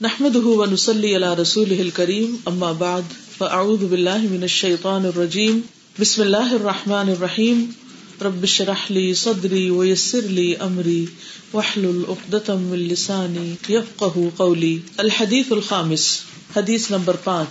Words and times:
نحمده 0.00 0.46
ونصلي 0.58 1.14
على 1.14 1.34
رسوله 1.34 1.80
الكريم 1.80 2.36
اما 2.48 2.72
بعد 2.72 3.04
فاعوذ 3.38 3.86
بالله 3.88 4.18
من 4.18 4.44
الشيطان 4.44 5.06
الرجيم. 5.06 5.58
بسم 6.00 6.22
الله 6.22 6.56
الرحمن 6.56 7.08
الرحيم. 7.08 7.74
رب 8.22 8.42
اشرح 8.44 8.90
لي 8.90 9.14
صدري 9.14 9.70
ويسر 9.70 10.20
لي 10.20 10.56
امري 10.56 11.08
واحلل 11.52 12.06
عقدة 12.08 12.56
من 12.56 12.88
لساني 12.88 13.54
يفقهوا 13.68 14.30
قولي. 14.38 14.80
الحديث 15.00 15.52
الخامس 15.52 16.22
حديث 16.54 16.92
نمبر 16.92 17.16
5 17.26 17.46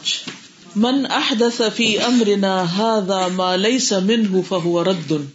من 0.75 1.05
احدث 1.05 1.61
في 1.61 2.05
امرنا 2.05 2.63
هذا 2.63 3.27
ما 3.27 3.57
ليس 3.57 3.93
منه 3.93 4.41
فهو 4.41 4.81
رد. 4.81 5.29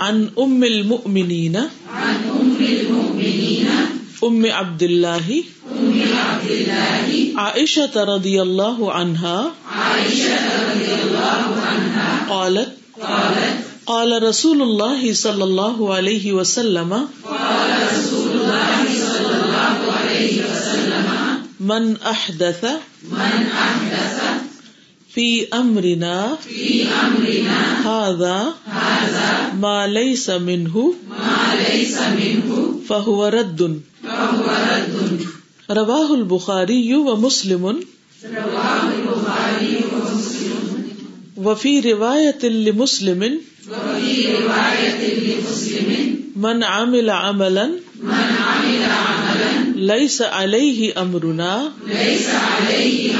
عن 0.00 0.30
ام 0.38 0.64
المؤمنين 0.64 1.56
عن 1.56 2.16
أم 2.40 2.56
المؤمنين 2.60 3.68
ام 4.24 4.46
عبد 4.46 4.82
الله 4.82 5.42
عائشة 7.36 8.04
رضي 8.04 8.42
الله 8.42 8.92
عنها 8.92 9.52
عائشة 9.72 10.44
رضي 10.70 10.90
الله 11.02 11.44
عنها 11.68 12.26
قالت 12.28 12.70
قالت 13.02 13.56
قال 13.86 14.22
رسول 14.22 14.62
الله 14.62 15.14
صلى 15.14 15.44
الله 15.44 15.94
عليه 15.94 16.32
وسلم 16.32 16.92
قال 17.24 17.70
رسول 17.92 18.30
الله 18.40 18.78
صلى 19.06 19.32
الله 19.44 19.76
عليه 19.98 20.34
وسلم 20.42 21.06
من 21.60 21.96
أحدث 21.96 22.64
من 23.10 23.38
أحدث 23.52 24.16
في 25.14 25.48
أمرنا 25.54 26.36
في 26.44 26.84
أمرنا 26.84 27.60
هذا 27.88 28.54
هذا 28.66 29.52
ما 29.60 29.86
ليس 29.86 30.30
منه 30.30 30.94
ما 31.08 31.54
ليس 31.68 31.96
منه 31.98 32.80
فهو 32.88 33.26
رد 33.26 33.80
فهو 34.04 34.44
رد 34.44 34.75
رواه 35.70 36.14
البخاري 36.14 36.94
ومسلم 36.94 37.80
رواه 38.24 38.82
البخاري 38.94 39.80
ومسلم 39.92 40.86
وفي 41.36 41.92
رواية 41.92 42.48
لمسلم. 42.48 43.38
من 46.36 46.64
عمل 46.64 47.10
عملا. 47.10 47.66
من 48.02 48.12
عمل 48.14 48.82
عملا 48.82 49.72
ليس 49.76 50.22
عليه 50.22 51.00
ليس 51.86 52.26
عليه 52.28 53.12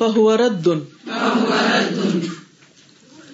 فهو 0.00 0.34
رد 0.34 0.84
فهو 1.06 1.48
رد. 1.74 2.23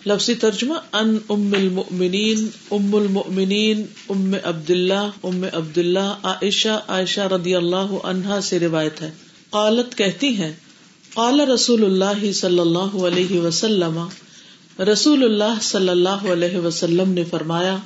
لفظی 0.06 0.34
ترجمہ، 0.34 0.74
ان 0.92 1.18
ام 1.28 1.54
المؤمنین 1.54 2.48
ام 2.70 2.94
المؤمنین، 2.94 3.82
ام 4.08 4.34
عبداللہ 4.42 5.08
ام 5.22 5.44
عبداللہ، 5.52 6.14
عائشہ 6.22 6.78
عائشہ 6.88 7.20
رضی 7.20 7.54
اللہ 7.54 7.92
عنہا 8.04 8.40
سے 8.40 8.58
روایت 8.58 9.02
ہے۔ 9.02 9.10
قالت 9.50 9.98
کہتی 9.98 10.28
ہیں، 10.28 10.52
قال 11.14 11.40
رسول 11.40 11.84
اللہ 11.84 12.32
صلی 12.32 12.58
اللہ 12.58 12.96
علیہ 13.06 13.40
وسلم، 13.40 13.98
رسول 14.82 15.24
اللہ 15.24 15.60
صلی 15.62 15.88
اللہ 15.88 16.26
علیہ 16.32 16.56
وسلم 16.56 17.12
نے 17.12 17.24
فرمایا، 17.24 17.76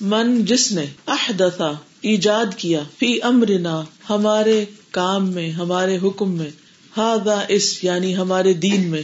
من 0.00 0.44
جس 0.44 0.72
نے 0.72 0.84
احدثا 1.06 1.72
ایجاد 2.00 2.54
کیا 2.56 2.82
فی 2.98 3.22
امرنا، 3.22 3.82
ہمارے 4.10 4.64
کام 4.90 5.30
میں، 5.32 5.50
ہمارے 5.50 5.98
حکم 6.02 6.32
میں 6.32 6.50
ہادا 6.96 7.38
اس 7.48 7.84
یعنی 7.84 8.16
ہمارے 8.16 8.52
دین 8.52 8.90
میں 8.90 9.02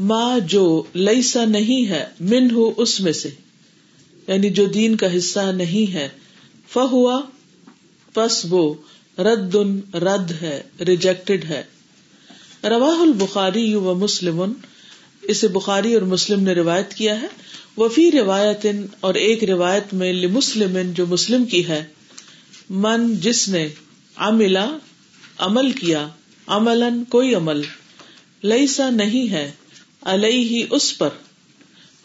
ماں 0.00 0.38
جو 0.38 0.82
لئیسا 0.94 1.44
نہیں 1.44 1.88
ہے 1.88 2.06
من 2.20 2.50
ہو 2.50 2.72
اس 2.76 3.00
میں 3.00 3.12
سے۔ 3.12 3.30
یعنی 4.28 4.50
جو 4.50 4.66
دین 4.66 4.96
کا 4.96 5.16
حصہ 5.16 5.40
نہیں 5.40 5.94
ہے، 5.94 6.08
فہوا، 6.68 7.20
پس 8.14 8.46
وہ 8.50 8.74
رد 9.18 9.54
رد 9.94 10.42
ہے 10.42 10.62
ریجیکٹڈ 10.86 11.44
ہے۔ 11.44 11.62
رواہ 12.64 13.00
البخاری 13.00 13.74
و 13.74 13.94
مسلم، 13.94 14.52
اسے 15.22 15.48
بخاری 15.48 15.94
اور 15.94 16.02
مسلم 16.02 16.42
نے 16.42 16.52
روایت 16.52 16.94
کیا 16.94 17.22
ہے۔ 17.22 17.26
وفی 17.76 18.10
روایت 18.10 18.66
اور 19.00 19.14
ایک 19.14 19.44
روایت 19.44 19.94
میں 19.94 20.12
مسلم 20.26 20.92
جو 20.92 21.06
مسلم 21.06 21.44
کی 21.44 21.68
ہے۔ 21.68 21.84
من 22.70 23.16
جس 23.16 23.48
نے 23.48 23.68
عملا، 24.16 24.76
عمل 25.38 25.72
کیا 25.72 26.08
عملن 26.46 27.04
کوئی 27.04 27.34
عمل 27.34 27.60
لئیسا 28.42 28.90
نہیں 28.90 29.30
ہے۔ 29.30 29.50
علیہ 30.04 30.66
اس 30.70 30.98
پر 30.98 31.08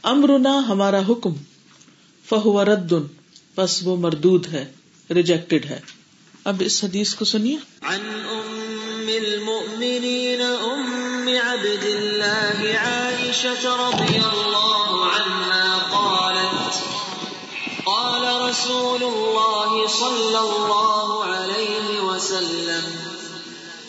امرنا 0.04 0.60
ہمارا 0.68 1.00
حکم، 1.10 1.34
فہو 2.30 2.66
رد 2.66 2.94
بس 3.56 3.80
وہ 3.84 3.96
مردود 3.96 4.48
ہے 4.54 4.72
ریجیکٹڈ 5.10 5.66
ہے۔ 5.66 5.80
اب 6.44 6.64
اس 6.66 6.84
حدیث 6.84 7.14
کو 7.14 7.26
سنیے۔ 7.26 7.58
عن 7.82 8.00
أم 8.32 9.08
المؤمنين 9.08 10.42
أم 10.62 11.30
عبد 11.44 11.84
الله 11.84 12.76
عائشة 12.76 13.66
رضي 13.66 14.20
الله 14.20 15.06
عنها 15.16 15.88
قالت، 15.92 16.74
قال 17.84 18.50
رسول 18.50 19.04
الله 19.04 19.88
صلى 20.00 20.40
الله 20.40 21.24
عليه 21.24 22.04
وسلم، 22.04 23.10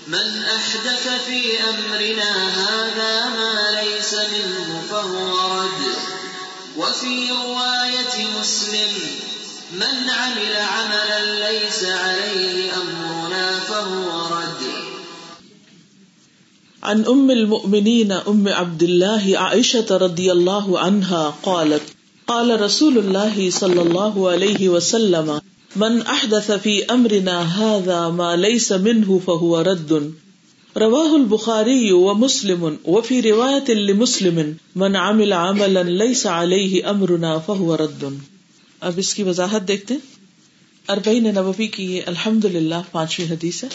من 0.06 0.42
أحدث 0.56 1.08
في 1.26 1.56
أمرنا 1.60 2.30
هذا 2.54 3.28
ما 3.28 3.59
وفي 7.00 7.28
رواية 7.30 8.40
مسلم، 8.40 8.92
من 9.72 10.10
عمل 10.10 10.56
عملا 10.56 11.50
ليس 11.50 11.84
عليه 11.84 12.72
أمرنا 12.76 13.58
فهو 13.68 14.26
رد. 14.32 14.64
عن 16.82 17.02
ام 17.08 17.30
المؤمنین 17.30 18.12
ام 18.12 18.48
عبد 18.48 18.82
الله 18.82 19.34
عائشة 19.36 19.96
رضی 20.00 20.30
اللہ 20.30 20.68
عنہا 20.76 21.30
قالت، 21.40 21.90
قال 22.26 22.50
رسول 22.50 22.98
اللہ 22.98 23.50
صلی 23.50 23.78
اللہ 23.78 24.18
علیہ 24.32 24.68
وسلم، 24.68 25.38
من 25.76 26.00
احدث 26.06 26.50
في 26.62 26.82
امرنا 26.88 27.42
هذا 27.58 28.08
ما 28.08 28.36
ليس 28.36 28.72
منه 28.72 29.18
فهو 29.24 29.62
رد. 29.62 29.92
رواه 30.76 31.12
البخاري 31.12 31.90
ومسلم 31.90 32.74
وفي 32.86 33.22
رواية 33.22 33.74
لمسلم 33.74 34.52
من 34.76 34.96
عمل 34.96 35.32
عملا 35.32 35.82
ليس 35.82 36.26
عليه 36.26 36.80
امرنا 36.84 37.38
فهو 37.38 37.76
رد. 37.76 38.04
اب 38.80 38.92
اس 38.96 39.14
کی 39.14 39.22
وضاحت 39.22 39.68
دیکھتے 39.68 39.94
ہیں. 39.94 40.00
اربعین 40.88 41.24
نبوی 41.24 41.66
کی 41.66 41.96
یہ 41.96 42.02
الحمد 42.06 42.44
للہ 42.44 42.74
پانچویں 42.92 43.30
حدیث 43.30 43.64
ہے، 43.64 43.68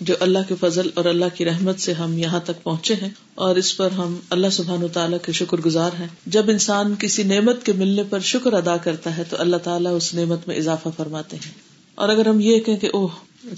جو 0.00 0.14
اللہ 0.20 0.38
کے 0.48 0.54
فضل 0.60 0.90
اور 0.94 1.04
اللہ 1.04 1.24
کی 1.34 1.44
رحمت 1.44 1.80
سے 1.80 1.92
ہم 1.92 2.18
یہاں 2.18 2.40
تک 2.40 2.62
پہنچے 2.62 2.94
ہیں 2.94 3.08
اور 3.34 3.56
اس 3.56 3.76
پر 3.76 3.90
ہم 3.90 4.16
اللہ 4.30 4.46
سبحان 4.52 4.84
و 4.84 4.88
تعالیٰ 4.88 5.18
کے 5.22 5.32
شکر 5.32 5.60
گزار 5.60 5.90
ہیں۔ 6.00 6.06
جب 6.26 6.44
انسان 6.48 6.94
کسی 6.98 7.22
نعمت 7.22 7.66
کے 7.66 7.72
ملنے 7.72 8.02
پر 8.10 8.18
شکر 8.18 8.52
ادا 8.52 8.76
کرتا 8.76 9.16
ہے 9.16 9.22
تو 9.30 9.36
اللہ 9.38 9.56
تعالیٰ 9.56 9.96
اس 9.96 10.14
نعمت 10.14 10.48
میں 10.48 10.56
اضافہ 10.56 10.88
فرماتے 10.96 11.36
ہیں۔ 11.36 11.67
اور 11.98 12.08
اگر 12.08 12.26
ہم 12.26 12.40
یہ 12.40 12.60
کہیں 12.60 12.76
کہ 12.76 12.88
اوہ، 12.92 13.08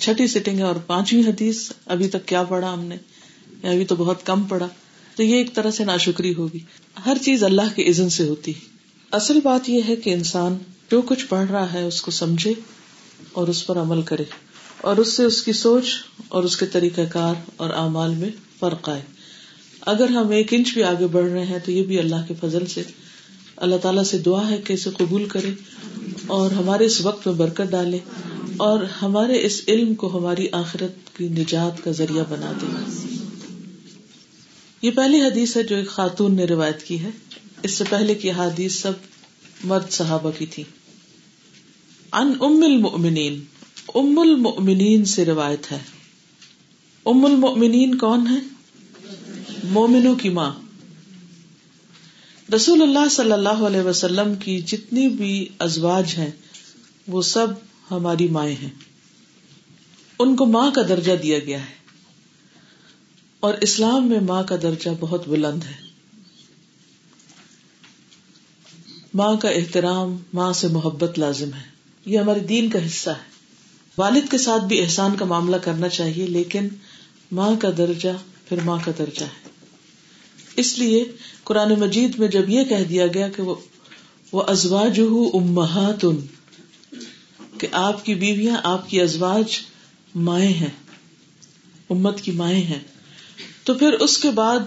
چھٹی 0.00 0.26
سٹنگ 0.26 0.58
ہے 0.58 0.62
اور 0.62 0.76
پانچویں 0.86 1.22
حدیث، 1.22 1.72
ابھی 1.86 2.08
تک 2.08 2.26
کیا 2.26 2.42
پڑھا 2.42 2.72
ہم 2.72 2.84
نے؟ 2.84 2.96
یا 3.62 3.70
ابھی 3.70 3.84
تو 3.84 3.96
بہت 3.96 4.26
کم 4.26 4.42
پڑھا۔ 4.42 4.68
تو 5.16 5.22
یہ 5.22 5.36
ایک 5.36 5.54
طرح 5.54 5.70
سے 5.70 5.84
ناشکری 5.84 6.34
ہوگی۔ 6.34 6.58
ہر 7.06 7.16
چیز 7.22 7.44
اللہ 7.44 7.76
کے 7.76 7.90
عزن 7.90 8.08
سے 8.08 8.28
ہوتی۔ 8.28 8.52
اصل 9.12 9.38
بات 9.44 9.68
یہ 9.68 9.80
ہے 9.88 9.96
کہ 9.96 10.10
انسان 10.10 10.58
جو 10.90 11.02
کچھ 11.02 11.26
پڑھ 11.26 11.50
رہا 11.50 11.72
ہے، 11.72 11.82
اس 11.82 12.02
کو 12.02 12.10
سمجھے 12.10 12.52
اور 13.32 13.48
اس 13.48 13.66
پر 13.66 13.78
عمل 13.78 14.02
کرے۔ 14.02 14.24
اور 14.80 14.96
اس 14.96 15.12
سے 15.12 15.24
اس 15.24 15.42
کی 15.42 15.52
سوچ 15.52 15.84
اور 16.28 16.44
اس 16.44 16.56
کے 16.56 16.66
طریقہ 16.66 17.00
کار 17.12 17.34
اور 17.56 17.70
اعمال 17.70 18.14
میں 18.14 18.30
فرق 18.58 18.88
آئے۔ 18.88 19.02
اگر 19.80 20.08
ہم 20.08 20.28
ایک 20.28 20.54
انچ 20.54 20.72
بھی 20.72 20.82
آگے 20.82 21.06
بڑھ 21.06 21.30
رہے 21.30 21.46
ہیں، 21.46 21.58
تو 21.64 21.72
یہ 21.72 21.82
بھی 21.82 21.98
اللہ 21.98 22.24
کے 22.28 22.34
فضل 22.40 22.66
سے۔ 22.66 22.82
اللہ 23.56 23.76
تعالیٰ 23.76 24.04
سے 24.04 24.18
دعا 24.18 24.50
ہے 24.50 24.56
کہ 24.56 24.72
اسے 24.72 24.90
قبول 24.98 25.24
کرے۔ 25.24 25.50
اور 26.30 26.50
ہمارے 26.50 26.84
اس 26.84 27.00
وقت 27.00 27.26
میں 27.26 27.34
برکت 27.34 27.70
ڈالے 27.70 27.98
اور 28.56 28.84
ہمارے 28.84 29.46
اس 29.46 29.60
علم 29.68 29.94
کو 29.94 30.18
ہماری 30.18 30.46
آخرت 30.52 31.16
کی 31.16 31.28
نجات 31.28 31.84
کا 31.84 31.90
ذریعہ 31.90 32.24
بنا 32.28 32.52
دے۔ 32.62 32.66
یہ 34.82 34.90
پہلی 34.90 35.22
حدیث 35.22 35.56
ہے 35.56 35.62
جو 35.62 35.76
ایک 35.76 35.88
خاتون 35.88 36.34
نے 36.34 36.44
روایت 36.44 36.82
کی 36.82 37.00
ہے۔ 37.00 37.10
اس 37.62 37.70
سے 37.70 37.84
پہلے 37.90 38.14
کی 38.14 38.30
حادیث 38.30 38.80
سب 38.80 38.92
مرد 39.64 39.90
صحابہ 39.90 40.30
کی 40.38 40.46
تھی۔ 40.46 40.62
ان 42.12 42.32
ام 42.40 42.62
المؤمنین۔ 42.62 43.44
ام 43.94 44.18
المؤمنین 44.18 45.04
سے 45.04 45.24
روایت 45.24 45.72
ہے۔ 45.72 45.78
ام 47.06 47.24
المؤمنین 47.24 47.98
کون 47.98 48.26
ہے؟ 48.26 48.38
مومنوں 49.64 50.14
کی 50.14 50.28
ماں۔ 50.28 50.52
رسول 52.54 52.82
اللہ 52.82 53.08
صلی 53.10 53.32
اللہ 53.32 53.48
علیہ 53.48 53.80
وسلم 53.80 54.34
کی 54.34 54.60
جتنی 54.60 55.08
بھی 55.08 55.48
ازواج 55.58 56.14
ہیں، 56.18 56.30
وہ 57.08 57.22
سب 57.22 57.46
ہماری 57.90 58.28
مائیں 58.28 58.56
ہیں۔ 58.62 58.70
ان 60.18 60.36
کو 60.36 60.46
ماں 60.46 60.70
کا 60.70 60.82
درجہ 60.82 61.12
دیا 61.12 61.38
گیا 61.38 61.60
ہے۔ 61.60 61.80
اور 63.40 63.54
اسلام 63.60 64.08
میں 64.08 64.20
ماں 64.20 64.42
کا 64.42 64.56
درجہ 64.62 64.90
بہت 65.00 65.28
بلند 65.28 65.62
ہے۔ 65.64 65.90
ماں 69.14 69.36
کا 69.36 69.48
احترام، 69.48 70.16
ماں 70.32 70.52
سے 70.52 70.68
محبت 70.68 71.18
لازم 71.18 71.50
ہے۔ 71.54 71.70
یہ 72.06 72.18
ہمارے 72.18 72.40
دین 72.40 72.70
کا 72.70 72.86
حصہ 72.86 73.10
ہے۔ 73.10 73.30
والد 73.98 74.30
کے 74.30 74.38
ساتھ 74.38 74.64
بھی 74.64 74.82
احسان 74.82 75.16
کا 75.16 75.24
معاملہ 75.24 75.56
کرنا 75.56 75.88
چاہیے، 75.88 76.26
لیکن 76.26 76.68
ماں 77.32 77.56
کا 77.60 77.68
درجہ 77.78 78.08
پھر 78.48 78.60
ماں 78.64 78.78
کا 78.84 78.92
درجہ 78.98 79.24
ہے۔ 79.24 79.59
اس 80.56 80.78
لیے 80.78 81.04
قرآن 81.44 81.80
مجید 81.80 82.18
میں 82.18 82.28
جب 82.28 82.48
یہ 82.48 82.64
کہہ 82.64 82.84
دیا 82.88 83.06
گیا 83.06 83.28
کہ 83.28 83.42
وہ 84.32 84.42
ازواج 84.42 85.00
امہات 85.34 86.04
کہ 87.58 87.66
آپ 87.72 88.04
کی 88.04 88.14
بیویاں 88.14 88.56
آپ 88.64 88.88
کی 88.90 89.00
ازواج 89.00 89.58
مائیں 90.14 90.52
ہیں، 90.54 90.70
امت 91.90 92.20
کی 92.20 92.32
مائیں 92.32 92.62
ہیں۔ 92.62 92.78
تو 93.64 93.74
پھر 93.74 93.92
اس 93.92 94.18
کے 94.18 94.30
بعد 94.30 94.58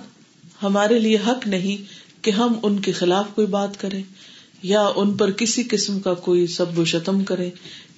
ہمارے 0.63 0.99
لیے 0.99 1.17
حق 1.27 1.47
نہیں 1.47 1.83
کہ 2.23 2.31
ہم 2.31 2.53
ان 2.63 2.79
کے 2.79 2.91
خلاف 2.91 3.25
کوئی 3.35 3.47
بات 3.47 3.79
کریں، 3.81 4.03
یا 4.63 4.81
ان 4.95 5.17
پر 5.17 5.31
کسی 5.31 5.63
قسم 5.63 5.99
کا 5.99 6.13
کوئی 6.13 6.47
سب 6.47 6.79
و 6.79 6.85
شتم 6.85 7.23
کرے 7.23 7.49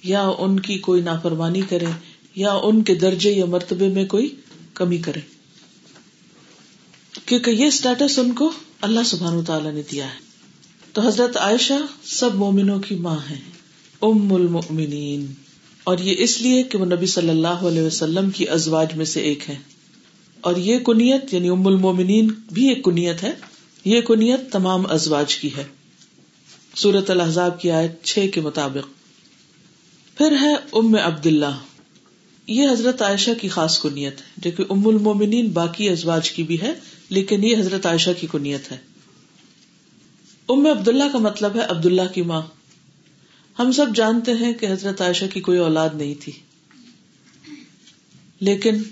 یا 0.02 0.22
ان 0.38 0.60
کی 0.60 0.78
کوئی 0.78 1.02
نافرمانی 1.02 1.60
کرے 1.60 1.90
یا 2.34 2.52
ان 2.52 2.82
کے 2.82 2.94
درجے 2.94 3.32
یا 3.32 3.44
مرتبے 3.44 3.88
میں 3.88 4.04
کوئی 4.04 4.34
کمی 4.74 4.98
کرے 4.98 5.20
کیونکہ 7.24 7.50
یہ 7.50 7.66
اسٹیٹس 7.66 8.18
ان 8.18 8.32
کو 8.32 8.52
اللہ 8.80 9.00
سبحان 9.06 9.44
تعالیٰ 9.44 9.72
نے 9.72 9.82
دیا 9.92 10.04
ہے۔ 10.04 10.18
تو 10.92 11.02
حضرت 11.02 11.36
عائشہ 11.36 11.72
سب 12.04 12.34
مومنوں 12.34 12.78
کی 12.78 12.94
ماں 12.94 13.18
ہے 13.30 13.38
ام 14.02 14.34
المؤمنین۔ 14.34 15.26
اور 15.84 15.98
یہ 15.98 16.14
اس 16.18 16.40
لیے 16.40 16.62
کہ 16.62 16.78
وہ 16.78 16.84
نبی 16.84 17.06
صلی 17.06 17.28
اللہ 17.28 17.46
علیہ 17.48 17.82
وسلم 17.82 18.30
کی 18.30 18.48
ازواج 18.48 18.94
میں 18.94 19.04
سے 19.04 19.20
ایک 19.20 19.50
ہے 19.50 19.56
اور 20.40 20.56
یہ 20.56 20.78
کنیت 20.78 21.34
یعنی 21.34 21.48
ام 21.48 21.66
المومنین 21.66 22.30
بھی 22.52 22.68
ایک 22.68 22.84
کنیت 22.84 23.22
ہے، 23.22 23.32
یہ 23.84 24.00
کنیت 24.00 24.52
تمام 24.52 24.82
ازواج 24.90 25.36
کی 25.36 25.50
ہے۔ 25.56 25.64
سورت 26.74 27.10
الحضاب 27.10 27.60
کی 27.60 27.70
آیت 27.70 28.04
چھ 28.04 28.26
کے 28.34 28.40
مطابق۔ 28.40 28.88
پھر 30.18 30.36
ہے 30.40 30.54
ام 30.72 30.94
عبد 30.94 31.26
اللہ 31.26 31.58
یہ 32.46 32.68
حضرت 32.70 33.02
عائشہ 33.02 33.30
کی 33.40 33.48
خاص 33.48 33.80
کنیت 33.80 34.20
ہے، 34.20 34.26
جو 34.36 34.50
کہ 34.56 34.64
ام 34.70 34.88
المومنین 34.88 35.48
باقی 35.48 35.88
ازواج 35.88 36.30
کی 36.30 36.42
بھی 36.42 36.60
ہے 36.60 36.72
لیکن 37.08 37.44
یہ 37.44 37.56
حضرت 37.56 37.86
عائشہ 37.86 38.10
کی 38.20 38.26
کنیت 38.32 38.72
ہے۔ 38.72 38.76
ام 40.48 40.66
عبداللہ 40.66 41.04
کا 41.12 41.18
مطلب 41.18 41.56
ہے 41.56 41.60
عبداللہ 41.60 42.12
کی 42.14 42.22
ماں۔ 42.22 42.42
ہم 43.58 43.72
سب 43.72 43.86
جانتے 43.94 44.32
ہیں 44.32 44.52
کہ 44.52 44.66
حضرت 44.72 45.00
عائشہ 45.00 45.24
کی 45.34 45.40
کوئی 45.40 45.58
اولاد 45.58 45.88
نہیں 45.94 46.14
تھی۔ 46.20 46.32
لیکن 48.40 48.82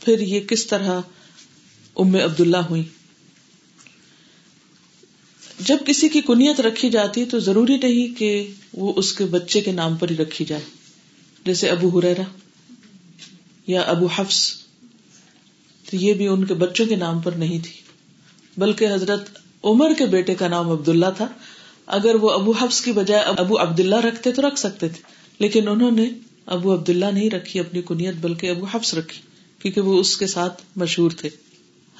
پھر 0.00 0.20
یہ 0.20 0.40
کس 0.40 0.66
طرح 0.66 1.00
ام 1.96 2.14
عبداللہ 2.14 2.56
ہوئی؟ 2.56 2.82
جب 5.60 5.76
کسی 5.86 6.08
کی 6.08 6.20
کنیت 6.20 6.60
رکھی 6.60 6.90
جاتی 6.90 7.24
تو 7.24 7.38
ضروری 7.38 7.76
نہیں 7.76 8.18
کہ 8.18 8.52
وہ 8.72 8.92
اس 8.96 9.12
کے 9.12 9.24
بچے 9.24 9.60
کے 9.60 9.72
نام 9.72 9.96
پر 9.96 10.10
ہی 10.10 10.16
رکھی 10.16 10.44
جائے۔ 10.44 10.62
جیسے 11.44 11.70
ابو 11.70 11.98
ہریرا 11.98 12.22
یا 13.66 13.80
ابو 13.80 14.06
حفظ 14.06 14.63
تو 15.90 15.96
یہ 15.96 16.14
بھی 16.14 16.26
ان 16.26 16.44
کے 16.44 16.54
بچوں 16.54 16.86
کے 16.86 16.96
نام 16.96 17.20
پر 17.20 17.32
نہیں 17.32 17.58
تھی۔ 17.58 17.84
بلکہ 18.56 18.88
حضرت 18.94 19.28
عمر 19.64 19.94
کے 19.98 20.06
بیٹے 20.06 20.34
کا 20.34 20.48
نام 20.48 20.70
عبد 20.70 20.88
اللہ 20.88 21.06
تھا۔ 21.16 21.28
اگر 21.86 22.14
وہ 22.14 22.30
ابو 22.30 22.50
حفظ 22.50 22.80
کی 22.80 22.92
بجائے 22.92 23.22
ابو 23.22 23.60
عبد 23.62 23.80
اللہ 23.80 23.96
رکھتے 23.96 24.32
تو 24.32 24.48
رکھ 24.48 24.58
سکتے 24.58 24.88
تھے۔ 24.88 25.02
لیکن 25.38 25.68
انہوں 25.68 25.90
نے 25.90 26.10
ابو 26.46 26.74
عبد 26.74 26.88
اللہ 26.88 27.06
نہیں 27.06 27.30
رکھی، 27.30 27.60
اپنی 27.60 27.82
کنیت، 27.82 28.14
بلکہ 28.20 28.50
ابو 28.50 28.66
حفظ 28.72 28.94
رکھی، 28.94 29.18
کیونکہ 29.58 29.80
وہ 29.80 30.00
اس 30.00 30.16
کے 30.16 30.26
ساتھ 30.26 30.62
مشہور 30.76 31.10
تھے۔ 31.10 31.28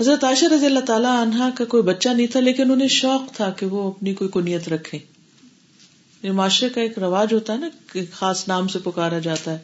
حضرت 0.01 0.25
عائشہ 0.25 0.45
رضی 0.45 0.67
اللہ 0.67 0.81
تعالیٰ 0.81 1.23
عنہا 1.23 1.51
کا 1.59 1.65
کوئی 1.65 1.83
بچہ 1.83 2.09
نہیں 2.09 2.27
تھا، 2.27 2.41
لیکن 2.41 2.71
انہیں 2.71 2.89
شوق 2.89 3.37
تھا 3.37 3.51
کہ 3.51 3.67
وہ 3.67 3.89
اپنی 3.89 4.15
کوئی 4.15 4.31
کنیت 4.33 4.69
رکھے 4.69 4.99
معاشرے 6.33 6.69
کا 6.69 6.81
ایک 6.81 6.99
رواج 6.99 7.35
ہوتا 7.35 7.53
ہے 7.53 7.59
نا، 7.59 7.69
کہ 7.93 8.03
خاص 8.13 8.49
نام 8.49 8.69
سے 8.69 8.79
پکارا 8.79 9.19
جاتا 9.19 9.53
ہے، 9.53 9.59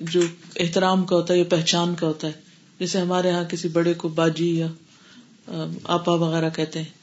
جو 0.00 0.20
احترام 0.56 1.04
کا 1.04 1.16
ہوتا 1.16 1.34
ہے 1.34 1.38
یا 1.38 1.44
پہچان 1.44 1.94
کا 1.94 2.06
ہوتا 2.06 2.26
ہے۔ 2.26 2.45
جیسے 2.80 3.00
ہمارے 3.00 3.28
یہاں 3.28 3.44
کسی 3.44 3.68
بڑے 3.68 3.94
کو 3.94 4.08
باجی 4.08 4.58
یا 4.58 4.66
آپا 5.84 6.12
وغیرہ 6.12 6.50
کہتے 6.50 6.78
ہیں۔ 6.78 6.96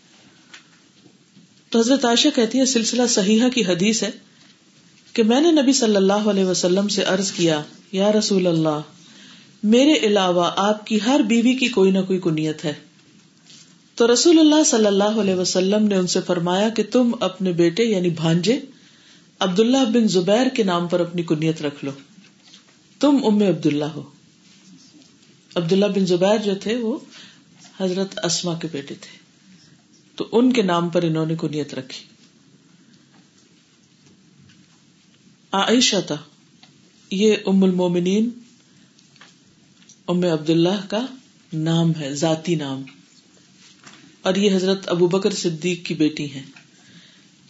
تو 1.70 1.80
حضرت 1.80 2.06
عائشہ 2.06 2.28
کہتی 2.36 2.60
ہے 2.60 2.66
سلسلہ 2.66 3.08
صحیحہ 3.10 3.50
کی 3.50 3.66
حدیث 3.66 4.04
ہے 4.04 4.10
کہ 5.14 5.24
میں 5.24 5.42
نے 5.42 5.52
نبی 5.52 5.74
صلی 5.74 5.96
اللہ 5.96 6.14
علیہ 6.14 6.46
وسلم 6.46 6.88
سے 6.88 7.04
عرض 7.04 7.32
کیا، 7.32 7.62
یا 7.92 8.12
رسول 8.12 8.48
اللہ، 8.48 8.80
میرے 9.64 9.94
علاوہ 9.94 10.52
آپ 10.56 10.88
کی 10.88 11.00
ہر 11.06 11.22
بیوی 11.28 11.54
کی 11.54 11.68
کوئی 11.68 11.92
نہ 11.92 12.00
کوئی 12.00 12.20
کنیت 12.20 12.66
ہے۔ 12.66 12.74
تو 13.96 14.14
رسول 14.14 14.40
اللہ 14.40 14.64
صلی 14.64 14.86
اللہ 14.86 15.04
علیہ 15.04 15.36
وسلم 15.36 15.88
نے 15.88 15.96
ان 15.96 16.08
سے 16.08 16.20
فرمایا 16.22 16.70
کہ 16.70 16.84
تم 16.92 17.12
اپنے 17.20 17.52
بیٹے 17.52 17.84
یعنی 17.84 18.10
بھانجے 18.10 18.60
عبداللہ 19.40 19.86
بن 19.94 20.08
زبیر 20.08 20.48
کے 20.48 20.64
نام 20.64 20.88
پر 20.88 21.00
اپنی 21.00 21.24
کنیت 21.24 21.62
رکھ 21.62 21.86
لو۔ 21.86 21.92
تم 23.00 23.18
ام 23.26 23.42
عبداللہ 23.42 23.86
ہو۔ 23.86 24.02
عبداللہ 25.56 25.86
بن 25.86 26.06
زبیر 26.06 26.38
جو 26.38 26.56
تھے 26.56 26.76
وہ 26.76 27.00
حضرت 27.80 28.20
اسما 28.24 28.60
کے 28.60 28.68
بیٹے 28.72 28.96
تھے۔ 29.02 29.18
تو 30.16 30.30
ان 30.32 30.54
کے 30.54 30.62
نام 30.62 30.90
پر 30.90 31.04
انہوں 31.04 31.26
نے 31.26 31.36
کنیت 31.42 31.74
رکھی۔ 31.74 32.06
عائشہ 35.52 35.96
تھا۔ 36.08 36.18
یہ 37.12 37.36
ام 37.46 37.64
المومنین، 37.64 38.30
ام 40.08 40.24
عبداللہ 40.24 40.88
کا 40.90 41.06
نام 41.54 41.92
ہے، 42.00 42.14
ذاتی 42.14 42.56
نام۔ 42.56 42.84
اور 44.22 44.36
یہ 44.36 44.56
حضرت 44.56 44.90
ابو 44.90 45.08
بکر 45.08 45.32
صدیق 45.32 45.86
کی 45.86 45.94
بیٹی 45.94 46.32
ہیں۔ 46.32 46.44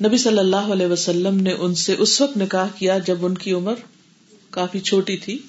نبی 0.03 0.17
صلی 0.17 0.39
اللہ 0.39 0.55
علیہ 0.55 0.87
وسلم 0.87 1.37
نے 1.37 1.51
ان 1.51 1.75
سے 1.75 1.95
اس 1.99 2.21
وقت 2.21 2.37
نکاح 2.37 2.67
کیا 2.77 2.97
جب 2.97 3.25
ان 3.25 3.35
کی 3.35 3.51
عمر 3.51 3.73
کافی 4.49 4.79
چھوٹی 4.79 5.17
تھی 5.17 5.39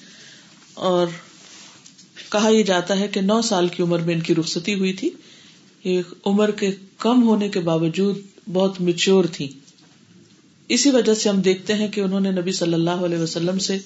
اور 0.73 1.07
کہا 2.31 2.49
یہ 2.49 2.63
جاتا 2.63 2.99
ہے 2.99 3.07
کہ 3.07 3.21
نو 3.21 3.41
سال 3.41 3.67
کی 3.67 3.83
عمر 3.83 3.99
میں 3.99 4.13
ان 4.13 4.21
کی 4.21 4.35
رخصتی 4.35 4.73
ہوئی 4.73 4.93
تھی۔ 4.93 5.09
یہ 5.83 6.01
عمر 6.25 6.51
کے 6.51 6.71
کم 6.97 7.23
ہونے 7.23 7.49
کے 7.49 7.59
باوجود 7.59 8.17
بہت 8.53 8.81
میچور 8.81 9.25
تھی 9.25 9.47
اسی 10.67 10.89
وجہ 10.89 11.13
سے 11.13 11.29
ہم 11.29 11.41
دیکھتے 11.41 11.73
ہیں 11.73 11.87
کہ 11.87 12.01
انہوں 12.01 12.19
نے 12.19 12.31
نبی 12.31 12.51
صلی 12.51 12.73
اللہ 12.73 12.89
علیہ 12.89 13.17
وسلم 13.17 13.59
سے 13.59 13.77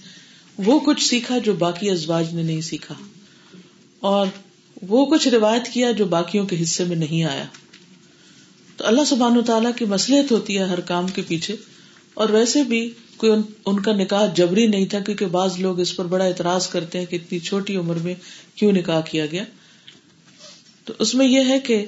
وہ 0.57 0.79
کچھ 0.79 1.03
سیکھا 1.03 1.37
جو 1.37 1.53
باقی 1.53 1.89
ازواج 1.89 2.33
نے 2.33 2.43
نہیں 2.43 2.61
سیکھا۔ 2.61 2.95
اور 3.99 4.27
وہ 4.81 5.05
کچھ 5.05 5.27
روایت 5.27 5.67
کیا 5.73 5.91
جو 5.91 6.05
باقیوں 6.05 6.45
کے 6.45 6.63
حصے 6.63 6.83
میں 6.83 6.95
نہیں 6.95 7.23
آیا۔ 7.23 7.45
تو 8.77 8.87
اللہ 8.87 9.01
سبحان 9.05 9.37
و 9.37 9.41
تعالیٰ 9.41 9.71
کی 9.75 9.85
مسلحت 9.85 10.31
ہوتی 10.31 10.57
ہے 10.57 10.63
ہر 10.63 10.79
کام 10.79 11.07
کے 11.07 11.21
پیچھے۔ 11.27 11.55
اور 12.19 12.29
ویسے 12.29 12.63
بھی 12.63 12.93
کوئی 13.17 13.31
ان, 13.31 13.41
ان 13.65 13.79
کا 13.79 13.93
نکاح 13.93 14.25
جبری 14.25 14.67
نہیں 14.67 14.85
تھا 14.85 14.99
کیونکہ 14.99 15.25
بعض 15.25 15.59
لوگ 15.59 15.79
اس 15.79 15.95
پر 15.95 16.05
بڑا 16.05 16.25
اعتراض 16.25 16.67
کرتے 16.67 16.99
ہیں 16.99 17.05
کہ 17.05 17.15
اتنی 17.15 17.39
چھوٹی 17.39 17.75
عمر 17.75 17.95
میں 17.95 18.13
کیوں 18.55 18.71
نکاح 18.71 19.01
کیا 19.01 19.25
گیا۔ 19.25 19.43
تو 20.85 20.93
اس 20.99 21.15
میں 21.15 21.27
یہ 21.27 21.41
ہے 21.49 21.59
کہ 21.59 21.85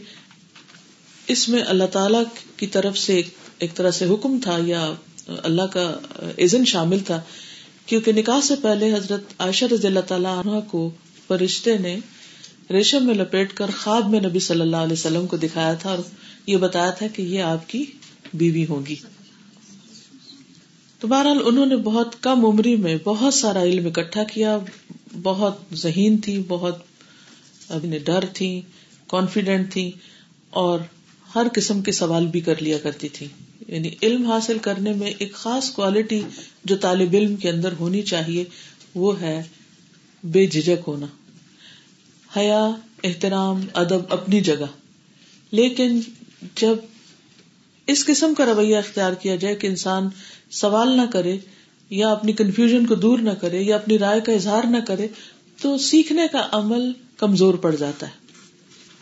اس 1.27 1.49
میں 1.49 1.63
اللہ 1.67 1.83
تعالی 1.83 2.17
کی 2.57 2.67
طرف 2.67 2.97
سے 2.97 3.21
ایک 3.59 3.75
طرح 3.75 3.91
سے 3.91 4.05
حکم 4.05 4.39
تھا 4.43 4.57
یا 4.65 4.93
اللہ 5.27 5.61
کا 5.61 5.99
عزن 6.37 6.65
شامل 6.65 6.99
تھا 6.99 7.21
کیونکہ 7.85 8.13
نکاح 8.13 8.41
سے 8.41 8.53
پہلے 8.61 8.93
حضرت 8.93 9.21
عائشہ 9.39 9.65
رضی 9.65 9.87
اللہ 9.87 9.99
تعالیٰ 9.99 10.37
عنہ 10.37 10.59
کو 10.67 10.89
فرشتے 11.27 11.77
نے 11.77 11.99
ریشم 12.69 13.05
میں 13.05 13.15
لپیٹ 13.15 13.53
کر 13.53 13.71
خواب 13.79 14.09
میں 14.09 14.19
نبی 14.19 14.39
صلی 14.39 14.61
اللہ 14.61 14.77
علیہ 14.77 14.93
وسلم 14.93 15.27
کو 15.27 15.37
دکھایا 15.37 15.73
تھا 15.73 15.89
اور 15.89 15.99
یہ 16.45 16.57
بتایا 16.57 16.89
تھا 16.89 17.07
کہ 17.07 17.21
یہ 17.21 17.41
آپ 17.41 17.69
کی 17.69 17.85
بیوی 18.33 18.65
ہوگی۔ 18.69 18.95
تو 21.01 21.07
بہرحال 21.07 21.37
انہوں 21.45 21.65
نے 21.65 21.75
بہت 21.75 22.23
کم 22.23 22.45
عمری 22.45 22.75
میں 22.75 22.97
بہت 23.03 23.33
سارا 23.33 23.63
علم 23.63 23.87
اکٹھا 23.87 24.23
کیا، 24.23 24.57
بہت 25.23 25.57
ذہین 25.73 26.17
تھی، 26.17 26.43
بہت 26.47 26.77
اپنے 27.69 27.99
ڈر 27.99 28.25
تھی 28.33 28.61
کانفیڈینٹ 29.07 29.73
تھی، 29.73 29.91
اور 30.49 30.79
ہر 31.35 31.47
قسم 31.53 31.81
کے 31.81 31.91
سوال 31.91 32.27
بھی 32.27 32.39
کر 32.39 32.61
لیا 32.61 32.77
کرتی 32.77 33.09
تھی۔ 33.09 33.27
یعنی 33.67 33.89
علم 34.03 34.25
حاصل 34.25 34.57
کرنے 34.57 34.93
میں 34.93 35.11
ایک 35.17 35.33
خاص 35.33 35.71
کوالٹی 35.71 36.21
جو 36.65 36.77
طالب 36.77 37.09
علم 37.13 37.35
کے 37.35 37.49
اندر 37.49 37.73
ہونی 37.79 38.01
چاہیے، 38.01 38.43
وہ 38.95 39.21
ہے 39.21 39.43
بے 40.23 40.47
جھجک 40.47 40.83
ہونا۔ 40.87 41.05
حیا، 42.39 42.69
احترام، 43.03 43.65
ادب 43.73 44.01
اپنی 44.09 44.41
جگہ۔ 44.41 44.65
لیکن 45.51 45.99
جب 46.55 46.75
اس 47.91 48.05
قسم 48.05 48.33
کا 48.33 48.45
رویہ 48.45 48.77
اختیار 48.77 49.13
کیا 49.13 49.35
جائے 49.35 49.55
کہ 49.55 49.67
انسان 49.67 50.09
سوال 50.51 50.97
نہ 50.97 51.01
کرے 51.13 51.37
یا 51.89 52.09
اپنی 52.09 52.33
کنفیوژن 52.33 52.85
کو 52.85 52.95
دور 52.95 53.19
نہ 53.19 53.29
کرے 53.29 53.61
یا 53.61 53.75
اپنی 53.75 53.99
رائے 53.99 54.21
کا 54.21 54.31
اظہار 54.31 54.63
نہ 54.63 54.77
کرے 54.87 55.07
تو 55.61 55.77
سیکھنے 55.77 56.21
کا 56.31 56.47
عمل 56.51 56.91
کمزور 57.17 57.53
پڑ 57.53 57.75
جاتا 57.75 58.07
ہے۔ 58.07 58.21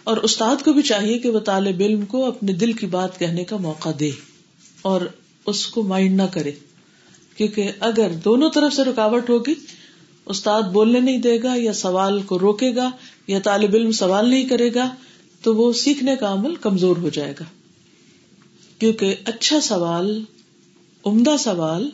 اور 0.03 0.17
استاد 0.17 0.55
کو 0.65 0.73
بھی 0.73 0.81
چاہیے 0.81 1.19
کہ 1.19 1.29
وہ 1.29 1.39
طالب 1.39 1.75
علم 1.79 2.05
کو 2.05 2.25
اپنے 2.25 2.53
دل 2.53 2.73
کی 2.73 2.85
بات 2.85 3.19
کہنے 3.19 3.43
کا 3.43 3.57
موقع 3.57 3.89
دے 3.99 4.11
اور 4.81 5.01
اس 5.45 5.67
کو 5.67 5.83
مائنڈ 5.83 6.17
نہ 6.17 6.23
کرے۔ 6.31 6.51
کیونکہ 7.37 7.71
اگر 7.79 8.11
دونوں 8.25 8.49
طرف 8.49 8.73
سے 8.73 8.83
رکاوٹ 8.83 9.29
ہوگی، 9.29 9.53
استاد 10.25 10.61
بولنے 10.61 10.99
نہیں 10.99 11.17
دے 11.17 11.43
گا 11.43 11.53
یا 11.55 11.73
سوال 11.73 12.21
کو 12.21 12.39
روکے 12.39 12.75
گا 12.75 12.91
یا 13.27 13.39
طالب 13.43 13.75
علم 13.75 13.91
سوال 13.91 14.29
نہیں 14.29 14.49
کرے 14.49 14.73
گا، 14.75 14.95
تو 15.41 15.55
وہ 15.55 15.73
سیکھنے 15.73 16.15
کا 16.15 16.31
عمل 16.31 16.55
کمزور 16.55 16.97
ہو 16.97 17.09
جائے 17.09 17.33
گا۔ 17.39 17.58
کیونکہ 18.79 19.15
اچھا 19.25 19.61
سوال، 19.61 20.23
عمدہ 21.05 21.35
سوال 21.39 21.89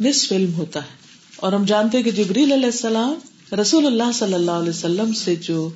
نصف 0.00 0.32
علم 0.32 0.54
ہوتا 0.54 0.82
ہے۔ 0.82 1.00
اور 1.36 1.52
ہم 1.52 1.64
جانتے 1.64 1.96
ہیں 1.96 2.04
کہ 2.04 2.10
جبریل 2.10 2.52
علیہ 2.52 2.64
السلام 2.64 3.14
رسول 3.60 3.86
اللہ 3.86 4.12
صلی 4.14 4.34
اللہ 4.34 4.50
علیہ 4.50 4.68
وسلم 4.68 5.12
سے 5.12 5.36
جو 5.36 5.68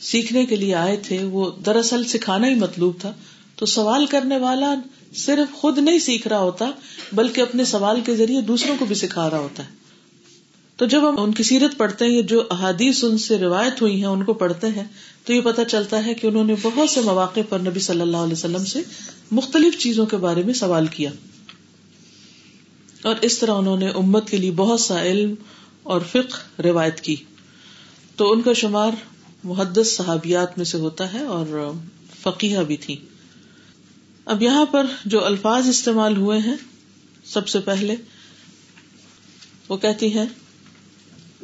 سیکھنے 0.00 0.46
کے 0.46 0.56
لیے 0.56 0.74
آئے 0.74 0.96
تھے، 0.96 1.24
وہ 1.24 1.50
دراصل 1.66 2.04
سکھانا 2.04 2.48
ہی 2.48 2.54
مطلوب 2.54 3.00
تھا۔ 3.00 3.12
تو 3.56 3.66
سوال 3.66 4.06
کرنے 4.06 4.38
والا 4.38 4.74
صرف 5.14 5.54
خود 5.54 5.78
نہیں 5.78 5.98
سیکھ 5.98 6.28
رہا 6.28 6.38
ہوتا، 6.38 6.70
بلکہ 7.12 7.40
اپنے 7.40 7.64
سوال 7.64 8.00
کے 8.00 8.16
ذریعے 8.16 8.40
دوسروں 8.40 8.76
کو 8.78 8.84
بھی 8.84 8.94
سکھا 8.94 9.30
رہا 9.30 9.38
ہوتا 9.38 9.62
ہے۔ 9.62 9.81
تو 10.76 10.86
جب 10.86 11.08
ہم 11.08 11.22
ان 11.22 11.32
کی 11.32 11.42
سیرت 11.42 11.78
پڑھتے 11.78 12.04
ہیں 12.04 12.22
جو 12.22 12.46
احادیث 12.50 13.04
ان 13.04 13.18
سے 13.18 13.38
روایت 13.38 13.82
ہوئی 13.82 13.96
ہیں، 13.96 14.06
ان 14.06 14.24
کو 14.24 14.34
پڑھتے 14.34 14.66
ہیں، 14.66 14.84
تو 15.24 15.32
یہ 15.32 15.40
پتا 15.40 15.64
چلتا 15.64 16.06
ہے 16.06 16.14
کہ 16.14 16.26
انہوں 16.26 16.44
نے 16.44 16.54
بہت 16.62 16.90
سے 16.90 17.00
مواقع 17.00 17.40
پر 17.48 17.58
نبی 17.58 17.80
صلی 17.80 18.00
اللہ 18.00 18.16
علیہ 18.16 18.32
وسلم 18.32 18.64
سے 18.64 18.82
مختلف 19.30 19.78
چیزوں 19.78 20.06
کے 20.06 20.16
بارے 20.16 20.42
میں 20.42 20.54
سوال 20.54 20.86
کیا۔ 20.86 21.10
اور 23.02 23.14
اس 23.22 23.38
طرح 23.38 23.52
انہوں 23.52 23.76
نے 23.76 23.88
امت 23.88 24.30
کے 24.30 24.36
لیے 24.36 24.50
بہت 24.50 24.80
سا 24.80 25.02
علم 25.02 25.34
اور 25.82 26.00
فقہ 26.00 26.62
روایت 26.62 27.00
کی۔ 27.00 27.16
تو 28.16 28.32
ان 28.32 28.42
کا 28.42 28.52
شمار 28.52 28.90
محدث 29.44 29.96
صحابیات 29.96 30.56
میں 30.56 30.64
سے 30.64 30.78
ہوتا 30.78 31.12
ہے 31.12 31.22
اور 31.22 31.72
فقیہ 32.22 32.58
بھی 32.58 32.76
تھی 32.76 32.96
اب 34.24 34.42
یہاں 34.42 34.64
پر 34.64 34.86
جو 35.04 35.24
الفاظ 35.24 35.68
استعمال 35.68 36.16
ہوئے 36.16 36.38
ہیں، 36.38 36.56
سب 37.24 37.48
سے 37.48 37.60
پہلے 37.60 37.96
وہ 39.68 39.76
کہتی 39.76 40.18
ہیں 40.18 40.26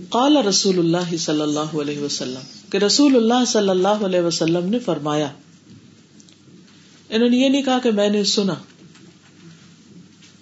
قال 0.09 0.37
رسول 0.37 0.79
اللہ 0.79 1.17
صلی 1.17 1.41
اللہ 1.41 1.77
علیہ 1.81 1.99
وسلم 1.99 2.71
کہ 2.71 2.79
رسول 2.79 3.17
اللہ 3.17 3.45
صلی 3.47 3.69
اللہ 3.69 4.05
علیہ 4.07 4.21
وسلم 4.21 4.69
نے 4.69 4.79
فرمایا، 4.79 5.29
انہوں 7.11 7.29
نے 7.29 7.37
یہ 7.37 7.49
نہیں 7.49 7.63
کہا 7.63 7.79
کہ 7.79 7.91
میں 7.91 8.09
نے 8.09 8.25
سنا۔ 8.25 8.55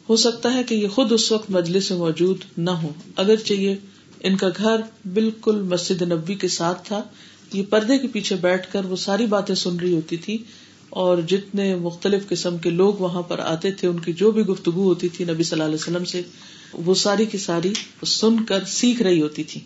ہو 0.08 0.16
سکتا 0.16 0.54
ہے 0.54 0.62
کہ 0.62 0.74
یہ 0.74 0.88
خود 0.88 1.12
اس 1.12 1.32
وقت 1.32 1.50
مجلس 1.50 1.90
میں 1.90 1.98
موجود 1.98 2.44
نہ 2.58 2.70
ہو 2.70 2.92
اگر 3.16 3.36
چاہیے 3.36 3.76
ان 4.20 4.36
کا 4.36 4.48
گھر 4.56 4.80
بالکل 5.12 5.62
مسجد 5.62 6.02
نبی 6.02 6.34
کے 6.34 6.48
ساتھ 6.48 6.86
تھا، 6.88 7.02
یہ 7.52 7.62
پردے 7.70 7.98
کے 7.98 8.08
پیچھے 8.08 8.36
بیٹھ 8.36 8.72
کر 8.72 8.84
وہ 8.84 8.96
ساری 8.96 9.26
باتیں 9.26 9.54
سن 9.54 9.76
رہی 9.76 9.94
ہوتی 9.94 10.16
تھی 10.16 10.38
اور 10.90 11.18
جتنے 11.18 11.76
مختلف 11.76 12.28
قسم 12.28 12.58
کے 12.58 12.70
لوگ 12.70 12.94
وہاں 12.94 13.22
پر 13.22 13.38
آتے 13.38 13.70
تھے، 13.70 13.88
ان 13.88 14.00
کی 14.00 14.12
جو 14.12 14.30
بھی 14.30 14.42
گفتگو 14.42 14.82
ہوتی 14.82 15.08
تھی 15.08 15.24
نبی 15.24 15.42
صلی 15.42 15.60
اللہ 15.60 15.64
علیہ 15.64 15.82
وسلم 15.82 16.04
سے، 16.04 16.22
وہ 16.72 16.94
ساری 16.94 17.24
کی 17.24 17.38
ساری 17.38 17.72
سن 18.06 18.44
کر 18.44 18.64
سیکھ 18.66 19.02
رہی 19.02 19.22
ہوتی 19.22 19.44
تھی۔ 19.44 19.60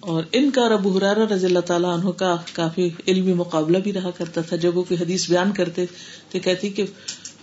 اور 0.00 0.22
ان 0.32 0.50
کا 0.50 0.68
ربو 0.68 0.98
حرارا 0.98 1.34
رضی 1.34 1.46
اللہ 1.46 1.58
تعالیٰ 1.58 1.98
عنہ 1.98 2.10
کا 2.10 2.36
کافی 2.52 2.90
علمی 3.08 3.34
مقابلہ 3.34 3.78
بھی 3.78 3.92
رہا 3.92 4.10
کرتا 4.10 4.40
تھا۔ 4.40 4.56
جب 4.56 4.76
وہ 4.76 4.82
کوئی 4.82 5.02
حدیث 5.02 5.30
بیان 5.30 5.52
کرتے 5.52 5.84
تو 6.30 6.38
کہتی 6.38 6.68
کہ 6.68 6.84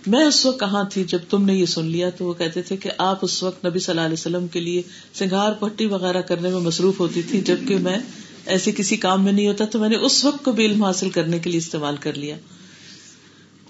میں 0.06 0.24
اس 0.24 0.46
وقت 0.46 0.60
کہاں 0.60 0.84
تھی 0.90 1.04
جب 1.04 1.18
تم 1.30 1.44
نے 1.44 1.54
یہ 1.54 1.66
سن 1.66 1.84
لیا؟ 1.84 2.10
تو 2.10 2.26
وہ 2.26 2.34
کہتے 2.34 2.62
تھے 2.62 2.76
کہ 2.76 2.90
آپ 2.98 3.18
اس 3.22 3.42
وقت 3.42 3.66
نبی 3.66 3.78
صلی 3.78 3.92
اللہ 3.92 4.00
علیہ 4.00 4.12
وسلم 4.12 4.46
کے 4.46 4.60
لیے 4.60 4.82
سنگار 5.14 5.52
پٹی 5.52 5.86
وغیرہ 5.86 6.20
کرنے 6.20 6.48
میں 6.48 6.60
مصروف 6.60 7.00
ہوتی 7.00 7.22
تھی، 7.22 7.40
جبکہ 7.40 7.76
میں 7.76 7.98
ایسے 8.46 8.72
کسی 8.72 8.96
کام 8.96 9.24
میں 9.24 9.32
نہیں 9.32 9.46
ہوتا، 9.46 9.64
تو 9.64 9.78
میں 9.78 9.88
نے 9.88 9.96
اس 9.96 10.24
وقت 10.24 10.44
کو 10.44 10.52
بھی 10.52 10.66
علم 10.66 10.82
حاصل 10.84 11.10
کرنے 11.10 11.38
کے 11.38 11.50
لیے 11.50 11.58
استعمال 11.58 11.96
کر 12.00 12.14
لیا۔ 12.14 12.36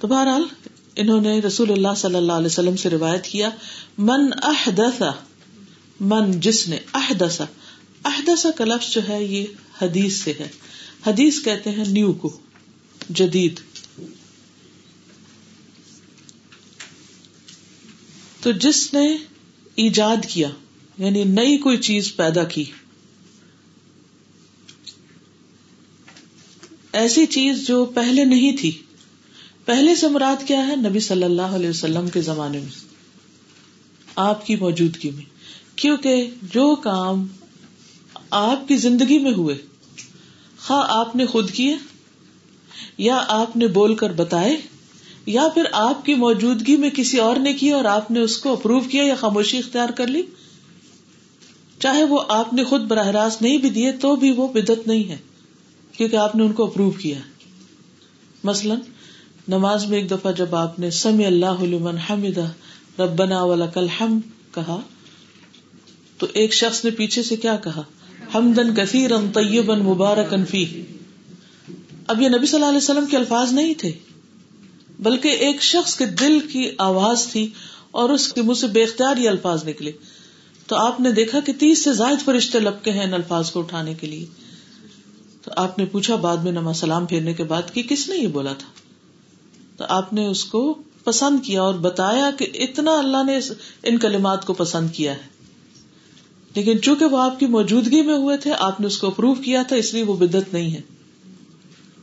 تو 0.04 0.08
بہرحال 0.08 0.42
انہوں 0.96 1.20
نے 1.20 1.40
رسول 1.40 1.70
اللہ 1.70 1.94
صلی 1.96 2.14
اللہ 2.14 2.32
علیہ 2.32 2.46
وسلم 2.46 2.76
سے 2.76 2.90
روایت 2.90 3.25
کیا، 3.25 3.50
من 3.99 4.20
احدث، 4.42 5.02
من 6.00 6.40
جس 6.40 6.68
نے 6.68 6.78
احدثا 6.94 7.44
احدثا 8.04 8.50
کا 8.50 8.64
لفظ 8.64 8.92
جو 8.92 9.08
ہے 9.08 9.25
یہ 9.25 9.44
حدیث 9.82 10.16
سے 10.16 10.32
ہے۔ 10.40 10.49
حدیث 11.06 11.44
کہتے 11.44 11.70
ہیں 11.70 11.84
نیو 11.88 12.12
کو، 12.12 12.40
جدید۔ 13.11 13.61
تو 18.40 18.52
جس 18.52 18.94
نے 18.94 19.16
ایجاد 19.75 20.16
کیا 20.28 20.49
یعنی 20.99 21.25
نئی 21.25 21.58
کوئی 21.58 21.76
چیز 21.76 22.16
پیدا 22.16 22.44
کی۔ 22.44 22.64
ایسی 26.92 27.26
چیز 27.26 27.66
جو 27.66 27.84
پہلے 27.84 28.25
نہیں 28.25 28.56
تھی۔ 28.56 28.78
پہلے 29.64 29.94
سے 29.94 30.09
مراد 30.09 30.47
کیا 30.47 30.66
ہے 30.66 30.76
نبی 30.76 31.00
صلی 31.00 31.25
اللہ 31.25 31.42
علیہ 31.42 31.68
وسلم 31.68 32.09
کے 32.09 32.21
زمانے 32.21 32.59
میں؟ 32.59 32.85
آپ 34.16 34.47
کی 34.47 34.56
موجودگی 34.56 35.11
میں۔ 35.11 35.25
کیونکہ 35.76 36.30
جو 36.42 36.75
کام 36.75 37.26
آپ 38.30 38.68
کی 38.68 38.76
زندگی 38.76 39.18
میں 39.18 39.33
ہوئے، 39.33 39.56
خواہ 40.66 40.87
آپ 40.88 41.16
نے 41.16 41.26
خود 41.26 41.50
کیے، 41.50 41.76
یا 42.99 43.25
آپ 43.28 43.56
نے 43.56 43.66
بول 43.66 43.94
کر 43.94 44.12
بتائے، 44.12 44.56
یا 45.26 45.49
پھر 45.54 45.62
آپ 45.73 46.04
کی 46.04 46.14
موجودگی 46.14 46.76
میں 46.76 46.90
کسی 46.90 47.18
اور 47.18 47.37
نے 47.37 47.52
کی 47.52 47.71
اور 47.71 47.85
آپ 47.85 48.11
نے 48.11 48.21
اس 48.21 48.38
کو 48.38 48.52
اپروو 48.52 48.80
کیا 48.80 49.04
یا 49.04 49.14
خاموشی 49.14 49.59
اختیار 49.59 49.88
کر 49.88 50.06
لی، 50.06 50.23
چاہے 51.80 52.04
وہ 52.04 52.23
آپ 52.28 52.52
نے 52.52 52.64
خود 52.64 52.80
براہ 52.80 53.09
راست 53.09 53.42
نہیں 53.42 53.59
بھی 53.59 53.71
دیے 53.71 53.92
تو 53.92 54.16
بھی 54.16 54.30
وہ 54.30 54.49
بدت 54.49 54.87
نہیں 54.87 55.09
ہے، 55.09 55.16
کیونکہ 55.92 56.16
آپ 56.16 56.37
نے 56.37 56.42
ان 56.42 56.52
کو 56.52 56.66
اپروو 56.66 56.90
کیا۔ 56.90 57.18
مثلاً 58.44 58.78
نماز 59.48 59.86
میں 59.86 59.98
ایک 59.98 60.10
دفعہ 60.10 60.32
جب 60.32 60.54
آپ 60.54 60.78
نے 60.78 60.90
سمی 60.90 61.26
اللہ 61.26 61.62
لمن 61.62 61.98
حمدہ 61.98 62.52
ربنا 62.98 63.42
ولک 63.42 63.78
ہم 64.00 64.20
کہا، 64.54 64.80
تو 66.18 66.26
ایک 66.32 66.54
شخص 66.54 66.84
نے 66.84 66.90
پیچھے 66.90 67.22
سے 67.22 67.36
کیا 67.36 67.56
کہا؟ 67.56 67.82
ہمدن 68.34 68.74
کثیر 68.74 69.10
طیبا 69.34 69.74
مبارکن 69.74 70.44
فی 70.44 70.82
اب 72.06 72.22
یہ 72.22 72.28
نبی 72.28 72.46
صلی 72.46 72.56
اللہ 72.56 72.68
علیہ 72.68 72.76
وسلم 72.76 73.06
کے 73.06 73.16
الفاظ 73.16 73.52
نہیں 73.52 73.74
تھے، 73.74 73.92
بلکہ 74.98 75.28
ایک 75.28 75.62
شخص 75.62 75.96
کے 75.96 76.06
دل 76.06 76.38
کی 76.52 76.70
آواز 76.78 77.26
تھی 77.26 77.50
اور 77.90 78.10
اس 78.10 78.32
کے 78.32 78.42
منہ 78.42 78.54
سے 78.54 78.66
بے 78.66 78.82
اختیار 78.82 79.16
یہ 79.16 79.28
الفاظ 79.28 79.68
نکلے۔ 79.68 79.92
تو 80.66 80.76
آپ 80.76 81.00
نے 81.00 81.12
دیکھا 81.12 81.40
کہ 81.40 81.52
تیس 81.58 81.84
سے 81.84 81.92
زائد 81.92 82.24
فرشتے 82.24 82.60
لپکے 82.60 82.90
ہیں 82.90 83.04
ان 83.04 83.14
الفاظ 83.14 83.50
کو 83.50 83.60
اٹھانے 83.60 83.94
کے 83.94 84.06
لیے۔ 84.06 84.26
تو 85.42 85.50
آپ 85.56 85.78
نے 85.78 85.84
پوچھا، 85.84 86.16
بعد 86.16 86.36
میں 86.36 86.52
نماز 86.52 86.76
سلام 86.76 87.06
پھیرنے 87.06 87.34
کے 87.34 87.44
بعد 87.44 87.62
کہ 87.74 87.82
کس 87.82 88.08
نے 88.08 88.16
یہ 88.16 88.28
بولا 88.28 88.52
تھا؟ 88.52 88.83
تو 89.76 89.84
آپ 89.88 90.12
نے 90.12 90.26
اس 90.26 90.44
کو 90.44 90.82
پسند 91.04 91.44
کیا 91.44 91.62
اور 91.62 91.74
بتایا 91.74 92.30
کہ 92.38 92.46
اتنا 92.54 92.98
اللہ 92.98 93.24
نے 93.26 93.38
ان 93.82 93.98
کلمات 93.98 94.44
کو 94.44 94.52
پسند 94.52 94.90
کیا 94.90 95.12
ہے۔ 95.12 95.34
لیکن 96.54 96.80
چونکہ 96.80 97.04
وہ 97.04 97.18
آپ 97.18 97.40
کی 97.40 97.46
موجودگی 97.46 98.02
میں 98.02 98.16
ہوئے 98.16 98.36
تھے، 98.36 98.52
آپ 98.58 98.80
نے 98.80 98.86
اس 98.86 98.98
کو 98.98 99.06
اپروو 99.06 99.34
کیا 99.34 99.62
تھا، 99.62 99.76
اس 99.76 99.94
لیے 99.94 100.02
وہ 100.02 100.16
بدت 100.16 100.52
نہیں 100.52 100.74
ہے۔ 100.74 100.80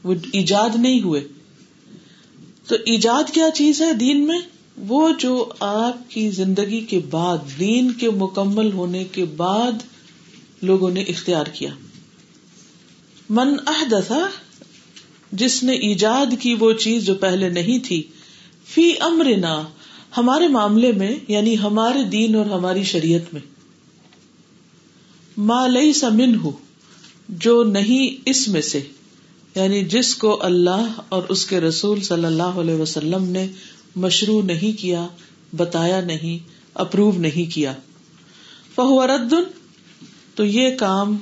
وہ 0.03 0.13
ایجاد 0.33 0.69
نہیں 0.75 1.01
ہوئے۔ 1.01 1.27
تو 2.67 2.75
ایجاد 2.85 3.33
کیا 3.33 3.51
چیز 3.53 3.81
ہے 3.81 3.93
دین 3.93 4.27
میں؟ 4.27 4.39
وہ 4.77 5.09
جو 5.19 5.51
آپ 5.59 6.11
کی 6.11 6.31
زندگی 6.31 6.79
کے 6.79 6.99
بعد، 6.99 7.37
دین 7.59 7.91
کے 7.91 8.09
مکمل 8.09 8.71
ہونے 8.71 9.03
کے 9.03 9.25
بعد 9.25 9.71
لوگوں 10.61 10.89
نے 10.89 11.01
اختیار 11.01 11.45
کیا۔ 11.45 11.69
من 13.29 13.55
احدث 13.67 14.11
جس 15.31 15.63
نے 15.63 15.73
ایجاد 15.73 16.33
کی 16.39 16.53
وہ 16.53 16.73
چیز 16.73 17.05
جو 17.05 17.15
پہلے 17.15 17.49
نہیں 17.49 17.79
تھی۔ 17.79 18.03
فی 18.65 18.91
امرنا، 18.99 19.63
ہمارے 20.17 20.47
معاملے 20.47 20.91
میں 20.91 21.15
یعنی 21.27 21.57
ہمارے 21.57 22.03
دین 22.03 22.35
اور 22.35 22.45
ہماری 22.45 22.83
شریعت 22.83 23.33
میں۔ 23.33 23.41
مالئی 25.37 25.93
سمن 25.93 26.35
ہو 26.35 26.51
جو 27.29 27.63
نہیں 27.63 28.21
اس 28.25 28.47
میں 28.47 28.61
سے۔ 28.61 28.79
یعنی 29.55 29.83
جس 29.83 30.15
کو 30.15 30.43
اللہ 30.43 30.93
اور 31.09 31.23
اس 31.29 31.45
کے 31.45 31.59
رسول 31.59 32.01
صلی 32.01 32.25
اللہ 32.25 32.43
علیہ 32.43 32.75
وسلم 32.75 33.23
نے 33.23 33.47
مشروع 33.95 34.41
نہیں 34.41 34.81
کیا، 34.81 35.07
بتایا 35.57 36.01
نہیں، 36.01 36.49
اپروو 36.73 37.11
نہیں 37.17 37.53
کیا۔ 37.53 37.73
فہو 38.75 39.07
رد، 39.07 39.33
تو 40.35 40.45
یہ 40.45 40.75
کام 40.77 41.17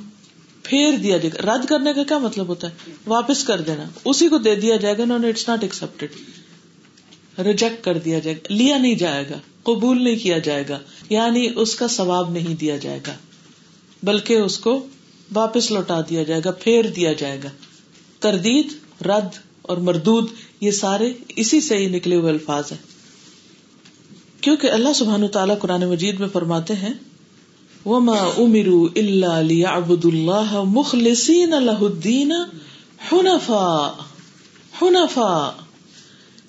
پھیر 0.70 0.96
دیا 0.96 1.16
جائے 1.16 1.30
گا۔ 1.32 1.54
رد 1.54 1.64
کرنے 1.66 1.92
کا 1.92 2.04
کیا 2.04 2.18
مطلب 2.18 2.48
ہوتا 2.48 2.68
ہے؟ 2.68 2.92
واپس 3.06 3.44
کر 3.44 3.60
دینا۔ 3.60 3.84
اسی 4.04 4.28
کو 4.28 4.38
دے 4.38 4.54
دیا 4.54 4.76
جائے 4.76 4.98
گا 4.98 5.02
اٹس 5.02 5.48
ناٹ 5.48 5.62
ایکسپٹیڈ 5.62 6.10
ریجیکٹ 7.38 7.84
کر 7.84 7.98
دیا 7.98 8.18
جائے 8.18 8.36
گا۔ 8.36 8.54
لیا 8.54 8.78
نہیں 8.78 8.94
جائے 8.94 9.24
گا۔ 9.30 9.38
قبول 9.62 10.04
نہیں 10.04 10.16
کیا 10.16 10.38
جائے 10.38 10.64
گا۔ 10.68 10.78
یعنی 11.10 11.48
اس 11.56 11.74
کا 11.74 11.88
ثواب 11.88 12.30
نہیں 12.30 12.54
دیا 12.54 12.76
جائے 12.76 13.00
گا۔ 13.06 13.12
بلکہ 14.02 14.34
اس 14.34 14.58
کو 14.58 14.86
واپس 15.34 15.70
لوٹا 15.70 16.00
دیا 16.00 16.22
جائے 16.22 16.40
گا، 16.44 16.50
پھیر 16.50 16.84
دیا 16.84 17.12
جائے 17.12 17.40
گا۔ 17.44 17.48
تردید، 18.20 18.68
رد 19.02 19.38
اور 19.62 19.76
مردود، 19.76 20.30
یہ 20.60 20.70
سارے 20.70 21.12
اسی 21.28 21.60
سے 21.60 21.76
ہی 21.76 21.86
نکلے 21.86 22.16
ہوئے 22.16 22.32
الفاظ 22.32 22.72
ہیں۔ 22.72 22.78
کیونکہ 24.40 24.70
اللہ 24.70 24.92
سبحان 24.94 25.28
تعالیٰ 25.28 25.58
قرآن 25.58 25.84
مجید 25.84 26.20
میں 26.20 26.28
فرماتے 26.28 26.74
ہیں 26.74 26.94
وما 27.86 28.24
امرو 28.38 28.88
اللہ 28.96 29.40
لیعبد 29.40 30.04
اللہ 30.04 30.62
مخلصین 30.64 31.50
لہ 31.50 31.84
الدین 31.84 32.32
حنفاء 33.12 34.02
حنفاء۔ 34.82 35.62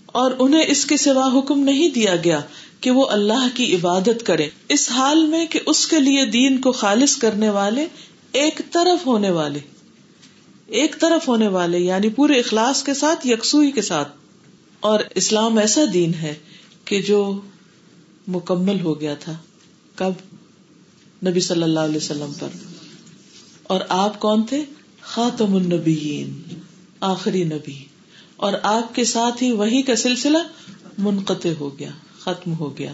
اور 0.05 0.31
انہیں 0.39 0.63
اس 0.67 0.85
کے 0.85 0.97
سوا 0.97 1.39
حکم 1.39 1.59
نہیں 1.59 1.89
دیا 1.89 2.15
گیا 2.15 2.41
کہ 2.79 2.91
وہ 2.91 3.05
اللہ 3.09 3.47
کی 3.53 3.75
عبادت 3.75 4.25
کرے 4.25 4.49
اس 4.69 4.91
حال 4.91 5.25
میں 5.25 5.45
کہ 5.45 5.59
اس 5.65 5.87
کے 5.87 5.99
لیے 5.99 6.25
دین 6.25 6.61
کو 6.61 6.71
خالص 6.71 7.17
کرنے 7.17 7.49
والے 7.49 7.87
ایک 8.31 8.61
طرف 8.71 9.05
ہونے 9.05 9.29
والے۔ 9.29 9.59
ایک 10.67 10.95
طرف 10.99 11.27
ہونے 11.27 11.47
والے 11.47 11.79
یعنی 11.79 12.09
پورے 12.09 12.33
اخلاص 12.33 12.83
کے 12.83 12.93
ساتھ، 12.93 13.27
یکسوئی 13.27 13.71
کے 13.71 13.81
ساتھ۔ 13.81 14.11
اور 14.79 14.99
اسلام 15.15 15.57
ایسا 15.57 15.81
دین 15.93 16.13
ہے 16.13 16.35
کہ 16.85 17.01
جو 17.01 17.41
مکمل 18.27 18.81
ہو 18.81 19.01
گیا 19.01 19.13
تھا۔ 19.13 19.33
کب؟ 19.95 20.11
نبی 21.27 21.39
صلی 21.39 21.63
اللہ 21.63 21.79
علیہ 21.79 21.97
وسلم 21.97 22.31
پر۔ 22.39 22.47
اور 23.63 23.81
آپ 23.89 24.19
کون 24.19 24.43
تھے؟ 24.43 24.63
خاتم 25.01 25.55
النبیین، 25.55 26.41
آخری 26.99 27.43
نبی۔ 27.43 27.85
اور 28.35 28.53
آپ 28.63 28.95
کے 28.95 29.03
ساتھ 29.03 29.43
ہی 29.43 29.51
وہی 29.51 29.81
کا 29.81 29.95
سلسلہ 29.95 30.37
منقطع 30.97 31.49
ہو 31.59 31.79
گیا، 31.79 31.89
ختم 32.19 32.53
ہو 32.53 32.77
گیا۔ 32.77 32.93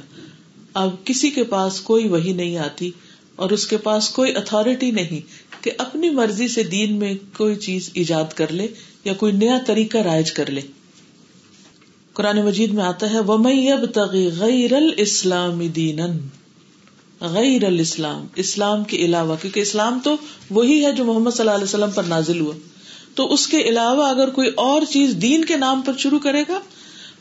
اب 0.74 1.06
کسی 1.06 1.32
کے 1.32 1.44
پاس 1.44 1.82
کوئی 1.82 2.08
وہی 2.08 2.34
نہیں 2.34 2.58
آتی 2.58 2.92
اور 3.36 3.50
اس 3.50 3.68
کے 3.68 3.78
پاس 3.78 4.10
کوئی 4.10 4.36
اتارٹی 4.36 4.92
نہیں 4.92 5.22
کہ 5.64 5.72
اپنی 5.78 6.10
مرضی 6.10 6.48
سے 6.48 6.64
دین 6.64 6.96
میں 6.96 7.14
کوئی 7.38 7.56
چیز 7.56 7.90
ایجاد 7.94 8.34
کر 8.36 8.52
لے 8.52 8.68
یا 9.04 9.14
کوئی 9.14 9.32
نیا 9.32 9.58
طریقہ 9.66 9.98
رائج 9.98 10.32
کر 10.32 10.50
لے۔ 10.52 10.62
قرآن 12.14 12.46
مجید 12.46 12.74
میں 12.74 12.84
آتا 12.84 13.10
ہے 13.10 14.28
غیر 14.40 14.74
الاسلام 14.74 15.68
دین 15.68 16.00
غیر 17.22 17.66
الاسلام، 17.66 18.28
اسلام 18.36 18.84
کے 18.84 18.98
علاوہ، 18.98 19.36
کیونکہ 19.42 19.60
اسلام 19.60 20.00
تو 20.04 20.16
وہی 20.50 20.86
ہے 20.86 20.92
جو 20.92 21.06
محمد 21.06 21.32
صلی 21.32 21.40
اللہ 21.40 21.52
علیہ 21.52 21.64
وسلم 21.64 21.92
پر 21.92 22.04
نازل 22.04 22.40
ہوا۔ 22.40 22.54
تو 23.16 23.34
اس 23.34 23.48
کے 23.48 23.62
علاوہ 23.62 24.08
اگر 24.08 24.30
کوئی 24.30 24.50
اور 24.56 24.82
چیز 24.90 25.16
دین 25.22 25.46
کے 25.46 25.58
نام 25.58 25.82
پر 25.82 25.94
شروع 25.98 26.20
کرے 26.20 26.44
گا 26.50 26.60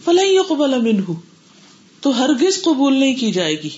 فلاں 0.05 0.43
قبل 0.49 0.75
امن 0.75 1.01
ہو 1.09 1.15
تو 2.01 2.25
ہرگز 2.25 2.63
قبول 2.63 2.95
نہیں 2.95 3.15
کی 3.15 3.33
جائے 3.33 3.63
گی۔ 3.63 3.69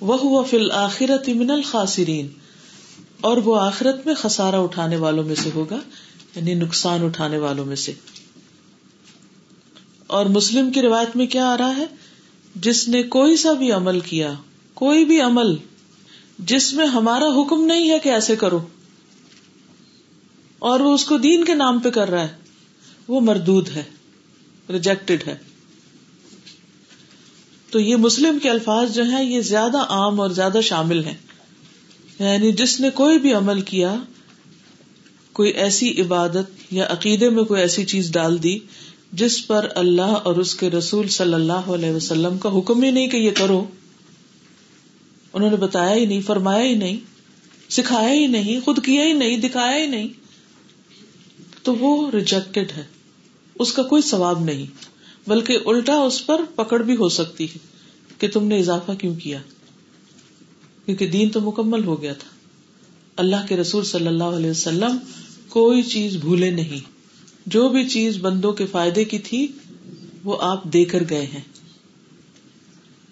وہ 0.00 0.42
فل 0.42 0.70
آخرت 0.70 1.28
امن 1.28 1.50
الخاصرین 1.50 2.28
اور 3.20 3.36
وہ 3.36 3.60
آخرت 3.60 4.06
میں 4.06 4.14
خسارا 4.14 4.58
اٹھانے 4.58 4.96
والوں 4.96 5.24
میں 5.24 5.34
سے 5.34 5.50
ہوگا 5.54 5.78
یعنی 6.36 6.54
نقصان 6.54 7.04
اٹھانے 7.04 7.38
والوں 7.38 7.64
میں 7.64 7.76
سے۔ 7.76 7.92
اور 10.06 10.26
مسلم 10.26 10.70
کی 10.70 10.82
روایت 10.82 11.16
میں 11.16 11.26
کیا 11.26 11.46
آ 11.46 11.56
رہا 11.58 11.76
ہے؟ 11.76 11.86
جس 12.54 12.88
نے 12.88 13.02
کوئی 13.02 13.36
سا 13.36 13.52
بھی 13.52 13.72
عمل 13.72 14.00
کیا 14.00 14.34
کوئی 14.74 15.04
بھی 15.04 15.20
عمل 15.20 15.54
جس 16.38 16.72
میں 16.72 16.86
ہمارا 16.86 17.26
حکم 17.26 17.64
نہیں 17.64 17.90
ہے 17.90 17.98
کہ 17.98 18.08
ایسے 18.08 18.36
کرو، 18.36 18.66
اور 20.58 20.80
وہ 20.80 20.94
اس 20.94 21.04
کو 21.04 21.18
دین 21.18 21.44
کے 21.44 21.54
نام 21.54 21.78
پہ 21.78 21.90
کر 21.90 22.10
رہا 22.10 22.22
ہے، 22.22 22.34
وہ 23.08 23.20
مردود 23.20 23.68
ہے 23.68 23.82
ریجیکٹڈ 24.70 25.28
ہے۔ 25.28 25.36
تو 27.70 27.80
یہ 27.80 27.96
مسلم 27.96 28.38
کے 28.38 28.50
الفاظ 28.50 28.94
جو 28.94 29.04
ہیں، 29.04 29.24
یہ 29.24 29.40
زیادہ 29.40 29.78
عام 29.78 30.20
اور 30.20 30.30
زیادہ 30.30 30.58
شامل 30.62 31.04
ہیں۔ 31.04 31.16
یعنی 32.18 32.52
جس 32.52 32.80
نے 32.80 32.90
کوئی 32.90 33.18
بھی 33.18 33.32
عمل 33.32 33.60
کیا، 33.60 33.94
کوئی 35.32 35.50
ایسی 35.50 36.00
عبادت 36.00 36.72
یا 36.72 36.86
عقیدے 36.90 37.28
میں 37.28 37.44
کوئی 37.44 37.60
ایسی 37.60 37.84
چیز 37.84 38.12
ڈال 38.12 38.42
دی 38.42 38.58
جس 39.12 39.46
پر 39.46 39.68
اللہ 39.74 40.02
اور 40.02 40.36
اس 40.36 40.54
کے 40.54 40.70
رسول 40.70 41.08
صلی 41.08 41.34
اللہ 41.34 41.70
علیہ 41.70 41.90
وسلم 41.90 42.38
کا 42.38 42.58
حکم 42.58 42.82
ہی 42.82 42.90
نہیں 42.90 43.08
کہ 43.08 43.16
یہ 43.16 43.30
کرو۔ 43.30 43.64
انہوں 45.34 45.50
نے 45.50 45.56
بتایا 45.56 45.94
ہی 45.94 46.06
نہیں، 46.06 46.20
فرمایا 46.20 46.64
ہی 46.64 46.74
نہیں، 46.74 46.96
سکھایا 47.70 48.12
ہی 48.12 48.26
نہیں، 48.26 48.60
خود 48.60 48.84
کیا 48.84 49.04
ہی 49.04 49.12
نہیں، 49.12 49.36
دکھایا 49.36 49.82
ہی 49.82 49.86
نہیں۔ 49.86 50.08
تو 51.62 51.74
وہ 51.74 52.10
ریجیکٹڈ 52.10 52.72
ہے۔ 52.76 52.84
اس 53.54 53.72
کا 53.72 53.82
کوئی 53.82 54.02
ثواب 54.02 54.44
نہیں، 54.44 54.66
بلکہ 55.26 55.58
الٹا 55.66 55.94
اس 55.94 56.26
پر 56.26 56.40
پکڑ 56.54 56.82
بھی 56.82 56.96
ہو 56.96 57.08
سکتی 57.08 57.44
ہے 57.44 57.58
کہ 58.18 58.28
تم 58.28 58.46
نے 58.46 58.58
اضافہ 58.58 58.92
کیوں 58.92 59.14
کیا۔ 59.14 59.38
کیونکہ 60.86 61.06
دین 61.06 61.28
تو 61.28 61.40
مکمل 61.40 61.84
ہو 61.84 62.02
گیا 62.02 62.12
تھا۔ 62.12 62.28
اللہ 63.16 63.36
کے 63.48 63.56
رسول 63.56 63.84
صلی 63.84 64.06
اللہ 64.06 64.24
علیہ 64.24 64.50
وسلم 64.50 64.96
کوئی 65.48 65.82
چیز 65.82 66.16
بھولے 66.16 66.50
نہیں۔ 66.50 66.90
جو 67.46 67.68
بھی 67.68 67.88
چیز 67.88 68.16
بندوں 68.16 68.52
کے 68.52 68.66
فائدے 68.66 69.04
کی 69.04 69.18
تھی، 69.18 69.46
وہ 70.24 70.36
آپ 70.40 70.64
دے 70.64 70.84
کر 70.84 71.02
گئے 71.10 71.26
ہیں۔ 71.26 71.53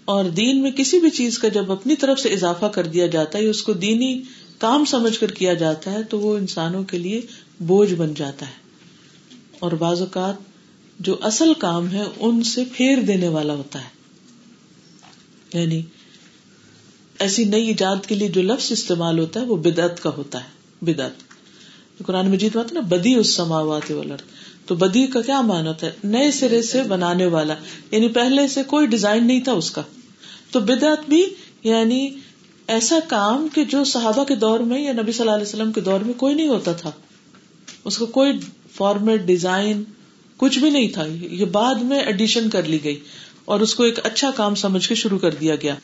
اور 0.05 0.25
دین 0.25 0.63
میں 0.63 0.71
کسی 0.71 1.01
بھی 1.01 1.11
چیز 1.11 1.39
کا 1.39 1.49
جب 1.49 1.73
اپنی 1.73 1.97
طرف 1.97 2.21
سے 2.21 2.29
اضافہ 2.29 2.67
کر 2.67 2.87
دیا 2.87 3.07
جاتا 3.07 3.39
ہے 3.39 3.47
اس 3.47 3.63
کو 3.63 3.73
دینی 3.73 4.23
کام 4.59 4.85
سمجھ 4.85 5.19
کر 5.19 5.31
کیا 5.31 5.55
جاتا 5.55 5.93
ہے، 5.93 6.03
تو 6.03 6.21
وہ 6.21 6.37
انسانوں 6.37 6.83
کے 6.83 6.99
لیے 6.99 7.21
بوجھ 7.61 7.95
بن 7.95 8.15
جاتا 8.15 8.47
ہے۔ 8.47 8.53
اور 9.59 9.73
بعض 9.73 10.01
اوقات 10.01 10.35
جو 11.01 11.17
اصل 11.21 11.55
کام 11.55 11.91
ہے، 11.91 12.05
ان 12.17 12.43
سے 12.43 12.65
پھیر 12.73 12.99
دینے 12.99 13.29
والا 13.29 13.55
ہوتا 13.55 13.85
ہے۔ 13.85 13.89
یعنی 15.61 15.83
ایسی 17.19 17.45
نئی 17.45 17.67
ایجاد 17.67 17.97
کے 18.07 18.15
لیے 18.15 18.29
جو 18.29 18.43
لفظ 18.43 18.73
استعمال 18.73 19.19
ہوتا 19.19 19.41
ہے، 19.41 19.45
وہ 19.45 19.57
بدعت 19.57 20.03
کا 20.03 20.11
ہوتا 20.11 20.45
ہے۔ 20.45 20.49
بدعت۔ 20.85 21.11
قرآن 22.07 22.31
مجید 22.31 22.57
بات 22.57 22.73
نا، 22.73 22.81
بدی 22.81 23.15
اس 23.15 23.35
سماوات 23.35 23.93
تو 24.67 24.75
بدی 24.75 25.07
کا 25.07 25.21
کیا 25.21 25.41
مان 25.41 25.67
ہوتا 25.67 25.87
ہے؟ 25.87 25.93
نئے 26.05 26.31
سرے 26.31 26.63
سے 26.63 26.83
بنانے 26.83 27.27
والا۔ 27.27 27.55
یعنی 27.91 28.09
پہلے 28.09 28.49
سے 28.49 28.63
کوئی 28.63 28.87
ڈیزائن 28.87 29.27
نہیں 29.27 29.41
تھا 29.41 29.53
اس 29.53 29.71
کا۔ 29.71 29.83
تو 30.51 30.61
بدعت 30.61 31.09
بھی 31.09 31.27
یعنی 31.65 32.11
ایسا 32.67 32.97
کام 33.09 33.49
کہ 33.55 33.65
جو 33.65 33.85
صحابہ 33.85 34.25
کے 34.25 34.35
دور 34.35 34.61
میں 34.61 34.81
یا 34.81 34.93
نبی 34.93 35.13
صلی 35.13 35.21
اللہ 35.21 35.31
علیہ 35.31 35.49
وسلم 35.49 35.73
کے 35.73 35.81
دور 35.81 36.01
میں 36.01 36.15
کوئی 36.15 36.35
نہیں 36.35 36.49
ہوتا 36.49 36.73
تھا۔ 36.73 36.91
اس 37.85 37.99
کا 37.99 38.05
کوئی 38.05 38.33
فارمیٹ 38.75 39.21
ڈیزائن 39.21 39.85
کچھ 40.37 40.59
بھی 40.59 40.71
نہیں 40.71 40.89
تھا۔ 40.89 41.05
یہ 41.07 41.45
بعد 41.45 41.75
میں 41.75 42.01
ایڈیشن 42.01 42.51
کر 42.51 42.63
لی 42.63 42.85
گئی 42.85 43.01
اور 43.45 43.61
اس 43.61 43.75
کو 43.75 43.83
ایک 43.83 44.07
اچھا 44.07 44.31
کام 44.31 44.55
سمجھ 44.55 44.89
کے 44.89 44.95
شروع 44.95 45.19
کر 45.19 45.31
دیا 45.31 45.55
گیا۔ 45.55 45.75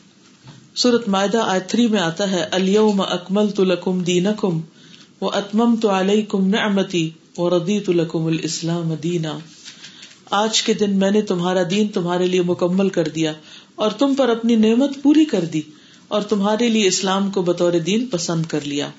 سورت 0.75 1.07
معدہ 1.07 1.37
آئے 1.37 1.59
تھری 1.59 1.87
میں 1.87 1.99
آتا 1.99 2.31
ہے 2.31 2.45
الم 2.51 3.01
اکمل 3.01 3.49
تو 3.49 3.63
لکم 3.63 3.99
دین 3.99 4.27
وہ 5.21 5.31
اتمم 5.33 5.75
تو 5.75 5.89
علیہ 5.89 6.21
کم 6.29 6.47
نعمتی۔ 6.47 7.09
اور 7.39 7.51
ردیت 7.51 7.89
الکم 7.89 8.25
الاسلام 8.25 8.93
دینا۔ 9.03 9.37
آج 10.31 10.61
کے 10.61 10.73
دن 10.73 10.97
میں 10.97 11.11
نے 11.11 11.21
تمہارا 11.21 11.59
دین 11.69 11.87
تمہارے 11.87 12.27
لیے 12.27 12.41
مکمل 12.41 12.89
کر 12.89 13.07
دیا 13.07 13.33
اور 13.75 13.91
تم 13.91 14.15
پر 14.15 14.29
اپنی 14.29 14.55
نعمت 14.55 14.89
پوری 15.03 15.25
کر 15.25 15.45
دی 15.45 15.61
اور 16.07 16.21
تمہارے 16.21 16.69
لیے 16.69 16.87
اسلام 16.87 17.31
کو 17.31 17.41
بطور 17.41 17.71
دین 17.71 18.05
پسند 18.05 18.45
کر 18.45 18.61
لیا۔ 18.61 18.89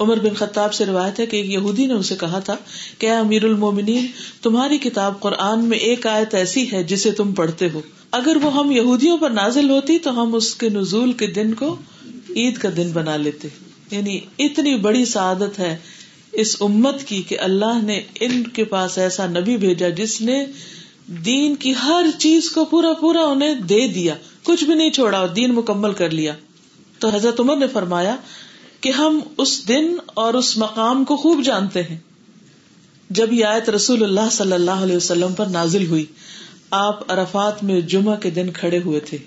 عمر 0.00 0.16
بن 0.16 0.34
خطاب 0.34 0.74
سے 0.74 0.86
روایت 0.86 1.20
ہے 1.20 1.26
کہ 1.26 1.36
ایک 1.36 1.50
یہودی 1.50 1.86
نے 1.86 1.94
اسے 1.94 2.14
کہا 2.20 2.38
تھا 2.38 2.56
کہ 2.98 3.10
امیر 3.10 3.44
المومنین، 3.44 4.06
تمہاری 4.42 4.78
کتاب 4.78 5.20
قرآن 5.20 5.64
میں 5.64 5.78
ایک 5.78 6.06
آیت 6.06 6.34
ایسی 6.34 6.72
ہے 6.72 6.84
جسے 6.84 7.10
تم 7.10 7.32
پڑھتے 7.32 7.68
ہو۔ 7.74 7.80
اگر 8.10 8.36
وہ 8.42 8.54
ہم 8.54 8.70
یہودیوں 8.70 9.18
پر 9.18 9.30
نازل 9.30 9.70
ہوتی 9.70 9.98
تو 9.98 10.22
ہم 10.22 10.34
اس 10.34 10.54
کے 10.54 10.68
نزول 10.68 11.12
کے 11.12 11.26
دن 11.26 11.54
کو 11.54 11.76
عید 12.36 12.58
کا 12.58 12.68
دن 12.76 12.90
بنا 12.92 13.16
لیتے۔ 13.16 13.48
یعنی 13.90 14.20
اتنی 14.38 14.76
بڑی 14.76 15.04
سعادت 15.04 15.58
ہے 15.58 15.76
اس 16.32 16.56
امت 16.60 17.04
کی 17.04 17.22
کہ 17.22 17.40
اللہ 17.40 17.82
نے 17.82 18.00
ان 18.20 18.46
کے 18.46 18.64
پاس 18.64 18.98
ایسا 18.98 19.26
نبی 19.26 19.56
بھیجا 19.56 19.88
جس 19.88 20.20
نے 20.20 20.46
دین 21.06 21.54
کی 21.54 21.72
ہر 21.82 22.06
چیز 22.18 22.50
کو 22.50 22.64
پورا 22.64 22.92
پورا 22.92 23.22
انہیں 23.22 23.54
دے 23.54 23.88
دیا۔ 23.88 24.14
کچھ 24.42 24.64
بھی 24.64 24.74
نہیں 24.74 24.90
چھوڑا 24.90 25.18
اور 25.18 25.28
دین 25.28 25.54
مکمل 25.54 25.92
کر 25.92 26.10
لیا۔ 26.10 26.34
تو 26.98 27.08
حضرت 27.08 27.40
عمر 27.40 27.56
نے 27.56 27.66
فرمایا 27.66 28.16
کہ 28.80 28.90
ہم 28.90 29.20
اس 29.36 29.68
دن 29.68 29.96
اور 30.06 30.34
اس 30.34 30.58
مقام 30.58 31.04
کو 31.04 31.16
خوب 31.16 31.42
جانتے 31.44 31.82
ہیں۔ 31.82 31.96
جب 33.10 33.32
یہ 33.32 33.44
آیت 33.44 33.70
رسول 33.70 34.02
اللہ 34.02 34.30
صلی 34.30 34.52
اللہ 34.52 34.70
علیہ 34.70 34.96
وسلم 34.96 35.32
پر 35.32 35.46
نازل 35.46 35.86
ہوئی، 35.86 36.04
آپ 36.70 37.12
عرفات 37.12 37.64
میں 37.64 37.80
جمعہ 37.80 38.16
کے 38.16 38.30
دن 38.30 38.50
کھڑے 38.50 38.78
ہوئے 38.78 39.00
تھے۔ 39.00 39.18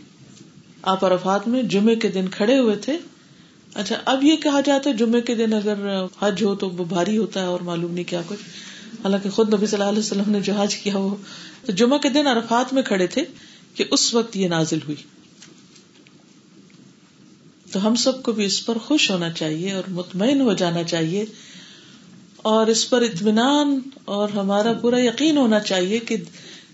آپ 0.81 1.05
عرفات 1.05 1.47
میں 1.47 1.63
جمعے 1.63 1.95
کے 1.95 2.07
دن 2.07 2.25
کھڑے 2.27 2.59
ہوئے 2.59 2.75
تھے۔ 2.75 2.97
اچھا 3.73 3.95
اب 4.05 4.23
یہ 4.23 4.35
کہا 4.35 4.61
جاتا 4.61 4.89
ہے 4.89 4.95
جمعے 4.95 5.21
کے 5.21 5.35
دن 5.35 5.53
اگر 5.53 6.05
حج 6.21 6.43
ہو 6.43 6.55
تو 6.55 6.69
وہ 6.69 6.85
بھاری 6.85 7.17
ہوتا 7.17 7.41
ہے 7.41 7.45
اور 7.45 7.59
معلوم 7.59 7.93
نہیں 7.93 8.03
کیا 8.03 8.21
کچھ۔ 8.27 8.39
حالانکہ 9.03 9.29
خود 9.29 9.53
نبی 9.53 9.65
صلی 9.65 9.77
اللہ 9.79 9.89
علیہ 9.89 9.99
وسلم 9.99 10.31
نے 10.31 10.39
جو 10.41 10.53
حج 10.53 10.75
کیا 10.75 10.97
وہ 10.97 11.15
تو 11.65 11.71
جمعہ 11.71 11.97
کے 11.97 12.09
دن 12.09 12.27
عرفات 12.27 12.73
میں 12.73 12.83
کھڑے 12.83 13.07
تھے 13.07 13.23
کہ 13.75 13.83
اس 13.91 14.13
وقت 14.13 14.37
یہ 14.37 14.47
نازل 14.47 14.77
ہوئی۔ 14.77 14.95
تو 17.71 17.87
ہم 17.87 17.95
سب 17.95 18.23
کو 18.23 18.31
بھی 18.31 18.45
اس 18.45 18.65
پر 18.65 18.77
خوش 18.77 19.11
ہونا 19.11 19.29
چاہیے 19.29 19.71
اور 19.71 19.83
مطمئن 19.87 20.41
ہو 20.41 20.53
جانا 20.53 20.83
چاہیے 20.83 21.25
اور 22.37 22.67
اس 22.67 22.89
پر 22.89 23.01
اطمینان 23.01 23.79
اور 24.05 24.29
ہمارا 24.29 24.73
پورا 24.73 24.99
یقین 24.99 25.37
ہونا 25.37 25.59
چاہیے 25.59 25.99
کہ 25.99 26.17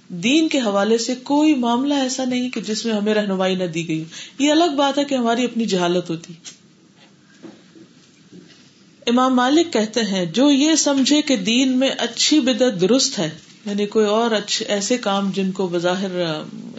دین 0.07 0.47
کے 0.47 0.59
حوالے 0.59 0.97
سے 0.97 1.15
کوئی 1.15 1.55
معاملہ 1.55 1.93
ایسا 1.93 2.25
نہیں 2.25 2.49
کہ 2.49 2.61
جس 2.61 2.85
میں 2.85 2.93
ہمیں 2.93 3.13
رہنمائی 3.13 3.55
نہ 3.55 3.63
دی 3.63 3.87
گئی 3.87 4.03
یہ 4.39 4.51
الگ 4.51 4.75
بات 4.77 4.97
ہے 4.97 5.05
کہ 5.05 5.15
ہماری 5.15 5.45
اپنی 5.45 5.65
جہالت 5.65 6.09
ہوتی۔ 6.09 6.33
امام 9.07 9.35
مالک 9.35 9.73
کہتے 9.73 10.01
ہیں، 10.01 10.25
جو 10.25 10.51
یہ 10.51 10.75
سمجھے 10.75 11.21
کہ 11.21 11.35
دین 11.35 11.77
میں 11.77 11.89
اچھی 11.97 12.39
بدت 12.39 12.81
درست 12.81 13.19
ہے 13.19 13.29
یعنی 13.65 13.85
کوئی 13.85 14.05
اور 14.05 14.31
اچھے 14.31 14.65
ایسے 14.65 14.97
کام 14.97 15.31
جن 15.31 15.51
کو 15.51 15.67
بظاہر 15.67 16.11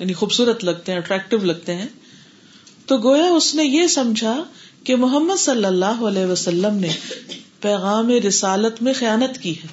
یعنی 0.00 0.12
خوبصورت 0.12 0.64
لگتے 0.64 0.92
ہیں 0.92 0.98
اٹریکٹو 0.98 1.36
لگتے 1.36 1.74
ہیں، 1.74 1.86
تو 2.86 2.98
گویا 2.98 3.24
اس 3.24 3.54
نے 3.54 3.64
یہ 3.64 3.86
سمجھا 3.86 4.42
کہ 4.84 4.96
محمد 4.96 5.40
صلی 5.40 5.64
اللہ 5.64 6.02
علیہ 6.08 6.26
وسلم 6.26 6.74
نے 6.74 6.88
پیغام 7.60 8.10
رسالت 8.10 8.82
میں 8.82 8.92
خیانت 8.92 9.38
کی 9.38 9.52
ہے۔ 9.52 9.66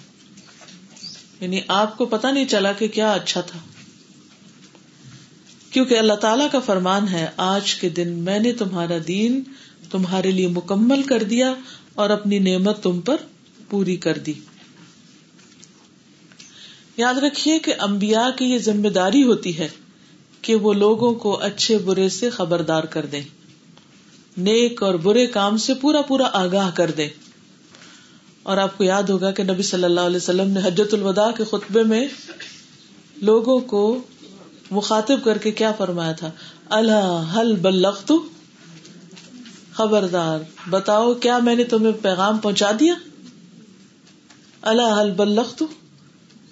یعنی 1.42 1.60
آپ 1.68 1.98
کو 1.98 2.06
پتا 2.06 2.32
نہیں 2.32 2.46
چلا 2.46 2.72
کہ 2.72 2.88
کیا 2.88 3.12
اچھا 3.12 3.42
تھا۔ 3.42 3.60
کیونکہ 5.72 5.98
اللہ 5.98 6.14
تعالی 6.14 6.44
کا 6.52 6.60
فرمان 6.60 7.08
ہے، 7.08 7.28
آج 7.38 7.76
کے 7.76 7.90
دن 7.90 8.10
میں 8.10 8.40
نے 8.40 8.52
تمہارا 8.52 8.98
دین 9.08 9.44
تمہارے 9.92 10.32
لیے 10.32 10.48
مکمل 10.48 11.04
کر 11.04 11.24
دیا 11.24 11.54
اور 11.96 12.10
اپنی 12.10 12.40
نعمت 12.40 12.84
تم 12.84 13.02
پر 13.02 13.16
پوری 13.70 13.96
کر 13.96 14.18
دی۔ 14.18 14.34
یاد 16.98 17.16
رکھیے 17.16 17.60
کہ 17.60 17.74
امبیا 17.80 18.30
کی 18.38 18.46
یہ 18.46 18.58
ذمہ 18.58 18.88
داری 18.88 19.24
ہوتی 19.24 19.58
ہے 19.58 19.68
کہ 20.42 20.56
وہ 20.56 20.74
لوگوں 20.74 21.14
کو 21.14 21.40
اچھے 21.42 21.78
برے 21.78 22.10
سے 22.10 22.30
خبردار 22.30 22.84
کر 22.84 23.06
دیں، 23.06 23.22
نیک 24.38 24.84
اور 24.84 24.94
برے 24.94 25.26
کام 25.28 25.58
سے 25.58 25.74
پورا 25.74 26.02
پورا 26.02 26.30
آگاہ 26.34 26.72
کر 26.72 26.92
دیں۔ 26.92 27.10
اور 28.44 28.58
آپ 28.58 28.78
کو 28.78 28.84
یاد 28.84 29.04
ہوگا 29.04 29.32
کہ 29.32 29.44
نبی 29.44 29.64
صلی 29.64 29.84
اللہ 29.84 30.02
علیہ 30.02 30.18
وسلم 30.18 30.50
نے 30.50 30.60
حجت 30.60 30.94
الوداع 30.94 31.32
کے 31.32 31.44
خطبے 31.44 31.84
میں 31.84 32.08
لوگوں 33.16 33.60
کو 33.60 34.02
مخاطب 34.72 35.24
کر 35.24 35.38
کے 35.38 35.52
کیا 35.52 35.72
فرمایا 35.72 36.12
تھا؟ 36.12 36.32
اللہ 36.70 37.34
حل 37.36 37.56
بلخت 37.56 38.12
خبردار، 39.78 40.40
بتاؤ 40.70 41.14
کیا 41.14 41.38
میں 41.38 41.56
نے 41.56 41.64
تمہیں 41.64 41.94
پیغام 42.02 42.38
پہنچا 42.38 42.72
دیا؟ 42.80 42.94
اللہ 44.62 45.14
بلخت 45.18 45.64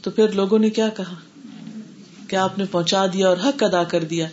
تو 0.02 0.12
پھر 0.12 0.32
لوگوں 0.32 0.60
نے 0.60 0.70
کیا 0.70 0.90
کہا؟ 0.90 1.16
کہ 2.28 2.36
آپ 2.36 2.58
نے 2.58 2.66
پہنچا 2.72 3.06
دیا 3.14 3.30
اور 3.30 3.38
حق 3.46 3.64
ادا 3.64 3.84
کر 3.84 4.04
دیا۔ 4.04 4.28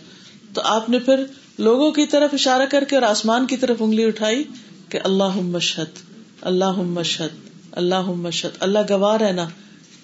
تو 0.53 0.61
آپ 0.63 0.89
نے 0.89 0.99
پھر 0.99 1.25
لوگوں 1.57 1.91
کی 1.91 2.05
طرف 2.05 2.29
اشارہ 2.33 2.61
کر 2.71 2.83
کے 2.83 2.95
اور 2.95 3.03
آسمان 3.03 3.47
کی 3.47 3.57
طرف 3.57 3.77
انگلی 3.79 4.03
اٹھائی 4.03 4.43
کہ 4.89 4.99
اللہ 5.03 5.35
مشہد 5.35 5.99
اللہ 6.41 6.71
مشہد 6.71 7.49
اللہ 7.71 8.01
مشہد 8.01 8.51
اللہ 8.59 8.79
گواہ 8.89 9.17
ہے 9.21 9.31
نا 9.31 9.47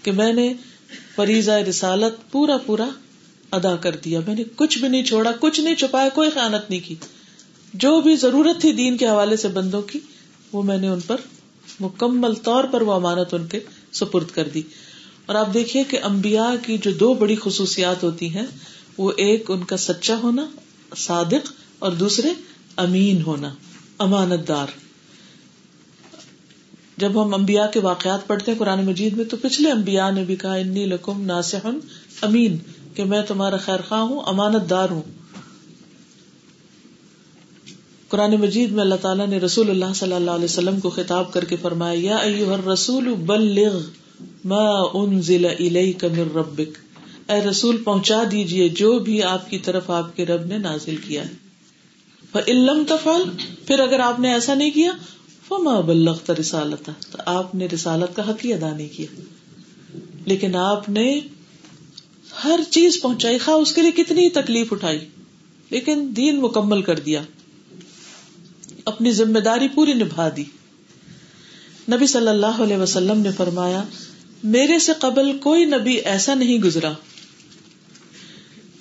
کہ 0.03 0.11
میں 0.11 0.33
نے 0.33 0.53
فریضہ 1.15 1.51
رسالت 1.51 2.31
پورا 2.31 2.57
پورا 2.57 2.89
ادا 3.51 3.75
کر 3.75 3.95
دیا۔ 3.95 4.19
میں 4.27 4.35
نے 4.35 4.43
کچھ 4.55 4.77
بھی 4.79 4.87
نہیں 4.87 5.03
چھوڑا، 5.03 5.31
کچھ 5.39 5.59
نہیں 5.59 5.75
چھپایا، 5.75 6.09
کوئی 6.09 6.29
خیالت 6.29 6.69
نہیں 6.69 6.87
کی۔ 6.87 6.95
جو 7.73 8.01
بھی 8.01 8.15
ضرورت 8.15 8.61
تھی 8.61 8.71
دین 8.71 8.97
کے 8.97 9.07
حوالے 9.07 9.37
سے 9.37 9.47
بندوں 9.47 9.81
کی، 9.81 9.99
وہ 10.53 10.63
میں 10.63 10.77
نے 10.77 10.87
ان 10.87 10.99
پر 10.99 11.15
مکمل 11.79 12.33
طور 12.33 12.63
پر 12.63 12.81
وہ 12.81 12.93
امانت 12.93 13.33
ان 13.33 13.47
کے 13.47 13.59
سپرد 13.91 14.27
کر 14.27 14.49
دی۔ 14.53 14.61
اور 15.25 15.35
آپ 15.35 15.53
دیکھیے 15.53 15.83
کہ 15.83 15.99
امبیا 16.03 16.55
کی 16.65 16.77
جو 16.77 16.91
دو 16.91 17.13
بڑی 17.13 17.35
خصوصیات 17.35 18.03
ہوتی 18.03 18.35
ہیں، 18.35 18.45
وہ 18.97 19.11
ایک 19.17 19.51
ان 19.51 19.63
کا 19.63 19.77
سچا 19.77 20.15
ہونا، 20.15 20.45
صادق، 20.97 21.53
اور 21.79 21.91
دوسرے 21.91 22.29
امین 22.77 23.21
ہونا 23.21 23.53
امانت 23.99 24.47
دار 24.47 24.67
جب 26.97 27.23
ہم 27.23 27.33
امبیا 27.33 27.67
کے 27.67 27.79
واقعات 27.79 28.27
پڑھتے 28.27 28.51
ہیں 28.51 28.59
قرآن 28.59 28.85
مجید 28.85 29.17
میں، 29.17 29.25
تو 29.25 29.37
پچھلے 29.41 29.71
امبیا 29.71 30.09
نے 30.09 30.23
بھی 30.23 30.35
کہا، 30.35 30.55
انی 30.55 30.85
لکم 30.85 31.21
ناسح 31.21 31.67
امین 32.21 32.57
کہ 32.93 33.03
میں 33.03 33.21
تمہارا 33.21 33.57
خیر 33.57 33.79
خواہ 33.87 34.01
ہوں 34.01 34.19
امانت 34.19 34.69
دار 34.69 34.89
ہوں۔ 34.89 35.01
قرآن 38.09 38.31
مجید 38.31 38.71
میں 38.71 38.81
اللہ 38.81 38.95
تعالیٰ 38.95 39.27
نے 39.27 39.37
رسول 39.37 39.69
اللہ 39.69 39.93
صلی 39.95 40.13
اللہ 40.13 40.31
علیہ 40.31 40.45
وسلم 40.45 40.79
کو 40.79 40.89
خطاب 40.89 41.33
کر 41.33 41.45
کے 41.45 41.55
فرمایا، 41.61 42.01
یا 42.01 42.17
الرسول 42.17 43.13
بلغ 43.13 43.79
ما 44.45 44.69
انزل 44.93 45.45
الیک 45.45 46.05
من 46.05 46.37
ربک۔ 46.37 46.77
اے 47.31 47.41
رسول، 47.41 47.77
پہنچا 47.83 48.23
دیجیے 48.31 48.69
جو 48.69 48.99
بھی 48.99 49.23
آپ 49.23 49.49
کی 49.49 49.59
طرف 49.59 49.89
آپ 49.89 50.15
کے 50.15 50.25
رب 50.25 50.45
نے 50.45 50.57
نازل 50.57 50.95
کیا 50.95 51.21
ہے۔ 51.21 51.33
فَإِلَّمْ 52.31 52.87
تَفَعَلْ، 52.87 53.29
پھر 53.67 53.79
اگر 53.79 53.99
آپ 53.99 54.19
نے 54.19 54.33
ایسا 54.33 54.53
نہیں 54.53 54.71
کیا، 54.71 54.91
فَمَا 55.47 55.79
بَلَّغْتَ 55.79 56.31
رِسَالَتَ 56.31 56.91
تو 57.11 57.17
آپ 57.25 57.55
نے 57.55 57.67
رسالت 57.73 58.15
کا 58.15 58.29
حق 58.29 58.45
ہی 58.45 58.53
ادا 58.53 58.77
نہیں 58.77 58.89
کیا۔ 58.97 59.21
لیکن 60.25 60.55
آپ 60.55 60.89
نے 60.89 61.19
ہر 62.43 62.59
چیز 62.69 63.01
پہنچائی، 63.01 63.37
خواہ 63.37 63.57
اس 63.57 63.73
کے 63.73 63.81
لیے 63.81 63.91
کتنی 63.91 64.29
تکلیف 64.29 64.73
اٹھائی، 64.73 64.99
لیکن 65.69 66.13
دین 66.15 66.41
مکمل 66.41 66.81
کر 66.81 66.99
دیا۔ 66.99 67.21
اپنی 68.87 69.11
ذمہ 69.11 69.39
داری 69.39 69.67
پوری 69.67 69.93
نبھا 69.93 70.29
دی۔ 70.37 70.43
نبی 71.91 72.07
صلی 72.07 72.27
اللہ 72.27 72.61
علیہ 72.63 72.77
وسلم 72.77 73.19
نے 73.19 73.31
فرمایا، 73.31 73.83
میرے 74.43 74.79
سے 74.79 74.91
قبل 74.99 75.37
کوئی 75.37 75.65
نبی 75.65 75.93
ایسا 75.93 76.33
نہیں 76.33 76.57
گزرا 76.57 76.93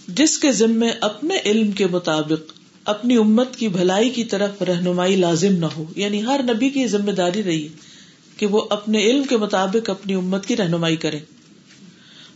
جس 0.09 0.39
کے 0.39 0.53
ذمے 0.53 0.91
اپنے 1.01 1.37
علم 1.45 1.73
کے 1.73 1.87
مطابق 1.87 2.53
اپنی 2.85 3.17
امت 3.17 3.57
کی 3.57 3.69
بھلائی 3.69 4.11
کی 4.11 4.25
طرف 4.25 4.63
رہنمائی 4.63 5.17
لازم 5.17 5.53
نہ 5.53 5.67
ہو۔ 5.67 5.85
یعنی 5.97 6.27
ہر 6.27 6.41
نبی 6.43 6.71
کی 6.71 6.87
ذمہ 6.87 7.11
داری 7.11 7.43
رہی 7.43 7.69
کہ 8.37 8.47
وہ 8.47 8.63
اپنے 8.71 8.99
علم 8.99 9.25
کے 9.25 9.37
مطابق 9.37 9.91
اپنی 9.91 10.15
امت 10.15 10.47
کی 10.47 10.57
رہنمائی 10.57 10.97
کرے 10.97 11.19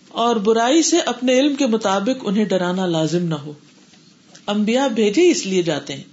اور 0.09 0.37
برائی 0.37 0.83
سے 0.83 0.99
اپنے 0.99 1.41
علم 1.41 1.55
کے 1.55 1.67
مطابق 1.67 2.23
انہیں 2.23 2.45
ڈرانا 2.45 2.87
لازم 2.87 3.25
نہ 3.25 3.35
ہو۔ 3.35 3.53
امبیا 4.47 4.87
بھیجے 4.87 5.31
اس 5.31 5.47
لیے 5.47 5.63
جاتے 5.63 5.93
ہیں۔ 5.95 6.05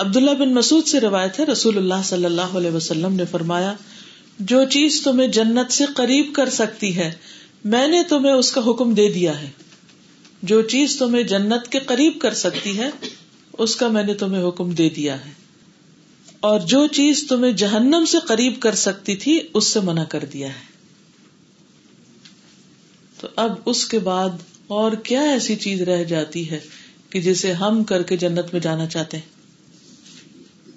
عبداللہ 0.00 0.30
بن 0.30 0.54
مسعود 0.54 0.86
سے 0.86 1.00
روایت 1.00 1.40
ہے، 1.40 1.44
رسول 1.44 1.76
اللہ 1.76 2.02
صلی 2.04 2.24
اللہ 2.24 2.40
علیہ 2.40 2.70
وسلم 2.70 3.14
نے 3.14 3.24
فرمایا، 3.24 3.74
جو 4.38 4.64
چیز 4.64 5.02
تمہیں 5.02 5.28
جنت 5.28 5.72
سے 5.72 5.84
قریب 5.96 6.34
کر 6.34 6.48
سکتی 6.48 6.96
ہے، 6.96 7.12
میں 7.64 7.88
نے 7.88 8.02
تمہیں 8.02 8.32
اس 8.32 8.52
کا 8.52 8.60
حکم 8.70 8.94
دے 8.94 9.12
دیا 9.12 9.40
ہے۔ 9.42 9.50
جو 10.42 10.62
چیز 10.62 10.96
تمہیں 10.98 11.22
جنت 11.22 11.68
کے 11.68 11.78
قریب 11.78 12.18
کر 12.18 12.34
سکتی 12.34 12.78
ہے، 12.78 12.90
اس 13.52 13.76
کا 13.76 13.88
میں 13.88 14.02
نے 14.02 14.14
تمہیں 14.14 14.48
حکم 14.48 14.70
دے 14.70 14.88
دیا 14.88 15.24
ہے۔ 15.24 15.30
اور 16.40 16.60
جو 16.60 16.86
چیز 16.86 17.26
تمہیں 17.28 17.52
جہنم 17.52 18.04
سے 18.04 18.18
قریب 18.26 18.60
کر 18.60 18.74
سکتی 18.74 19.16
تھی، 19.16 19.40
اس 19.54 19.66
سے 19.66 19.80
منع 19.80 20.04
کر 20.04 20.24
دیا 20.32 20.48
ہے۔ 20.48 20.70
تو 23.20 23.28
اب 23.36 23.52
اس 23.66 23.86
کے 23.86 23.98
بعد 23.98 24.28
اور 24.66 24.92
کیا 24.92 25.20
ایسی 25.20 25.56
چیز 25.56 25.82
رہ 25.82 26.04
جاتی 26.04 26.50
ہے 26.50 26.60
کہ 27.10 27.20
جسے 27.20 27.52
ہم 27.52 27.84
کر 27.84 28.02
کے 28.02 28.16
جنت 28.16 28.46
میں 28.52 28.60
جانا 28.60 28.86
چاہتے 28.86 29.16
ہیں؟ 29.16 29.39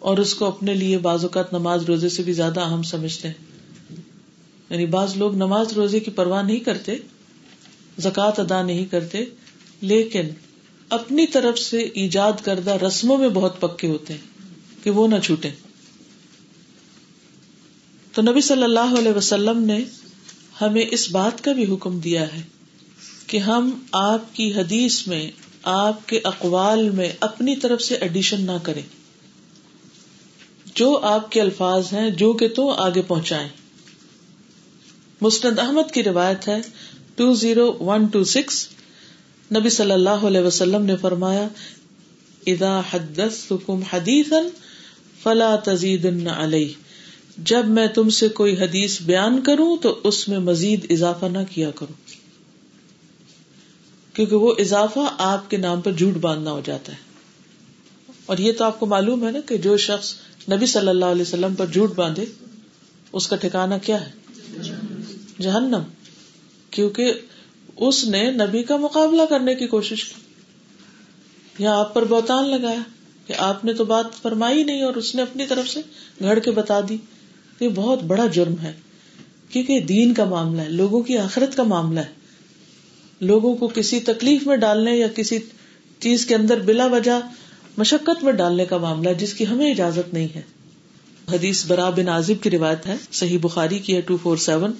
اور 0.03 0.17
اس 0.17 0.35
کو 0.35 0.45
اپنے 0.45 0.73
لیے 0.73 0.97
بعض 0.97 1.23
اوقات 1.23 1.53
نماز 1.53 1.83
روزے 1.83 2.09
سے 2.09 2.23
بھی 2.23 2.33
زیادہ 2.33 2.59
اہم 2.59 2.83
سمجھتے 2.83 3.27
ہیں۔ 3.27 3.45
یعنی 4.69 4.85
بعض 4.85 5.17
لوگ 5.17 5.35
نماز 5.35 5.73
روزے 5.73 5.99
کی 5.99 6.11
پرواہ 6.11 6.43
نہیں 6.43 6.59
کرتے، 6.59 6.95
زکوٰۃ 7.99 8.31
ادا 8.37 8.61
نہیں 8.61 8.85
کرتے، 8.85 9.25
لیکن 9.81 10.27
اپنی 10.89 11.27
طرف 11.27 11.59
سے 11.59 11.77
ایجاد 11.77 12.31
کردہ 12.43 12.71
رسموں 12.71 13.17
میں 13.17 13.29
بہت 13.29 13.61
پکے 13.61 13.87
ہوتے 13.87 14.13
ہیں 14.13 14.21
کہ 14.83 14.89
وہ 14.89 15.07
نہ 15.07 15.15
چھوٹے۔ 15.23 15.49
تو 18.13 18.21
نبی 18.21 18.41
صلی 18.41 18.63
اللہ 18.63 18.99
علیہ 18.99 19.17
وسلم 19.17 19.63
نے 19.63 19.79
ہمیں 20.61 20.85
اس 20.91 21.11
بات 21.11 21.43
کا 21.43 21.51
بھی 21.51 21.73
حکم 21.73 21.99
دیا 21.99 22.21
ہے 22.21 22.41
کہ 23.27 23.37
ہم 23.37 23.79
آپ 23.91 24.35
کی 24.35 24.53
حدیث 24.53 25.07
میں، 25.07 25.31
آپ 25.63 26.09
کے 26.09 26.19
اقوال 26.23 26.89
میں 26.89 27.11
اپنی 27.19 27.55
طرف 27.55 27.81
سے 27.81 27.95
ایڈیشن 27.95 28.41
نہ 28.41 28.57
کریں۔ 28.63 29.02
جو 30.75 30.99
آپ 31.01 31.31
کے 31.31 31.41
الفاظ 31.41 31.85
ہیں، 31.93 32.09
جو 32.09 32.33
کہ 32.33 32.47
تو 32.47 32.69
آگے 32.69 33.01
پہنچائے 33.01 33.47
مستند 35.21 35.59
احمد 35.59 35.91
کی 35.91 36.03
روایت 36.03 36.47
ہے 36.47 36.61
two 37.15 37.33
zero 37.33 37.77
one 37.79 38.05
two 38.05 38.23
six. 38.23 38.67
نبی 39.55 39.69
صلی 39.69 39.91
اللہ 39.91 40.09
علیہ 40.09 40.41
وسلم 40.41 40.85
نے 40.85 40.95
فرمایا 40.95 41.47
ادا 42.47 42.81
حدیث 43.93 44.33
فلا 45.23 45.55
تزید 45.55 46.27
علیہ۔ 46.37 46.73
جب 47.37 47.67
میں 47.67 47.87
تم 47.87 48.09
سے 48.09 48.29
کوئی 48.29 48.53
حدیث 48.59 49.01
بیان 49.01 49.41
کروں، 49.41 49.77
تو 49.77 49.99
اس 50.03 50.27
میں 50.27 50.39
مزید 50.39 50.91
اضافہ 50.91 51.25
نہ 51.25 51.37
کیا 51.51 51.71
کروں 51.71 51.93
کیونکہ 54.13 54.35
وہ 54.35 54.53
اضافہ 54.57 55.15
آپ 55.17 55.49
کے 55.49 55.57
نام 55.57 55.81
پر 55.81 55.91
جھوٹ 55.91 56.13
باندھنا 56.13 56.51
ہو 56.51 56.61
جاتا 56.65 56.91
ہے۔ 56.91 56.97
اور 58.25 58.37
یہ 58.37 58.51
تو 58.51 58.63
آپ 58.63 58.79
کو 58.79 58.85
معلوم 58.85 59.27
ہے 59.27 59.31
نا 59.31 59.39
کہ 59.45 59.57
جو 59.57 59.77
شخص 59.77 60.15
نبی 60.51 60.65
صلی 60.65 60.87
اللہ 60.87 61.05
علیہ 61.05 61.21
وسلم 61.21 61.55
پر 61.55 61.65
جھوٹ 61.65 61.95
باندھے، 61.95 62.25
اس 63.13 63.27
کا 63.27 63.35
ٹھکانا 63.35 63.77
کیا 63.77 64.05
ہے؟ 64.05 64.11
جہنم۔ 65.39 65.81
کیونکہ 66.69 67.13
اس 67.75 68.05
نے 68.05 68.31
نبی 68.31 68.63
کا 68.63 68.77
مقابلہ 68.77 69.21
کرنے 69.29 69.55
کی 69.55 69.67
کوشش 69.67 70.03
کی۔ 70.03 70.21
یا 71.59 71.75
آپ 71.75 71.93
پر 71.93 72.03
بہتان 72.05 72.49
لگایا 72.49 72.79
کہ 73.27 73.33
آپ 73.37 73.65
نے 73.65 73.73
تو 73.73 73.85
بات 73.85 74.05
فرمائی 74.21 74.63
نہیں 74.63 74.81
اور 74.81 74.95
اس 74.95 75.15
نے 75.15 75.21
اپنی 75.21 75.45
طرف 75.45 75.69
سے 75.69 75.81
گھڑ 76.19 76.39
کے 76.39 76.51
بتا 76.51 76.79
دی۔ 76.89 76.97
یہ 77.59 77.69
بہت 77.69 78.03
بڑا 78.03 78.27
جرم 78.27 78.55
ہے۔ 78.63 78.73
کیونکہ 79.49 79.79
دین 79.79 80.13
کا 80.13 80.25
معاملہ 80.25 80.61
ہے، 80.61 80.69
لوگوں 80.69 81.01
کی 81.01 81.17
آخرت 81.17 81.57
کا 81.57 81.63
معاملہ 81.63 81.99
ہے۔ 81.99 82.23
لوگوں 83.21 83.55
کو 83.55 83.67
کسی 83.67 83.99
تکلیف 83.99 84.47
میں 84.47 84.57
ڈالنے 84.57 84.97
یا 84.97 85.07
کسی 85.07 85.37
چیز 85.99 86.25
کے 86.25 86.35
اندر 86.35 86.59
بلا 86.59 86.85
وجہ 86.85 87.19
مشقت 87.77 88.23
میں 88.23 88.33
ڈالنے 88.33 88.65
کا 88.65 88.77
معاملہ 88.77 89.09
جس 89.09 89.33
کی 89.33 89.47
ہمیں 89.47 89.71
اجازت 89.71 90.13
نہیں 90.13 90.27
ہے۔ 90.35 90.41
حدیث 91.31 91.65
برا 91.65 91.89
بن 91.89 92.09
عازب 92.09 92.43
کی 92.43 92.49
روایت 92.49 92.85
ہے، 92.85 92.95
صحیح 93.11 93.37
بخاری 93.41 93.79
کی 93.79 93.95
ہے 93.95 94.01
ٹو 94.01 94.17
فور 94.17 94.37
سیون 94.37 94.71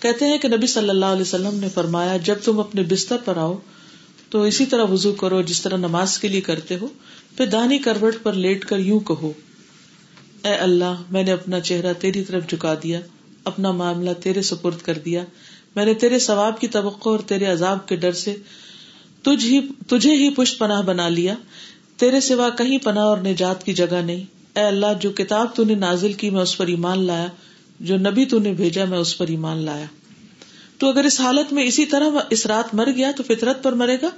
کہتے 0.00 0.24
ہیں 0.24 0.38
کہ 0.38 0.48
نبی 0.48 0.66
صلی 0.66 0.88
اللہ 0.88 1.04
علیہ 1.04 1.22
وسلم 1.22 1.58
نے 1.58 1.68
فرمایا، 1.74 2.16
جب 2.16 2.34
تم 2.44 2.60
اپنے 2.60 2.82
بستر 2.82 3.16
پر 3.24 3.36
آؤ، 3.36 3.58
تو 4.30 4.42
اسی 4.42 4.66
طرح 4.66 4.84
وزو 4.84 5.12
کرو، 5.12 5.42
جس 5.42 5.62
طرح 5.62 5.76
نماز 5.76 6.18
کے 6.18 6.28
لیے 6.28 6.40
کرتے 6.40 6.76
ہو، 6.80 6.86
پھر 7.36 7.46
دانی 7.46 7.78
کروٹ 7.78 8.16
پر 8.22 8.32
لیٹ 8.32 8.64
کر 8.64 8.78
یوں 8.78 9.00
کہو، 9.00 9.32
اے 10.44 10.54
اللہ، 10.54 11.02
میں 11.10 11.22
نے 11.22 11.32
اپنا 11.32 11.60
چہرہ 11.60 11.92
تیری 11.92 12.24
طرف 12.24 12.48
جھکا 12.48 12.74
دیا، 12.82 13.00
اپنا 13.44 13.72
معاملہ 13.72 14.10
تیرے 14.22 14.42
سپرد 14.42 14.78
کر 14.82 14.98
دیا۔ 14.98 15.24
میں 15.76 15.84
نے 15.84 15.94
تیرے 15.94 16.18
ثواب 16.18 16.60
کی 16.60 16.68
توقع 16.68 17.08
اور 17.08 17.18
تیرے 17.18 17.46
عذاب 17.46 17.88
کے 17.88 17.96
ڈر 17.96 18.12
سے 18.12 18.36
تجھ 19.22 19.44
ہی، 19.44 19.60
تجھے 19.88 20.14
ہی 20.14 20.34
پشت 20.34 20.58
پناہ 20.58 20.82
بنا 20.82 21.08
لیا۔ 21.08 21.34
تیرے 22.00 22.20
سوا 22.20 22.50
کہیں 22.50 22.78
پناہ 22.78 23.04
اور 23.04 23.18
نجات 23.18 23.64
کی 23.64 23.72
جگہ 23.72 24.02
نہیں۔ 24.04 24.24
اے 24.56 24.62
اللہ، 24.62 24.86
جو 25.00 25.10
کتاب 25.10 25.54
تو 25.54 25.64
نے 25.64 25.74
نازل 25.74 26.12
کی، 26.12 26.30
میں 26.30 26.42
اس 26.42 26.58
پر 26.58 26.66
ایمان 26.66 27.02
لایا۔ 27.02 27.26
جو 27.80 27.96
نبی 27.96 28.24
تو 28.24 28.38
نے 28.38 28.52
بھیجا، 28.52 28.84
میں 28.84 28.98
اس 28.98 29.18
پر 29.18 29.26
ایمان 29.28 29.56
لایا۔ 29.56 29.84
تو 30.78 30.88
اگر 30.88 31.04
اس 31.04 31.20
حالت 31.20 31.52
میں 31.52 31.64
اسی 31.64 31.86
طرح 31.86 32.10
اس 32.30 32.46
رات 32.46 32.74
مر 32.74 32.90
گیا، 32.96 33.10
تو 33.16 33.22
فطرت 33.22 33.62
پر 33.62 33.72
مرے 33.72 33.96
گا۔ 34.02 34.08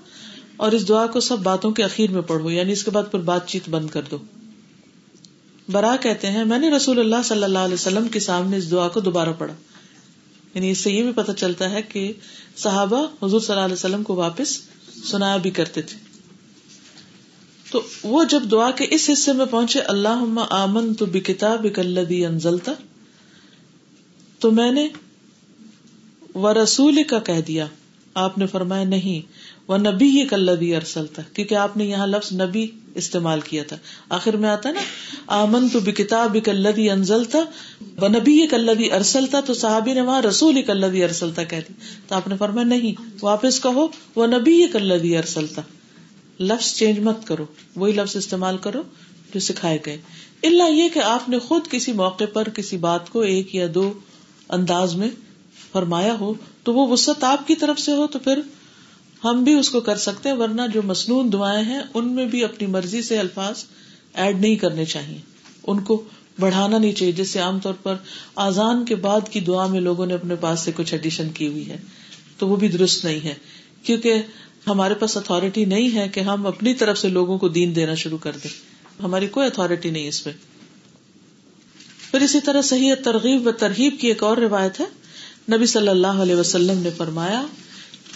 اور 0.57 0.73
اس 0.73 0.88
دعا 0.88 1.07
کو 1.07 1.21
سب 1.21 1.38
باتوں 1.38 1.71
کے 1.71 1.85
اخیر 1.85 2.11
میں 2.11 2.23
پڑھو 2.23 2.51
یعنی 2.51 2.73
اس 2.73 2.85
کے 2.85 2.90
بعد 2.90 3.03
پھر 3.11 3.18
بات 3.18 3.49
چیت 3.49 3.68
بند 3.68 3.88
کر 3.88 4.03
دو۔ 4.11 4.18
برا 5.68 5.97
کہتے 6.01 6.31
ہیں، 6.31 6.45
میں 6.45 6.59
نے 6.59 6.71
رسول 6.71 6.99
اللہ 6.99 7.16
صلی 7.25 7.45
اللہ 7.45 7.59
علیہ 7.59 7.75
وسلم 7.75 8.09
کے 8.09 8.21
سامنے 8.21 8.57
اس 8.57 8.71
دعا 8.71 8.88
کو 8.88 9.01
دوبارہ 9.01 9.29
پڑھا۔ 9.38 9.55
یعنی 10.55 10.71
اس 10.71 10.79
سے 10.79 10.90
یہ 10.90 11.03
بھی 11.03 11.12
پتا 11.12 11.35
چلتا 11.35 11.71
ہے 11.71 11.83
کہ 11.83 12.12
صحابہ 12.57 13.07
حضور 13.23 13.40
صلی 13.40 13.55
اللہ 13.55 13.64
علیہ 13.64 13.75
وسلم 13.75 14.03
کو 14.03 14.14
واپس 14.14 14.61
سنایا 15.05 15.37
بھی 15.37 15.51
کرتے 15.51 15.83
تھے۔ 15.83 16.01
تو 17.72 17.82
وہ 18.02 18.24
جب 18.24 18.42
دعا 18.50 18.70
کے 18.70 18.87
اس 18.90 19.11
حصے 19.12 19.32
میں 19.32 19.46
پہنچے 19.46 19.80
اللہ 19.80 20.44
آمن 20.50 20.94
تو 20.94 21.06
کتاب 21.06 21.66
کلدی 21.74 22.26
انزلتا 22.26 22.72
تو 24.38 24.50
میں 24.50 24.72
نے 24.72 24.88
و 26.35 26.54
رسول 26.54 27.02
کا 27.02 27.18
کہہ 27.18 27.40
دیا۔ 27.48 27.66
آپ 28.14 28.38
نے 28.38 28.46
فرمایا، 28.46 28.85
نہیں 28.85 29.20
وہ 29.68 29.76
نبی 29.76 30.06
یہ 30.06 30.24
کلدی 30.24 30.74
ارسل 30.76 31.06
تھا 31.06 31.22
کیونکہ 31.32 31.54
آپ 31.54 31.76
نے 31.76 31.85
یہاں 31.85 32.06
لفظ 32.06 32.32
نبی 32.32 32.66
استعمال 32.94 33.40
کیا 33.40 33.62
تھا۔ 33.68 33.76
آخر 34.08 34.37
میں 34.37 34.48
آتا 34.48 34.70
نا 34.70 34.80
آمن 35.26 35.68
تو 35.68 35.80
کتاب 35.80 36.37
کلدی 36.44 36.90
انزل 36.90 37.24
تھا 37.24 37.44
وہ 37.96 38.08
نبی 38.08 38.32
یہ 38.32 38.46
کلدی 38.50 38.92
ارسل 38.92 39.26
تھا 39.26 39.40
تو 39.40 39.54
صحابی 39.54 39.92
نے 39.92 40.00
وہاں 40.00 40.22
رسول 40.22 40.62
کلدی 40.62 41.04
ارسل 41.04 41.30
تھا 41.35 41.42
کہہ 41.42 41.64
دی۔ 41.68 41.72
تو 42.08 42.14
آپ 42.14 42.28
نے 42.28 42.35
فرمایا، 42.38 42.66
نہیں، 42.66 43.00
واپس 43.22 43.61
کہو 43.61 43.87
وہ 44.16 44.26
نبی 44.26 44.52
یہ 44.52 44.66
کلدی 44.72 45.16
ارسل 45.16 45.46
تھا 45.46 45.62
لفظ 46.42 46.74
چینج 46.74 46.98
مت 46.98 47.26
کرو، 47.26 47.44
وہی 47.76 47.92
لفظ 47.92 48.16
استعمال 48.16 48.57
کرو 48.57 48.83
جو 49.35 49.40
سکھائے 49.40 49.78
گئے۔ 49.87 49.98
اللہ 50.42 50.70
یہ 50.70 50.88
کہ 50.88 50.98
آپ 50.98 51.28
نے 51.28 51.38
خود 51.38 51.68
کسی 51.70 51.92
موقع 51.92 52.24
پر 52.33 52.48
کسی 52.48 52.76
بات 52.76 53.11
کو 53.11 53.20
ایک 53.20 53.55
یا 53.55 53.66
دو 53.74 53.92
انداز 54.48 54.94
میں 54.94 55.09
فرمایا 55.72 56.14
ہو، 56.20 56.35
تو 56.62 56.74
وہ 56.74 56.88
وسط 56.88 57.24
آپ 57.24 57.46
کی 57.48 57.55
طرف 57.55 57.81
سے 57.81 57.92
ہو 57.92 58.07
تو 58.07 58.18
پھر 58.18 58.40
ہم 59.24 59.44
بھی 59.44 59.55
اس 59.55 59.70
کو 59.70 59.81
کر 59.81 59.96
سکتے 59.96 60.28
ہیں، 60.28 60.37
ورنہ 60.37 60.62
جو 60.74 60.83
مصنون 60.83 61.33
دعائیں 61.33 61.64
ہیں، 61.64 61.81
ان 61.94 62.12
میں 62.12 62.26
بھی 62.26 62.44
اپنی 62.44 62.66
مرضی 62.66 63.02
سے 63.02 63.18
الفاظ 63.18 63.64
ایڈ 64.14 64.40
نہیں 64.40 64.57
کرنے 64.57 64.85
چاہیے۔ 64.85 65.18
ان 65.66 65.81
کو 65.81 66.05
بڑھانا 66.40 66.78
نہیں 66.78 66.92
چاہیے 66.92 67.12
جیسے 67.12 67.38
عام 67.38 67.59
طور 67.59 67.74
پر 67.74 67.94
آزان 68.37 68.85
کے 68.85 68.94
بعد 68.94 69.20
کی 69.31 69.40
دعا 69.40 69.66
میں 69.66 69.81
لوگوں 69.81 70.07
نے 70.07 70.14
اپنے 70.14 70.35
پاس 70.35 70.61
سے 70.61 70.70
کچھ 70.76 70.94
ایڈیشن 70.94 71.28
کی 71.28 71.46
ہوئی 71.46 71.70
ہے، 71.70 71.76
تو 72.38 72.48
وہ 72.48 72.57
بھی 72.57 72.68
درست 72.68 73.05
نہیں 73.05 73.20
ہے۔ 73.24 73.35
کیونکہ 73.83 74.22
ہمارے 74.66 74.94
پاس 74.94 75.16
اتارٹی 75.16 75.64
نہیں 75.64 75.96
ہے 75.96 76.09
کہ 76.09 76.20
ہم 76.20 76.46
اپنی 76.46 76.75
طرف 76.75 76.98
سے 76.98 77.09
لوگوں 77.09 77.38
کو 77.38 77.48
دین 77.48 77.77
دینا 77.77 77.94
شروع 77.94 78.18
کر 78.18 78.33
دیں۔ 78.44 78.51
ہماری 79.03 79.27
کوئی 79.27 79.46
اتارٹی 79.46 79.90
نہیں 79.90 80.09
اس 80.09 80.25
پہ 80.25 80.31
پھر 82.11 82.20
اسی 82.20 82.40
طرح 82.40 82.62
صحیح 82.62 82.94
ترغیب 83.05 83.46
و 83.46 83.53
ترغیب 83.53 83.94
کی 84.01 84.09
ایک 84.09 84.22
اور 84.22 84.37
روایت 84.37 84.81
ہے۔ 84.81 84.85
نبی 85.57 85.66
صلی 85.66 85.88
اللہ 85.88 86.07
علیہ 86.07 86.35
وسلم 86.35 86.79
نے 86.79 86.90
فرمایا، 86.90 87.46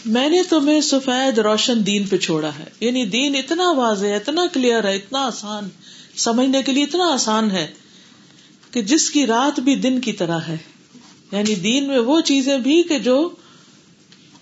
میں 0.05 0.29
نے 0.29 0.43
تمہیں 0.43 0.81
سفید 0.81 1.39
روشن 1.39 1.87
دین 1.87 2.07
پہ 2.07 2.17
چھوڑا 2.17 2.51
ہے۔ 2.59 2.65
یعنی 2.81 3.07
دین 3.07 3.37
اتنا 3.37 3.71
واضح 3.71 4.07
ہے، 4.07 4.17
اتنا 4.17 4.43
کلیئر 4.53 4.85
ہے، 4.85 4.97
اتنا 4.97 5.27
آسان، 5.27 5.69
سمجھنے 6.17 6.63
کے 6.63 6.73
لیے 6.73 6.83
اتنا 6.83 7.05
آسان 7.05 7.51
ہے 7.51 7.67
کہ 8.71 8.83
جس 8.83 9.11
کی 9.11 9.27
رات 9.27 9.61
بھی 9.61 9.75
دن 9.75 10.01
کی 10.01 10.13
طرح 10.13 10.39
ہے۔ 10.39 10.57
یعنی 11.33 11.55
دین 11.55 11.89
میں 11.89 11.99
وہ 11.99 12.21
چیزیں 12.21 12.59
بھی 12.59 12.83
کہ 12.83 12.99
جو 12.99 13.29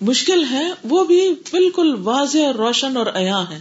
مشکل 0.01 0.45
ہے، 0.51 0.67
وہ 0.83 1.03
بھی 1.03 1.33
بالکل 1.51 1.95
واضح 2.03 2.37
اور 2.37 2.55
روشن 2.55 2.97
اور 2.97 3.05
ایا 3.05 3.43
ہے 3.49 3.59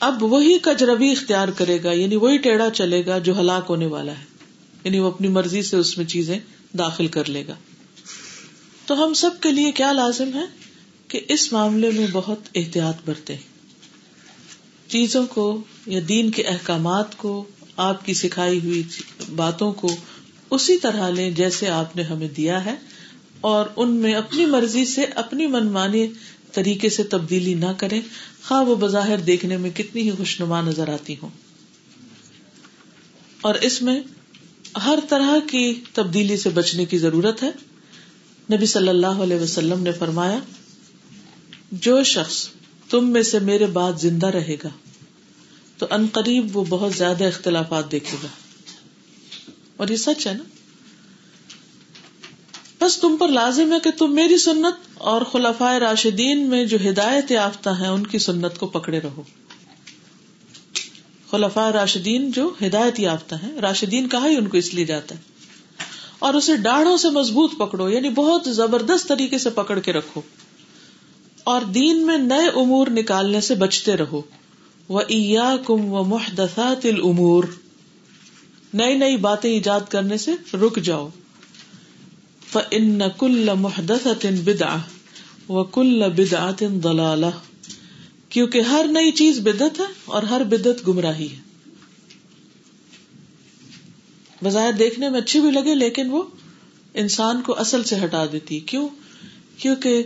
اب 0.00 0.22
وہی 0.22 0.58
کجروی 0.62 1.10
اختیار 1.10 1.48
کرے 1.48 1.78
گا 1.84 1.92
یعنی 1.92 2.16
وہی 2.16 2.38
ٹیڑھا 2.38 2.70
چلے 2.70 3.06
گا 3.06 3.18
جو 3.18 3.40
ہلاک 3.40 3.66
ہونے 3.68 3.86
والا 3.86 4.12
ہے۔ 4.12 4.24
یعنی 4.84 4.98
وہ 4.98 5.06
اپنی 5.06 5.28
مرضی 5.28 5.62
سے 5.62 5.76
اس 5.76 5.98
میں 5.98 6.06
چیزیں 6.06 6.38
داخل 6.78 7.06
کر 7.06 7.28
لے 7.28 7.46
گا۔ 7.46 7.54
تو 8.86 9.04
ہم 9.04 9.14
سب 9.14 9.30
کے 9.40 9.52
لیے 9.52 9.72
کیا 9.72 9.92
لازم 9.92 10.30
ہے؟ 10.34 10.44
کہ 11.08 11.20
اس 11.28 11.52
معاملے 11.52 11.90
میں 11.90 12.06
بہت 12.12 12.38
احتیاط 12.54 12.96
برتے 13.04 13.36
چیزوں 14.88 15.26
کو 15.26 15.60
یا 15.86 16.00
دین 16.08 16.30
کے 16.30 16.42
احکامات 16.42 17.16
کو، 17.16 17.44
آپ 17.76 18.06
کی 18.06 18.14
سکھائی 18.14 18.60
ہوئی 18.60 18.82
باتوں 19.36 19.72
کو 19.72 19.96
اسی 20.50 20.78
طرح 20.78 21.10
لیں 21.10 21.30
جیسے 21.30 21.68
آپ 21.68 21.96
نے 21.96 22.02
ہمیں 22.02 22.28
دیا 22.28 22.64
ہے۔ 22.64 22.74
اور 23.40 23.66
ان 23.76 23.90
میں 23.90 24.14
اپنی 24.14 24.46
مرضی 24.46 24.84
سے 24.84 25.04
اپنی 25.04 25.46
منمانی 25.46 26.06
طریقے 26.52 26.88
سے 26.88 27.02
تبدیلی 27.02 27.54
نہ 27.54 27.72
کرے 27.76 28.00
خواہ 28.48 28.62
وہ 28.62 28.76
بظاہر 28.76 29.16
دیکھنے 29.18 29.56
میں 29.56 29.70
کتنی 29.70 30.02
ہی 30.02 30.10
خوشنما 30.10 30.60
نظر 30.60 30.88
آتی 30.88 31.16
ہوں۔ 31.22 31.28
اور 33.40 33.54
اس 33.54 33.82
میں 33.82 34.00
ہر 34.84 34.98
طرح 35.08 35.34
کی 35.50 35.80
تبدیلی 35.92 36.36
سے 36.36 36.50
بچنے 36.50 36.84
کی 36.84 36.98
ضرورت 36.98 37.42
ہے۔ 37.42 37.50
نبی 38.52 38.66
صلی 38.66 38.88
اللہ 38.88 39.06
علیہ 39.06 39.36
وسلم 39.36 39.82
نے 39.82 39.92
فرمایا، 39.92 40.38
جو 41.72 42.02
شخص 42.02 42.48
تم 42.90 43.10
میں 43.10 43.22
سے 43.22 43.38
میرے 43.38 43.66
بعد 43.66 43.92
زندہ 44.00 44.26
رہے 44.26 44.54
گا، 44.54 44.68
تو 45.78 45.86
ان 45.90 46.06
قریب 46.12 46.56
وہ 46.56 46.64
بہت 46.68 46.94
زیادہ 46.94 47.24
اختلافات 47.24 47.92
دیکھے 47.92 48.16
گا۔ 48.22 48.28
اور 49.76 49.88
یہ 49.88 49.96
سچ 49.96 50.26
ہے 50.26 50.34
نا؟ 50.34 50.44
بس 52.80 52.98
تم 52.98 53.16
پر 53.16 53.28
لازم 53.28 53.72
ہے 53.72 53.80
کہ 53.80 53.90
تم 53.90 54.14
میری 54.14 54.36
سنت 54.38 54.88
اور 54.94 55.22
خلفائے 55.22 55.80
راشدین 55.80 56.48
میں 56.48 56.64
جو 56.64 56.78
ہدایت 56.90 57.30
یافتہ 57.30 57.70
ہیں، 57.70 57.88
ان 57.88 58.06
کی 58.06 58.18
سنت 58.18 58.58
کو 58.58 58.66
پکڑے 58.66 59.00
رہو۔ 59.00 59.22
خلفائے 61.30 61.72
راشدین 61.72 62.30
جو 62.30 62.50
ہدایت 62.66 63.00
یافتہ 63.00 63.34
ہیں، 63.34 63.60
راشدین 63.60 64.08
کہا 64.08 64.28
ہی 64.28 64.36
ان 64.36 64.48
کو 64.48 64.56
اس 64.56 64.74
لیے 64.74 64.84
جاتا 64.84 65.14
ہے؟ 65.14 65.20
اور 66.18 66.34
اسے 66.34 66.56
ڈاڑھوں 66.56 66.96
سے 66.96 67.10
مضبوط 67.10 67.56
پکڑو 67.58 67.88
یعنی 67.88 68.08
بہت 68.08 68.44
زبردست 68.44 69.08
طریقے 69.08 69.38
سے 69.38 69.50
پکڑ 69.50 69.78
کے 69.78 69.92
رکھو۔ 69.92 70.20
اور 71.44 71.62
دین 71.62 72.06
میں 72.06 72.18
نئے 72.18 72.48
امور 72.48 72.86
نکالنے 72.86 73.40
سے 73.40 73.54
بچتے 73.54 73.96
رہو۔ 73.96 74.22
وہ 74.88 75.00
کم 75.66 75.92
و 75.92 76.04
محدثات 76.04 76.86
الامور۔ 76.86 77.44
نئی 78.74 78.94
نئی 78.94 79.16
باتیں 79.16 79.50
ایجاد 79.50 79.80
کرنے 79.88 80.18
سے 80.18 80.56
رک 80.56 80.76
جاؤ۔ 80.76 81.08
فن 82.52 83.02
کل 83.18 83.48
محدت 83.58 84.26
بدا 84.44 84.76
و 85.48 85.64
کل 85.64 86.02
بدعت 86.16 86.64
کیونکہ 88.28 88.60
ہر 88.60 88.86
نئی 88.90 89.12
چیز 89.12 89.38
بدت 89.38 89.80
ہے 89.80 89.84
اور 90.04 90.22
ہر 90.22 90.44
بدت 90.44 90.88
گمراہی 90.88 91.28
ہے۔ 91.32 91.50
بظاہر 94.42 94.72
دیکھنے 94.72 95.08
میں 95.08 95.20
اچھی 95.20 95.40
بھی 95.40 95.50
لگے 95.50 95.74
لیکن 95.74 96.10
وہ 96.10 96.22
انسان 96.94 97.42
کو 97.42 97.58
اصل 97.58 97.82
سے 97.82 97.96
ہٹا 98.04 98.24
دیتی 98.32 98.60
کیوں؟ 98.60 98.88
کیونکہ 99.56 100.02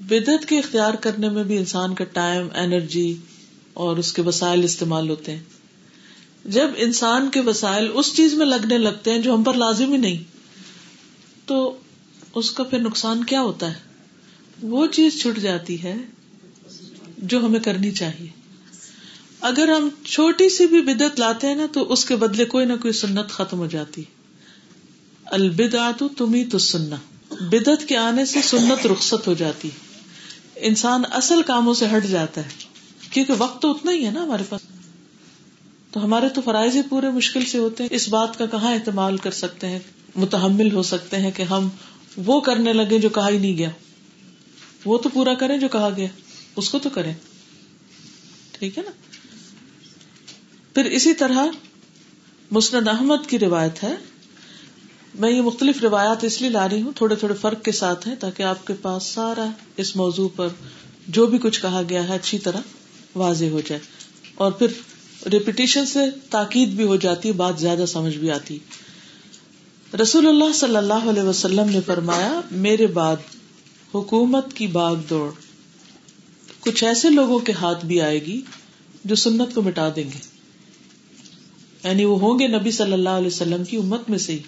بدت 0.00 0.48
کے 0.48 0.58
اختیار 0.58 0.94
کرنے 0.94 1.28
میں 1.28 1.44
بھی 1.44 1.58
انسان 1.58 1.94
کا 1.94 2.04
ٹائم 2.04 2.48
اینرجی 2.54 3.14
اور 3.74 3.96
اس 3.96 4.12
کے 4.12 4.22
وسائل 4.22 4.64
استعمال 4.64 5.10
ہوتے 5.10 5.32
ہیں۔ 5.32 5.42
جب 6.44 6.68
انسان 6.76 7.30
کے 7.30 7.40
وسائل 7.40 7.90
اس 7.94 8.16
چیز 8.16 8.34
میں 8.34 8.46
لگنے 8.46 8.78
لگتے 8.78 9.10
ہیں 9.10 9.18
جو 9.18 9.34
ہم 9.34 9.42
پر 9.42 9.54
لازم 9.54 9.92
ہی 9.92 9.96
نہیں 9.96 10.31
تو 11.52 11.76
اس 12.34 12.50
کا 12.50 12.62
پھر 12.62 12.78
نقصان 12.78 13.24
کیا 13.24 13.40
ہوتا 13.40 13.68
ہے؟ 13.68 13.74
وہ 14.62 14.86
چیز 14.86 15.22
چھٹ 15.22 15.40
جاتی 15.40 15.82
ہے 15.82 15.94
جو 17.18 17.44
ہمیں 17.44 17.60
کرنی 17.60 17.90
چاہیے۔ 17.90 18.28
اگر 19.40 19.68
ہم 19.68 19.88
چھوٹی 20.04 20.48
سی 20.48 20.66
بھی 20.66 20.80
بدت 20.80 21.20
لاتے 21.20 21.46
ہیں 21.46 21.54
نا 21.54 21.66
تو 21.72 21.92
اس 21.92 22.04
کے 22.04 22.16
بدلے 22.16 22.44
کوئی 22.44 22.66
نہ 22.66 22.72
کوئی 22.82 22.92
سنت 22.92 23.28
ختم 23.28 23.58
ہو 23.58 23.66
جاتی۔ 23.66 24.04
البدا 25.24 25.90
تو 25.98 26.08
تمہیں 26.08 26.44
تو 26.44 26.58
سننا 26.58 26.96
بدت 27.30 27.88
کے 27.88 27.96
آنے 27.96 28.24
سے 28.24 28.42
سنت 28.42 28.86
رخصت 28.86 29.26
ہو 29.26 29.34
جاتی۔ 29.34 29.70
انسان 30.56 31.02
اصل 31.10 31.42
کاموں 31.42 31.74
سے 31.74 31.86
ہٹ 31.96 32.04
جاتا 32.04 32.40
ہے۔ 32.44 32.50
کیونکہ 33.10 33.32
وقت 33.38 33.62
تو 33.62 33.70
اتنا 33.70 33.92
ہی 33.92 34.06
ہے 34.06 34.10
نا 34.10 34.22
ہمارے 34.22 34.42
پاس۔ 34.48 34.60
تو 35.90 36.04
ہمارے 36.04 36.28
تو 36.28 36.40
فرائض 36.40 36.76
ہی 36.76 36.82
پورے 36.82 37.10
مشکل 37.10 37.44
سے 37.44 37.58
ہوتے 37.58 37.82
ہیں۔ 37.82 37.88
اس 37.92 38.08
بات 38.08 38.38
کا 38.38 38.46
کہاں 38.46 38.72
استعمال 38.72 39.16
کر 39.16 39.30
سکتے 39.30 39.66
ہیں؟ 39.66 39.78
متحمل 40.16 40.72
ہو 40.72 40.82
سکتے 40.82 41.16
ہیں 41.16 41.30
کہ 41.30 41.42
ہم 41.42 41.68
وہ 42.16 42.40
کرنے 42.40 42.72
لگے 42.72 42.98
جو 42.98 43.08
کہا 43.08 43.28
ہی 43.28 43.38
نہیں 43.38 43.58
گیا۔ 43.58 43.70
وہ 44.84 44.98
تو 44.98 45.08
پورا 45.08 45.34
کریں 45.34 45.58
جو 45.58 45.68
کہا 45.68 45.88
گیا۔ 45.96 46.06
اس 46.56 46.68
کو 46.68 46.78
تو 46.78 46.90
کریں۔ 46.90 47.14
ٹھیک 48.52 48.78
ہے 48.78 48.82
نا؟ 48.82 48.90
پھر 50.74 50.84
اسی 50.84 51.14
طرح 51.14 51.46
مسند 52.50 52.88
احمد 52.88 53.28
کی 53.28 53.38
روایت 53.38 53.84
ہے۔ 53.84 53.94
میں 55.14 55.30
یہ 55.30 55.40
مختلف 55.40 55.82
روایات 55.82 56.24
اس 56.24 56.40
لیے 56.40 56.50
لا 56.50 56.68
رہی 56.68 56.82
ہوں، 56.82 56.92
تھوڑے 56.96 57.14
تھوڑے 57.16 57.34
فرق 57.34 57.62
کے 57.62 57.72
ساتھ 57.72 58.08
ہیں 58.08 58.16
تاکہ 58.16 58.42
آپ 58.42 58.66
کے 58.66 58.74
پاس 58.74 59.04
سارا 59.04 59.46
اس 59.76 59.96
موضوع 59.96 60.28
پر 60.36 60.48
جو 61.08 61.26
بھی 61.26 61.38
کچھ 61.38 61.62
کہا 61.62 61.82
گیا 61.88 62.08
ہے 62.08 62.14
اچھی 62.14 62.38
طرح 62.38 62.60
واضح 63.14 63.44
ہو 63.44 63.60
جائے۔ 63.60 63.80
اور 64.34 64.52
پھر 64.52 64.66
ریپیٹیشن 65.32 65.86
سے 65.86 65.98
تاکید 66.30 66.68
بھی 66.68 66.84
ہو 66.84 66.96
جاتی 66.96 67.28
ہے، 67.28 67.32
بات 67.32 67.60
زیادہ 67.60 67.84
سمجھ 67.86 68.16
بھی 68.16 68.30
آتی۔ 68.30 68.58
رسول 70.00 70.26
اللہ 70.26 70.52
صلی 70.54 70.76
اللہ 70.76 71.10
علیہ 71.10 71.22
وسلم 71.22 71.68
نے 71.68 71.80
فرمایا، 71.80 72.40
میرے 72.50 72.86
بعد 72.86 73.16
حکومت 73.94 74.52
کی 74.54 74.66
باغ 74.66 74.94
دوڑ۔ 75.10 75.30
کچھ 76.60 76.84
ایسے 76.84 77.10
لوگوں 77.10 77.38
کے 77.38 77.52
ہاتھ 77.52 77.86
بھی 77.86 78.00
آئے 78.00 78.22
گی 78.22 78.42
جو 79.04 79.14
سنت 79.14 79.54
کو 79.54 79.62
مٹا 79.62 79.88
دیں 79.96 80.04
گے۔ 80.04 80.18
یعنی 81.84 82.04
وہ 82.04 82.20
ہوں 82.20 82.38
گے 82.38 82.46
نبی 82.46 82.70
صلی 82.70 82.92
اللہ 82.92 83.08
علیہ 83.08 83.26
وسلم 83.26 83.64
کی 83.64 83.76
امت 83.76 84.10
میں 84.10 84.18
سے 84.18 84.32
ہی، 84.32 84.38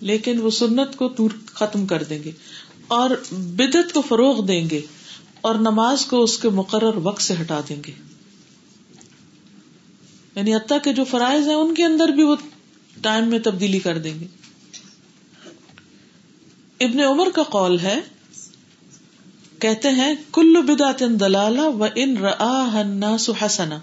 لیکن 0.00 0.40
وہ 0.40 0.50
سنت 0.50 0.96
کو 0.96 1.28
ختم 1.46 1.86
کر 1.86 2.02
دیں 2.02 2.22
گے 2.24 2.30
اور 2.88 3.10
بدت 3.32 3.92
کو 3.92 4.00
فروغ 4.00 4.46
دیں 4.46 4.70
گے 4.70 4.80
اور 5.40 5.54
نماز 5.54 6.06
کو 6.06 6.22
اس 6.22 6.38
کے 6.38 6.48
مقرر 6.48 6.96
وقت 6.96 7.22
سے 7.22 7.34
ہٹا 7.40 7.60
دیں 7.68 7.82
گے۔ 7.86 7.92
یعنی 10.34 10.54
حتیٰ 10.54 10.78
کہ 10.84 10.92
جو 10.92 11.04
فرائض 11.04 11.48
ہیں 11.48 11.54
ان 11.54 11.74
کے 11.74 11.84
اندر 11.84 12.08
بھی 12.08 12.22
وہ 12.22 12.36
ٹائم 13.02 13.28
میں 13.28 13.38
تبدیلی 13.38 13.78
کر 13.78 13.98
دیں 13.98 14.20
گے۔ 14.20 14.26
ابن 16.80 17.00
عمر 17.00 17.28
کا 17.34 17.42
قول 17.42 17.78
ہے، 17.78 18.00
کہتے 19.58 19.88
ہیں، 19.88 20.14
کل 20.32 20.62
بدعت 20.62 21.00
دلالہ 21.00 21.60
و 21.60 21.86
ان 21.94 22.14
الناس 22.40 23.30
حسنا 23.42 23.78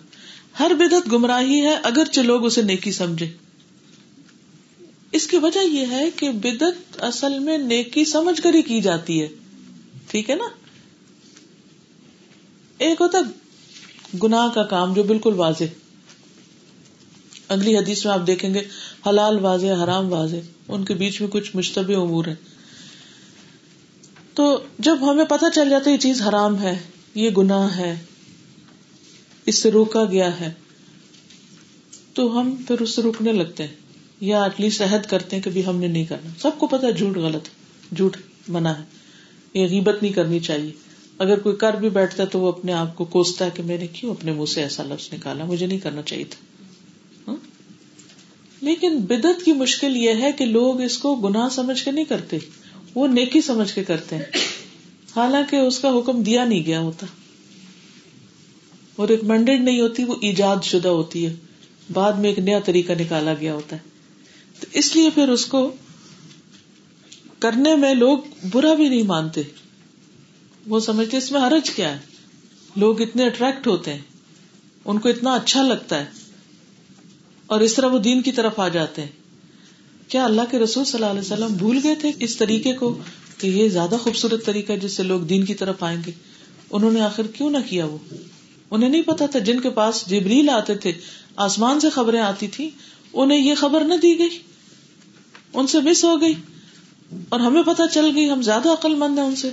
ہر 0.60 0.72
بدعت 0.80 1.12
گمراہی 1.12 1.62
ہے 1.62 1.76
اگرچہ 1.84 2.22
لوگ 2.22 2.46
اسے 2.46 2.62
نیکی 2.62 2.92
سمجھے 2.92 3.32
اس 5.12 5.28
کی 5.28 5.38
وجہ 5.38 5.60
یہ 5.60 5.86
ہے 5.90 6.12
کہ 6.16 6.32
بدعت 6.32 7.04
اصل 7.04 7.40
میں 7.40 7.58
نیکی 7.58 8.06
سمجھ 8.06 8.42
کر 8.42 8.54
ہی 8.54 8.62
کی 8.62 8.82
جاتی 8.82 9.22
ہے۔ 9.22 9.28
ٹھیک 10.08 10.30
ہے 10.30 10.36
نا؟ 10.36 10.50
ایک 12.78 13.02
ہوتا 13.02 13.18
گناہ 14.24 14.48
کا 14.50 14.64
کام 14.64 14.94
جو 14.94 15.04
بالکل 15.04 15.34
واضح۔ 15.34 15.64
اگلی 17.48 17.78
حدیث 17.78 18.06
میں 18.06 18.14
آپ 18.14 18.28
دیکھیں 18.28 18.54
گے، 18.54 18.62
حلال 19.08 19.40
واضح، 19.40 19.84
حرام 19.84 20.14
واضح۔ 20.14 20.36
ان 20.68 20.86
کے 20.86 20.94
بیچ 20.94 21.22
میں 21.22 21.30
کچھ 21.30 21.56
مشتبہ 21.56 22.02
امور 22.02 22.26
ہے 22.26 22.57
تو 24.38 24.64
جب 24.80 25.12
ہمیں 25.12 25.26
پتہ 25.26 25.46
چل 25.56 25.70
جاتا 25.70 25.90
ہے 25.90 25.96
یہ 25.96 26.00
چیز 26.00 26.22
حرام 26.22 26.62
ہے، 26.62 26.80
یہ 27.16 27.30
گناہ 27.30 27.78
ہے، 27.78 28.00
اس 29.46 29.62
سے 29.62 29.72
روکا 29.72 30.06
گیا 30.06 30.40
ہے، 30.40 30.54
تو 32.14 32.40
ہم 32.40 32.56
پھر 32.68 32.82
اس 32.82 32.96
سے 32.96 33.02
روکنے 33.02 33.32
لگتے 33.32 33.64
ہیں، 33.64 33.74
یا 34.22 34.44
ایٹ 34.44 34.62
لیسٹ 34.62 34.82
عہد 34.82 35.06
کرتے 35.06 35.36
ہیں 35.36 35.44
کہ 35.44 35.62
ہم 35.62 35.76
نے 35.76 35.88
نہیں 35.88 36.06
کرنا۔ 36.06 36.30
سب 36.42 36.52
کو 36.60 36.68
پتا 36.68 36.90
جھوٹ 36.90 37.18
غلط 37.18 37.50
جھوٹ 37.96 38.18
منع 38.48 38.70
ہے، 38.70 38.84
یہ 39.54 39.68
غیبت 39.68 40.04
نہیں 40.04 40.14
کرنی 40.14 40.40
چاہیے۔ 40.40 40.72
اگر 41.18 41.40
کوئی 41.40 41.56
کر 41.56 41.74
بھی 41.74 41.90
بیٹھتا 41.90 42.24
ہے 42.24 42.28
تو 42.28 42.40
وہ 42.40 42.48
اپنے 42.48 42.74
آپ 42.74 42.96
کو 42.96 43.06
کوستا 43.06 43.46
ہے 43.46 43.50
کہ 43.54 43.64
میں 43.64 43.78
نے 43.78 43.88
کیوں 43.88 44.12
اپنے 44.12 44.32
منہ 44.32 44.46
سے 44.46 44.62
ایسا 44.64 44.84
لفظ 44.84 45.14
نکالا؟ 45.14 45.46
مجھے 45.46 45.66
نہیں 45.66 45.80
کرنا 45.80 46.02
چاہیے 46.02 46.26
تھا۔ 46.30 46.64
ہاں؟ 47.28 47.38
لیکن 48.62 48.98
بدت 48.98 49.46
کی 49.46 49.52
مشکل 49.52 49.96
یہ 49.96 50.14
ہے 50.14 50.32
کہ 50.32 50.46
لوگ 50.46 50.82
اس 50.82 50.98
کو 50.98 51.16
گناہ 51.16 51.50
سمجھ 51.50 51.84
کے 51.84 51.92
نہیں 51.92 52.06
کرتے۔ 52.06 52.38
وہ 52.98 53.08
نیکی 53.08 53.42
سمجھ 53.42 53.74
کے 53.74 53.84
کرتے 53.84 54.16
ہیں۔ 54.16 54.26
حالانکہ 55.16 55.56
اس 55.56 55.80
کا 55.80 55.90
حکم 55.90 56.24
دیا 56.24 56.46
نہیں 56.46 56.66
گیا 56.66 56.80
ہوتا۔ 56.80 57.06
اور 58.96 59.08
ریکمینڈیڈ 59.08 59.62
نہیں 59.62 59.82
ہوتی، 59.82 60.04
وہ 60.04 60.16
ایجاد 60.22 60.56
شدہ 60.64 60.88
ہوتی 60.88 61.26
ہے۔ 61.26 61.36
بعد 61.94 62.14
میں 62.14 62.30
ایک 62.30 62.40
نیا 62.40 62.60
طریقہ 62.60 62.92
نکالا 63.00 63.34
گیا 63.34 63.54
ہوتا 63.54 63.76
ہے۔ 63.76 63.82
تو 64.60 64.68
اس 64.74 64.96
لیے 64.96 65.10
پھر 65.10 65.30
اس 65.30 65.46
کو 65.46 65.76
کرنے 67.40 67.76
میں 67.76 67.94
لوگ 67.94 68.18
برا 68.52 68.74
بھی 68.74 68.90
نہیں 68.90 69.04
مانتے۔ 69.04 69.42
وہ 70.68 70.80
سمجھتے 70.80 71.18
اس 71.18 71.32
میں 71.32 71.42
حرج 71.42 71.70
کیا 71.70 71.96
ہے؟ 71.96 72.00
لوگ 72.76 73.02
اتنے 73.02 73.26
اٹریکٹ 73.26 73.68
ہوتے 73.68 73.94
ہیں۔ 73.94 74.02
ان 74.86 75.00
کو 75.00 75.10
اتنا 75.10 75.34
اچھا 75.34 75.62
لگتا 75.62 76.00
ہے۔ 76.00 76.06
اور 77.46 77.60
اس 77.60 77.74
طرح 77.74 77.86
وہ 77.86 78.00
دین 78.00 78.22
کی 78.22 78.32
طرف 78.32 78.60
آ 78.60 78.68
جاتے 78.68 79.02
ہیں۔ 79.02 79.27
کیا 80.08 80.26
اللہ 80.26 80.42
کے 80.52 80.60
رسول 80.60 80.86
صلی 80.86 81.04
اللہ 81.04 81.12
علیہ 81.12 81.22
وسلم 81.22 81.58
بھول 81.58 81.80
گئے 81.84 81.96
تھے 81.96 82.12
اس 82.20 82.36
طریقے 82.36 82.74
کو 82.74 82.98
کہ 83.38 83.48
یہ 83.48 83.70
زیادہ 83.70 83.96
خوبصورت 83.96 84.46
طریقہ 84.46 84.74
جس 84.74 84.92
سے 84.92 85.04
لوگ 85.04 85.22
دین 85.22 85.46
کی 85.46 85.54
طرف 85.54 85.84
آئیں 85.84 86.02
گے؟ 86.06 86.12
انہوں 86.72 86.92
نے 86.92 87.02
آخر 87.02 87.28
کیوں 87.28 87.50
نہ 87.50 87.58
کیا 87.70 87.86
وہ؟ 87.86 87.98
انہیں 88.72 88.90
نہیں 88.90 89.02
پتا 89.02 89.26
تھا 89.26 89.40
جن 89.40 89.60
کے 89.60 89.70
پاس 89.70 90.04
جبریل 90.08 90.50
آتے 90.50 90.76
تھے، 90.76 90.92
آسمان 91.36 91.80
سے 91.80 91.90
خبریں 91.90 92.22
آتی 92.22 92.48
تھی 92.48 92.70
انہیں 93.14 93.40
یہ 93.40 93.56
خبر 93.56 93.82
نہ 93.82 93.94
دی 93.94 94.20
گئی۔ 94.20 94.40
ان 95.54 95.68
سے 95.68 95.80
مس 95.80 96.04
ہو 96.04 96.22
گئی 96.22 96.34
اور 97.30 97.40
ہمیں 97.40 97.64
پتا 97.64 97.88
چل 97.88 98.12
گئی 98.16 98.30
ہم 98.30 98.42
زیادہ 98.42 98.74
عقل 98.74 98.96
مند 98.96 99.20
ہیں 99.20 99.26
ان 99.26 99.36
سے 99.36 99.50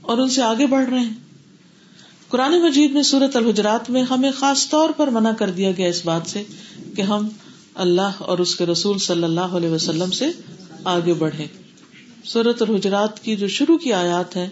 اور 0.00 0.18
ان 0.18 0.28
سے 0.28 0.42
آگے 0.42 0.66
بڑھ 0.66 0.90
رہے 0.90 1.00
ہیں۔ 1.00 1.14
قرآن 2.28 2.62
مجید 2.62 2.92
میں 2.92 3.02
سورت 3.02 3.36
الحجرات 3.36 3.90
میں 3.90 4.02
ہمیں 4.02 4.30
خاص 4.30 4.68
طور 4.68 4.90
پر 4.90 5.06
منع 5.06 5.32
کر 5.32 5.50
دیا 5.50 5.70
گیا 5.72 5.88
اس 5.88 6.04
بات 6.04 6.22
سے 6.26 6.42
کہ 6.96 7.02
ہم 7.02 7.28
اللہ 7.78 8.18
اور 8.18 8.38
اس 8.38 8.54
کے 8.56 8.66
رسول 8.66 8.98
صلی 8.98 9.24
اللہ 9.24 9.56
علیہ 9.58 9.68
وسلم 9.68 10.10
سے 10.10 10.26
آگے 10.84 11.14
بڑھے 11.14 11.46
صورت 12.24 12.62
اور 12.62 12.76
حجرات 12.76 13.20
کی 13.24 13.36
جو 13.36 13.48
شروع 13.48 13.78
کی 13.78 13.92
آیات 13.92 14.36
ہیں، 14.36 14.48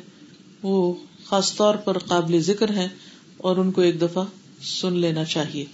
وہ 0.62 0.94
خاص 1.26 1.54
طور 1.56 1.74
پر 1.74 1.98
قابل 1.98 2.40
ذکر 2.40 2.70
ہیں 2.70 2.88
اور 3.36 3.56
ان 3.56 3.70
کو 3.70 3.80
ایک 3.80 4.00
دفعہ 4.00 4.24
سن 4.62 4.92
لینا 4.92 5.24
چاہیے۔ 5.24 5.64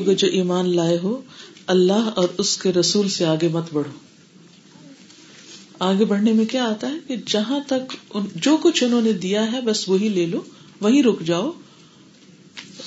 لوگ 0.00 0.14
جو 0.14 0.28
ایمان 0.28 0.76
لائے 0.76 0.98
ہو، 1.02 1.20
اللہ 1.66 2.10
اور 2.14 2.28
اس 2.38 2.58
کے 2.58 2.72
رسول 2.72 3.08
سے 3.08 3.26
آگے 3.26 3.48
مت 3.48 3.64
بڑھو۔ 3.72 3.90
آگے 5.78 6.04
بڑھنے 6.04 6.32
میں 6.32 6.44
کیا 6.44 6.64
آتا 6.64 6.90
ہے 6.90 6.96
کہ 7.06 7.16
جہاں 7.26 7.60
تک 7.66 8.16
جو 8.34 8.56
کچھ 8.62 8.84
انہوں 8.84 9.02
نے 9.02 9.12
دیا 9.12 9.52
ہے، 9.52 9.60
بس 9.60 9.88
وہی 9.88 10.08
لے 10.08 10.26
لو 10.26 10.40
وہی 10.80 11.02
رک 11.02 11.20
جاؤ۔ 11.20 11.52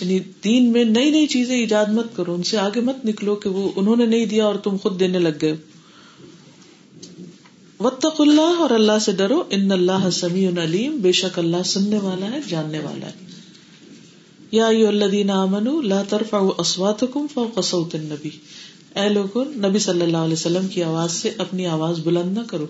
یعنی 0.01 0.19
دین 0.43 0.71
میں 0.71 0.83
نئی 0.83 1.11
نئی 1.11 1.27
چیزیں 1.27 1.59
ایجاد 1.59 1.85
مت 1.85 2.15
کرو، 2.15 2.33
ان 2.33 2.43
سے 2.43 2.57
آگے 2.57 2.81
مت 2.81 3.05
نکلو 3.05 3.35
کہ 3.35 3.49
وہ 3.49 3.71
انہوں 3.75 3.95
نے 3.95 4.05
نہیں 4.05 4.25
دیا 4.25 4.45
اور 4.45 4.55
تم 4.55 4.77
خود 4.77 4.99
دینے 4.99 5.19
لگ 5.19 5.37
گئے۔ 5.41 5.55
وطق 7.79 8.21
اللہ 8.21 8.59
اور 8.59 8.69
اللہ 8.69 8.99
سے 9.01 9.11
ڈرو، 9.11 9.43
ان 9.49 9.71
اللہ 9.71 10.09
سمیع 10.09 10.49
علیم، 10.63 10.97
بے 10.97 11.11
شک 11.11 11.39
اللہ 11.39 11.63
سننے 11.65 11.97
والا 11.97 12.31
ہے، 12.31 12.39
جاننے 12.49 12.79
والا 12.79 13.07
ہے۔ 13.07 13.40
یا 14.51 14.69
لا 14.69 16.03
فوق 17.33 17.63
صوت 17.63 17.95
النبی۔ 17.95 18.29
اے 18.95 19.09
لوگوں، 19.09 19.45
نبی 19.45 19.79
صلی 19.79 20.01
اللہ 20.01 20.17
علیہ 20.17 20.33
وسلم 20.33 20.67
کی 20.67 20.83
آواز 20.83 21.11
سے 21.11 21.31
اپنی 21.37 21.65
آواز 21.65 21.99
بلند 21.99 22.37
نہ 22.37 22.43
کرو۔ 22.47 22.65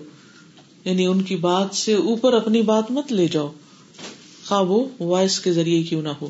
یعنی 0.84 1.06
ان 1.06 1.22
کی 1.22 1.36
بات 1.36 1.74
سے 1.74 1.94
اوپر 1.94 2.32
اپنی 2.32 2.62
بات 2.62 2.90
مت 2.90 3.12
لے 3.12 3.28
جاؤ۔ 3.28 3.52
خواہ 4.46 4.62
وہ 4.62 4.84
وائس 5.00 5.40
کے 5.40 5.52
ذریعے 5.52 5.82
کیوں 5.82 6.02
نہ 6.02 6.08
ہو۔ 6.08 6.28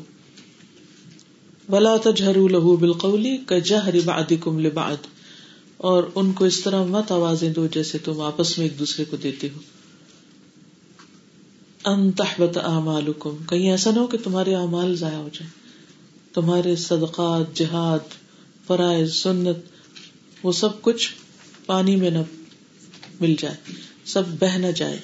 بلا 1.69 1.97
تجہروا 1.97 2.47
له 2.47 2.75
بالقول 2.79 3.27
كجهر 3.47 3.95
بعضكم 4.05 4.59
لبعض۔ 4.59 4.97
اور 5.77 6.03
ان 6.15 6.31
کو 6.31 6.45
اس 6.45 6.61
طرح 6.61 6.83
مت 6.83 7.11
آوازیں 7.11 7.53
دو 7.53 7.67
جیسے 7.67 7.97
تم 7.97 8.21
آپس 8.21 8.57
میں 8.57 8.65
ایک 8.65 8.79
دوسرے 8.79 9.05
کو 9.05 9.17
دیتے 9.17 9.47
ہو۔ 9.55 9.82
ان 11.85 12.11
تحبت 12.11 12.57
اعمالکم 12.57 13.37
کہیں 13.49 13.71
ایسا 13.71 13.91
نہ 13.91 13.99
ہو 13.99 14.07
کہ 14.07 14.17
تمہارے 14.23 14.55
اعمال 14.55 14.95
ضائع 14.95 15.17
ہو 15.17 15.29
جائیں۔ 15.33 15.49
تمہارے 16.33 16.75
صدقات، 16.75 17.55
جہاد، 17.55 17.99
فرائض، 18.67 19.15
سنت، 19.15 19.57
وہ 20.43 20.51
سب 20.51 20.81
کچھ 20.81 21.11
پانی 21.65 21.95
میں 21.95 22.09
نہ 22.09 22.17
مل 23.21 23.35
جائے، 23.39 23.55
سب 24.05 24.23
بہ 24.39 24.57
نہ 24.57 24.67
جائے۔ 24.67 24.99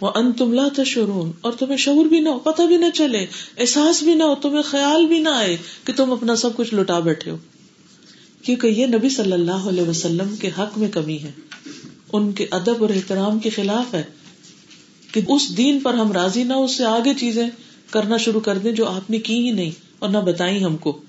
وہ 0.00 0.10
ان 0.14 0.32
تم 0.32 0.52
لا 0.52 0.68
تشعرون 0.76 1.32
اور 1.40 1.52
تمہیں 1.52 1.76
شعور 1.76 2.06
بھی 2.06 2.20
نہ 2.20 2.28
ہو، 2.28 2.38
پتہ 2.38 2.62
بھی 2.62 2.76
نہ 2.76 2.86
چلے، 2.94 3.26
احساس 3.58 4.02
بھی 4.02 4.14
نہ 4.14 4.22
ہو، 4.22 4.34
تمہیں 4.34 4.62
خیال 4.62 5.06
بھی 5.06 5.18
نہ 5.18 5.28
آئے 5.28 5.56
کہ 5.84 5.92
تم 5.96 6.12
اپنا 6.12 6.36
سب 6.36 6.56
کچھ 6.56 6.74
لٹا 6.74 6.98
بیٹھے 6.98 7.30
ہو۔ 7.30 7.36
کیونکہ 8.42 8.66
یہ 8.66 8.86
نبی 8.86 9.08
صلی 9.08 9.32
اللہ 9.32 9.68
علیہ 9.68 9.82
وسلم 9.82 10.36
کے 10.36 10.50
حق 10.58 10.78
میں 10.78 10.88
کمی 10.88 11.18
ہے، 11.18 11.30
ان 12.12 12.32
کے 12.32 12.46
ادب 12.50 12.74
اور 12.80 12.90
احترام 12.90 13.38
کے 13.38 13.50
خلاف 13.50 13.94
ہے۔ 13.94 14.02
کہ 15.12 15.20
اس 15.28 15.56
دین 15.56 15.80
پر 15.80 15.94
ہم 15.94 16.12
راضی 16.12 16.44
نہ 16.44 16.52
اس 16.52 16.76
سے 16.76 16.84
آگے 16.84 17.14
چیزیں 17.14 17.48
کرنا 17.90 18.16
شروع 18.16 18.40
کر 18.40 18.58
دیں 18.58 18.72
جو 18.72 18.88
آپ 18.88 19.10
نے 19.10 19.18
کی 19.18 19.34
ہی 19.34 19.50
نہیں 19.50 19.70
اور 19.98 20.10
نہ 20.10 20.18
بتائی 20.18 20.64
ہم 20.64 20.76
کو۔ 20.76 21.00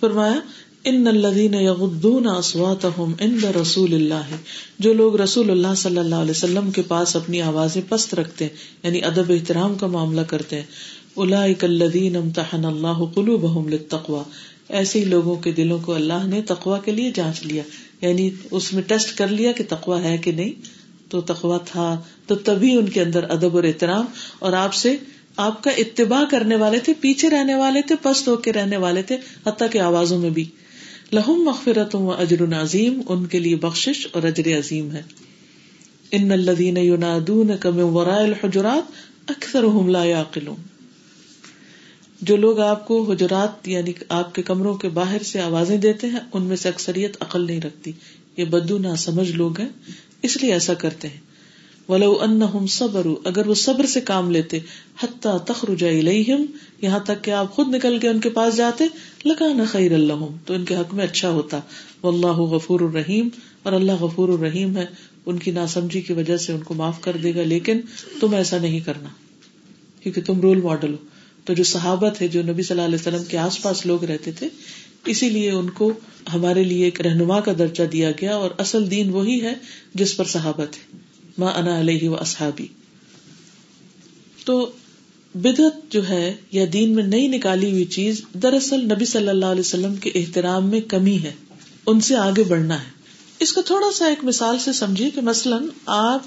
فرمایا، 0.00 0.40
ان 0.84 1.06
الذين 1.06 1.54
يغضون 1.54 2.26
اصواتهم 2.26 3.12
عند 3.20 3.44
رسول 3.44 3.94
اللہ 3.94 4.36
جو 4.78 4.92
لوگ 4.92 5.16
رسول 5.20 5.50
اللہ 5.50 5.74
صلی 5.76 5.98
اللہ 5.98 6.14
علیہ 6.14 6.30
وسلم 6.30 6.70
کے 6.70 6.82
پاس 6.82 7.16
اپنی 7.16 7.42
آوازیں 7.42 7.82
پست 7.88 8.14
رکھتے 8.14 8.44
ہیں 8.44 8.50
یعنی 8.82 9.04
ادب 9.04 9.30
احترام 9.30 9.74
کا 9.74 9.86
معاملہ 9.86 10.20
کرتے 10.20 10.56
ہیں۔ 10.56 10.66
اولئک 11.14 11.64
الذين 11.64 12.16
امتحن 12.16 12.64
الله 12.64 13.04
قلوبهم 13.14 13.68
للتقوى 13.68 14.22
ایسے 14.68 15.00
ہی 15.00 15.04
لوگوں 15.04 15.36
کے 15.36 15.52
دلوں 15.52 15.78
کو 15.78 15.94
اللہ 15.94 16.26
نے 16.26 16.42
تقوا 16.42 16.78
کے 16.78 16.92
لیے 16.92 17.12
جانچ 17.14 17.46
لیا 17.46 17.62
یعنی 18.00 18.30
اس 18.50 18.72
میں 18.72 18.82
ٹیسٹ 18.82 19.18
کر 19.18 19.28
لیا 19.28 19.52
کہ 19.52 19.64
تقوا 19.68 20.02
ہے 20.02 20.18
کہ 20.18 20.32
نہیں۔ 20.32 20.81
تو 21.12 21.20
تقوا 21.20 21.58
تھا، 21.58 22.02
تو 22.26 22.34
تبھی 22.34 22.76
ان 22.76 22.88
کے 22.88 23.02
اندر 23.02 23.30
ادب 23.30 23.56
اور 23.56 23.64
احترام 23.64 24.04
اور 24.38 24.52
آپ 24.52 24.74
سے 24.74 24.96
آپ 25.36 25.64
کا 25.64 25.70
اتباع 25.70 26.24
کرنے 26.30 26.56
والے 26.56 26.78
تھے، 26.78 26.92
پیچھے 27.00 27.30
رہنے 27.30 27.54
والے 27.54 27.82
تھے، 27.82 27.94
پست 28.02 28.28
ہو 28.28 28.36
کے 28.36 28.52
رہنے 28.52 28.76
والے 28.76 29.02
تھے، 29.02 29.16
حتیٰ 29.46 29.70
کے 29.70 29.80
آوازوں 29.80 30.18
میں 30.18 30.30
بھی۔ 30.30 30.44
لہم 31.12 31.32
مغفرت 31.32 31.94
و 31.94 32.12
اجر 32.12 32.42
عظیم، 32.62 33.00
ان 33.08 33.26
کے 33.26 33.38
لیے 33.38 33.56
بخش 33.56 34.06
اور 34.12 34.22
اجر 34.22 34.58
عظیم 34.58 34.90
ہے۔ 34.90 35.02
ان 36.10 36.32
الدین 36.32 36.76
یونادون 36.76 37.50
کم 37.60 37.96
ورائے 37.96 38.26
الحجرات 38.26 38.92
اکثر 39.30 39.64
لا 39.88 40.04
يعقلون 40.04 40.56
جو 42.22 42.36
لوگ 42.36 42.58
آپ 42.60 42.88
کو 42.88 43.12
حجرات 43.12 43.68
یعنی 43.68 43.92
آپ 44.08 44.34
کے 44.34 44.42
کمروں 44.42 44.74
کے 44.74 44.88
باہر 44.88 45.22
سے 45.22 45.40
آوازیں 45.40 45.76
دیتے 45.76 46.06
ہیں، 46.06 46.20
ان 46.32 46.42
میں 46.42 46.56
سے 46.56 46.68
اکثریت 46.68 47.16
عقل 47.20 47.46
نہیں 47.46 47.60
رکھتی۔ 47.60 47.92
یہ 48.36 48.44
بدو 48.44 48.78
نہ 48.78 48.94
سمجھ 48.98 49.32
لوگ 49.32 49.60
ہیں۔ 49.60 49.68
اس 50.22 50.42
لیے 50.42 50.52
ایسا 50.52 50.74
کرتے 50.74 51.08
ہیں۔ 51.08 51.20
ولو 51.88 52.18
ان 52.20 52.66
صبر 52.66 53.06
اگر 53.24 53.46
وہ 53.46 53.54
صبر 53.54 53.86
سے 53.86 54.00
کام 54.00 54.30
لیتے 54.30 54.58
حتیٰ 55.02 55.38
تخرج 55.38 55.84
الیہم 55.84 56.46
یہاں 56.82 56.98
تک 56.98 57.24
کہ 57.24 57.30
آپ 57.30 57.54
خود 57.54 57.74
نکل 57.74 57.98
کے 57.98 58.08
ان 58.08 58.20
کے 58.20 58.30
پاس 58.30 58.56
جاتے 58.56 58.84
لگانا 59.24 59.64
خیر 59.64 59.92
اللہ 59.92 60.26
تو 60.46 60.54
ان 60.54 60.64
کے 60.64 60.76
حق 60.76 60.94
میں 60.94 61.04
اچھا 61.04 61.30
ہوتا۔ 61.30 61.60
واللہ 62.02 62.26
غفور 62.26 62.80
الرحیم 62.80 63.28
اور 63.62 63.72
اللہ 63.72 63.92
غفور 63.92 64.28
الرحیم 64.28 64.76
ہے۔ 64.76 64.86
ان 65.26 65.38
کی 65.38 65.50
ناسمجھی 65.50 66.00
کی 66.00 66.12
وجہ 66.12 66.36
سے 66.36 66.52
ان 66.52 66.62
کو 66.62 66.74
معاف 66.74 67.00
کر 67.00 67.16
دے 67.16 67.34
گا، 67.34 67.42
لیکن 67.42 67.80
تم 68.20 68.34
ایسا 68.34 68.58
نہیں 68.58 68.80
کرنا، 68.80 69.08
کیونکہ 70.00 70.20
تم 70.20 70.40
رول 70.40 70.60
ماڈل 70.60 70.92
ہو۔ 70.92 70.98
تو 71.44 71.54
جو 71.54 71.64
صحابت 71.64 72.22
ہے 72.22 72.28
جو 72.28 72.42
نبی 72.42 72.62
صلی 72.62 72.80
اللہ 72.80 72.96
علیہ 72.96 72.98
وسلم 72.98 73.24
کے 73.24 73.38
آس 73.38 73.62
پاس 73.62 73.86
لوگ 73.86 74.04
رہتے 74.04 74.32
تھے 74.32 74.48
اسی 75.04 75.30
لیے 75.30 75.50
ان 75.50 75.70
کو 75.70 75.92
ہمارے 76.34 76.64
لیے 76.64 76.84
ایک 76.84 77.00
رہنما 77.00 77.40
کا 77.40 77.52
درجہ 77.58 77.82
دیا 77.82 78.10
گیا 78.10 78.36
اور 78.36 78.50
اصل 78.58 78.90
دین 78.90 79.10
وہی 79.10 79.42
ہے 79.42 79.54
جس 79.94 80.16
پر 80.16 80.24
صحابت 80.24 80.76
ہے 80.76 80.98
ماں 81.38 81.52
انا 81.52 81.80
علیہ 81.80 82.08
و 82.08 82.14
اصحابی۔ 82.14 82.66
تو 84.44 84.70
بدعت 85.34 85.92
جو 85.92 86.08
ہے 86.08 86.34
یا 86.52 86.64
دین 86.72 86.94
میں 86.94 87.02
نئی 87.02 87.28
نکالی 87.28 87.70
ہوئی 87.70 87.84
چیز 87.84 88.22
دراصل 88.42 88.84
نبی 88.84 89.04
صلی 89.04 89.28
اللہ 89.28 89.46
علیہ 89.46 89.60
وسلم 89.60 89.96
کے 89.96 90.10
احترام 90.14 90.68
میں 90.68 90.80
کمی 90.80 91.18
ہے۔ 91.22 91.32
ان 91.86 92.00
سے 92.00 92.16
آگے 92.16 92.44
بڑھنا 92.44 92.80
ہے۔ 92.80 92.90
اس 93.38 93.52
کو 93.52 93.62
تھوڑا 93.62 93.92
سا 93.92 94.06
ایک 94.06 94.24
مثال 94.24 94.58
سے 94.58 94.72
سمجھیے 94.72 95.10
کہ 95.10 95.20
مثلاً 95.20 95.66
آپ 95.86 96.22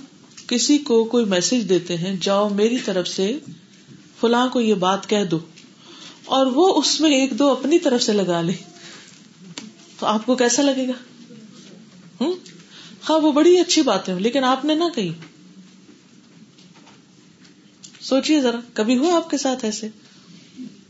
کسی 0.47 0.77
کو 0.77 1.03
کوئی 1.03 1.25
میسج 1.25 1.69
دیتے 1.69 1.97
ہیں، 1.97 2.15
جاؤ 2.21 2.49
میری 2.49 2.77
طرف 2.85 3.07
سے 3.07 3.37
فلاں 4.21 4.47
کو 4.47 4.61
یہ 4.61 4.73
بات 4.73 5.09
کہہ 5.09 5.23
دو۔ 5.31 5.39
اور 6.25 6.47
وہ 6.47 6.79
اس 6.79 7.01
میں 7.01 7.09
ایک 7.09 7.39
دو 7.39 7.47
اپنی 7.47 7.79
طرف 7.79 8.03
سے 8.03 8.13
لگا 8.13 8.41
لے۔ 8.41 8.53
تو 9.99 10.05
آپ 10.05 10.25
کو 10.25 10.35
کیسا 10.35 10.61
لگے 10.61 10.87
گا؟ 10.87 10.93
ہوں 12.21 12.33
ہاں 13.09 13.19
وہ 13.19 13.31
بڑی 13.31 13.59
اچھی 13.59 13.81
بات 13.81 14.09
ہے 14.09 14.19
لیکن 14.19 14.43
آپ 14.43 14.65
نے 14.65 14.75
نہ 14.75 14.83
کہی۔ 14.95 15.13
سوچیے 18.01 18.41
ذرا، 18.41 18.59
کبھی 18.73 18.97
ہوا 18.97 19.15
آپ 19.15 19.29
کے 19.29 19.37
ساتھ 19.37 19.65
ایسے 19.65 19.87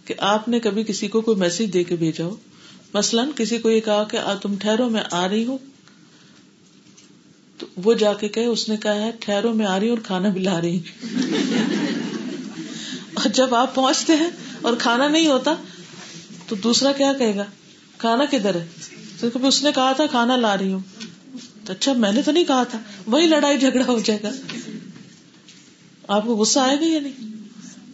کہ 0.06 0.14
آپ 0.18 0.48
نے 0.48 0.60
کبھی 0.60 0.84
کسی 0.84 1.08
کو 1.08 1.22
کوئی 1.22 1.38
میسج 1.38 1.74
دے 1.74 1.84
کے 1.84 1.96
بھیجا 1.96 2.26
ہو؟ 2.26 2.36
مثلاً 2.94 3.30
کسی 3.36 3.58
کو 3.58 3.70
یہ 3.70 3.80
کہا 3.80 4.04
کہ 4.04 4.18
تم 4.42 4.56
ٹھہرو، 4.56 4.90
میں 4.90 5.04
آ 5.12 5.30
رہی 5.30 5.46
ہوں۔ 5.46 5.58
تو 7.58 7.68
وہ 7.84 7.94
جا 7.94 8.14
کے 8.14 8.28
کہ 8.28 8.40
اس 8.40 8.70
نے 8.70 8.78
کہا 8.78 8.96
ہے، 8.96 9.12
ٹھہرو، 9.20 9.54
میں 9.54 9.66
آ 9.66 9.80
رہی 9.80 9.90
ہوں 9.90 9.96
اور 9.96 10.04
کھانا 10.04 10.30
بھی 10.30 10.42
لا 10.42 10.62
رہی 10.62 10.80
اور 13.26 13.34
جب 13.34 13.56
آپ 13.56 13.76
پہنچتے 13.76 14.16
ہیں 14.16 14.30
اور 14.62 14.74
کھانا 14.80 15.08
نہیں 15.08 15.28
ہوتا، 15.28 15.54
تو 16.48 16.56
دوسرا 16.56 16.92
کیا 16.92 17.14
کہے 17.14 17.36
گا؟ 17.36 17.46
کھانا 17.98 18.26
کدھر 18.32 18.56
ہے؟ 18.56 18.68
اس 19.44 19.64
نے 19.64 19.72
کہا 19.76 19.94
تھا 19.94 20.06
کھانا 20.06 20.36
لا 20.36 20.58
رہی 20.58 20.74
ہوں۔ 20.74 20.80
اچھا 21.70 21.94
میں 21.94 22.12
نے 22.12 22.22
تو 22.22 22.32
نہیں 22.32 22.44
کہا 22.44 22.64
تھا، 22.64 22.80
وہی 23.08 23.28
لڑائی 23.28 23.58
جھگڑا 23.58 23.86
ہو 23.88 24.00
جائے 24.00 24.20
گا۔ 24.24 24.30
آپ 26.08 26.26
کو 26.26 26.36
غصہ 26.36 26.60
آئے 26.60 26.76
گا 26.76 26.86
یا 26.86 27.00
نہیں؟ 27.00 27.34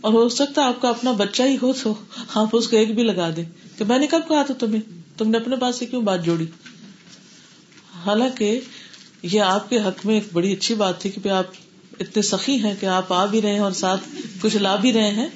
اور 0.01 0.13
ہو 0.13 0.29
سکتا 0.29 0.61
ہے 0.61 0.67
آپ 0.67 0.81
کا 0.81 0.89
اپنا 0.89 1.11
بچہ 1.11 1.43
ہی 1.43 1.57
ہو 1.61 1.73
تو 1.73 1.95
آپ 2.33 2.47
اس 2.53 2.67
کو 2.67 2.77
ایک 2.77 2.95
بھی 2.95 3.03
لگا 3.03 3.29
دیں۔ 3.35 3.45
کہ 3.77 3.85
میں 3.85 3.99
نے 3.99 4.07
کب 4.07 4.21
کہا 4.27 4.43
تھا 4.43 4.53
تمہیں؟ 4.53 4.81
تم 5.17 5.29
نے 5.29 5.37
اپنے 5.37 5.55
پاس 5.55 5.75
سے 5.75 5.85
کیوں 5.85 6.01
بات 6.01 6.25
جوڑی؟ 6.25 6.45
حالانکہ 8.05 8.59
یہ 9.23 9.41
آپ 9.41 9.69
کے 9.69 9.79
حق 9.79 10.05
میں 10.05 10.15
ایک 10.15 10.27
بڑی 10.33 10.53
اچھی 10.53 10.75
بات 10.75 11.01
تھی 11.01 11.09
کہ 11.09 11.29
آپ 11.29 11.45
اتنے 12.01 12.21
سخی 12.21 12.55
ہیں 12.55 12.75
کہ 12.79 12.85
آپ 12.85 13.13
آ 13.13 13.25
بھی 13.25 13.41
رہے 13.41 13.51
ہیں 13.51 13.59
اور 13.59 13.71
ساتھ 13.71 14.01
کچھ 14.41 14.57
لا 14.57 14.75
بھی 14.75 14.93
رہے 14.93 15.11
ہیں۔ 15.11 15.27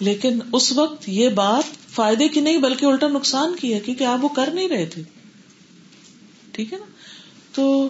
لیکن 0.00 0.38
اس 0.52 0.72
وقت 0.72 1.08
یہ 1.08 1.28
بات 1.28 1.92
فائدے 1.94 2.28
کی 2.28 2.40
نہیں، 2.40 2.58
بلکہ 2.58 2.86
الٹا 2.86 3.08
نقصان 3.08 3.56
کی 3.60 3.74
ہے، 3.74 3.80
کیونکہ 3.80 4.04
آپ 4.04 4.24
وہ 4.24 4.28
کر 4.28 4.50
نہیں 4.52 4.68
رہے 4.68 4.86
تھے۔ 4.86 5.02
ٹھیک 6.52 6.72
ہے 6.72 6.78
نا؟ 6.78 6.84
تو 7.52 7.88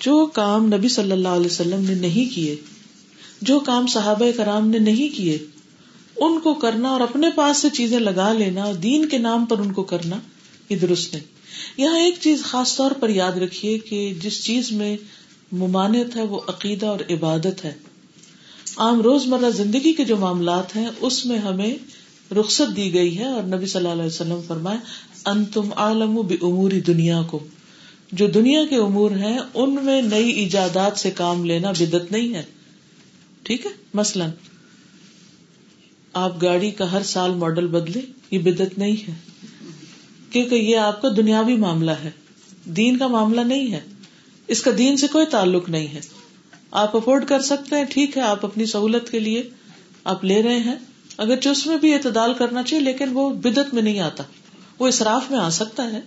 جو 0.00 0.26
کام 0.26 0.66
نبی 0.66 0.88
صلی 0.88 1.12
اللہ 1.12 1.28
علیہ 1.28 1.46
وسلم 1.46 1.84
نے 1.84 1.94
نہیں 1.94 2.34
کیے، 2.34 2.56
جو 3.42 3.60
کام 3.60 3.86
صحابہ 3.86 4.24
کرام 4.36 4.68
نے 4.68 4.78
نہیں 4.78 5.16
کیے، 5.16 5.38
ان 6.16 6.40
کو 6.40 6.54
کرنا 6.54 6.88
اور 6.88 7.00
اپنے 7.00 7.30
پاس 7.34 7.56
سے 7.56 7.68
چیزیں 7.70 7.98
لگا 7.98 8.32
لینا 8.32 8.62
اور 8.62 8.74
دین 8.74 9.08
کے 9.08 9.18
نام 9.18 9.46
پر 9.46 9.58
ان 9.58 9.72
کو 9.72 9.82
کرنا، 9.82 10.16
یہ 10.68 10.76
درست 10.76 11.14
نہیں۔ 11.14 11.24
یہاں 11.76 11.98
ایک 11.98 12.14
چیز 12.20 12.42
خاص 12.42 12.76
طور 12.76 12.90
پر 12.90 13.08
یاد 13.08 13.32
رکھیے 13.32 13.78
کہ 13.78 14.14
جس 14.22 14.44
چیز 14.44 14.72
میں 14.72 14.96
ممانت 15.52 16.16
ہے، 16.16 16.22
وہ 16.22 16.40
عقیدہ 16.48 16.86
اور 16.86 17.00
عبادت 17.10 17.64
ہے۔ 17.64 17.74
عام 18.76 19.02
روز 19.02 19.26
مرہ 19.26 19.50
زندگی 19.50 19.92
کے 19.92 20.04
جو 20.04 20.16
معاملات 20.16 20.76
ہیں، 20.76 20.88
اس 21.00 21.26
میں 21.26 21.38
ہمیں 21.38 21.74
رخصت 22.34 22.76
دی 22.76 22.94
گئی 22.94 23.18
ہے 23.18 23.24
اور 23.24 23.42
نبی 23.42 23.66
صلی 23.66 23.80
اللہ 23.80 23.92
علیہ 23.92 24.12
وسلم 24.12 24.40
فرمائے 24.46 24.78
ان 25.24 25.44
تم 25.44 25.68
عالم 25.76 26.18
اموری 26.42 26.80
دنیا 26.80 27.22
کو 27.22 27.44
جو 28.12 28.26
دنیا 28.26 28.64
کے 28.70 28.76
امور 28.76 29.10
ہیں، 29.10 29.38
ان 29.54 29.78
میں 29.82 30.02
نئی 30.02 30.30
ایجادات 30.30 30.98
سے 30.98 31.10
کام 31.10 31.44
لینا 31.44 31.70
بدت 31.70 32.12
نہیں 32.12 32.34
ہے۔ 32.34 32.42
ٹھیک 33.42 33.66
ہے؟ 33.66 33.70
مثلاً، 33.94 34.30
آپ 36.12 36.42
گاڑی 36.42 36.70
کا 36.70 36.92
ہر 36.92 37.02
سال 37.02 37.34
ماڈل 37.34 37.66
بدلے 37.66 38.00
یہ 38.30 38.38
بدت 38.38 38.78
نہیں 38.78 39.10
ہے۔ 39.10 39.14
کیونکہ 40.30 40.54
یہ 40.54 40.76
آپ 40.76 41.02
کا 41.02 41.08
دنیاوی 41.16 41.56
معاملہ 41.56 41.90
ہے۔ 41.90 42.10
دین 42.64 42.98
کا 42.98 43.06
معاملہ 43.06 43.40
نہیں 43.40 43.72
ہے۔ 43.72 43.80
اس 44.50 44.62
کا 44.62 44.70
دین 44.78 44.96
سے 44.96 45.06
کوئی 45.06 45.26
تعلق 45.26 45.68
نہیں 45.68 45.86
ہے۔ 45.86 46.00
آپ 46.70 46.96
افورڈ 46.96 47.28
کر 47.28 47.40
سکتے 47.40 47.76
ہیں، 47.76 47.84
ٹھیک 47.84 48.16
ہے، 48.16 48.22
آپ 48.22 48.44
اپنی 48.44 48.66
سہولت 48.66 49.10
کے 49.10 49.18
لیے 49.18 49.50
آپ 50.04 50.24
لے 50.24 50.42
رہے 50.42 50.58
ہیں۔ 50.60 50.74
اگر 51.16 51.48
اس 51.48 51.66
میں 51.66 51.76
بھی 51.76 51.94
اعتدال 51.94 52.34
کرنا 52.34 52.62
چاہیے، 52.62 52.84
لیکن 52.84 53.08
وہ 53.12 53.30
بدت 53.30 53.74
میں 53.74 53.82
نہیں 53.82 54.00
آتا۔ 54.00 54.22
وہ 54.78 54.88
اصراف 54.88 55.30
میں 55.30 55.38
آ 55.38 55.50
سکتا 55.50 55.92
ہے 55.92 56.00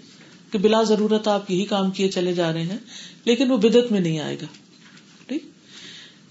کہ 0.51 0.57
بلا 0.57 0.83
ضرورت 0.83 1.27
آپ 1.27 1.51
یہی 1.51 1.65
کام 1.65 1.91
کیے 1.91 2.09
چلے 2.09 2.33
جا 2.33 2.53
رہے 2.53 2.63
ہیں، 2.63 2.77
لیکن 3.25 3.51
وہ 3.51 3.57
بدت 3.57 3.91
میں 3.91 3.99
نہیں 3.99 4.19
آئے 4.19 4.35
گا۔ 4.35 4.45
ٹھیک۔ 5.27 5.43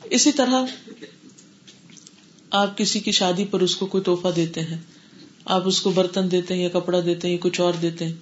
اسی 0.04 0.32
طرح 0.32 0.64
آپ 2.50 2.78
کسی 2.78 3.00
کی 3.00 3.12
شادی 3.12 3.44
پر 3.44 3.60
اس 3.60 3.76
کو 3.76 3.86
کوئی 3.86 4.04
توحفہ 4.04 4.28
دیتے 4.36 4.60
ہیں، 4.60 4.78
آپ 5.44 5.68
اس 5.68 5.80
کو 5.80 5.90
برتن 5.90 6.30
دیتے 6.30 6.54
ہیں 6.54 6.62
یا 6.62 6.68
کپڑا 6.68 7.00
دیتے 7.04 7.28
ہیں 7.28 7.34
یا 7.34 7.48
کچھ 7.48 7.60
اور 7.60 7.72
دیتے 7.82 8.04
ہیں، 8.04 8.12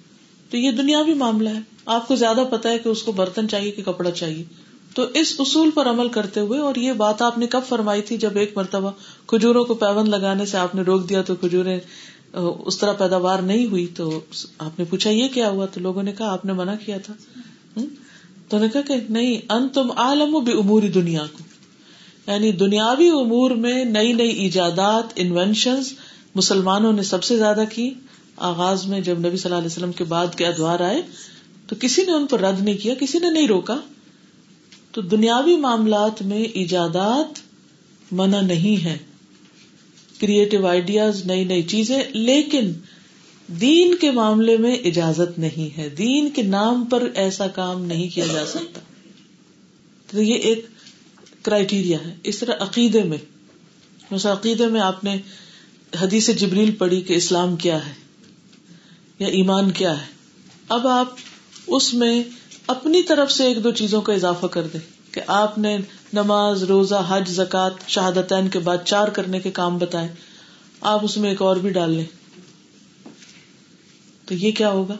تو 0.49 0.57
یہ 0.57 0.71
دنیاوی 0.71 1.13
معاملہ 1.13 1.49
ہے۔ 1.49 1.70
آپ 1.85 2.07
کو 2.07 2.15
زیادہ 2.15 2.43
پتا 2.49 2.69
ہے 2.69 2.77
کہ 2.77 2.89
اس 2.89 3.03
کو 3.03 3.11
برتن 3.11 3.47
چاہیے 3.49 3.71
کہ 3.71 3.83
کپڑا 3.83 4.11
چاہیے۔ 4.11 4.43
تو 4.95 5.05
اس 5.13 5.33
اصول 5.39 5.69
پر 5.71 5.89
عمل 5.89 6.09
کرتے 6.09 6.39
ہوئے، 6.39 6.59
اور 6.59 6.75
یہ 6.75 6.93
بات 6.93 7.21
آپ 7.21 7.37
نے 7.37 7.47
کب 7.47 7.61
فرمائی 7.67 8.01
تھی 8.01 8.17
جب 8.17 8.37
ایک 8.37 8.57
مرتبہ 8.57 8.91
کھجوروں 9.27 9.63
کو 9.65 9.73
پیون 9.73 10.09
لگانے 10.09 10.45
سے 10.45 10.57
آپ 10.57 10.75
نے 10.75 10.81
روک 10.81 11.09
دیا 11.09 11.21
تو 11.21 11.35
کھجورے 11.35 11.77
اس 12.33 12.77
طرح 12.77 12.93
پیداوار 12.93 13.39
نہیں 13.39 13.65
ہوئی، 13.65 13.85
تو 13.87 14.19
آپ 14.57 14.79
نے 14.79 14.85
پوچھا 14.85 15.09
یہ 15.09 15.27
کیا 15.27 15.49
ہوا؟ 15.49 15.65
تو 15.65 15.79
لوگوں 15.79 16.03
نے 16.03 16.11
کہا، 16.11 16.31
آپ 16.33 16.45
نے 16.45 16.53
منع 16.53 16.75
کیا 16.85 16.97
تھا۔ 16.97 17.13
تو 18.49 18.59
نے 18.59 18.69
کہا 18.69 18.81
کہ 18.81 18.95
نہیں 19.09 19.39
ان 19.49 19.67
تم 19.69 19.91
عالم 19.97 20.37
بھی 20.39 20.53
اموری 20.53 20.87
دنیا 20.87 21.25
کو 21.33 21.43
یعنی 22.27 22.51
دنیاوی 22.51 23.07
امور 23.09 23.51
میں 23.51 23.83
نئی 23.85 24.13
نئی 24.13 24.29
ایجادات 24.39 25.13
انوینشن 25.15 25.79
مسلمانوں 26.35 26.91
نے 26.93 27.03
سب 27.03 27.23
سے 27.23 27.37
زیادہ 27.37 27.63
کی۔ 27.69 27.89
آغاز 28.37 28.85
میں 28.85 28.99
جب 28.99 29.19
نبی 29.19 29.37
صلی 29.37 29.49
اللہ 29.49 29.57
علیہ 29.57 29.67
وسلم 29.67 29.91
کے 29.91 30.03
بعد 30.03 30.35
کے 30.35 30.45
ادوار 30.47 30.79
آئے 30.79 31.01
تو 31.71 31.77
کسی 31.79 32.03
نے 32.05 32.11
ان 32.11 32.27
پر 32.27 32.39
رد 32.39 32.61
نہیں 32.61 32.77
کیا، 32.77 32.95
کسی 32.95 33.19
نے 33.19 33.29
نہیں 33.29 33.47
روکا۔ 33.47 33.77
تو 34.91 35.01
دنیاوی 35.01 35.57
معاملات 35.57 36.21
میں 36.21 36.43
ایجادات 36.43 37.39
منع 38.11 38.41
نہیں 38.41 38.83
ہے 38.83 38.97
کریٹو 40.21 40.67
آئیڈیاز 40.67 41.25
نئی 41.25 41.43
نئی 41.43 41.63
چیزیں، 41.63 42.03
لیکن 42.09 42.71
دین 43.47 43.95
کے 43.95 44.11
معاملے 44.11 44.57
میں 44.57 44.75
اجازت 44.75 45.39
نہیں 45.39 45.77
ہے۔ 45.77 45.89
دین 45.89 46.29
کے 46.29 46.41
نام 46.41 46.85
پر 46.85 47.09
ایسا 47.15 47.47
کام 47.47 47.85
نہیں 47.85 48.09
کیا 48.09 48.25
جا 48.33 48.45
سکتا۔ 48.45 48.79
تو 50.11 50.21
یہ 50.21 50.35
ایک 50.35 50.65
کرائٹیریا 51.41 51.97
ہے۔ 52.05 52.15
اس 52.23 52.39
طرح 52.39 52.53
عقیدے 52.59 53.03
میں 53.03 53.17
عقیدے 54.11 54.67
میں 54.67 54.81
آپ 54.81 55.03
نے 55.03 55.17
حدیث 56.01 56.29
جبریل 56.29 56.71
پڑھی 56.71 57.01
کہ 57.01 57.13
اسلام 57.13 57.55
کیا 57.55 57.87
ہے 57.87 57.93
یا 59.19 59.27
ایمان 59.27 59.71
کیا 59.71 60.01
ہے۔ 60.01 60.05
اب 60.69 60.87
آپ 60.87 61.07
اس 61.71 61.93
میں 61.93 62.23
اپنی 62.67 63.03
طرف 63.03 63.31
سے 63.31 63.43
ایک 63.43 63.63
دو 63.63 63.71
چیزوں 63.71 64.01
کا 64.01 64.13
اضافہ 64.13 64.45
کر 64.45 64.63
دیں 64.63 65.13
کہ 65.13 65.21
آپ 65.27 65.57
نے 65.57 65.77
نماز، 66.13 66.63
روزہ، 66.63 67.05
حج 67.07 67.29
زکات 67.29 67.71
شہادتین 67.87 68.49
کے 68.49 68.59
بعد 68.59 68.77
چار 68.85 69.07
کرنے 69.07 69.39
کے 69.39 69.51
کام 69.51 69.77
بتائے، 69.77 70.07
آپ 70.81 70.99
اس 71.03 71.17
میں 71.17 71.29
ایک 71.29 71.41
اور 71.41 71.55
بھی 71.55 71.69
ڈال 71.69 71.91
لیں۔ 71.91 72.05
تو 74.25 74.33
یہ 74.33 74.51
کیا 74.51 74.69
ہوگا؟ 74.69 74.95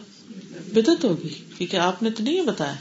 بدت 0.72 1.04
ہوگی، 1.04 1.28
کیونکہ 1.28 1.76
آپ 1.76 2.02
نے 2.02 2.10
تو 2.10 2.22
نہیں 2.22 2.40
بتایا۔ 2.40 2.74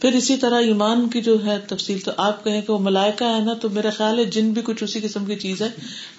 پھر 0.00 0.12
اسی 0.12 0.36
طرح 0.36 0.60
ایمان 0.60 1.08
کی 1.08 1.20
جو 1.20 1.44
ہے 1.44 1.58
تفصیل، 1.58 1.98
تو 1.98 2.10
آپ 2.16 2.44
کہیں 2.44 2.62
کہ 2.62 2.72
وہ 2.72 2.78
ملائکہ 2.78 3.24
ہے 3.24 3.44
نا، 3.44 3.54
تو 3.54 3.70
میرا 3.70 3.90
خیال 3.90 4.18
ہے 4.18 4.24
جن 4.24 4.52
بھی 4.52 4.62
کچھ 4.64 4.84
اسی 4.84 5.00
قسم 5.00 5.24
کی 5.24 5.36
چیز 5.36 5.62
ہے، 5.62 5.68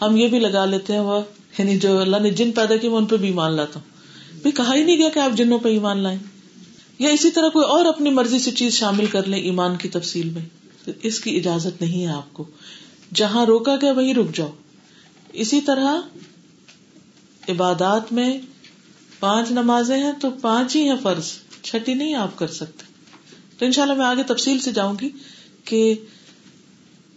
ہم 0.02 0.18
یہ 0.18 0.28
بھی 0.28 0.40
لگا 0.40 0.66
لیتے 0.66 0.94
ہیں، 0.94 1.00
وہ 1.00 1.22
یعنی 1.58 1.80
جو 1.80 2.00
اللہ 2.00 2.18
نے 2.18 2.30
جن 2.30 2.52
پیدا 2.52 2.78
کی، 2.78 2.90
میں 2.90 2.98
ان 2.98 3.06
پہ 3.06 3.18
بھی 3.18 3.28
ایمان 3.28 3.52
لاتا 3.52 3.80
ہوں۔ 3.80 3.98
بھی 4.42 4.52
کہا 4.52 4.76
ہی 4.76 4.84
نہیں 4.84 4.98
گیا 4.98 5.10
کہ 5.14 5.20
آپ 5.20 5.32
جنوں 5.38 5.60
پہ 5.60 5.70
ایمان 5.70 5.98
لائیں۔ 5.98 6.20
یا 7.00 7.10
اسی 7.10 7.32
طرح 7.32 7.50
کوئی 7.50 7.66
اور 7.66 7.86
اپنی 7.86 8.10
مرضی 8.10 8.40
سے 8.40 8.52
چیز 8.52 8.74
شامل 8.74 9.06
کر 9.06 9.28
لیں 9.28 9.40
ایمان 9.40 9.76
کی 9.76 9.90
تفصیل 9.90 10.30
میں، 10.30 10.42
تو 10.86 10.92
اس 11.04 11.20
کی 11.20 11.38
اجازت 11.38 11.82
نہیں 11.82 12.08
ہے 12.08 12.12
آپ 12.12 12.34
کو۔ 12.34 12.44
جہاں 13.14 13.46
روکا 13.46 13.76
گیا 13.76 13.92
وہیں 13.92 14.14
رک 14.14 14.36
جاؤ۔ 14.36 14.52
اسی 15.34 15.62
طرح 15.62 16.00
عبادات 17.50 18.14
میں 18.14 18.40
پانچ 19.20 19.52
نمازیں 19.52 19.98
ہیں 19.98 20.12
تو 20.22 20.30
پانچ 20.42 20.76
ہی 20.76 20.90
ہیں 20.90 20.98
فرض 21.04 21.26
چھٹی 21.62 21.94
نہیں 21.94 22.14
آپ 22.14 22.38
کر 22.38 22.48
سکتے۔ 22.48 22.84
تو 23.58 23.66
ان 23.66 23.72
شاء 23.72 23.82
اللہ 23.82 23.94
میں 23.94 24.06
آگے 24.06 24.24
تفصیل 24.24 24.60
سے 24.60 24.72
جاؤں 24.72 24.96
گی 25.02 25.10
کہ 25.64 25.96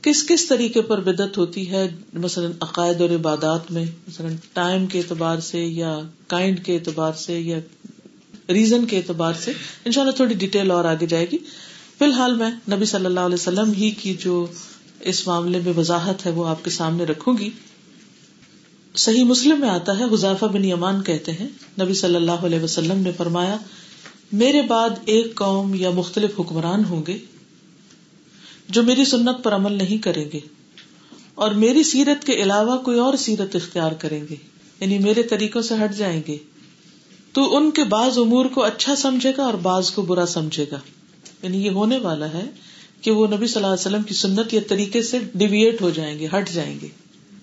کس 0.03 0.28
کس 0.28 0.47
طریقے 0.47 0.83
پر 0.83 1.01
بدت 1.01 1.39
ہوتی 1.39 1.70
ہے، 1.70 1.97
مثلاً 2.12 2.53
عقائد 2.61 3.01
اور 3.01 3.11
عبادات 3.11 3.72
میں، 3.72 3.85
مثلاً 4.09 4.37
ٹائم 4.53 4.87
کے 4.87 4.99
اعتبار 4.99 5.39
سے 5.39 5.64
یا 5.64 5.99
کائنڈ 6.26 6.64
کے 6.64 6.74
اعتبار 6.74 7.12
سے 7.12 7.41
یا 7.41 7.59
ریزن 8.53 8.86
کے 8.86 8.96
اعتبار 8.96 9.32
سے 9.44 9.53
ان 9.84 9.92
شاء 9.92 10.01
اللہ 10.01 10.12
تھوڑی 10.12 10.34
ڈیٹیل 10.34 10.70
اور 10.70 10.84
آگے 10.84 11.07
جائے 11.07 11.26
گی۔ 11.32 11.38
فی 11.98 12.05
الحال 12.05 12.34
میں 12.34 12.51
نبی 12.70 12.84
صلی 12.84 13.07
اللہ 13.07 13.20
علیہ 13.20 13.34
وسلم 13.34 13.72
ہی 13.72 13.90
کی 13.90 14.14
جو 14.14 14.46
اس 15.01 15.26
معاملے 15.26 15.61
میں 15.64 15.72
وضاحت 15.76 16.26
ہے 16.26 16.30
وہ 16.30 16.46
آپ 16.46 16.64
کے 16.64 16.70
سامنے 16.70 17.05
رکھوں 17.05 17.38
گی۔ 17.38 17.51
صحیح 18.96 19.24
مسلم 19.24 19.61
میں 19.61 19.68
آتا 19.68 19.98
ہے 19.98 20.05
حذافہ 20.05 20.46
بن 20.46 20.64
یمان 20.64 21.03
کہتے 21.03 21.32
ہیں، 21.32 21.48
نبی 21.80 21.94
صلی 21.94 22.14
اللہ 22.14 22.46
علیہ 22.46 22.61
وسلم 22.61 22.98
نے 22.98 23.12
فرمایا، 23.16 23.57
میرے 24.32 24.62
بعد 24.62 24.90
ایک 25.05 25.34
قوم 25.34 25.74
یا 25.74 25.90
مختلف 25.90 26.40
حکمران 26.40 26.84
ہوں 26.84 27.03
گے 27.07 27.18
جو 28.68 28.82
میری 28.82 29.05
سنت 29.05 29.42
پر 29.42 29.55
عمل 29.55 29.72
نہیں 29.72 29.98
کریں 29.98 30.24
گے 30.32 30.40
اور 31.34 31.51
میری 31.51 31.82
سیرت 31.82 32.24
کے 32.24 32.32
علاوہ 32.32 32.76
کوئی 32.76 32.98
اور 32.98 33.16
سیرت 33.16 33.57
اختیار 33.57 33.92
کریں 33.92 34.24
گے 34.30 34.36
یعنی 34.80 34.98
میرے 34.98 35.22
طریقوں 35.22 35.62
سے 35.62 35.74
ہٹ 35.84 35.94
جائیں 35.94 36.22
گے۔ 36.28 36.36
تو 37.33 37.57
ان 37.57 37.70
کے 37.70 37.85
بعض 37.85 38.18
امور 38.18 38.47
کو 38.47 38.64
اچھا 38.64 38.97
سمجھے 38.97 39.33
گا 39.37 39.43
اور 39.43 39.55
بعض 39.55 39.91
کو 39.91 40.03
برا 40.03 40.26
سمجھے 40.26 40.64
گا۔ 40.72 40.78
یعنی 41.43 41.64
یہ 41.64 41.70
ہونے 41.70 41.99
والا 41.99 42.26
ہے 42.26 42.51
کہ 43.01 43.11
وہ 43.11 43.26
نبی 43.26 43.47
صلی 43.47 43.55
اللہ 43.55 43.66
علیہ 43.66 43.87
وسلم 43.87 44.03
کی 44.03 44.14
سنت 44.14 44.55
یا 44.55 44.61
طریقے 44.68 45.03
سے 45.03 45.18
ڈیویٹ 45.35 45.83
ہو 45.83 45.91
جائیں 45.91 46.18
گے، 46.18 46.26
ہٹ 46.26 46.51
جائیں 46.51 46.81
گے 46.81 46.89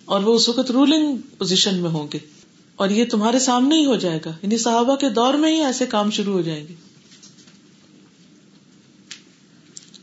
اور 0.06 0.22
وہ 0.22 0.36
اس 0.36 0.50
وقت 0.50 0.72
رولنگ 0.72 1.18
پوزیشن 1.38 1.76
میں 1.76 1.90
ہوں 1.90 2.08
گے۔ 2.14 2.20
اور 2.76 2.90
یہ 2.90 3.06
تمہارے 3.06 3.40
سامنے 3.40 3.76
ہی 3.76 3.86
ہو 3.86 3.96
جائے 3.96 4.20
گا۔ 4.26 4.30
یعنی 4.42 4.58
صحابہ 4.58 4.96
کے 4.96 5.10
دور 5.10 5.34
میں 5.34 5.56
ہی 5.56 5.62
ایسے 5.62 5.86
کام 5.86 6.12
شروع 6.12 6.34
ہو 6.34 6.42
جائیں 6.42 6.68
گے۔ 6.68 6.74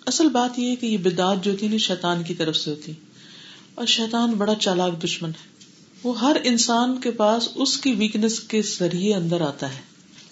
اصل 0.06 0.28
بات 0.28 0.58
یہ 0.58 0.70
ہے 0.70 0.76
کہ 0.76 0.86
یہ 0.86 0.96
بدعت 0.96 1.44
جو 1.44 1.56
تھی 1.56 1.66
یعنی 1.66 1.78
شیطان 1.78 2.22
کی 2.22 2.34
طرف 2.34 2.56
سے 2.56 2.70
ہوتی۔ 2.70 2.92
اور 3.74 3.86
شیطان 3.86 4.30
بڑا 4.30 4.54
چالاک 4.54 5.04
دشمن 5.04 5.28
ہے۔ 5.28 5.53
وہ 6.04 6.20
ہر 6.20 6.36
انسان 6.44 7.00
کے 7.00 7.10
پاس 7.10 7.48
اس 7.54 7.76
کی 7.76 7.92
ویکنیس 7.92 8.40
کے 8.40 8.62
ذریعے 8.78 9.14
اندر 9.14 9.40
آتا 9.40 9.74
ہے۔ 9.74 9.80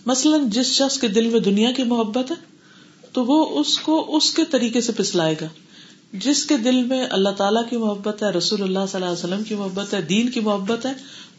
مثلاً 0.06 0.50
جس 0.50 0.66
شخص 0.66 0.98
کے 0.98 1.08
دل 1.08 1.26
میں 1.26 1.40
دنیا 1.40 1.72
کی 1.72 1.82
محبت 1.82 2.30
ہے، 2.30 2.36
تو 3.12 3.24
وہ 3.24 3.60
اس 3.60 3.78
کو 3.78 4.16
اس 4.16 4.34
کے 4.34 4.44
طریقے 4.44 4.80
سے 4.80 4.92
پسلائے 4.92 5.34
گا۔ 5.40 5.46
جس 6.12 6.46
کے 6.46 6.56
دل 6.56 6.82
میں 6.82 7.06
اللہ 7.10 7.28
تعالیٰ 7.28 7.68
کی 7.70 7.76
محبت 7.76 8.22
ہے، 8.22 8.30
رسول 8.30 8.62
اللہ 8.62 8.78
صلی 8.88 9.02
اللہ 9.02 9.14
علیہ 9.14 9.34
وسلم 9.34 9.44
کی 9.44 9.54
محبت 9.54 9.94
ہے، 9.94 10.02
دین 10.02 10.28
کی 10.28 10.40
محبت 10.40 10.86
ہے، 10.86 10.92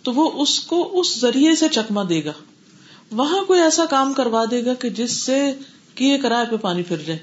تو 0.03 0.13
وہ 0.13 0.41
اس 0.41 0.59
کو 0.59 0.99
اس 0.99 1.19
ذریعے 1.19 1.55
سے 1.55 1.65
چکما 1.71 2.03
دے 2.09 2.25
گا۔ 2.25 2.31
وہاں 3.11 3.43
کوئی 3.43 3.61
ایسا 3.61 3.85
کام 3.85 4.13
کروا 4.13 4.45
دے 4.51 4.65
گا 4.65 4.73
کہ 4.73 4.89
جس 4.89 5.11
سے 5.11 5.51
کیے 5.95 6.17
کرائے 6.17 6.45
پہ 6.51 6.55
پانی 6.55 6.83
پھر 6.83 6.97
جائے۔ 6.97 7.19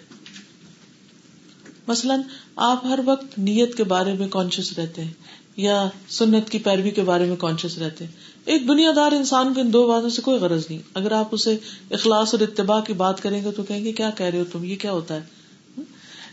مثلاً 1.86 2.20
آپ 2.56 2.86
ہر 2.86 2.98
وقت 3.04 3.38
نیت 3.38 3.76
کے 3.76 3.84
بارے 3.84 4.12
میں 4.12 4.28
کانشیس 4.28 4.78
رہتے 4.78 5.04
ہیں۔ 5.04 5.12
یا 5.60 5.88
سنت 6.08 6.50
کی 6.50 6.58
پیروی 6.58 6.90
کے 6.90 7.02
بارے 7.02 7.24
میں 7.24 7.36
کانشیس 7.36 7.78
رہتے 7.78 8.04
ہیں۔ 8.04 8.12
ایک 8.44 8.68
دنیا 8.68 8.90
دار 8.96 9.12
انسان 9.12 9.54
کو 9.54 9.60
ان 9.60 9.72
دو 9.72 9.88
باتوں 9.88 10.08
سے 10.08 10.22
کوئی 10.22 10.38
غرض 10.38 10.62
نہیں۔ 10.70 10.78
اگر 10.94 11.12
آپ 11.12 11.28
اسے 11.30 11.56
اخلاص 11.90 12.34
اور 12.34 12.40
اتباع 12.40 12.80
کی 12.80 12.92
بات 12.92 13.22
کریں 13.22 13.44
گے 13.44 13.50
تو 13.50 13.62
کہیں 13.62 13.84
گے، 13.84 13.92
کیا 13.92 14.10
کہہ 14.10 14.26
رہے 14.26 14.38
ہو 14.38 14.44
تم؟ 14.52 14.64
یہ 14.64 14.76
کیا 14.76 14.92
ہوتا 14.92 15.14
ہے؟ 15.14 15.20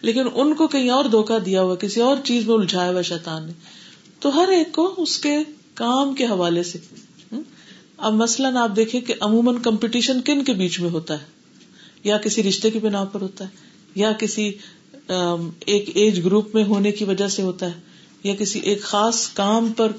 لیکن 0.01 0.23
ان 0.33 0.53
کو 0.53 0.67
کہیں 0.67 0.89
اور 0.89 1.05
دھوکا 1.05 1.37
دیا 1.45 1.61
ہوا، 1.61 1.75
کسی 1.75 2.01
اور 2.01 2.17
چیز 2.23 2.47
میں 2.47 2.55
الجھایا 2.55 2.91
ہوا 2.91 3.01
شیطان 3.01 3.45
نے۔ 3.45 3.53
تو 4.19 4.35
ہر 4.35 4.47
ایک 4.47 4.71
کو 4.71 4.93
اس 4.97 5.19
کے 5.19 5.37
کام 5.73 6.13
کے 6.13 6.25
حوالے 6.25 6.63
سے۔ 6.63 6.79
اب 7.97 8.13
مثلاً 8.13 8.57
آپ 8.57 8.75
دیکھیں 8.75 9.01
کہ 9.01 9.13
عموماً 9.19 9.57
کمپٹیشن 9.57 10.21
کن 10.21 10.43
کے 10.43 10.53
بیچ 10.53 10.79
میں 10.79 10.89
ہوتا 10.89 11.13
ہے؟ 11.13 11.25
یا 12.03 12.17
کسی 12.17 12.43
رشتے 12.43 12.71
کی 12.71 12.79
بنا 12.79 13.03
پر 13.03 13.21
ہوتا 13.21 13.43
ہے؟ 13.43 13.49
یا 13.95 14.11
کسی 14.11 14.51
ایک 15.65 15.89
ایج 15.95 16.25
گروپ 16.25 16.55
میں 16.55 16.63
ہونے 16.63 16.91
کی 16.91 17.05
وجہ 17.05 17.27
سے 17.27 17.41
ہوتا 17.41 17.65
ہے؟ 17.65 17.96
یا 18.27 18.35
کسی 18.35 18.59
ایک 18.59 18.81
خاص 18.81 19.29
کام 19.29 19.73
پر 19.73 19.91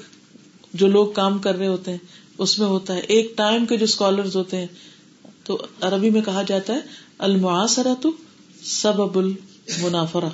جو 0.75 0.87
لوگ 0.87 1.13
کام 1.13 1.39
کر 1.39 1.57
رہے 1.57 1.67
ہوتے 1.67 1.91
ہیں، 1.91 1.99
اس 2.39 2.59
میں 2.59 2.67
ہوتا 2.67 2.95
ہے۔ 2.95 3.01
ایک 3.01 3.33
ٹائم 3.37 3.67
کے 3.67 3.77
جو 3.77 3.85
اسکالر 3.85 4.25
ہوتے 4.35 4.57
ہیں، 4.57 4.67
تو 5.45 5.59
عربی 5.81 6.11
میں 6.11 6.21
کہا 6.21 6.43
جاتا 6.43 6.73
ہے 6.73 6.81
المعاصرہ 7.19 7.95
تو 8.01 8.13
سبب 8.63 9.19
المنافرہ۔ 9.19 10.29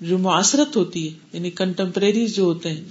جو 0.00 0.18
معاصرت 0.18 0.76
ہوتی 0.76 1.08
ہے 1.08 1.18
یعنی 1.32 1.50
کنٹمپریری 1.50 2.26
جو 2.26 2.42
ہوتے 2.42 2.68
ہیں، 2.68 2.84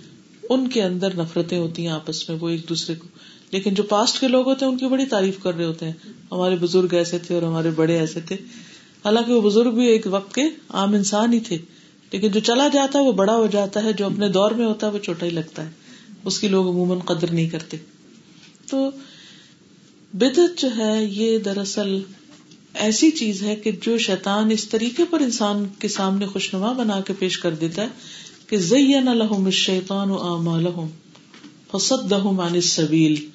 ان 0.49 0.69
کے 0.69 0.83
اندر 0.83 1.15
نفرتیں 1.15 1.57
ہوتی 1.57 1.81
ہیں 1.81 1.89
آپس 1.89 2.29
میں، 2.29 2.37
وہ 2.41 2.49
ایک 2.49 2.69
دوسرے 2.69 2.95
کو۔ 2.95 3.07
لیکن 3.51 3.73
جو 3.73 3.83
پاسٹ 3.83 4.19
کے 4.19 4.27
لوگ 4.27 4.49
ہوتے 4.49 4.65
ہیں، 4.65 4.71
ان 4.71 4.77
کی 4.77 4.87
بڑی 4.87 5.05
تعریف 5.05 5.39
کر 5.43 5.55
رہے 5.55 5.65
ہوتے 5.65 5.85
ہیں۔ 5.85 5.93
ہمارے 6.31 6.55
بزرگ 6.55 6.87
ایسے 6.91 7.17
تھے 7.17 7.35
اور 7.35 7.43
ہمارے 7.43 7.69
بڑے 7.69 7.99
ایسے 7.99 8.19
تھے۔ 8.21 8.35
حالانکہ 9.05 9.33
وہ 9.33 9.41
بزرگ 9.41 9.71
بھی 9.71 9.87
ایک 9.87 10.07
وقت 10.09 10.35
کے 10.35 10.41
عام 10.69 10.93
انسان 10.93 11.33
ہی 11.33 11.39
تھے۔ 11.39 11.57
لیکن 12.13 12.31
جو 12.31 12.39
چلا 12.39 12.67
جاتا 12.67 12.99
ہے 12.99 13.03
وہ 13.03 13.11
بڑا 13.11 13.35
ہو 13.35 13.47
جاتا 13.47 13.83
ہے، 13.83 13.93
جو 13.93 14.05
اپنے 14.05 14.29
دور 14.29 14.51
میں 14.51 14.65
ہوتا 14.65 14.87
ہے 14.87 14.91
وہ 14.91 14.97
چھوٹا 14.97 15.25
ہی 15.25 15.31
لگتا 15.31 15.65
ہے۔ 15.65 15.71
اس 16.25 16.39
کی 16.39 16.47
لوگ 16.47 16.69
عموماً 16.69 16.99
قدر 16.99 17.31
نہیں 17.31 17.49
کرتے۔ 17.49 17.77
تو 18.69 18.89
بدت 20.13 20.61
جو 20.61 20.69
ہے، 20.77 21.05
یہ 21.05 21.37
دراصل 21.37 22.01
ایسی 22.73 23.11
چیز 23.11 23.43
ہے 23.43 23.55
کہ 23.55 23.71
جو 23.81 23.97
شیطان 23.97 24.51
اس 24.51 24.69
طریقے 24.69 25.03
پر 25.09 25.19
انسان 25.19 25.65
کے 25.79 25.87
سامنے 25.87 26.25
خوشنما 26.25 26.71
بنا 26.71 27.01
کے 27.01 27.13
پیش 27.19 27.37
کر 27.37 27.55
دیتا 27.55 27.81
ہے 27.81 27.87
کہ 28.47 28.57
زین 28.57 29.05
لہم 29.05 29.45
الشیطان 29.45 30.09
و 30.09 30.21
اعمالہم 30.21 30.87
فصدہم 31.71 32.39
عن 32.39 32.53
السبیل۔ 32.53 33.25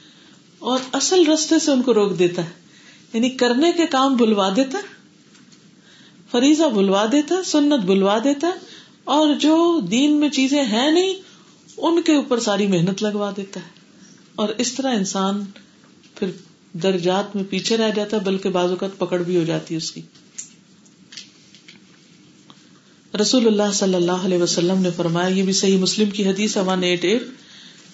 اور 0.58 0.78
اصل 0.92 1.26
رستے 1.26 1.58
سے 1.58 1.70
ان 1.70 1.82
کو 1.82 1.94
روک 1.94 2.18
دیتا 2.18 2.44
ہے۔ 2.44 2.50
یعنی 3.12 3.30
کرنے 3.30 3.72
کے 3.72 3.86
کام 3.86 4.16
بلوا 4.16 4.52
دیتا 4.56 4.78
ہے۔ 4.78 4.97
فریضہ 6.30 6.64
بلوا 6.64 7.06
دیتا 7.12 7.34
ہے، 7.34 7.42
سنت 7.42 7.84
بلوا 7.84 8.18
دیتا 8.24 8.46
ہے، 8.46 8.52
اور 9.04 9.34
جو 9.34 9.80
دین 9.80 10.12
میں 10.12 10.28
چیزیں 10.28 10.64
ہیں 10.64 10.90
نہیں، 10.90 11.14
ان 11.76 12.02
کے 12.02 12.14
اوپر 12.14 12.40
ساری 12.40 12.66
محنت 12.66 13.02
لگوا 13.02 13.32
دیتا 13.36 13.60
ہے۔ 13.60 13.78
اور 14.34 14.48
اس 14.48 14.72
طرح 14.72 14.94
انسان 14.94 15.44
پھر 16.14 16.30
درجات 16.72 17.36
میں 17.36 17.44
پیچھے 17.44 17.76
رہ 17.76 17.90
جاتا 17.94 18.16
ہے، 18.16 18.22
بلکہ 18.22 18.48
بعض 18.48 18.70
اوقات 18.70 18.98
پکڑ 18.98 19.22
بھی 19.22 19.36
ہو 19.36 19.44
جاتی 19.44 19.74
ہے 19.74 19.76
اس 19.76 19.92
کی۔ 19.92 20.00
رسول 23.20 23.46
اللہ 23.46 23.72
صلی 23.72 23.94
اللہ 23.94 24.12
علیہ 24.12 24.38
وسلم 24.38 24.82
نے 24.82 24.90
فرمایا، 24.96 25.28
یہ 25.28 25.42
بھی 25.42 25.52
صحیح 25.52 25.78
مسلم 25.78 26.10
کی 26.10 26.28
حدیث 26.28 26.56
ون 26.56 26.82
ایٹ 26.82 27.04
ایٹ۔ 27.04 27.22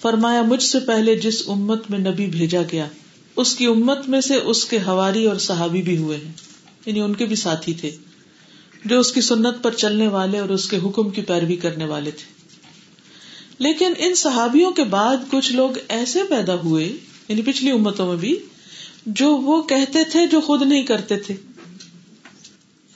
فرمایا، 0.01 0.41
مجھ 0.41 0.63
سے 0.63 0.79
پہلے 0.79 1.15
جس 1.15 1.43
امت 1.47 1.91
میں 1.91 1.99
نبی 1.99 2.25
بھیجا 2.25 2.61
گیا، 2.71 2.87
اس 3.35 3.55
کی 3.55 3.65
امت 3.65 4.09
میں 4.09 4.21
سے 4.21 4.35
اس 4.35 4.65
کے 4.65 4.79
ہواری 4.79 5.25
اور 5.25 5.35
صحابی 5.35 5.81
بھی 5.81 5.97
ہوئے 5.97 6.17
ہیں۔ 6.17 6.33
یعنی 6.85 6.99
ان 7.01 7.13
کے 7.13 7.25
بھی 7.25 7.35
ساتھی 7.35 7.73
تھے۔ 7.73 7.91
جو 8.85 8.99
اس 8.99 9.11
کی 9.11 9.21
سنت 9.21 9.63
پر 9.63 9.73
چلنے 9.73 10.07
والے 10.07 10.39
اور 10.39 10.49
اس 10.49 10.69
کے 10.69 10.77
حکم 10.77 11.09
کی 11.09 11.21
پیروی 11.21 11.55
کرنے 11.55 11.85
والے 11.85 12.11
تھے۔ 12.11 12.35
لیکن 13.59 13.93
ان 13.97 14.15
صحابیوں 14.15 14.71
کے 14.71 14.83
بعد 14.83 15.17
کچھ 15.31 15.51
لوگ 15.51 15.69
ایسے 15.87 16.23
پیدا 16.23 16.55
ہوئے 16.55 16.85
یعنی 17.27 17.41
پچھلی 17.41 17.71
امتوں 17.71 18.07
میں 18.07 18.15
بھی، 18.15 18.39
جو 19.05 19.37
وہ 19.37 19.61
کہتے 19.63 20.03
تھے 20.03 20.27
جو 20.27 20.41
خود 20.41 20.61
نہیں 20.61 20.83
کرتے 20.83 21.17
تھے۔ 21.17 21.35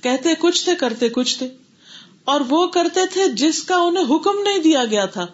کہتے 0.01 0.29
کچھ 0.39 0.63
تھے، 0.63 0.75
کرتے 0.75 1.09
کچھ 1.09 1.37
تھے۔ 1.37 1.49
اور 2.25 2.41
وہ 2.49 2.67
کرتے 2.67 2.99
تھے 3.13 3.27
جس 3.27 3.63
کا 3.63 3.75
انہیں 3.75 4.15
حکم 4.15 4.41
نہیں 4.43 4.59
دیا 4.59 4.85
گیا 4.85 5.05
تھا۔ 5.05 5.27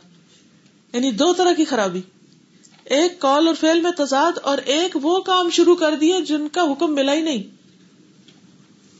یعنی 0.94 1.12
دو 1.12 1.34
طرح 1.34 1.52
کی 1.52 1.66
خرابی۔ 1.66 2.02
ایک 2.84 3.20
کال 3.20 3.48
اور 3.48 3.56
فیل 3.56 3.82
میں 3.82 3.92
تضاد 3.98 4.32
اور 4.44 4.58
ایک 4.58 4.98
وہ 5.02 5.20
کام 5.20 5.50
شروع 5.50 5.76
کر 5.76 5.96
دیے 5.96 6.22
جن 6.22 6.48
کا 6.48 6.62
حکم 6.62 6.96
ملا 6.96 7.14
ہی 7.14 7.22
نہیں، 7.22 7.44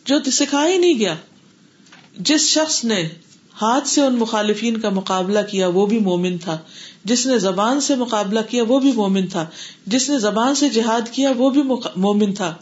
جو 0.06 0.16
سکھایا 0.32 0.74
ہی 0.74 0.78
نہیں 0.78 1.00
گیا۔ 1.00 1.16
جس 2.18 2.42
شخص 2.42 2.84
نے 2.84 3.10
ہاتھ 3.62 3.88
سے 3.88 4.02
ان 4.02 4.16
مخالفین 4.16 4.78
کا 4.78 4.90
مقابلہ 4.90 5.40
کیا 5.52 5.68
وہ 5.68 5.86
بھی 5.86 6.00
مومن 6.00 6.38
تھا۔ 6.38 6.58
جس 7.04 7.26
نے 7.26 7.40
زبان 7.40 7.82
سے 7.82 7.96
مقابلہ 7.96 8.40
کیا 8.50 8.64
وہ 8.68 8.80
بھی 8.80 8.92
مومن 8.92 9.28
تھا۔ 9.28 9.46
جس 9.86 10.10
نے 10.10 10.20
زبان 10.20 10.56
سے 10.56 10.70
جہاد 10.70 11.10
کیا 11.12 11.32
وہ 11.38 11.50
بھی 11.50 11.64
مومن 11.96 12.34
تھا۔ 12.34 12.56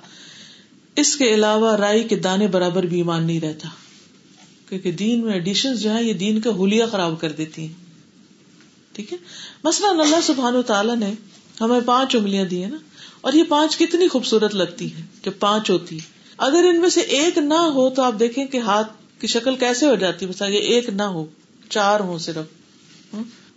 اس 0.95 1.16
کے 1.16 1.34
علاوہ 1.34 1.76
رائی 1.76 2.04
کے 2.04 2.16
دانے 2.16 2.47
برابر 2.47 2.84
بھی 2.84 2.97
ایمان 2.97 3.24
نہیں 3.24 3.39
رہتا۔ 3.39 3.68
کیونکہ 4.70 4.91
دین 4.91 5.26
میں 5.26 5.34
ایڈیشن 5.34 5.76
جو 5.76 5.93
ہے 5.93 6.04
یہ 6.04 6.14
دین 6.14 6.41
کا 6.41 6.49
ہولیا 6.49 6.86
خراب 6.86 7.22
کر 7.22 7.32
دیتی 7.32 7.62
ہیں۔ 7.62 7.74
ٹھیک 8.93 9.14
ہے؟ 9.14 9.18
مثلاً 9.64 9.99
اللہ 9.99 10.22
سبحان 10.24 10.62
تعالیٰ 10.68 10.95
نے 10.95 11.14
ہمیں 11.62 11.80
پانچ 11.86 12.16
انگلیاں 12.16 12.45
دی 12.45 12.64
ہیں 12.64 12.70
نا۔ 12.70 12.78
اور 13.22 13.34
یہ 13.34 13.43
پانچ 13.43 13.78
کتنی 13.78 14.08
خوبصورت 14.08 14.56
لگتی 14.56 14.95
ہے 14.95 15.01
جب 15.26 15.32
پانچ 15.39 15.70
ہوتی 15.70 15.99
اگر 16.38 16.64
ان 16.70 16.82
میں 16.82 16.89
سے 16.89 17.01
ایک 17.01 17.38
نہ 17.38 17.54
ہو 17.54 17.89
تو 17.89 18.01
آپ 18.01 18.14
دیکھیں 18.20 18.45
کہ 18.45 18.58
ہاتھ 18.58 19.03
کی 19.24 19.28
شکل 19.28 19.56
کیسے 19.56 19.86
ہو 19.86 19.96
جاتی 19.96 20.26
بس 20.26 20.42
یہ 20.42 20.60
ایک 20.60 20.90
نہ 20.90 21.04
ہو، 21.04 21.26
چار 21.70 22.00
ہو 22.00 22.18
صرف۔ 22.18 23.16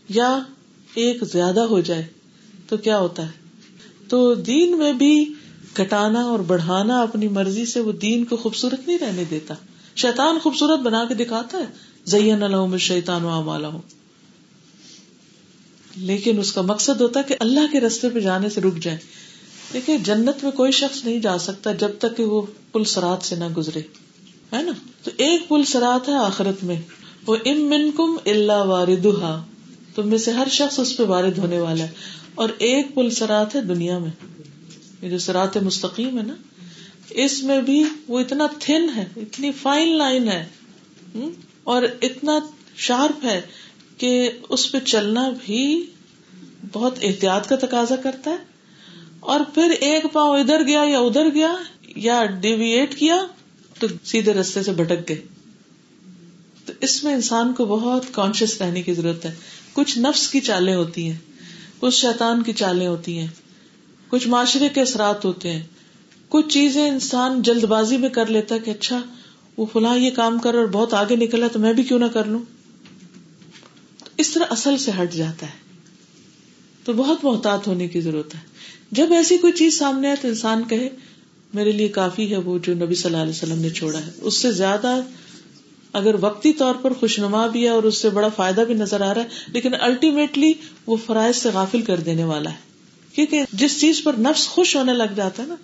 یا 0.08 0.38
ایک 0.94 1.24
زیادہ 1.24 1.60
ہو 1.60 1.80
جائے 1.80 2.04
تو 2.68 2.76
کیا 2.76 2.98
ہوتا 2.98 3.22
ہے؟ 3.26 3.30
تو 4.08 4.34
دین 4.34 4.78
میں 4.78 4.92
بھی 4.92 5.32
گٹانا 5.80 6.20
اور 6.22 6.38
بڑھانا 6.38 7.00
اپنی 7.00 7.28
مرضی 7.28 7.66
سے 7.66 7.80
وہ 7.80 7.92
دین 7.92 8.24
کو 8.24 8.36
خوبصورت 8.36 8.88
نہیں 8.88 8.98
رہنے 8.98 9.24
دیتا۔ 9.24 9.54
شیطان 9.96 10.38
خوبصورت 10.38 10.80
بنا 10.80 11.04
کے 11.04 11.14
دکھاتا 11.14 11.58
ہے۔ 11.58 11.64
زین 12.04 12.42
الحم 12.42 12.76
شیتان 12.76 13.24
و 13.24 13.42
مالا 13.42 13.68
ہوں 13.68 13.80
لیکن 15.96 16.38
اس 16.38 16.52
کا 16.52 16.62
مقصد 16.62 17.00
ہوتا 17.00 17.20
ہے 17.20 17.24
کہ 17.28 17.36
اللہ 17.40 17.72
کے 17.72 17.80
رستے 17.80 18.08
پہ 18.08 18.20
جانے 18.20 18.48
سے 18.48 18.60
رک 18.60 18.76
جائے 18.76 18.98
دیکھیے 19.72 19.98
جنت 19.98 20.44
میں 20.44 20.50
کوئی 20.50 20.72
شخص 20.72 21.04
نہیں 21.04 21.20
جا 21.20 21.38
سکتا 21.38 21.72
جب 21.72 21.90
تک 21.98 22.16
کہ 22.16 22.24
وہ 22.24 22.42
پل 22.72 22.84
سرات 22.84 23.22
سے 23.22 23.36
نہ 23.36 23.48
گزرے۔ 23.56 23.80
ہے 24.52 24.62
نا؟ 24.62 24.72
تو 25.02 25.10
ایک 25.16 25.48
پل 25.48 25.64
سرات 25.64 26.08
ہے 26.08 26.14
آخرت 26.14 26.64
میں۔ 26.64 26.80
وہ 27.26 27.36
ام 27.44 27.60
من 27.60 27.90
کم 27.96 28.16
اللہ 28.26 28.52
واردہ 28.52 29.42
تم 29.94 30.08
میں 30.08 30.18
سے 30.18 30.32
ہر 30.32 30.48
شخص 30.50 30.78
اس 30.78 30.96
پہ 30.96 31.02
وارد 31.02 31.38
ہونے 31.38 31.58
والا 31.58 31.84
ہے۔ 31.84 31.90
اور 32.34 32.48
ایک 32.58 32.94
پل 32.94 33.10
سرات 33.10 33.56
ہے 33.56 33.60
دنیا 33.60 33.98
میں۔ 33.98 34.10
یہ 35.02 35.10
جو 35.10 35.18
سرات 35.18 35.56
مستقیم 35.56 36.18
ہے 36.18 36.22
نا، 36.22 36.34
اس 37.10 37.42
میں 37.42 37.60
بھی 37.60 37.84
وہ 38.08 38.20
اتنا 38.20 38.46
تھن 38.60 38.86
ہے، 38.96 39.04
اتنی 39.16 39.52
فائن 39.52 39.98
لائن 39.98 40.28
ہے 40.28 40.46
اور 41.64 41.82
اتنا 42.02 42.38
شارپ 42.76 43.24
ہے 43.24 43.40
کہ 43.98 44.30
اس 44.48 44.72
پہ 44.72 44.78
چلنا 44.78 45.30
بھی 45.44 45.86
بہت 46.72 46.94
احتیاط 47.02 47.48
کا 47.48 47.56
تقاضا 47.56 47.96
کرتا 47.96 48.30
ہے۔ 48.30 48.36
اور 49.20 49.40
پھر 49.54 49.70
ایک 49.80 50.06
پاؤں 50.12 50.38
ادھر 50.38 50.66
گیا 50.66 50.84
یا 50.88 50.98
ادھر 50.98 51.28
گیا 51.34 51.54
یا 51.96 52.24
ڈیویٹ 52.24 52.98
کیا 52.98 53.26
تو 53.78 53.86
سیدھے 54.04 54.32
رستے 54.32 54.62
سے 54.62 54.72
بھٹک 54.72 55.08
گئے۔ 55.08 55.22
تو 56.64 56.72
اس 56.80 57.04
میں 57.04 57.14
انسان 57.14 57.52
کو 57.52 57.64
بہت 57.64 58.04
کانشیس 58.12 58.62
رہنے 58.62 58.82
کی 58.82 58.94
ضرورت 58.94 59.24
ہے۔ 59.24 59.34
کچھ 59.72 59.98
نفس 59.98 60.28
کی 60.28 60.40
چالیں 60.40 60.74
ہوتی 60.74 61.10
ہیں، 61.10 61.18
کچھ 61.80 61.94
شیطان 61.94 62.42
کی 62.42 62.52
چالیں 62.52 62.86
ہوتی 62.86 63.18
ہیں، 63.18 63.26
کچھ 64.08 64.28
معاشرے 64.28 64.68
کے 64.68 64.80
اثرات 64.80 65.24
ہوتے 65.24 65.52
ہیں۔ 65.52 65.62
کچھ 66.28 66.48
چیزیں 66.48 66.88
انسان 66.88 67.42
جلد 67.42 67.64
بازی 67.64 67.96
میں 67.96 68.08
کر 68.08 68.26
لیتا 68.26 68.58
کہ 68.58 68.70
اچھا 68.70 69.02
وہ 69.56 69.66
فلاں 69.72 69.98
یہ 69.98 70.10
کام 70.10 70.38
کر 70.38 70.54
اور 70.54 70.66
بہت 70.66 70.94
آگے 70.94 71.16
نکلا 71.16 71.48
تو 71.48 71.58
میں 71.58 71.72
بھی 71.72 71.82
کیوں 71.82 71.98
نہ 71.98 72.04
کر 72.04 72.24
لوں؟ 72.24 72.38
اس 74.16 74.30
طرح 74.30 74.44
اصل 74.50 74.76
سے 74.76 74.90
ہٹ 75.02 75.12
جاتا 75.12 75.46
ہے۔ 75.46 75.66
تو 76.84 76.92
بہت 76.92 77.24
محتاط 77.24 77.66
ہونے 77.66 77.88
کی 77.88 78.00
ضرورت 78.00 78.34
ہے۔ 78.34 78.40
جب 78.90 79.12
ایسی 79.12 79.38
کوئی 79.38 79.52
چیز 79.52 79.78
سامنے 79.78 80.06
آئے 80.06 80.16
تو 80.22 80.28
انسان 80.28 80.62
کہے 80.68 80.88
میرے 81.56 81.72
لیے 81.72 81.88
کافی 81.88 82.32
ہے 82.32 82.36
وہ 82.36 82.58
جو 82.62 82.74
نبی 82.74 82.94
صلی 82.94 83.10
اللہ 83.10 83.22
علیہ 83.22 83.32
وسلم 83.32 83.58
نے 83.58 83.70
چھوڑا 83.70 83.98
ہے۔ 83.98 84.10
اس 84.20 84.38
سے 84.38 84.52
زیادہ 84.52 85.00
اگر 85.92 86.14
وقتی 86.20 86.52
طور 86.52 86.74
پر 86.74 86.92
خوشنما 86.92 87.46
بھی 87.46 87.64
ہے 87.64 87.68
اور 87.68 87.82
اس 87.82 87.98
سے 87.98 88.10
بڑا 88.10 88.28
فائدہ 88.28 88.60
بھی 88.60 88.74
نظر 88.74 89.00
آ 89.00 89.14
رہا 89.14 89.22
ہے، 89.22 89.26
لیکن 89.52 89.70
الٹیمیٹلی 89.80 90.52
وہ 90.86 90.96
فرائض 91.06 91.36
سے 91.36 91.48
غافل 91.54 91.82
کر 91.82 92.00
دینے 92.00 92.24
والا 92.24 92.50
ہے۔ 92.50 92.66
کیونکہ 93.12 93.42
جس 93.52 93.80
چیز 93.80 94.02
پر 94.02 94.12
نفس 94.18 94.48
خوش 94.48 94.76
ہونے 94.76 94.92
لگ 94.92 95.14
جاتا 95.16 95.42
ہے 95.42 95.48
نا، 95.48 95.54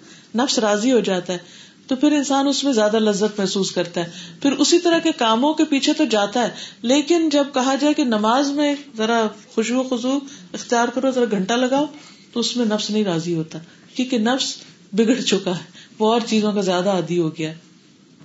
نفس 0.42 0.58
راضی 0.58 0.92
ہو 0.92 1.00
جاتا 1.00 1.32
ہے، 1.32 1.38
تو 1.86 1.96
پھر 1.96 2.12
انسان 2.12 2.48
اس 2.48 2.64
میں 2.64 2.72
زیادہ 2.72 2.98
لذت 2.98 3.38
محسوس 3.38 3.70
کرتا 3.70 4.00
ہے۔ 4.00 4.10
پھر 4.42 4.52
اسی 4.52 4.78
طرح 4.78 4.98
کے 4.98 5.10
کاموں 5.18 5.54
کے 5.54 5.64
پیچھے 5.64 5.92
تو 5.92 6.04
جاتا 6.04 6.42
ہے، 6.42 6.50
لیکن 6.82 7.28
جب 7.28 7.44
کہا 7.54 7.74
جائے 7.80 7.94
کہ 7.94 8.04
نماز 8.04 8.50
میں 8.50 8.74
ذرا 8.96 9.26
خوشبو 9.54 9.82
خزو 9.82 10.18
اختیار 10.52 10.88
کرو، 10.88 11.10
ذرا 11.10 11.24
گھنٹہ 11.30 11.54
لگاؤ، 11.54 11.84
تو 12.32 12.40
اس 12.40 12.56
میں 12.56 12.66
نفس 12.66 12.90
نہیں 12.90 13.04
راضی 13.04 13.34
ہوتا۔ 13.34 13.58
کیونکہ 13.94 14.18
نفس 14.18 14.56
بگڑ 14.92 15.20
چکا 15.20 15.50
ہے۔ 15.50 15.81
وہ 16.02 16.12
اور 16.12 16.20
چیزوں 16.26 16.52
کا 16.52 16.60
زیادہ 16.60 16.88
عادی 16.88 17.18
ہو 17.18 17.38
گیا 17.38 17.52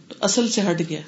تو 0.07 0.15
اصل 0.19 0.47
سے 0.47 0.61
ہٹ 0.61 0.81
گیا۔ 0.89 1.01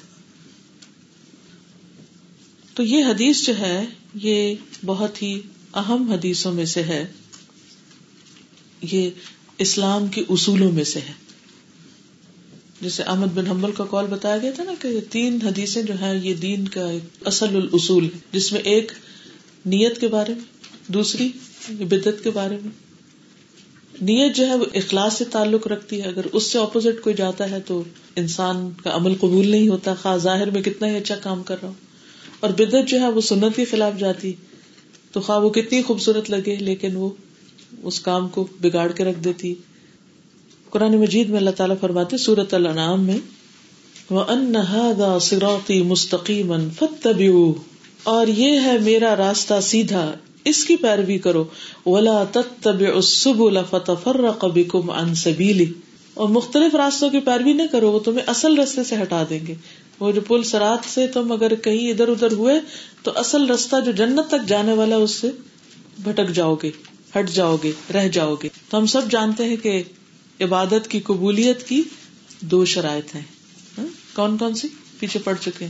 تو 2.74 2.82
یہ 2.82 3.04
حدیث 3.04 3.46
جو 3.46 3.58
ہے، 3.58 3.84
یہ 4.14 4.54
بہت 4.84 5.22
ہی 5.22 5.40
اہم 5.74 6.10
حدیثوں 6.10 6.52
میں 6.52 6.64
سے 6.64 6.82
ہے۔ 6.82 7.12
یہ 8.82 9.10
اسلام 9.58 10.06
کے 10.06 10.22
اصولوں 10.28 10.72
میں 10.72 10.84
سے 10.84 11.00
ہے۔ 11.00 11.12
جیسے 12.80 13.02
احمد 13.02 13.26
بن 13.26 13.46
حمل 13.46 13.72
کا 13.72 13.84
کال 13.84 14.06
بتایا 14.06 14.38
گیا 14.38 14.50
تھا 14.50 14.64
نا 14.64 14.72
کہ 14.80 15.00
تین 15.10 15.38
حدیثیں 15.42 15.82
جو 15.82 15.94
ہے 16.00 16.16
یہ 16.16 16.34
دین 16.34 16.68
کا 16.68 16.90
ایک 16.90 17.02
اصل 17.24 17.56
الاصول 17.56 18.04
ہے، 18.04 18.18
جس 18.32 18.52
میں 18.52 18.60
ایک 18.60 18.92
نیت 19.66 20.00
کے 20.00 20.08
بارے 20.08 20.34
میں، 20.34 20.44
دوسری 20.92 21.30
بدت 21.68 22.24
کے 22.24 22.30
بارے 22.30 22.56
میں۔ 22.62 22.89
نیت 24.00 24.36
جو 24.36 24.46
ہے 24.46 24.54
وہ 24.54 24.64
اخلاص 24.74 25.18
سے 25.18 25.24
تعلق 25.24 25.66
رکھتی 25.66 26.02
ہے۔ 26.02 26.08
اگر 26.08 26.20
اس 26.32 26.52
سے 26.52 26.58
اپوزٹ 26.58 27.02
کوئی 27.02 27.16
جاتا 27.16 27.50
ہے 27.50 27.60
تو 27.66 27.84
انسان 28.16 28.70
کا 28.84 28.90
عمل 28.94 29.14
قبول 29.14 29.48
نہیں 29.48 29.68
ہوتا۔ 29.68 29.94
خاص 29.94 30.22
ظاہر 30.22 30.50
میں 30.50 30.62
کتنا 30.62 30.88
ہی 30.88 30.96
اچھا 30.96 31.14
کام 31.14 31.42
کر 31.42 31.56
رہا 31.62 31.68
ہوں 31.68 31.74
اور 32.40 32.50
بدت 32.50 32.88
جو 32.88 33.00
ہے 33.00 33.08
وہ 33.08 33.20
سنت 33.20 33.56
کے 33.56 33.64
خلاف 33.64 33.92
جاتی۔ 33.98 34.32
تو 35.12 35.20
خواہ 35.20 35.38
وہ 35.38 35.50
کتنی 35.50 35.82
خوبصورت 35.82 36.30
لگے، 36.30 36.56
لیکن 36.56 36.96
وہ 36.96 37.10
اس 37.82 38.00
کام 38.00 38.28
کو 38.28 38.46
بگاڑ 38.60 38.92
کے 38.92 39.04
رکھ 39.04 39.18
دیتی۔ 39.18 39.54
قرآن 40.70 40.96
مجید 40.96 41.28
میں 41.28 41.38
اللہ 41.38 41.50
تعالیٰ 41.50 41.76
فرماتے 41.80 42.16
سورت 42.16 42.54
الانعام 42.54 43.04
میں 43.04 43.18
سِرَاطِي 45.20 45.82
مُسْتَقِيمًا 45.82 46.68
فَاتَّبِعُوهُ۔ 46.78 47.54
اور 48.02 48.26
یہ 48.26 48.60
ہے 48.60 48.78
میرا 48.78 49.16
راستہ 49.16 49.54
سیدھا۔ 49.62 50.14
اس 50.44 50.64
کی 50.64 50.76
پیروی 50.76 51.18
کرو۔ 51.18 51.44
ولا 51.86 52.24
تتبعوا 52.24 52.96
السبل 52.96 53.58
فتفرق 53.70 54.44
بكم 54.44 54.90
عن 54.90 55.14
سبيله۔ 55.14 55.72
اور 56.14 56.28
مختلف 56.28 56.74
راستوں 56.74 57.10
کی 57.10 57.20
پیروی 57.20 57.52
نہ 57.52 57.62
کرو، 57.72 57.92
وہ 57.92 57.98
تمہیں 57.98 58.24
اصل 58.26 58.58
رستے 58.58 58.84
سے 58.84 59.02
ہٹا 59.02 59.24
دیں 59.30 59.46
گے۔ 59.46 59.54
وہ 60.00 60.12
جو 60.12 60.20
پل 60.20 60.42
سرات 60.42 60.78
سے 60.88 61.06
تم 61.06 61.32
اگر 61.32 61.54
کہیں 61.54 61.90
ادھر 61.90 62.08
ادھر 62.08 62.32
ہوئے، 62.32 62.54
تو 63.02 63.12
اصل 63.14 63.50
رستہ 63.50 63.76
جو 63.86 63.92
جنت 63.92 64.28
تک 64.28 64.48
جانے 64.48 64.72
والا 64.72 64.96
اس 64.96 65.10
سے 65.10 65.30
بھٹک 66.02 66.30
جاؤ 66.30 66.54
گے، 66.62 66.70
ہٹ 67.18 67.30
جاؤ 67.30 67.56
گے، 67.62 67.72
رہ 67.94 68.08
جاؤ 68.08 68.34
گے۔ 68.42 68.48
تو 68.68 68.78
ہم 68.78 68.86
سب 68.86 69.10
جانتے 69.10 69.44
ہیں 69.44 69.56
کہ 69.56 69.82
عبادت 70.40 70.88
کی 70.88 71.00
قبولیت 71.00 71.68
کی 71.68 71.82
دو 72.40 72.64
شرائط 72.64 73.14
ہیں۔ 73.14 73.22
ہاں؟ 73.78 74.16
کون 74.16 74.36
کون 74.36 74.54
سی؟ 74.54 74.68
پیچھے 74.98 75.20
پڑ 75.24 75.34
چکے 75.40 75.66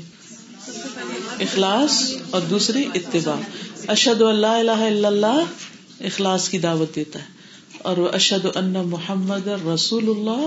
اخلاص 1.40 2.12
اور 2.30 2.40
دوسری 2.40 2.84
اتباع۔ 2.94 3.40
اشد 3.88 4.22
اللہ 4.22 4.46
اللہ 4.46 5.06
اللہ 5.06 5.44
اخلاص 6.00 6.48
کی 6.48 6.58
دعوت 6.58 6.94
دیتا 6.96 7.18
ہے 7.18 7.24
اور 7.78 7.96
وہ 7.96 8.08
اشد 8.08 8.46
ان 8.54 8.72
محمد 8.72 9.46
رسول 9.46 10.08
اللہ 10.08 10.46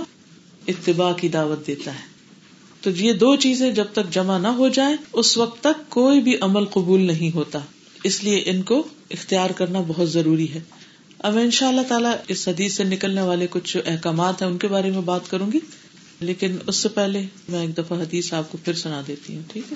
اتباع 0.67 1.13
کی 1.13 1.27
دعوت 1.27 1.67
دیتا 1.67 1.93
ہے۔ 1.93 2.13
تو 2.81 2.89
یہ 2.89 3.13
دو 3.13 3.35
چیزیں 3.35 3.71
جب 3.71 3.85
تک 3.93 4.13
جمع 4.13 4.37
نہ 4.37 4.47
ہو 4.47 4.67
جائیں، 4.67 4.95
اس 5.13 5.37
وقت 5.37 5.63
تک 5.63 5.89
کوئی 5.89 6.21
بھی 6.21 6.37
عمل 6.41 6.65
قبول 6.65 7.01
نہیں 7.01 7.35
ہوتا۔ 7.35 7.59
اس 8.03 8.23
لیے 8.23 8.43
ان 8.45 8.61
کو 8.61 8.83
اختیار 9.11 9.49
کرنا 9.49 9.79
بہت 9.87 10.11
ضروری 10.11 10.53
ہے۔ 10.53 10.59
اب 11.19 11.37
ان 11.37 11.51
شاء 11.51 11.67
اللہ 11.67 11.81
تعالیٰ 11.87 12.13
اس 12.27 12.47
حدیث 12.47 12.77
سے 12.77 12.83
نکلنے 12.83 13.21
والے 13.21 13.47
کچھ 13.49 13.77
احکامات 13.85 14.41
ہیں، 14.41 14.49
ان 14.49 14.57
کے 14.57 14.67
بارے 14.67 14.91
میں 14.91 15.01
بات 15.01 15.29
کروں 15.29 15.51
گی۔ 15.51 15.59
لیکن 16.19 16.57
اس 16.67 16.75
سے 16.75 16.89
پہلے 16.89 17.23
میں 17.49 17.61
ایک 17.61 17.77
دفعہ 17.77 18.01
حدیث 18.01 18.33
آپ 18.33 18.51
کو 18.51 18.57
پھر 18.65 18.73
سنا 18.73 19.01
دیتی 19.07 19.35
ہوں، 19.35 19.43
ٹھیک 19.47 19.71
ہے؟ 19.71 19.75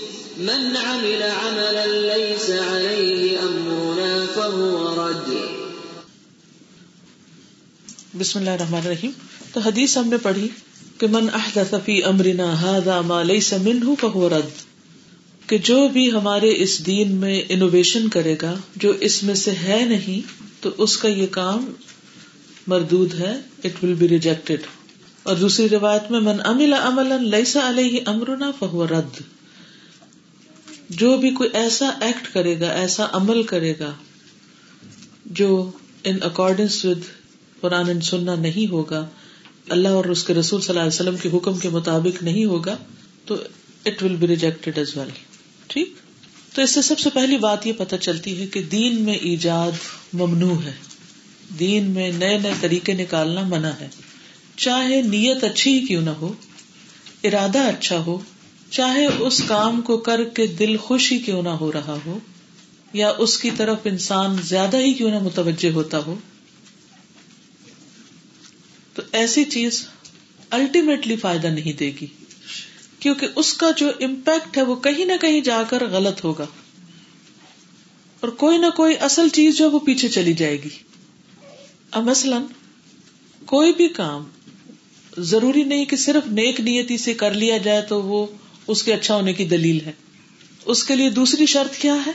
من 0.37 0.77
عمل 0.85 1.21
عملا 1.21 1.85
ليس 1.85 2.49
عليه 2.49 3.37
أمرنا 3.43 4.25
فهو 4.33 4.95
رد. 4.95 5.33
بسم 8.19 8.39
اللہ 8.39 8.49
الرحمن 8.49 8.79
الرحیم۔ 8.79 9.11
تو 9.53 9.59
حدیث 9.59 9.97
ہم 9.97 10.09
نے 10.09 10.17
پڑھی 10.17 10.47
کہ 10.97 11.07
من 11.07 11.27
احدث 11.33 11.73
فی 11.85 12.03
امرنا 12.03 12.77
هذا 12.77 13.01
ما 13.01 13.23
ليس 13.23 13.53
منه 13.53 13.93
فهو 14.01 14.29
رد۔ 14.29 14.49
کہ 15.49 15.57
جو 15.57 15.87
بھی 15.87 16.11
ہمارے 16.11 16.53
اس 16.57 16.85
دین 16.85 17.11
میں 17.11 17.41
انوویشن 17.49 18.07
کرے 18.07 18.35
گا، 18.41 18.55
جو 18.75 18.91
اس 18.99 19.23
میں 19.23 19.35
سے 19.35 19.51
ہے 19.51 19.85
نہیں، 19.89 20.27
تو 20.59 20.69
اس 20.77 20.97
کا 20.97 21.07
یہ 21.07 21.27
کام 21.31 21.71
مردود 22.67 23.13
ہے 23.13 23.39
اٹ 23.63 23.83
ول 23.83 23.93
بی 23.93 24.09
ریجیکٹڈ 24.09 24.61
اور 25.23 25.35
دوسری 25.35 25.69
روایت 25.69 26.11
میں 26.11 26.19
من 26.19 26.41
عمل 26.43 26.73
عملا 26.73 27.17
ليس 27.17 27.57
عليه 27.57 27.97
امرنا 28.05 28.51
فهو 28.59 28.87
رد۔ 28.87 29.40
جو 30.91 31.17
بھی 31.17 31.31
کوئی 31.31 31.49
ایسا 31.53 31.89
ایکٹ 32.01 32.33
کرے 32.33 32.59
گا، 32.59 32.71
ایسا 32.71 33.07
عمل 33.11 33.43
کرے 33.43 33.73
گا، 33.79 33.93
جو 35.25 35.71
ان 36.03 36.17
اکارڈنس 36.21 36.85
ود 36.85 36.99
قرآن 37.61 38.01
سننا 38.01 38.35
نہیں 38.35 38.71
ہوگا، 38.71 39.07
اللہ 39.69 39.87
اور 39.87 40.05
اس 40.05 40.23
کے 40.23 40.33
رسول 40.33 40.61
صلی 40.61 40.69
اللہ 40.69 40.79
علیہ 40.79 41.09
وسلم 41.09 41.17
کے 41.17 41.37
حکم 41.37 41.57
کے 41.57 41.69
مطابق 41.69 42.23
نہیں 42.23 42.45
ہوگا، 42.45 42.77
تو 43.25 43.35
it 43.85 44.03
will 44.03 44.15
be 44.15 44.27
rejected 44.27 44.77
as 44.77 44.97
well 44.97 45.09
ٹھیک؟ 45.67 45.93
تو 46.53 46.61
اس 46.61 46.71
سے 46.71 46.81
سب 46.81 46.99
سے 46.99 47.09
پہلی 47.09 47.37
بات 47.37 47.67
یہ 47.67 47.73
پتہ 47.77 47.95
چلتی 47.95 48.41
ہے 48.41 48.47
کہ 48.47 48.63
دین 48.63 49.01
میں 49.01 49.13
ایجاد 49.13 49.71
ممنوع 50.13 50.61
ہے۔ 50.63 50.73
دین 51.59 51.91
میں 51.91 52.11
نئے 52.11 52.37
نئے 52.37 52.53
طریقے 52.61 52.93
نکالنا 52.93 53.41
منع 53.41 53.71
ہے۔ 53.81 53.87
چاہے 54.57 55.01
نیت 55.01 55.43
اچھی 55.43 55.79
ہی 55.79 55.85
کیوں 55.85 56.01
نہ 56.01 56.09
ہو، 56.09 56.33
ارادہ 57.23 57.59
اچھا 57.59 57.97
ہو 57.97 58.19
چاہے 58.71 59.05
اس 59.05 59.43
کام 59.47 59.81
کو 59.81 59.97
کر 59.97 60.23
کے 60.23 60.47
دل 60.47 60.77
خوش 60.77 61.11
ہی 61.11 61.19
کیوں 61.19 61.43
نہ 61.43 61.49
ہو 61.49 61.71
رہا 61.71 61.97
ہو، 62.05 62.19
یا 62.93 63.11
اس 63.17 63.37
کی 63.37 63.51
طرف 63.51 63.77
انسان 63.85 64.35
زیادہ 64.43 64.77
ہی 64.77 64.93
کیوں 64.93 65.11
نہ 65.11 65.19
متوجہ 65.19 65.71
ہوتا 65.71 65.97
ہو، 65.97 66.15
تو 68.93 69.01
ایسی 69.11 69.43
چیز 69.45 69.87
الٹیمیٹلی 70.49 71.15
فائدہ 71.15 71.47
نہیں 71.47 71.77
دے 71.77 71.91
گی۔ 72.01 72.07
کیونکہ 72.99 73.27
اس 73.35 73.53
کا 73.53 73.71
جو 73.77 73.91
امپیکٹ 74.01 74.57
ہے 74.57 74.61
وہ 74.61 74.75
کہیں 74.75 75.05
نہ 75.05 75.13
کہیں 75.21 75.41
جا 75.41 75.63
کر 75.69 75.87
غلط 75.87 76.23
ہوگا۔ 76.23 76.45
اور 78.19 78.29
کوئی 78.29 78.57
نہ 78.57 78.67
کوئی 78.75 78.95
اصل 78.99 79.29
چیز 79.29 79.57
جو 79.57 79.71
وہ 79.71 79.79
پیچھے 79.79 80.09
چلی 80.09 80.33
جائے 80.33 80.63
گی۔ 80.63 80.69
اب 81.91 82.03
مثلاً 82.03 82.41
کوئی 83.45 83.73
بھی 83.73 83.87
کام 83.87 84.23
ضروری 85.17 85.63
نہیں 85.63 85.85
کہ 85.85 85.95
صرف 85.95 86.27
نیک 86.27 86.59
نیتی 86.59 86.97
سے 86.97 87.13
کر 87.13 87.33
لیا 87.33 87.57
جائے 87.57 87.81
تو 87.81 88.01
وہ 88.01 88.27
اس 88.71 88.83
کے 88.83 88.93
اچھا 88.93 89.15
ہونے 89.15 89.33
کی 89.33 89.45
دلیل 89.45 89.85
ہے۔ 89.85 89.91
اس 90.65 90.83
کے 90.83 90.95
لیے 90.95 91.09
دوسری 91.09 91.45
شرط 91.45 91.75
کیا 91.75 91.95
ہے؟ 92.05 92.11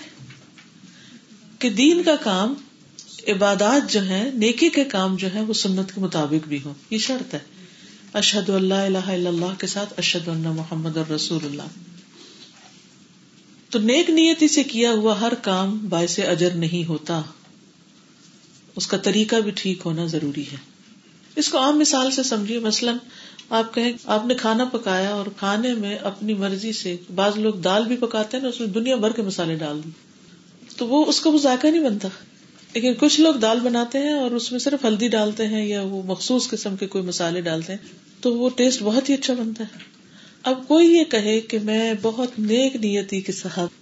کہ 1.59 1.71
دین 1.71 2.03
کا 2.03 2.17
کام، 2.17 2.55
عبادات 3.29 3.93
جو 3.93 4.09
ہے 4.09 4.31
نیکی 4.35 4.69
کے 4.69 4.85
کام 4.85 5.17
جو 5.17 5.35
ہے 5.35 5.41
وہ 5.41 5.53
سنت 5.53 5.95
کے 5.95 6.01
مطابق 6.01 6.49
بھی 6.49 6.59
ہو 6.65 6.75
یہ 6.91 6.99
شرط 6.99 7.35
ہے۔ 7.35 7.39
اشد 8.13 8.51
اللہ 8.51 8.75
الہ 8.75 8.99
الا 8.99 9.29
اللہ 9.29 9.59
کے 9.59 9.67
ساتھ 9.67 9.95
اشد 9.99 10.29
اللہ 10.29 10.53
محمد 10.53 10.97
اور 10.97 11.11
رسول 11.11 11.45
اللہ۔ 11.45 11.63
تو 13.71 13.79
نیک 13.79 14.11
نیتی 14.11 14.49
سے 14.49 14.63
کیا 14.63 14.91
ہوا 14.91 15.21
ہر 15.21 15.35
کام 15.35 15.89
باعث 15.89 16.19
اجر 16.19 16.51
نہیں 16.51 16.89
ہوتا۔ 16.89 17.23
اس 18.77 18.87
کا 18.87 18.97
طریقہ 18.97 19.37
بھی 19.37 19.51
ٹھیک 19.51 19.79
ہونا 19.85 20.07
ضروری 20.07 20.43
ہے۔ 20.43 20.57
اس 21.37 21.49
کو 21.49 21.59
عام 21.59 21.79
مثال 21.79 22.11
سے 22.11 22.23
سمجھیے، 22.23 22.59
مثلاً 22.59 22.97
آپ 23.51 23.75
کہیں 23.75 23.93
آپ 24.05 24.27
نے 24.27 24.35
کھانا 24.35 24.65
پکایا 24.65 25.11
اور 25.11 25.27
کھانے 25.37 25.75
میں 25.75 25.97
اپنی 25.97 26.35
مرضی 26.35 26.73
سے 26.73 26.97
بعض 27.15 27.39
لوگ 27.39 27.55
دال 27.55 27.85
بھی 27.85 27.97
پکاتے 27.97 28.37
ہیں 28.37 28.43
نا، 28.43 28.49
اس 28.49 28.61
میں 28.61 28.69
دنیا 28.69 28.97
بھر 28.97 29.13
کے 29.13 29.23
مسالے 29.23 29.55
ڈال 29.55 29.81
دی 29.85 29.91
تو 30.77 30.89
وہ 30.89 31.05
اس 31.05 31.21
کا 31.21 31.31
وہ 31.31 31.39
ذائقہ 31.39 31.67
نہیں 31.67 31.85
بنتا۔ 31.85 32.09
لیکن 32.75 32.95
کچھ 33.01 33.21
لوگ 33.21 33.35
دال 33.35 33.61
بناتے 33.61 33.99
ہیں 33.99 34.13
اور 34.13 34.31
اس 34.31 34.53
میں 34.53 34.61
صرف 34.61 34.85
ہلدی 34.85 35.09
ڈالتے 35.09 35.47
ہیں 35.47 35.67
یا 35.67 35.83
وہ 35.83 36.03
مخصوص 36.03 36.49
قسم 36.49 36.77
کے 36.77 36.87
کوئی 36.87 37.05
مسالے 37.05 37.41
ڈالتے 37.41 37.73
ہیں، 37.73 37.87
تو 38.21 38.35
وہ 38.35 38.51
ٹیسٹ 38.57 38.83
بہت 38.83 39.09
ہی 39.09 39.15
اچھا 39.15 39.35
بنتا 39.35 39.65
ہے۔ 39.65 39.79
اب 40.43 40.69
کوئی 40.69 40.95
یہ 40.95 41.05
کہے 41.05 41.41
کہ 41.41 41.59
میں 41.59 41.95
بہت 42.03 42.39
نیک 42.39 42.77
نیتی 42.77 43.21
کے 43.21 43.33
ساتھ، 43.33 43.73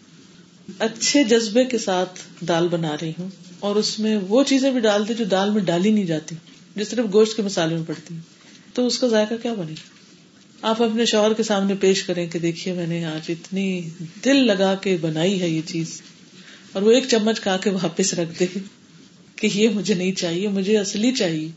اچھے 0.79 1.25
جذبے 1.25 1.65
کے 1.65 1.79
ساتھ 1.79 2.21
دال 2.49 2.69
بنا 2.69 2.97
رہی 3.01 3.13
ہوں 3.19 3.29
اور 3.61 3.77
اس 3.77 3.99
میں 3.99 4.19
وہ 4.29 4.43
چیزیں 4.45 4.71
بھی 4.71 4.81
ڈال 4.81 5.09
دی 5.09 5.15
جو 5.15 5.25
دال 5.25 5.51
میں 5.51 5.63
ڈالی 5.63 5.91
نہیں 5.91 6.05
جاتی، 6.05 6.35
جو 6.77 6.85
صرف 6.85 7.05
گوشت 7.13 7.37
کے 7.37 7.43
مسالے 7.43 7.75
میں 7.75 7.85
پڑتی۔ 7.87 8.15
تو 8.75 8.87
اس 8.87 8.99
کا 8.99 9.07
ذائقہ 9.07 9.35
کیا 9.43 9.55
بنے؟ 9.55 9.73
گا 9.73 10.69
آپ 10.69 10.83
اپنے 10.83 11.05
شوہر 11.05 11.33
کے 11.33 11.43
سامنے 11.43 11.75
پیش 11.81 12.03
کریں 12.03 12.27
کہ 12.27 12.39
دیکھیے 12.39 12.75
میں 12.75 12.87
نے 12.87 13.05
آج 13.05 13.31
اتنی 13.31 13.89
دل 14.25 14.47
لگا 14.47 14.75
کے 14.75 14.97
بنائی 15.01 15.41
ہے 15.41 15.49
یہ 15.49 15.61
چیز، 15.67 16.01
اور 16.73 16.83
وہ 16.83 16.91
ایک 16.91 17.05
چمچ 17.09 17.41
کھا 17.41 17.57
کے 17.57 17.71
واپس 17.71 18.15
رکھ 18.15 18.39
دے 18.41 18.47
کہ 19.37 19.49
یہ 19.55 19.69
مجھے 19.69 19.95
نہیں 19.95 20.13
چاہیے، 20.13 20.49
مجھے 20.49 20.79
اصلی 20.79 21.13
چاہیے، 21.13 21.49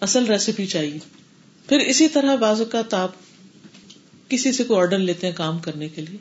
اصل 0.00 0.26
ریسیپی 0.26 0.66
چاہیے۔ 0.66 0.98
پھر 1.68 1.78
اسی 1.78 2.08
طرح 2.08 2.34
بازو 2.34 2.64
کا 2.64 2.82
تاپ 2.82 3.10
کسی 4.28 4.52
سے 4.52 4.64
کوئی 4.64 4.80
آرڈر 4.80 4.98
لیتے 4.98 5.26
ہیں 5.26 5.34
کام 5.34 5.58
کرنے 5.58 5.88
کے 5.88 6.02
لیے۔ 6.02 6.18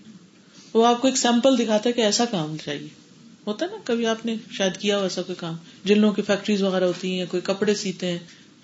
وہ 0.74 0.86
آپ 0.88 1.02
کو 1.02 1.08
ایک 1.08 1.18
سیمپل 1.18 1.58
دکھاتا 1.60 1.90
ہے 1.90 1.94
کہ 1.94 2.02
ایسا 2.02 2.26
کام 2.26 2.56
چاہیے۔ 2.66 2.88
ہوتا 3.48 3.66
ہے 3.66 3.72
نا، 3.72 3.78
کبھی 3.84 4.06
آپ 4.06 4.26
نے 4.26 4.36
شاید 4.52 4.78
کیا 4.78 4.98
ہو 4.98 5.04
ایسا 5.04 5.22
کوئی 5.22 5.36
کام۔ 5.36 5.56
جن 5.84 6.00
لوگوں 6.00 6.16
کی 6.16 6.22
فیکٹریز 6.22 6.62
وغیرہ 6.62 6.84
ہوتی 6.84 7.20
ہیں 7.20 7.26
کوئی 7.32 7.42
کپڑے 7.44 7.76
سیتے 7.76 8.12
ہیں۔ 8.12 8.20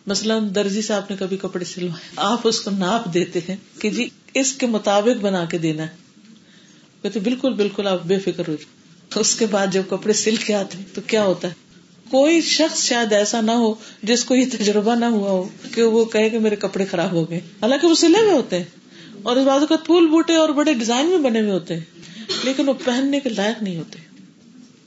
مثلاً 0.07 0.55
درزی 0.55 0.81
سے 0.81 0.93
آپ 0.93 1.11
نے 1.11 1.17
کبھی 1.19 1.37
کپڑے 1.37 1.65
سلوائے۔ 1.65 2.09
آپ 2.15 2.39
اس 2.43 2.61
کو 2.61 2.71
ناپ 2.71 3.13
دیتے 3.13 3.39
ہیں 3.49 3.55
کہ 3.79 3.89
جی 3.89 4.09
اس 4.33 4.53
کے 4.53 4.67
مطابق 4.67 5.21
بنا 5.21 5.45
کے 5.45 5.57
دینا 5.57 5.83
ہے۔ 5.83 6.09
کہتے 7.01 7.19
بالکل 7.19 7.53
بالکل 7.53 7.87
آپ 7.87 8.03
بے 8.03 8.19
فکر 8.19 8.47
ہو 8.47 8.53
جائے 8.53 8.79
اس 9.19 9.35
کے 9.35 9.45
بعد 9.45 9.67
جب 9.71 9.81
کپڑے 9.89 10.13
سل 10.13 10.35
کے 10.35 10.53
آتے 10.53 10.77
ہیں 10.77 10.85
تو 10.93 11.01
کیا 11.07 11.23
ہوتا 11.23 11.47
ہے؟ 11.47 11.53
کوئی 12.09 12.41
شخص 12.41 12.83
شاید 12.83 13.13
ایسا 13.13 13.41
نہ 13.41 13.51
ہو 13.51 13.73
جس 14.03 14.25
کو 14.25 14.35
یہ 14.35 14.45
تجربہ 14.51 14.95
نہ 14.95 15.05
ہوا 15.05 15.29
ہو 15.29 15.49
کہ 15.75 15.83
وہ 15.83 16.05
کہے 16.05 16.29
کہ 16.29 16.39
میرے 16.39 16.55
کپڑے 16.55 16.85
خراب 16.85 17.11
ہو 17.11 17.29
گئے۔ 17.29 17.37
حالانکہ 17.37 17.87
وہ 17.87 17.95
سلے 17.95 18.19
ہوئے 18.19 18.31
ہوتے 18.31 18.57
ہیں 18.57 18.63
اور 19.23 19.35
اس 19.35 19.45
بات 19.47 19.69
کا 19.69 19.75
پھول 19.75 20.07
بوٹے 20.07 20.35
اور 20.35 20.49
بڑے 20.49 20.73
ڈیزائن 20.73 21.07
میں 21.07 21.17
بنے 21.17 21.41
ہوئے 21.41 21.51
ہوتے 21.51 21.73
ہیں، 21.73 21.83
لیکن 22.43 22.69
وہ 22.69 22.73
پہننے 22.85 23.19
کے 23.19 23.29
لائق 23.29 23.63
نہیں 23.63 23.77
ہوتے۔ 23.77 23.99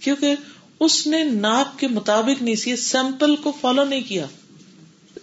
کیونکہ 0.01 0.35
اس 0.81 1.07
نے 1.07 1.25
ناپ 1.25 1.79
کے 1.79 1.89
مطابق 1.89 2.43
نہیں 2.43 2.55
سی، 2.55 2.77
سیمپل 2.77 3.37
کو 3.37 3.53
فالو 3.61 3.85
نہیں 3.85 4.03
کیا۔ 4.09 4.27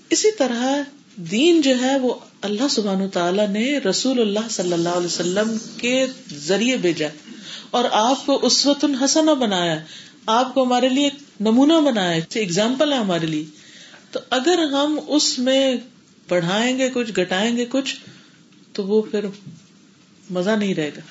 اسی 0.10 0.32
طرح 0.32 0.82
دین 1.16 1.62
جو 1.62 1.82
ہے 1.82 2.00
وہ 2.00 2.14
اللہ 2.42 2.68
سبحان 2.70 3.10
تعالیٰ 3.10 3.48
نے 3.48 3.78
رسول 3.78 4.22
اللہ 4.22 4.50
صلی 4.50 4.74
اللہ 4.74 4.90
علیہ 4.90 5.06
وسلم 5.06 5.58
کے 5.78 6.06
ذریعے 6.34 6.78
بھیجا 6.78 7.08
اور 7.72 7.84
آپ 7.92 8.26
کو 8.26 8.46
اسوت 8.46 8.84
الحسن 8.84 9.26
بنایا 9.26 9.80
آپ 10.26 10.54
کو 10.54 10.64
ہمارے 10.64 10.90
لیے 10.90 11.10
نمونہ 11.40 11.74
بنایا 11.86 12.40
اگزامپل 12.40 12.94
ہے 12.94 12.98
ہمارے 12.98 13.26
لیے۔ 13.26 13.46
تو 14.12 14.20
اگر 14.30 14.64
ہم 14.72 15.00
اس 15.08 15.40
میں 15.40 15.78
بڑھائیں 16.30 16.80
گے 16.80 16.90
کچھ 16.94 17.12
گٹائیں 17.20 17.58
گے 17.58 17.66
کچھ، 17.70 17.96
تو 18.74 18.84
وہ 18.84 19.02
پھر 19.02 19.26
مزہ 20.30 20.50
نہیں 20.50 20.76
رہے 20.76 20.90
گا۔ 20.90 21.02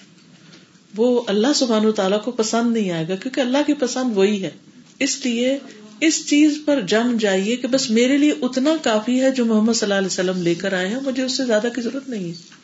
وہ 0.96 1.22
اللہ 1.26 1.53
سبحان 1.55 1.92
تعالیٰ 1.92 2.24
کو 2.24 2.30
پسند 2.30 2.72
نہیں 2.72 2.90
آئے 2.90 3.09
گا، 3.09 3.16
کیونکہ 3.16 3.40
اللہ 3.40 3.59
کی 3.66 3.74
پسند 3.74 4.16
وہی 4.16 4.42
ہے۔ 4.42 4.51
اس 4.99 5.26
لیے 5.26 5.59
اس 6.01 6.26
چیز 6.26 6.59
پر 6.64 6.80
جم 6.80 7.16
جائیے 7.20 7.57
کہ 7.57 7.68
بس 7.68 7.90
میرے 7.90 8.18
لیے 8.18 8.32
اتنا 8.42 8.70
کافی 8.82 9.20
ہے 9.20 9.30
جو 9.30 9.44
محمد 9.44 9.72
صلی 9.72 9.86
اللہ 9.86 9.94
علیہ 9.94 10.07
وسلم 10.07 10.42
لے 10.42 10.55
کر 10.55 10.72
آئے 10.72 10.88
ہیں، 10.88 11.01
مجھے 11.07 11.22
اس 11.22 11.36
سے 11.36 11.46
زیادہ 11.46 11.66
کی 11.74 11.80
ضرورت 11.80 12.09
نہیں 12.09 12.32
ہے۔ 12.32 12.59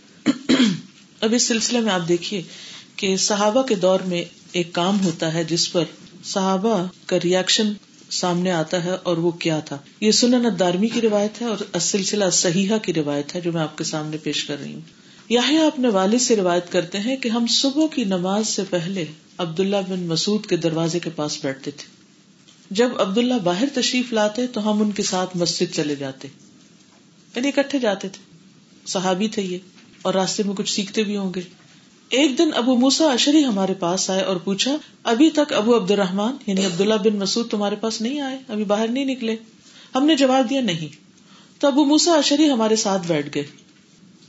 اب 1.20 1.35
اس 1.35 1.43
سلسلے 1.43 1.80
میں 1.80 1.93
آپ 1.93 2.09
دیکھیے 2.09 2.43
کہ 2.97 3.16
صحابہ 3.16 3.62
کے 3.62 3.74
دور 3.74 4.01
میں 4.01 4.24
ایک 4.53 4.72
کام 4.72 5.05
ہوتا 5.05 5.35
ہے 5.35 5.45
جس 5.45 5.72
پر 5.72 5.85
صحابہ 6.24 6.87
کا 7.07 7.16
ریئیکشن 7.24 7.72
سامنے 8.11 8.51
آتا 8.51 8.85
ہے 8.85 8.97
اور 9.03 9.16
وہ 9.16 9.30
کیا 9.30 9.61
تھا۔ 9.61 9.78
یہ 10.01 10.11
سنن 10.11 10.47
دارمی 10.59 10.89
کی 10.89 11.01
روایت 11.01 11.41
ہے 11.43 11.47
اور 11.47 11.78
سلسلہ 11.80 12.24
صحیحہ 12.32 12.78
کی 12.78 12.93
روایت 12.93 13.35
ہے 13.35 13.41
جو 13.41 13.53
میں 13.53 13.62
آپ 13.62 13.78
کے 13.78 13.85
سامنے 13.85 14.16
پیش 14.16 14.45
کر 14.45 14.61
رہی 14.61 14.74
ہوں۔ 14.74 14.80
یاہیا 15.28 15.66
اپنے 15.66 15.89
والد 15.89 16.18
سے 16.18 16.37
روایت 16.37 16.72
کرتے 16.72 16.99
ہیں 16.99 17.16
کہ 17.16 17.28
ہم 17.28 17.47
صبح 17.47 17.87
کی 17.95 18.05
نماز 18.05 18.49
سے 18.49 18.62
پہلے 18.70 19.05
عبداللہ 19.39 19.76
بن 19.89 20.01
مسعود 20.01 20.47
کے 20.47 20.57
دروازے 20.57 20.99
کے 20.99 21.11
پاس 21.11 21.45
بیٹھتے 21.45 21.70
تھے۔ 21.70 21.93
جب 22.71 23.01
عبداللہ 23.01 23.35
باہر 23.35 23.65
تشریف 23.75 24.12
لاتے 24.12 24.47
تو 24.47 24.71
ہم 24.71 24.83
ان 24.83 24.93
کے 24.93 25.03
ساتھ 25.03 25.37
مسجد 25.37 25.75
چلے 25.75 25.95
جاتے۔ 25.95 26.29
یعنی 27.37 27.49
اکٹھے 27.49 27.79
جاتے 27.79 28.09
تھے۔ 28.09 28.39
صحابی 28.87 29.29
تھے 29.29 29.43
یہ 29.43 29.59
اور 30.03 30.15
راستے 30.15 30.43
میں 30.43 30.55
کچھ 30.55 30.73
سیکھتے 30.73 31.03
بھی 31.03 31.17
ہوں 31.17 31.35
گے۔ 31.35 31.41
ایک 32.09 32.39
دن 32.39 32.51
ابو 32.55 32.77
موسا 32.77 33.05
اشری 33.05 33.45
ہمارے 33.45 33.75
پاس 33.75 34.11
آئے 34.11 34.23
اور 34.23 34.37
پوچھا، 34.37 34.77
ابھی 35.03 35.31
تک 35.31 35.53
ابو 35.53 35.77
عبد 35.77 35.91
الرحمان 35.91 36.37
یعنی 36.47 36.67
عبداللہ 36.67 36.95
بن 36.95 37.17
مسعود 37.17 37.51
تمہارے 37.51 37.77
پاس 37.77 38.01
نہیں 38.01 38.21
آئے؟ 38.21 38.39
ابھی 38.49 38.65
باہر 38.65 38.89
نہیں 38.89 39.05
نکلے۔ 39.05 39.37
ہم 39.95 40.07
نے 40.07 40.17
جواب 40.17 40.51
دیا، 40.51 40.61
نہیں۔ 40.61 40.97
تو 41.61 41.67
ابو 41.67 41.85
موسا 41.85 42.12
اشری 42.12 42.51
ہمارے 42.51 42.77
ساتھ 42.77 43.07
بیٹھ 43.07 43.29
گئے۔ 43.35 43.45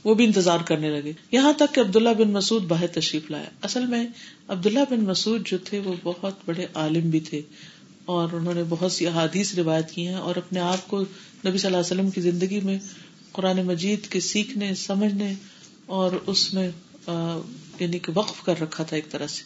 وہ 0.04 0.14
بھی 0.14 0.24
انتظار 0.24 0.58
کرنے 0.58 1.00
لگے۔ 1.00 1.12
یہاں 1.30 1.52
تک 1.52 1.74
کہ 1.74 1.80
عبداللہ 1.80 2.08
بن 2.08 2.30
مسعود 2.30 2.62
باہر 2.62 2.86
تشریف 2.86 3.30
لایا 3.30 3.44
اصل 3.62 3.86
میں 3.86 4.06
عبداللہ 4.48 4.78
بن 4.90 5.00
مسعود 5.00 5.48
جو 5.48 5.58
تھے 5.58 5.78
وہ 5.78 5.94
بہت 6.02 6.34
بڑے 6.46 6.66
عالم 6.74 7.10
بھی 7.10 7.20
تھے۔ 7.20 7.42
اور 8.06 8.28
انہوں 8.32 8.54
نے 8.54 8.62
بہت 8.68 8.92
سی 8.92 9.06
احادیث 9.06 9.54
روایت 9.54 9.90
کی 9.90 10.06
ہیں 10.06 10.14
اور 10.14 10.36
اپنے 10.36 10.60
آپ 10.60 10.88
کو 10.88 11.00
نبی 11.00 11.58
صلی 11.58 11.66
اللہ 11.66 11.66
علیہ 11.66 11.78
وسلم 11.78 12.10
کی 12.10 12.20
زندگی 12.20 12.60
میں 12.60 12.78
قرآن 13.32 13.62
مجید 13.62 14.06
کے 14.06 14.20
سیکھنے، 14.20 14.74
سمجھنے 14.74 15.34
اور 15.86 16.12
اس 16.26 16.54
میں 16.54 16.70
یعنی 17.80 17.98
کہ 17.98 18.12
وقف 18.14 18.42
کر 18.42 18.60
رکھا 18.60 18.84
تھا 18.84 18.96
ایک 18.96 19.10
طرح 19.10 19.26
سے۔ 19.26 19.42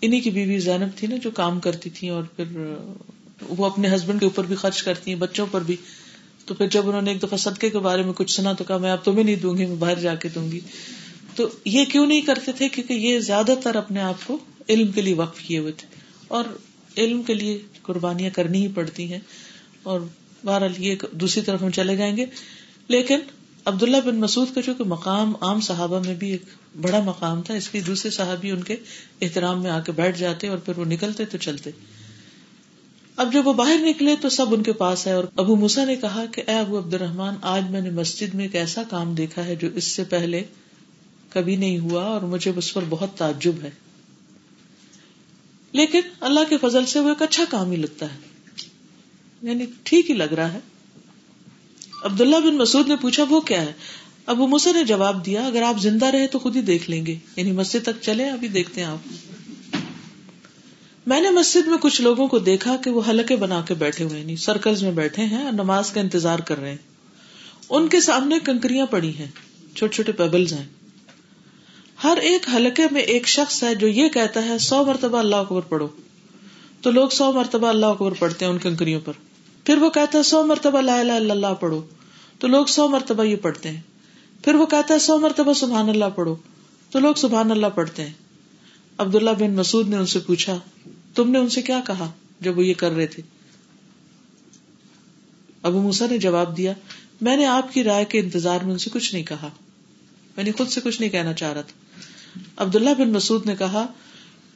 انہیں 0.00 0.20
کی 0.20 0.30
بیوی 0.30 0.58
زینب 0.58 0.98
تھی 0.98 1.06
نا 1.06 1.16
جو 1.16 1.30
کام 1.30 1.60
کرتی 1.60 1.90
تھی 1.90 2.08
اور 2.08 2.22
پھر 2.22 2.74
وہ 3.48 3.66
اپنے 3.66 3.94
ہسبینڈ 3.94 4.20
کے 4.20 4.26
اوپر 4.26 4.44
بھی 4.44 4.56
خرچ 4.56 4.82
کرتی 4.82 5.10
ہیں، 5.10 5.18
بچوں 5.18 5.46
پر 5.50 5.62
بھی۔ 5.62 5.76
تو 6.46 6.54
پھر 6.54 6.68
جب 6.68 6.88
انہوں 6.88 7.02
نے 7.02 7.10
ایک 7.10 7.22
دفعہ 7.22 7.38
صدقے 7.38 7.70
کے 7.70 7.78
بارے 7.78 8.02
میں 8.02 8.12
کچھ 8.12 8.36
سنا 8.36 8.52
تو 8.52 8.64
کہا، 8.64 8.76
میں 8.76 8.90
آپ 8.90 9.04
تمہیں 9.04 9.24
نہیں 9.24 9.36
دوں 9.36 9.58
گی، 9.58 9.66
میں 9.66 9.76
باہر 9.76 9.98
جا 9.98 10.14
کے 10.14 10.28
دوں 10.28 10.52
گی۔ 10.52 10.60
تو 11.36 11.48
یہ 11.64 11.84
کیوں 11.84 12.06
نہیں 12.06 12.20
کرتے 12.20 12.52
تھے؟ 12.52 12.68
کیونکہ 12.68 12.92
یہ 12.92 13.18
زیادہ 13.18 13.54
تر 13.64 13.74
اپنے 13.74 14.00
آپ 14.00 14.26
کو 14.26 14.38
علم 14.68 14.92
کے 14.92 15.00
لیے 15.00 15.14
وقف 15.14 15.40
کیے 15.40 15.58
ہوئے 15.58 15.72
تھے۔ 15.72 15.88
اور 16.28 16.44
علم 16.96 17.22
کے 17.22 17.34
لیے 17.34 17.58
قربانیاں 17.82 18.30
کرنی 18.30 18.66
ہی 18.66 18.72
پڑتی 18.72 19.12
ہیں 19.12 19.20
اور 19.82 20.00
بہرحال 20.44 20.72
یہ 20.78 20.94
دوسری 21.12 21.42
طرف 21.42 21.62
ہم 21.62 21.70
چلے 21.70 21.96
جائیں 21.96 22.16
گے۔ 22.16 22.26
لیکن 22.88 23.18
عبداللہ 23.64 23.96
بن 24.04 24.16
مسعود 24.16 24.48
کا 24.54 24.60
جو 24.60 24.74
کہ 24.74 24.84
مقام 24.84 25.32
عام 25.40 25.60
صحابہ 25.60 26.00
میں 26.06 26.14
بھی 26.14 26.30
ایک 26.30 26.42
بڑا 26.80 27.00
مقام 27.00 27.42
تھا، 27.42 27.54
اس 27.54 27.68
لیے 27.72 27.82
دوسرے 27.82 28.10
صحابی 28.10 28.50
ان 28.50 28.62
کے 28.62 28.76
احترام 29.20 29.62
میں 29.62 29.70
آ 29.70 29.80
کے 29.80 29.92
بیٹھ 29.92 30.18
جاتے 30.18 30.48
اور 30.48 30.58
پھر 30.58 30.78
وہ 30.78 30.84
نکلتے 30.84 31.24
تو 31.24 31.38
چلتے۔ 31.38 31.70
اب 33.16 33.32
جب 33.32 33.46
وہ 33.46 33.52
باہر 33.52 33.76
نکلے 33.78 34.14
تو 34.20 34.28
سب 34.28 34.54
ان 34.54 34.62
کے 34.62 34.72
پاس 34.72 35.06
ہے 35.06 35.12
اور 35.12 35.24
ابو 35.36 35.56
موسا 35.56 35.84
نے 35.84 35.96
کہا 35.96 36.24
کہ 36.32 36.42
اے 36.46 36.54
ابو 36.54 36.78
عبد 36.78 36.94
الرحمان 36.94 37.34
آج 37.42 37.70
میں 37.70 37.80
نے 37.80 37.90
مسجد 37.90 38.34
میں 38.34 38.44
ایک 38.44 38.54
ایسا 38.56 38.82
کام 38.90 39.14
دیکھا 39.14 39.44
ہے 39.44 39.54
جو 39.54 39.68
اس 39.74 39.84
سے 39.84 40.04
پہلے 40.04 40.42
کبھی 41.28 41.56
نہیں 41.56 41.78
ہوا 41.78 42.04
اور 42.04 42.20
مجھے 42.20 42.52
اس 42.56 42.74
پر 42.74 42.84
بہت 42.88 43.18
تعجب 43.18 43.52
ہے۔ 43.62 43.70
لیکن 45.72 46.00
اللہ 46.20 46.40
کے 46.48 46.58
فضل 46.58 46.86
سے 46.86 47.00
وہ 47.00 47.08
ایک 47.08 47.22
اچھا 47.22 47.44
کام 47.50 47.70
ہی 47.70 47.76
لگتا 47.76 48.14
ہے۔ 48.14 48.18
یعنی 49.42 49.66
ٹھیک 49.82 50.10
ہی 50.10 50.14
لگ 50.14 50.34
رہا 50.34 50.52
ہے۔ 50.52 50.58
عبداللہ 52.02 52.36
بن 52.36 52.56
مسعود 52.56 52.88
نے 52.88 52.96
پوچھا، 52.96 53.24
وہ 53.30 53.40
کیا 53.40 53.62
ہے؟ 53.62 53.72
ابو 54.26 54.46
موسا 54.46 54.72
نے 54.72 54.84
جواب 54.84 55.26
دیا، 55.26 55.46
اگر 55.46 55.62
آپ 55.62 55.80
زندہ 55.80 56.06
رہے 56.06 56.26
تو 56.26 56.38
خود 56.38 56.56
ہی 56.56 56.60
دیکھ 56.60 56.90
لیں 56.90 57.06
گے۔ 57.06 57.18
یعنی 57.36 57.52
مسجد 57.52 57.82
تک 57.82 58.02
چلے 58.02 58.30
ابھی 58.30 58.48
دیکھتے 58.48 58.80
ہیں 58.80 58.88
آپ۔ 58.88 58.98
میں 61.06 61.20
نے 61.20 61.30
مسجد 61.30 61.66
میں 61.66 61.78
کچھ 61.80 62.02
لوگوں 62.02 62.28
کو 62.28 62.38
دیکھا 62.38 62.76
کہ 62.76 62.90
وہ 62.90 63.02
حلقے 63.08 63.36
بنا 63.36 63.60
کے 63.68 63.74
بیٹھے 63.74 64.04
ہوئے 64.04 64.14
نہیں 64.14 64.24
یعنی 64.24 64.36
سرکل 64.36 64.74
میں 64.82 64.92
بیٹھے 64.92 65.24
ہیں 65.24 65.44
اور 65.44 65.52
نماز 65.52 65.90
کا 65.90 66.00
انتظار 66.00 66.38
کر 66.38 66.60
رہے 66.60 66.70
ہیں۔ 66.70 66.76
ان 67.68 67.88
کے 67.88 68.00
سامنے 68.00 68.38
کنکریاں 68.44 68.86
پڑی 68.86 69.16
ہیں، 69.16 69.30
چھوٹے 69.74 69.94
چھوٹے 69.94 70.12
پیبلز 70.12 70.52
ہیں۔ 70.52 70.64
ہر 72.04 72.16
ایک 72.16 72.48
حلقے 72.54 72.82
میں 72.90 73.00
ایک 73.00 73.28
شخص 73.28 73.62
ہے 73.62 73.74
جو 73.74 73.86
یہ 73.86 74.08
کہتا 74.08 74.44
ہے 74.44 74.58
سو 74.58 74.84
مرتبہ 74.84 75.18
اللہ 75.18 75.36
اکبر 75.36 75.60
پڑھو۔ 75.60 75.88
تو 76.80 76.90
لوگ 76.90 77.08
سو 77.08 77.32
مرتبہ 77.32 77.68
اللہ 77.68 77.86
اکبر 77.86 78.12
پڑھتے 78.12 78.44
ہیں 78.44 78.52
ان 78.52 78.58
کنکریوں 78.58 79.00
پر۔ 79.04 79.12
پھر 79.64 79.78
وہ 79.78 79.90
کہتا 79.90 80.18
ہے 80.18 80.22
سو 80.22 80.46
مرتبہ 80.46 80.80
لا 80.80 81.00
الہ 81.00 81.12
الا 81.12 81.34
اللہ 81.34 81.54
پڑھو۔ 81.60 81.82
تو 82.38 82.46
لوگ 82.46 82.66
سو 82.66 82.88
مرتبہ 82.88 83.22
یہ 83.22 83.36
پڑھتے 83.36 83.70
ہیں۔ 83.70 83.80
پھر 84.44 84.54
وہ 84.54 84.66
کہتا 84.66 84.94
ہے 84.94 84.98
سو 84.98 85.18
مرتبہ 85.18 85.52
سبحان 85.52 85.88
اللہ 85.88 86.04
پڑھو۔ 86.14 86.36
تو 86.90 86.98
لوگ 86.98 87.14
سبحان 87.14 87.50
اللہ 87.50 87.66
پڑھتے 87.74 88.02
ہیں۔ 88.04 88.12
عبداللہ 88.98 89.30
بن 89.30 89.54
مسعود 89.54 89.88
نے 89.88 89.96
ان 89.96 90.06
سے 90.06 90.18
پوچھا، 90.18 90.58
تم 91.14 91.30
نے 91.30 91.38
ان 91.38 91.48
سے 91.48 91.62
کیا 91.62 91.80
کہا 91.86 92.10
جب 92.40 92.58
وہ 92.58 92.66
یہ 92.66 92.74
کر 92.74 92.90
رہے 92.90 93.06
تھے؟ 93.06 93.22
ابو 95.62 95.82
موسا 95.82 96.06
نے 96.10 96.18
جواب 96.18 96.56
دیا، 96.56 96.72
میں 97.20 97.36
نے 97.36 97.46
آپ 97.46 97.72
کی 97.72 97.84
رائے 97.84 98.04
کے 98.04 98.18
انتظار 98.18 98.60
میں 98.60 98.72
ان 98.72 98.78
سے 98.78 98.90
کچھ 98.92 99.14
نہیں 99.14 99.24
کہا۔ 99.24 99.48
میں 100.36 100.44
نے 100.44 100.52
خود 100.52 100.68
سے 100.68 100.80
کچھ 100.80 101.00
نہیں 101.00 101.10
کہنا 101.10 101.32
چاہ 101.32 101.52
رہا 101.52 101.60
تھا۔ 101.60 101.81
عبداللہ 102.56 102.90
بن 102.98 103.12
مسعود 103.12 103.46
نے 103.46 103.54
کہا، 103.58 103.86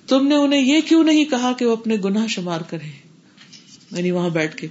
تم 0.08 0.26
نے 0.26 0.34
انہیں 0.34 0.60
یہ 0.60 0.80
کیوں 0.80 1.04
نہیں 1.04 1.24
کہا 1.24 1.52
کہ 1.52 1.64
وہ 1.64 1.72
اپنے 1.72 1.96
گناہ 2.04 2.26
شمار 2.26 2.60
کرے 2.60 2.90
یعنی 3.90 4.10
وہاں 4.10 4.30
بیٹھ 4.30 4.56
کے، 4.56 4.66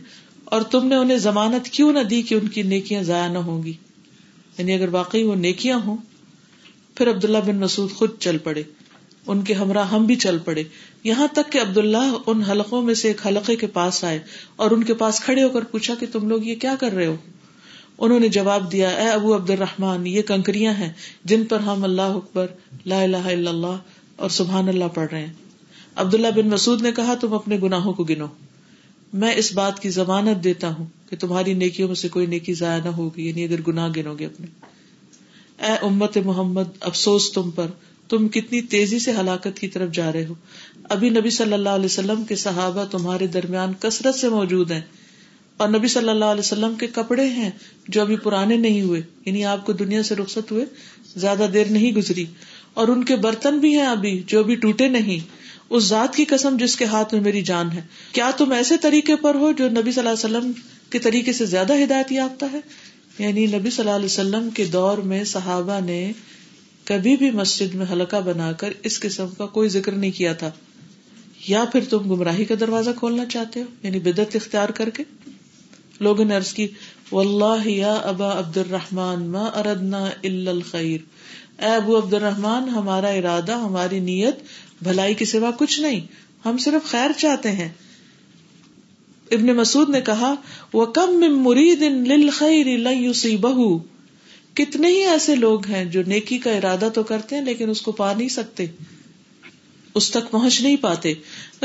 اور 0.46 0.62
تم 0.62 0.88
نے 0.88 0.96
انہیں 0.96 1.18
ضمانت 1.18 1.70
کیوں 1.70 1.92
نہ 1.94 2.00
دی 2.00 2.22
کہ 2.22 2.36
ان 2.36 2.48
کی 2.48 2.62
نیکیاں 2.62 3.04
ضائع 3.04 3.28
نہ 3.28 3.38
ہوں 3.38 3.64
گی؟ 3.64 3.74
یعنی 4.58 4.74
اگر 4.74 4.90
واقعی 4.90 5.24
وہ 5.24 5.36
نیکیاں 5.36 5.80
ہوں، 5.86 5.98
پھر 6.96 7.10
عبداللہ 7.10 7.38
بن 7.38 7.56
مسعود 7.56 7.92
خود 7.92 8.20
چل 8.20 8.38
پڑے، 8.38 8.64
ان 9.28 9.42
کے 9.42 9.54
ہمراہ 9.54 9.92
ہم 9.92 10.06
بھی 10.06 10.16
چل 10.16 10.38
پڑے۔ 10.40 10.64
یہاں 11.04 11.28
تک 11.34 11.52
کہ 11.52 11.62
عبداللہ 11.62 12.14
ان 12.28 12.42
حلقوں 12.42 12.82
میں 12.82 12.94
سے 12.94 13.08
ایک 13.08 13.28
حلقے 13.28 13.56
کے 13.56 13.68
پاس 13.68 14.04
آئے 14.04 14.20
اور 14.56 14.72
ان 14.72 14.84
کے 14.84 14.94
پاس 14.94 15.20
کھڑے 15.20 15.44
ہو 15.44 15.50
کر 15.50 15.64
پوچھا 15.64 15.96
کہ 15.96 16.06
تم 16.12 16.28
لوگ 16.30 16.44
یہ 16.44 16.56
کیا 16.56 16.76
کر 16.80 16.94
رہے 16.94 17.06
ہو؟ 17.06 17.16
انہوں 17.98 18.20
نے 18.20 18.28
جواب 18.28 18.72
دیا، 18.72 18.90
اے 18.90 19.08
ابو 19.08 19.36
عبد 19.36 19.50
الرحمان 19.50 20.08
یہ 20.08 20.22
کنکریاں 20.22 20.74
ہیں 20.74 20.94
جن 21.24 21.46
پر 21.46 21.60
ہم 21.60 21.84
اللہ 21.84 22.02
اکبر، 22.02 22.48
لا 22.86 23.02
الہ 23.02 23.18
الا 23.18 23.50
اللہ 23.50 23.78
اور 24.16 24.30
سبحان 24.30 24.68
اللہ 24.68 24.86
پڑھ 24.94 25.10
رہے 25.12 25.26
ہیں. 25.26 25.34
عبداللہ 25.96 26.28
بن 26.36 26.50
مسعود 26.50 26.82
نے 26.82 26.92
کہا، 26.92 27.14
تم 27.14 27.34
اپنے 27.34 27.58
گناہوں 27.64 27.94
کو 27.94 28.04
گنو۔ 28.04 28.26
میں 29.14 29.34
اس 29.36 29.54
بات 29.54 29.80
کی 29.80 29.90
ضمانت 29.90 30.44
دیتا 30.44 30.74
ہوں 30.74 30.86
کہ 31.10 31.16
تمہاری 31.16 31.54
نیکیوں 31.54 31.88
میں 31.88 31.96
سے 31.96 32.08
کوئی 32.08 32.26
نیکی 32.26 32.54
ضائع 32.54 32.84
نہ 32.84 32.90
ہوگی 32.90 33.30
یعنی 33.30 33.44
اگر 33.44 33.62
گناہ 33.68 33.90
گنو 33.96 34.16
گے 34.20 34.26
اپنے۔ 34.26 34.48
اے 35.66 35.72
امت 35.82 36.18
محمد، 36.18 36.64
افسوس 36.82 37.32
تم 37.32 37.52
پر، 37.52 37.68
تم 38.10 38.28
کتنی 38.28 38.62
تیزی 38.62 39.00
سے 39.00 39.12
ہلاکت 39.12 39.60
کی 39.60 39.68
طرف 39.68 39.92
جا 39.92 40.12
رہے 40.12 40.26
ہو۔ 40.26 40.34
ابھی 40.84 41.10
نبی 41.10 41.30
صلی 41.30 41.54
اللہ 41.54 41.70
علیہ 41.70 41.86
وسلم 41.86 42.24
کے 42.24 42.36
صحابہ 42.36 42.86
تمہارے 42.86 43.28
درمیان 43.28 43.74
کثرت 43.80 44.16
سے 44.16 44.30
موجود 44.30 44.72
ہیں۔ 44.72 44.82
اور 45.58 45.70
نبی 45.70 45.88
صلی 45.88 46.10
اللہ 46.10 46.26
علیہ 46.26 46.40
وسلم 46.40 46.76
کے 46.76 46.88
کپڑے 46.88 47.26
ہیں 47.26 47.50
جو 47.88 48.02
ابھی 48.02 48.16
پرانے 48.16 48.56
نہیں 48.58 48.82
ہوئے 48.82 49.02
یعنی 49.26 49.46
آپ 49.46 49.66
کو 49.66 49.74
دنیا 49.74 50.04
سے 50.04 50.16
رخصت 50.16 50.52
ہوئے، 50.52 50.66
زیادہ 51.16 51.48
دیر 51.54 51.66
نہیں 51.70 51.92
گزری۔ 51.92 52.26
اور 52.74 52.88
ان 52.88 53.04
کے 53.04 53.16
برتن 53.16 53.60
بھی 53.60 53.76
ہیں 53.76 53.86
ابھی 53.86 54.24
جو 54.28 54.40
ابھی 54.40 54.56
ٹوٹے 54.56 54.88
نہیں۔ 54.88 55.46
اس 55.70 55.84
ذات 55.84 56.16
کی 56.16 56.26
قسم 56.26 56.58
جس 56.60 56.76
کے 56.76 56.86
ہاتھ 56.86 57.14
میں 57.14 57.22
میری 57.22 57.42
جان 57.42 57.72
ہے۔ 57.72 57.82
کیا 58.12 58.32
تم 58.38 58.52
ایسے 58.52 58.78
طریقے 58.78 59.16
پر 59.16 59.36
ہو 59.36 59.52
جو 59.52 59.70
نبی 59.70 59.92
صلی 59.92 60.08
اللہ 60.08 60.28
علیہ 60.28 60.38
وسلم 60.38 60.52
کے 60.90 61.00
طریقے 61.00 61.34
سے 61.34 61.46
زیادہ 61.46 61.74
ہدایت 61.74 62.12
یافتہ 62.12 62.46
ہے؟ 62.54 62.60
یعنی 63.20 63.46
نبی 63.46 63.70
صلی 63.70 63.80
اللہ 63.80 63.96
علیہ 63.96 64.06
وسلم 64.06 64.50
کے 64.50 64.66
دور 64.66 64.98
میں 64.98 65.24
صحابہ 65.24 65.80
نے 65.86 66.12
کبھی 66.84 67.18
بھی 67.18 67.32
مسجد 67.32 67.76
میں 67.76 67.86
حلقہ 67.92 68.22
بنا 68.22 68.52
کر 68.52 68.70
اس 68.84 69.00
قسم 69.00 69.28
کا 69.38 69.46
کوئی 69.46 69.70
ذکر 69.70 69.92
نہیں 69.92 70.12
کیا 70.12 70.34
تھا۔ 70.34 70.52
یا 71.48 71.66
پھر 71.66 71.84
تم 71.90 71.98
گمراہی 71.98 72.46
کا 72.46 72.56
دروازہ 72.60 72.90
کھولنا 72.98 73.26
چاہتے 73.26 73.60
ہو 73.60 73.66
یعنی 73.84 74.00
بدت 74.00 74.36
اختیار 74.36 74.70
کر 74.70 74.90
کے؟ 74.90 75.04
لوگوں 76.00 76.26
نے 76.26 76.36
عرض 76.36 76.54
کی، 76.54 76.68
واللہ 77.12 77.68
یا 77.68 77.94
ابا 77.94 78.40
عبد 78.40 78.58
الرحمان 78.58 79.24
ما 79.24 79.44
اردنا 79.44 80.06
الا 80.24 80.52
الخیر۔ 80.52 81.02
اے 81.62 81.68
ابو 81.68 81.98
عبد 81.98 82.14
الرحمان 82.14 82.70
ہمارا 82.70 83.08
ارادہ، 83.08 83.52
ہماری 83.52 84.00
نیت 84.00 84.36
بھلائی 84.84 85.14
کے 85.14 85.26
سوا 85.26 85.52
کچھ 85.58 85.80
نہیں، 85.80 86.00
ہم 86.46 86.58
صرف 86.58 86.92
خیر 86.92 87.12
چاہتے 87.18 87.52
ہیں۔ 87.52 87.70
ابن 89.32 89.48
مسعود 89.48 89.90
نے 89.90 90.02
کہا 90.02 90.36
وہ 90.74 90.86
کم 90.86 91.12
مرید 91.44 91.82
للخیر 91.82 92.78
لن 92.78 93.06
یصیبہ 93.06 93.78
کتنے 94.54 94.88
ہی 94.88 95.02
ایسے 95.06 95.36
لوگ 95.36 95.68
ہیں 95.68 95.86
جو 95.86 96.02
نیکی 96.08 96.38
کا 96.38 96.52
ارادہ 96.52 96.90
تو 96.94 97.04
کرتے 97.04 97.36
ہیں 97.36 97.44
لیکن 97.44 97.70
اس 97.70 97.82
کو 97.82 97.92
پا 97.92 98.14
نہیں 98.14 98.30
سکتے، 98.30 98.66
اس 99.96 100.12
تک 100.12 100.32
پہنچ 100.32 100.62
نہیں 100.62 100.76
پاتے۔ 100.76 101.14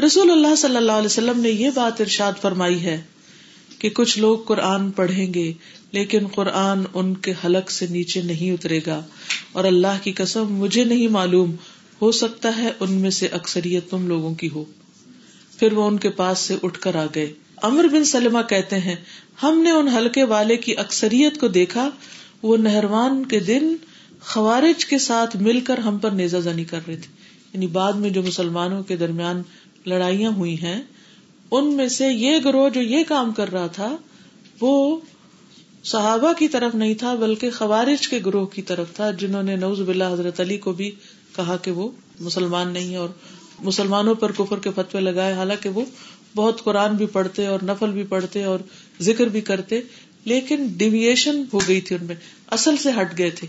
رسول 0.07 0.31
اللہ 0.31 0.55
صلی 0.55 0.77
اللہ 0.77 0.93
علیہ 0.93 1.07
وسلم 1.07 1.41
نے 1.41 1.49
یہ 1.49 1.71
بات 1.75 2.01
ارشاد 2.01 2.33
فرمائی 2.41 2.85
ہے۔ 2.85 3.03
کہ 3.81 3.91
کچھ 3.91 4.19
لوگ 4.19 4.39
قرآن 4.39 4.91
پڑھیں 4.91 5.35
گے، 5.35 5.53
لیکن 5.93 6.27
قرآن 6.27 6.83
ان 6.95 7.15
کے 7.15 7.33
حلق 7.45 7.71
سے 7.71 7.87
نیچے 7.87 8.23
نہیں 8.23 8.51
اترے 8.51 8.81
گا۔ 8.87 9.03
اور 9.53 9.65
اللہ 9.65 9.99
کی 10.03 10.13
قسم، 10.13 10.55
مجھے 10.55 10.85
نہیں 10.85 11.09
معلوم، 11.09 11.55
ہو 12.03 12.13
سکتا 12.13 12.57
ہے 12.57 12.71
ان 12.81 12.93
میں 12.93 13.11
سے 13.11 13.27
اکثریت 13.27 13.91
تم 13.91 14.09
لوگوں 14.09 14.35
کی 14.35 14.49
ہو۔ 14.55 14.65
پھر 15.59 15.73
وہ 15.73 15.87
ان 15.87 15.99
کے 15.99 16.11
پاس 16.11 16.39
سے 16.39 16.57
اٹھ 16.63 16.81
کر 16.81 16.95
آ 16.95 17.07
گئے۔ 17.15 17.33
امر 17.63 17.85
بن 17.85 18.05
سلمہ 18.05 18.39
کہتے 18.49 18.79
ہیں، 18.79 18.97
ہم 19.43 19.59
نے 19.59 19.71
ان 19.71 19.89
ہلکے 19.89 20.25
والے 20.25 20.57
کی 20.57 20.77
اکثریت 20.77 21.41
کو 21.41 21.49
دیکھا۔ 21.49 21.91
وہ 22.43 22.57
نہروان 22.57 23.25
کے 23.25 23.41
دن 23.41 23.75
خوارج 24.21 24.87
کے 24.87 24.99
ساتھ 24.99 25.37
مل 25.37 25.61
کر 25.61 25.79
ہم 25.79 25.99
پر 25.99 26.11
نیزا 26.11 26.41
زنی 26.41 26.65
کر 26.65 26.81
رہے 26.89 26.97
تھے۔ 26.97 27.13
یعنی 27.53 27.67
بعد 27.67 27.93
میں 27.93 28.11
جو 28.11 28.23
مسلمانوں 28.23 28.83
کے 28.83 28.97
درمیان 28.97 29.43
لڑائیاں 29.87 30.31
ہوئی 30.31 30.63
ہیں 30.63 30.83
ان 31.51 31.77
میں 31.77 31.89
سے 31.89 32.09
یہ 32.09 32.39
گروہ 32.45 32.69
جو 32.69 32.81
یہ 32.81 33.05
کام 33.09 33.33
کر 33.33 33.53
رہا 33.53 33.67
تھا، 33.67 33.97
وہ 34.61 35.01
صحابہ 35.85 36.33
کی 36.33 36.49
طرف 36.49 36.75
نہیں 36.75 36.95
تھا، 36.95 37.15
بلکہ 37.15 37.51
خوارج 37.51 38.09
کے 38.09 38.21
گروہ 38.27 38.47
کی 38.47 38.63
طرف 38.63 38.87
تھا، 38.95 39.11
جنہوں 39.11 39.43
نے 39.43 39.57
نوز 39.57 39.81
بلا 39.81 40.13
حضرت 40.13 40.41
علی 40.41 40.59
کو 40.59 40.73
بھی 40.73 40.91
کہا 41.37 41.57
کہ 41.57 41.71
وہ 41.71 41.91
مسلمان 42.21 42.69
نہیں 42.69 42.97
اور 42.97 43.09
مسلمانوں 43.59 44.15
پر 44.15 44.33
کفر 44.33 44.59
کے 44.59 44.71
فتوے 44.75 45.01
لگائے، 45.01 45.35
حالانکہ 45.35 45.69
وہ 45.69 45.85
بہت 46.37 46.65
قرآن 46.65 46.97
بھی 46.97 47.07
پڑھتے 47.07 47.47
اور 47.47 47.59
نفل 47.63 47.91
بھی 47.91 48.03
پڑھتے 48.03 48.45
اور 48.45 48.59
ذکر 49.01 49.27
بھی 49.27 49.41
کرتے، 49.41 49.81
لیکن 50.25 50.67
ڈیویشن 50.67 51.43
ہو 51.53 51.59
گئی 51.69 51.81
تھی 51.81 51.97
ان 51.97 52.07
میں، 52.07 52.15
اصل 52.51 52.77
سے 52.77 52.91
ہٹ 53.01 53.19
گئے 53.19 53.31
تھے۔ 53.31 53.47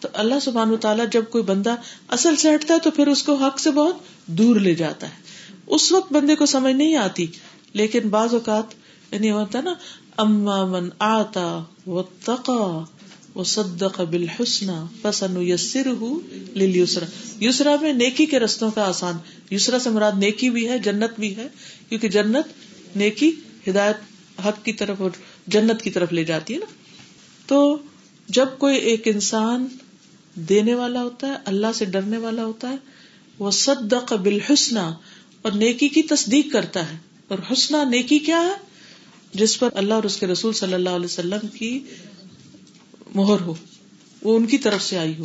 تو 0.00 0.08
اللہ 0.12 0.34
سبحان 0.42 0.76
تعالیٰ 0.76 1.04
جب 1.12 1.24
کوئی 1.30 1.44
بندہ 1.44 1.74
اصل 2.08 2.36
سے 2.36 2.54
ہٹتا 2.54 2.74
ہے 2.74 2.78
تو 2.78 2.90
پھر 2.90 3.06
اس 3.06 3.22
کو 3.22 3.34
حق 3.34 3.60
سے 3.60 3.70
بہت 3.70 3.96
دور 4.26 4.56
لے 4.56 4.74
جاتا 4.74 5.06
ہے۔ 5.06 5.31
اس 5.66 5.92
وقت 5.92 6.12
بندے 6.12 6.34
کو 6.34 6.46
سمجھ 6.46 6.74
نہیں 6.74 6.96
آتی۔ 6.96 7.26
لیکن 7.72 8.08
بعض 8.08 8.34
اوقات 8.34 8.74
یعنی 9.14 9.30
ہوتا 9.30 9.60
نا، 9.60 9.74
اما 10.16 10.64
من 10.64 10.88
آتا 10.98 11.64
و 11.86 12.02
تقا 12.02 12.84
وہ 13.34 13.44
سد 13.44 13.82
قبل 13.94 14.28
حسن 14.28 14.86
پسن 15.02 15.34
یسر 15.38 15.88
یسرا 16.62 17.04
یسرا 17.44 17.76
میں 17.80 17.92
نیکی 17.92 18.26
کے 18.26 18.38
رستوں 18.38 18.70
کا 18.70 18.88
آسان۔ 18.88 19.14
یسرا 19.54 19.78
سے 19.78 19.90
مراد 19.90 20.12
نیکی 20.16 20.50
بھی 20.50 20.68
ہے، 20.68 20.78
جنت 20.78 21.20
بھی 21.20 21.36
ہے، 21.36 21.48
کیونکہ 21.88 22.08
جنت 22.08 22.46
نیکی، 22.96 23.32
ہدایت 23.68 23.96
حق 24.40 24.64
کی 24.64 24.72
طرف 24.72 25.00
اور 25.00 25.10
جنت 25.46 25.82
کی 25.82 25.90
طرف 25.90 26.12
لے 26.12 26.24
جاتی 26.24 26.54
ہے 26.54 26.58
نا۔ 26.58 26.66
تو 27.46 27.76
جب 28.28 28.46
کوئی 28.58 28.76
ایک 28.76 29.08
انسان 29.08 29.66
دینے 30.34 30.74
والا 30.74 31.02
ہوتا 31.02 31.26
ہے، 31.26 31.34
اللہ 31.44 31.66
سے 31.74 31.84
ڈرنے 31.84 32.18
والا 32.18 32.44
ہوتا 32.44 32.70
ہے 32.70 32.76
وہ 33.38 33.50
سد 33.50 33.94
قبل 34.06 34.38
اور 35.42 35.52
نیکی 35.52 35.88
کی 35.88 36.02
تصدیق 36.02 36.52
کرتا 36.52 36.92
ہے۔ 36.92 36.98
اور 37.28 37.38
حسنہ 37.52 37.76
نیکی 37.90 38.18
کیا 38.18 38.40
ہے؟ 38.40 38.72
جس 39.34 39.58
پر 39.58 39.68
اللہ 39.74 39.94
اور 39.94 40.02
اس 40.02 40.16
کے 40.16 40.26
رسول 40.26 40.52
صلی 40.52 40.74
اللہ 40.74 40.90
علیہ 40.90 41.04
وسلم 41.04 41.46
کی 41.46 41.84
مہر 43.14 43.40
ہو۔ 43.40 43.54
وہ 44.22 44.36
ان 44.36 44.46
کی 44.46 44.58
طرف 44.58 44.82
سے 44.82 44.98
آئی 44.98 45.18
ہو۔ 45.18 45.24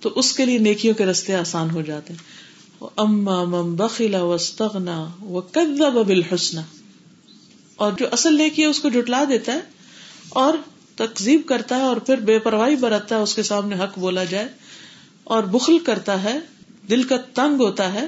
تو 0.00 0.12
اس 0.16 0.32
کے 0.32 0.44
لیے 0.44 0.58
نیکیوں 0.58 0.94
کے 0.94 1.06
رستے 1.06 1.34
آسان 1.34 1.70
ہو 1.70 1.82
جاتے 1.82 2.12
ہیں۔ 2.12 2.46
اما 2.96 3.44
مم 3.44 3.74
بخلا 3.74 4.22
وسطنا 4.22 5.10
وہ 5.20 5.40
کدب 5.40 6.12
اور 7.76 7.92
جو 7.92 8.06
اصل 8.12 8.36
نیکی 8.36 8.62
ہے 8.62 8.66
اس 8.66 8.80
کو 8.80 8.88
جٹلا 8.88 9.24
دیتا 9.28 9.52
ہے 9.52 9.60
اور 10.28 10.54
تقزیب 10.94 11.40
کرتا 11.46 11.76
ہے 11.76 11.82
اور 11.82 11.96
پھر 11.96 12.16
بے 12.16 12.38
پرواہی 12.38 12.76
برتتا 12.76 13.16
ہے، 13.16 13.20
اس 13.20 13.34
کے 13.34 13.42
سامنے 13.42 13.76
حق 13.76 13.98
بولا 13.98 14.24
جائے 14.24 14.48
اور 15.24 15.42
بخل 15.42 15.78
کرتا 15.78 16.22
ہے۔ 16.22 16.38
دل 16.90 17.02
کا 17.02 17.16
تنگ 17.16 17.60
ہوتا 17.60 17.92
ہے۔ 17.92 18.06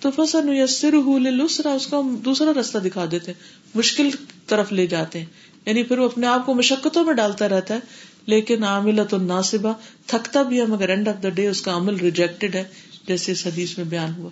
تو 0.00 0.10
فسن 0.10 0.52
یسر 0.52 1.18
لسرا 1.18 1.72
اس 1.72 1.86
کو 1.86 2.00
ہم 2.00 2.16
دوسرا 2.16 2.50
راستہ 2.54 2.78
دکھا 2.78 3.04
دیتے 3.10 3.32
مشکل 3.74 4.08
طرف 4.46 4.72
لے 4.72 4.86
جاتے 4.86 5.18
ہیں۔ 5.18 5.26
یعنی 5.66 5.82
پھر 5.82 5.98
وہ 5.98 6.04
اپنے 6.04 6.26
آپ 6.26 6.46
کو 6.46 6.54
مشقتوں 6.54 7.04
میں 7.04 7.14
ڈالتا 7.14 7.48
رہتا 7.48 7.74
ہے، 7.74 7.80
لیکن 8.26 8.64
عامل 8.64 9.00
تو 9.10 9.18
ناصبہ 9.18 9.72
تھکتا 10.06 10.42
بھی 10.42 10.60
ہے، 10.60 10.66
مگر 10.66 10.88
اینڈ 10.88 11.08
آف 11.08 11.22
دا 11.22 11.28
ڈے 11.28 11.48
اس 11.48 11.62
کا 11.62 11.76
عمل 11.76 11.96
ریجیکٹڈ 11.96 12.54
ہے، 12.54 12.64
جیسے 13.06 13.32
اس 13.32 13.46
حدیث 13.46 13.78
میں 13.78 13.84
بیان 13.84 14.12
ہوا۔ 14.16 14.30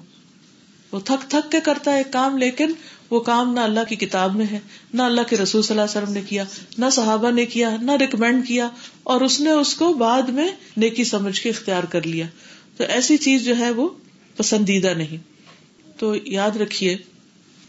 وہ 0.92 1.00
تھک 1.00 1.30
تھک 1.30 1.52
کے 1.52 1.60
کرتا 1.60 1.92
ہے 1.92 1.96
ایک 1.96 2.12
کام، 2.12 2.38
لیکن 2.38 2.72
وہ 3.10 3.20
کام 3.20 3.54
نہ 3.54 3.60
اللہ 3.60 3.80
کی 3.88 3.96
کتاب 3.96 4.36
میں 4.36 4.46
ہے، 4.52 4.58
نہ 4.94 5.02
اللہ 5.02 5.20
کے 5.28 5.36
رسول 5.36 5.62
صلی 5.62 5.78
اللہ 5.78 5.90
علیہ 5.90 6.02
وسلم 6.02 6.14
نے 6.14 6.22
کیا، 6.28 6.44
نہ 6.78 6.84
صحابہ 6.92 7.30
نے 7.30 7.46
کیا، 7.46 7.76
نہ 7.82 7.92
ریکمینڈ 7.92 8.48
کیا، 8.48 8.68
اور 9.02 9.20
اس 9.20 9.40
نے 9.40 9.50
اس 9.50 9.74
کو 9.74 9.92
بعد 9.92 10.22
میں 10.22 10.48
نیکی 10.76 11.04
سمجھ 11.04 11.40
کے 11.40 11.50
اختیار 11.50 11.82
کر 11.82 12.06
لیا۔ 12.06 12.26
تو 12.76 12.84
ایسی 12.84 13.16
چیز 13.16 13.44
جو 13.44 13.56
ہے 13.56 13.70
وہ 13.70 13.88
پسندیدہ 14.36 14.94
نہیں۔ 14.96 15.33
تو 16.04 16.14
یاد 16.24 16.50
رکھیے 16.50 16.96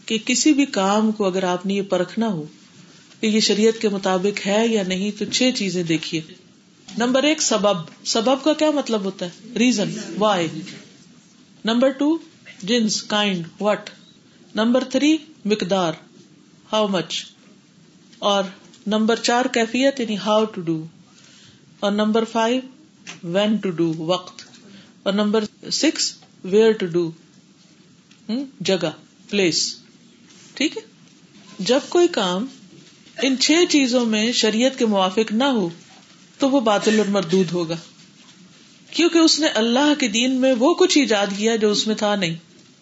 کہ 0.06 0.18
کسی 0.24 0.52
بھی 0.52 0.66
کام 0.66 1.12
کو 1.12 1.24
اگر 1.24 1.42
آپ 1.42 1.66
نے 1.66 1.74
یہ 1.74 1.82
پرکھنا 1.82 2.28
ہو 2.28 2.44
کہ 3.20 3.26
یہ 3.26 3.40
شریعت 3.40 3.80
کے 3.82 3.88
مطابق 3.88 4.46
ہے 4.46 4.68
یا 4.68 4.82
نہیں، 4.86 5.18
تو 5.18 5.24
چھ 5.24 5.50
چیزیں 5.54 5.82
دیکھیے۔ 5.82 6.20
نمبر 6.98 7.22
ایک، 7.22 7.42
سبب۔ 7.42 8.06
سبب 8.06 8.44
کا 8.44 8.52
کیا 8.52 8.70
مطلب 8.70 9.04
ہوتا 9.04 9.26
ہے؟ 9.26 9.58
ریزن۔ 9.58 9.90
وائی 10.18 10.48
نمبر 11.64 11.90
ٹو، 11.90 12.18
جنس 12.62 13.02
کائنڈ 13.02 13.46
وٹ 13.60 13.90
نمبر 14.54 14.84
تھری، 14.84 15.16
مقدار۔ 15.44 15.92
ہاؤ 16.72 16.88
مچ 16.88 17.26
اور 18.18 18.44
نمبر 18.86 19.16
چار، 19.16 19.44
کیفیت 19.44 20.00
یعنی 20.00 20.16
ہاؤ 20.16 20.44
ٹو 20.44 20.60
ڈو 20.60 20.86
اور 21.80 21.92
number 21.92 22.24
five 22.24 22.60
when 23.22 23.56
to 23.56 23.70
do 23.70 23.94
وقت۔ 23.94 24.42
اور 25.02 25.12
number 25.12 25.44
six 25.70 26.14
where 26.44 26.72
to 26.72 26.86
do 26.86 27.10
جگہ 28.60 28.90
پلیس 29.30 29.76
ٹھیک 30.54 30.76
ہے؟ 30.76 30.82
جب 31.58 31.80
کوئی 31.88 32.08
کام 32.08 32.46
ان 33.22 33.38
چھ 33.38 33.52
چیزوں 33.68 34.06
میں 34.06 34.32
شریعت 34.32 34.78
کے 34.78 34.86
موافق 34.86 35.32
نہ 35.32 35.44
ہو، 35.44 35.68
تو 36.38 36.50
وہ 36.50 36.60
باطل 36.60 36.98
اور 36.98 37.06
مردود 37.06 37.52
ہوگا۔ 37.52 37.76
کیونکہ 38.90 39.18
اس 39.18 39.40
نے 39.40 39.46
اللہ 39.46 39.92
کے 39.98 40.08
دین 40.08 40.34
میں 40.34 40.54
وہ 40.58 40.74
کچھ 40.74 40.98
ایجاد 40.98 41.26
کیا 41.36 41.56
جو 41.56 41.70
اس 41.70 41.86
میں 41.86 41.94
تھا 41.94 42.16
نہیں۔ 42.16 42.34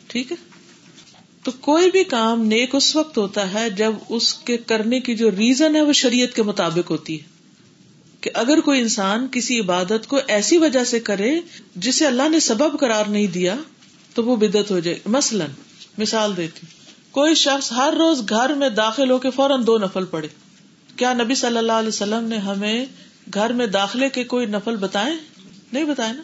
ٹھیک 0.07 0.33
ہے؟ 0.33 0.37
تو 1.43 1.51
کوئی 1.61 1.91
بھی 1.91 2.05
کام 2.05 2.47
نیک 2.47 2.75
اس 2.75 2.97
وقت 2.97 3.19
ہوتا 3.19 3.55
ہے 3.55 3.71
جب 3.71 3.93
اس 4.09 4.35
کے 4.35 4.57
کرنے 4.57 5.01
کی 5.01 5.15
جو 5.15 5.31
ریزن 5.31 5.77
ہے 5.77 5.81
وہ 5.81 5.93
شریعت 5.93 6.37
کے 6.37 6.43
مطابق 6.43 6.91
ہوتی 6.91 7.21
ہے۔ 7.21 7.27
کہ 8.21 8.31
اگر 8.35 8.61
کوئی 8.61 8.81
انسان 8.81 9.27
کسی 9.33 9.61
عبادت 9.61 10.07
کو 10.07 10.19
ایسی 10.27 10.57
وجہ 10.57 10.85
سے 10.85 11.01
کرے 11.01 11.41
جسے 11.77 12.07
اللہ 12.07 12.29
نے 12.29 12.41
سبب 12.41 12.81
قرار 12.81 13.05
نہیں 13.07 13.27
دیا 13.27 13.57
تو 14.15 14.25
وہ 14.25 14.37
بدت 14.37 14.71
ہو 14.71 14.79
جائے۔ 14.81 14.99
مثلاً، 15.07 15.51
مثال 15.99 16.37
دیتی۔ 16.37 16.67
کوئی 17.11 17.35
شخص 17.35 17.73
ہر 17.73 17.95
روز 17.99 18.23
گھر 18.29 18.55
میں 18.55 18.69
داخل 18.69 19.11
ہو 19.11 19.19
کے 19.19 19.31
فوراً 19.31 19.67
دو 19.67 19.79
نفل 19.79 20.05
پڑے 20.05 20.29
کیا 20.97 21.13
نبی 21.13 21.35
صلی 21.35 21.59
اللہ 21.59 21.73
علیہ 21.73 21.89
وسلم 21.89 22.25
نے 22.25 22.39
ہمیں 22.39 22.87
گھر 23.35 23.53
میں 23.53 23.67
داخلے 23.67 24.09
کے 24.09 24.25
کوئی 24.25 24.47
نفل 24.47 24.77
بتائے؟ 24.77 25.13
نہیں 25.73 25.85
بتائے 25.85 26.13
نا۔ 26.13 26.23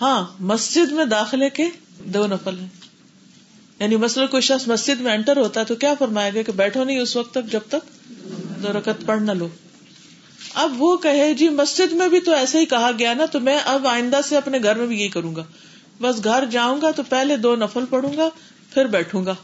ہاں 0.00 0.26
مسجد 0.40 0.92
میں 0.92 1.04
داخلے 1.04 1.50
کے 1.50 1.64
دو 2.04 2.26
نفل 2.26 2.58
ہیں۔ 2.58 2.68
یعنی 3.80 3.96
مثلاً 3.96 4.26
کوئی 4.26 4.40
شخص 4.40 4.68
مسجد 4.68 5.00
میں 5.00 5.12
انٹر 5.12 5.36
ہوتا 5.36 5.60
ہے 5.60 5.64
تو 5.64 5.74
کیا 5.74 5.94
فرمائے 5.98 6.30
گا 6.34 6.42
کہ 6.42 6.52
بیٹھو 6.52 6.84
نہیں 6.84 6.98
اس 6.98 7.16
وقت 7.16 7.30
تک 7.30 7.52
جب 7.52 7.60
تک 7.68 8.04
دو 8.62 8.78
رکت 8.78 9.06
پڑھ 9.06 9.22
نہ 9.22 9.32
لو۔ 9.32 9.48
اب 10.54 10.82
وہ 10.82 10.96
کہے 10.96 11.34
جی 11.34 11.48
مسجد 11.48 11.92
میں 11.92 12.08
بھی 12.08 12.20
تو 12.20 12.32
ایسے 12.32 12.58
ہی 12.58 12.66
کہا 12.66 12.90
گیا 12.98 13.14
نا، 13.14 13.26
تو 13.26 13.40
میں 13.40 13.58
اب 13.64 13.86
آئندہ 13.86 14.20
سے 14.24 14.36
اپنے 14.36 14.58
گھر 14.62 14.74
میں 14.74 14.86
بھی 14.86 15.00
یہی 15.00 15.08
کروں 15.08 15.36
گا۔ 15.36 15.44
بس 16.00 16.24
گھر 16.24 16.44
جاؤں 16.46 16.80
گا 16.82 16.90
تو 16.90 17.02
پہلے 17.02 17.36
دو 17.36 17.56
نفل 17.56 17.84
پڑھوں 17.90 18.16
گا، 18.16 18.28
پھر 18.74 18.84
بیٹھوں 18.84 19.26
گا۔ 19.26 19.34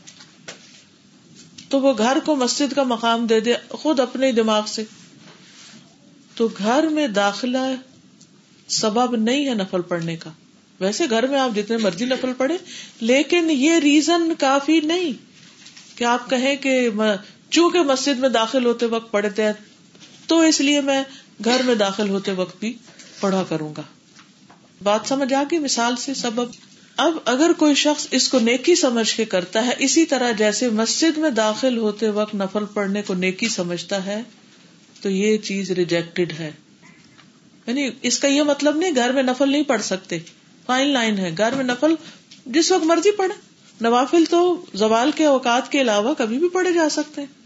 تو 1.69 1.81
وہ 1.81 1.95
گھر 1.99 2.19
کو 2.25 2.37
مسجد 2.37 2.75
کا 2.75 2.83
مقام 2.83 3.27
دے 3.27 3.41
دے 3.41 3.55
خود 3.69 4.01
اپنے 4.01 4.33
دماغ 4.33 4.67
سے۔ 4.67 4.85
تو 6.35 6.49
گھر 6.59 6.89
میں 6.89 7.09
داخلہ 7.09 7.59
سبب 8.69 9.17
نہیں 9.17 9.49
ہے 9.49 9.55
نفل 9.55 9.83
پڑھنے 9.83 10.17
کا۔ 10.17 10.31
ویسے 10.81 11.05
گھر 11.11 11.27
میں 11.27 11.41
آپ 11.41 11.51
جتنے 11.57 11.77
مرضی 11.77 12.05
نفل 12.05 12.33
پڑھے 12.37 12.59
لیکن 13.01 13.51
یہ 13.51 13.73
ریزن 13.73 14.35
کافی 14.39 14.81
نہیں۔ 14.81 15.13
کہ 15.99 16.05
آپ 16.05 16.31
کہیں 16.31 16.57
کہ 16.57 16.89
چونکہ 17.51 17.81
مسجد 17.81 18.19
میں 18.19 18.29
داخل 18.29 18.67
ہوتے 18.67 18.87
وقت 18.87 19.13
پڑھتے 19.13 19.45
ہیں، 19.45 19.53
تو 20.27 20.41
اس 20.41 20.61
لیے 20.61 20.81
میں 20.81 21.03
گھر 21.45 21.63
میں 21.65 21.75
داخل 21.75 22.09
ہوتے 22.09 22.33
وقت 22.33 22.61
بھی 22.61 22.79
پڑھا 23.21 23.45
کروں 23.49 23.75
گا۔ 23.77 23.83
بات 24.83 25.01
سمجھ 25.05 25.35
آ 25.35 25.43
گئی؟ 25.43 25.59
مثال 25.59 25.97
سے 25.97 26.15
سبب۔ 26.15 26.45
اب 26.97 27.13
اگر 27.25 27.53
کوئی 27.53 27.75
شخص 27.75 28.07
اس 28.11 28.29
کو 28.29 28.39
نیکی 28.39 28.75
سمجھ 28.75 29.15
کے 29.15 29.25
کرتا 29.25 29.67
ہے، 29.67 29.71
اسی 29.79 30.07
طرح 30.07 30.31
جیسے 30.31 30.69
مسجد 30.69 31.19
میں 31.19 31.31
داخل 31.31 31.79
ہوتے 31.79 32.09
وقت 32.09 32.35
نفل 32.35 32.65
پڑھنے 32.75 33.03
کو 33.03 33.15
نیکی 33.15 33.49
سمجھتا 33.49 34.07
ہے، 34.07 34.23
تو 35.03 35.11
یہ 35.11 35.39
چیز 35.39 35.71
ریجیکٹڈ 35.71 36.33
ہے۔ 36.39 36.51
یعنی 37.67 37.91
اس 38.03 38.19
کا 38.19 38.29
یہ 38.29 38.43
مطلب 38.43 38.77
نہیں، 38.77 38.95
گھر 38.95 39.13
میں 39.13 39.23
نفل 39.23 39.53
نہیں 39.53 39.63
پڑھ 39.63 39.83
سکتے۔ 39.83 40.19
فائن 40.67 40.89
لائن 40.89 41.19
ہے۔ 41.19 41.31
گھر 41.39 41.55
میں 41.55 41.65
نفل 41.65 41.95
جس 42.47 42.73
وقت 42.73 42.85
مرضی 42.85 43.11
پڑھے 43.11 43.35
نوافل 43.81 44.25
تو 44.25 44.65
زوال 44.75 45.11
کے 45.11 45.25
اوقات 45.25 45.73
کے 45.73 45.81
علاوہ 45.81 46.15
کبھی 46.15 46.39
بھی 46.39 46.49
پڑھے 46.49 46.73
جا 46.73 46.89
سکتے 46.91 47.21
ہیں۔ 47.21 47.43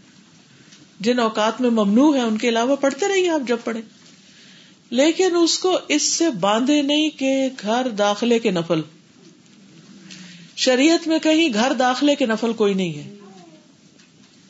جن 0.99 1.19
اوقات 1.19 1.61
میں 1.61 1.69
ممنوع 1.69 2.15
ہے، 2.15 2.21
ان 2.21 2.37
کے 2.37 2.49
علاوہ 2.49 2.75
پڑھتے 2.75 3.07
رہیے 3.07 3.29
آپ 3.29 3.47
جب 3.47 3.57
پڑھے 3.63 3.81
لیکن 4.89 5.35
اس 5.35 5.59
کو 5.59 5.79
اس 5.87 6.03
سے 6.03 6.29
باندھے 6.29 6.81
نہیں 6.81 7.09
کہ 7.09 7.49
گھر 7.61 7.89
داخلے 7.89 8.39
کے 8.39 8.51
نفل۔ 8.51 8.81
شریعت 10.55 11.07
میں 11.07 11.19
کہیں 11.19 11.53
گھر 11.53 11.73
داخلے 11.73 12.15
کے 12.15 12.25
نفل 12.25 12.53
کوئی 12.53 12.73
نہیں 12.73 12.93
ہے۔ 12.93 13.13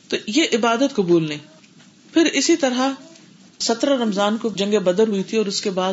تو 0.08 0.16
یہ 0.26 0.44
عبادت 0.52 0.94
قبول 0.94 1.28
نہیں۔ 1.28 1.38
پھر 2.12 2.24
اسی 2.24 2.56
طرح 2.56 2.90
سترہ 3.60 4.02
رمضان 4.02 4.36
کو 4.36 4.48
جنگ 4.48 4.78
بدر 4.84 5.08
ہوئی 5.08 5.22
تھی 5.22 5.38
اور 5.38 5.46
اس 5.46 5.60
کے 5.60 5.70
بعد 5.70 5.92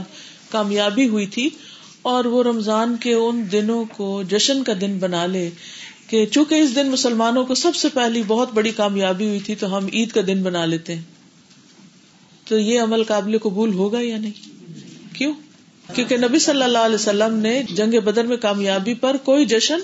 کامیابی 0.49 1.07
ہوئی 1.07 1.25
تھی 1.25 1.49
اور 2.01 2.25
وہ 2.25 2.43
رمضان 2.43 2.97
کے 2.97 3.13
ان 3.13 3.43
دنوں 3.51 3.85
کو 3.85 4.23
جشن 4.23 4.63
کا 4.63 4.73
دن 4.81 4.97
بنا 4.99 5.25
لے 5.25 5.49
کہ 6.07 6.25
چونکہ 6.25 6.55
اس 6.55 6.75
دن 6.75 6.87
مسلمانوں 6.87 7.45
کو 7.45 7.55
سب 7.55 7.75
سے 7.75 7.89
پہلی 7.89 8.23
بہت 8.27 8.53
بڑی 8.53 8.71
کامیابی 8.71 9.27
ہوئی 9.27 9.39
تھی 9.39 9.55
تو 9.55 9.77
ہم 9.77 9.85
عید 9.93 10.11
کا 10.11 10.21
دن 10.27 10.43
بنا 10.43 10.65
لیتے 10.65 10.95
ہیں۔ 10.95 11.14
تو 12.45 12.59
یہ 12.59 12.81
عمل 12.81 13.03
قابل 13.03 13.37
قبول 13.37 13.73
ہوگا 13.73 14.01
یا 14.01 14.17
نہیں؟ 14.17 14.31
کیوں؟ 15.15 15.33
کیونکہ 15.95 16.17
نبی 16.17 16.39
صلی 16.39 16.63
اللہ 16.63 16.77
علیہ 16.77 16.95
وسلم 16.95 17.37
نے 17.37 17.63
جنگ 17.69 17.99
بدر 17.99 18.23
میں 18.23 18.37
کامیابی 18.37 18.93
پر 18.93 19.17
کوئی 19.17 19.45
جشن 19.45 19.79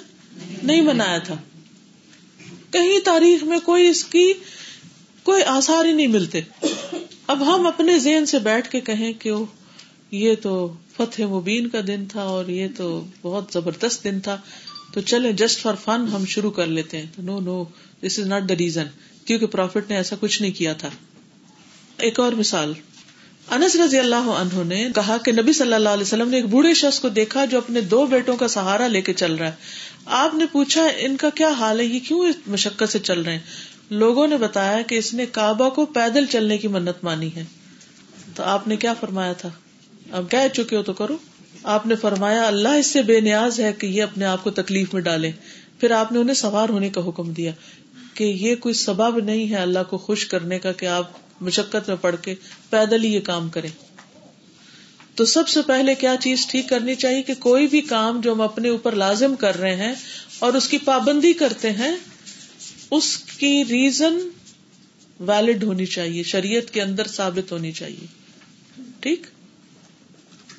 نہیں 0.63 0.81
منایا 0.81 1.17
تھا۔ 1.17 1.35
کہیں 2.71 2.99
تاریخ 3.05 3.43
میں 3.43 3.59
کوئی 3.59 3.87
اس 3.87 4.05
کی 4.05 4.33
کوئی 5.23 5.43
آسار 5.43 5.85
ہی 5.85 5.91
نہیں 5.91 6.07
ملتے۔ 6.07 6.41
اب 7.27 7.55
ہم 7.55 7.67
اپنے 7.67 7.99
ذہن 7.99 8.25
سے 8.25 8.39
بیٹھ 8.39 8.69
کے 8.69 8.79
کہیں 8.79 9.13
کہ 9.13 9.31
یہ 10.11 10.35
تو 10.41 10.73
فتح 10.97 11.21
مبین 11.21 11.69
کا 11.69 11.77
دن 11.87 12.05
تھا 12.05 12.21
اور 12.21 12.45
یہ 12.45 12.67
تو 12.77 13.05
بہت 13.21 13.43
زبردست 13.53 14.03
دن 14.03 14.19
تھا۔ 14.19 14.37
تو 14.93 15.01
چلے 15.01 15.33
جسٹ 15.33 15.59
فار 15.59 15.73
فن 15.83 16.05
ہم 16.13 16.25
شروع 16.25 16.51
کر 16.51 16.67
لیتے 16.67 16.97
ہیں۔ 16.97 17.05
No 17.17 17.39
no 17.39 17.63
this 18.03 18.19
is 18.19 18.27
not 18.27 18.49
the 18.49 18.55
reason 18.55 18.85
کیونکہ 19.25 19.45
پروفیٹ 19.45 19.89
نے 19.89 19.95
ایسا 19.95 20.15
کچھ 20.19 20.41
نہیں 20.41 20.51
کیا 20.51 20.73
تھا۔ 20.73 20.89
ایک 22.01 22.19
اور 22.19 22.31
مثال۔ 22.31 22.73
انس 23.51 23.75
رضی 23.75 23.99
اللہ 23.99 24.15
عنہ 24.15 24.63
نے 24.63 24.87
کہا 24.95 25.17
کہ 25.17 25.31
نبی 25.31 25.53
صلی 25.53 25.73
اللہ 25.73 25.89
علیہ 25.89 26.01
وسلم 26.01 26.29
نے 26.29 26.37
ایک 26.37 26.45
بوڑھے 26.45 26.73
شخص 26.73 26.99
کو 26.99 27.09
دیکھا 27.09 27.45
جو 27.45 27.57
اپنے 27.57 27.81
دو 27.81 28.05
بیٹوں 28.05 28.35
کا 28.35 28.47
سہارا 28.47 28.87
لے 28.87 29.01
کے 29.01 29.13
چل 29.13 29.35
رہا 29.35 29.47
ہے۔ 29.47 29.51
آپ 30.05 30.35
نے 30.35 30.45
پوچھا، 30.51 30.87
ان 30.97 31.17
کا 31.17 31.29
کیا 31.29 31.49
حال 31.49 31.79
ہے؟ 31.79 31.85
یہ 31.85 31.99
کیوں 32.07 32.19
اس 32.19 32.35
مشقت 32.47 32.89
سے 32.89 32.99
چل 32.99 33.21
رہے 33.21 33.31
ہیں؟ 33.31 33.39
لوگوں 33.89 34.27
نے 34.27 34.37
بتایا 34.37 34.81
کہ 34.81 34.95
اس 34.95 35.13
نے 35.13 35.25
کعبہ 35.25 35.69
کو 35.69 35.85
پیدل 35.85 36.25
چلنے 36.25 36.57
کی 36.57 36.67
منت 36.67 37.03
مانی 37.03 37.29
ہے۔ 37.35 37.43
تو 38.35 38.43
آپ 38.43 38.67
نے 38.67 38.75
کیا 38.75 38.93
فرمایا 38.93 39.33
تھا؟ 39.33 39.49
اب 40.11 40.31
کہہ 40.31 40.53
چکے 40.53 40.75
ہو 40.75 40.83
تو 40.83 40.93
کرو۔ 40.93 41.17
آپ 41.63 41.87
نے 41.87 41.95
فرمایا، 41.95 42.43
اللہ 42.47 42.69
اس 42.69 42.87
سے 42.87 43.01
بے 43.01 43.19
نیاز 43.19 43.59
ہے 43.59 43.73
کہ 43.73 43.87
یہ 43.87 44.03
اپنے 44.03 44.25
آپ 44.25 44.43
کو 44.43 44.49
تکلیف 44.49 44.93
میں 44.93 45.01
ڈالے۔ 45.01 45.31
پھر 45.79 45.91
آپ 45.91 46.11
نے 46.11 46.19
انہیں 46.19 46.33
سوار 46.33 46.69
ہونے 46.69 46.89
کا 46.89 47.07
حکم 47.07 47.31
دیا 47.31 47.51
کہ 48.13 48.23
یہ 48.23 48.55
کوئی 48.55 48.73
سبب 48.73 49.19
نہیں 49.19 49.49
ہے 49.49 49.55
اللہ 49.55 49.79
کو 49.89 49.97
خوش 49.97 50.25
کرنے 50.25 50.59
کا 50.59 50.71
کہ 50.71 50.85
آپ 50.85 51.11
مشقت 51.41 51.89
میں 51.89 51.97
پڑھ 51.97 52.15
کے 52.21 52.35
پیدل 52.69 53.03
ہی 53.03 53.13
یہ 53.13 53.19
کام 53.19 53.49
کریں۔ 53.49 53.69
تو 55.15 55.25
سب 55.25 55.47
سے 55.47 55.61
پہلے 55.61 55.95
کیا 55.95 56.15
چیز 56.19 56.47
ٹھیک 56.47 56.69
کرنی 56.69 56.95
چاہیے 56.95 57.23
کہ 57.23 57.33
کوئی 57.33 57.67
بھی 57.67 57.81
کام 57.81 58.21
جو 58.21 58.33
ہم 58.33 58.41
اپنے 58.41 58.69
اوپر 58.69 58.95
لازم 58.95 59.35
کر 59.35 59.57
رہے 59.57 59.75
ہیں 59.75 59.93
اور 60.39 60.53
اس 60.53 60.67
کی 60.67 60.77
پابندی 60.77 61.33
کرتے 61.33 61.71
ہیں، 61.71 61.91
اس 62.91 63.17
کی 63.17 63.65
ریزن 63.65 64.29
ویلڈ 65.19 65.63
ہونی 65.63 65.85
چاہیے، 65.85 66.23
شریعت 66.23 66.73
کے 66.73 66.81
اندر 66.81 67.07
ثابت 67.07 67.51
ہونی 67.51 67.71
چاہیے۔ 67.71 68.07
ٹھیک؟ 68.99 69.27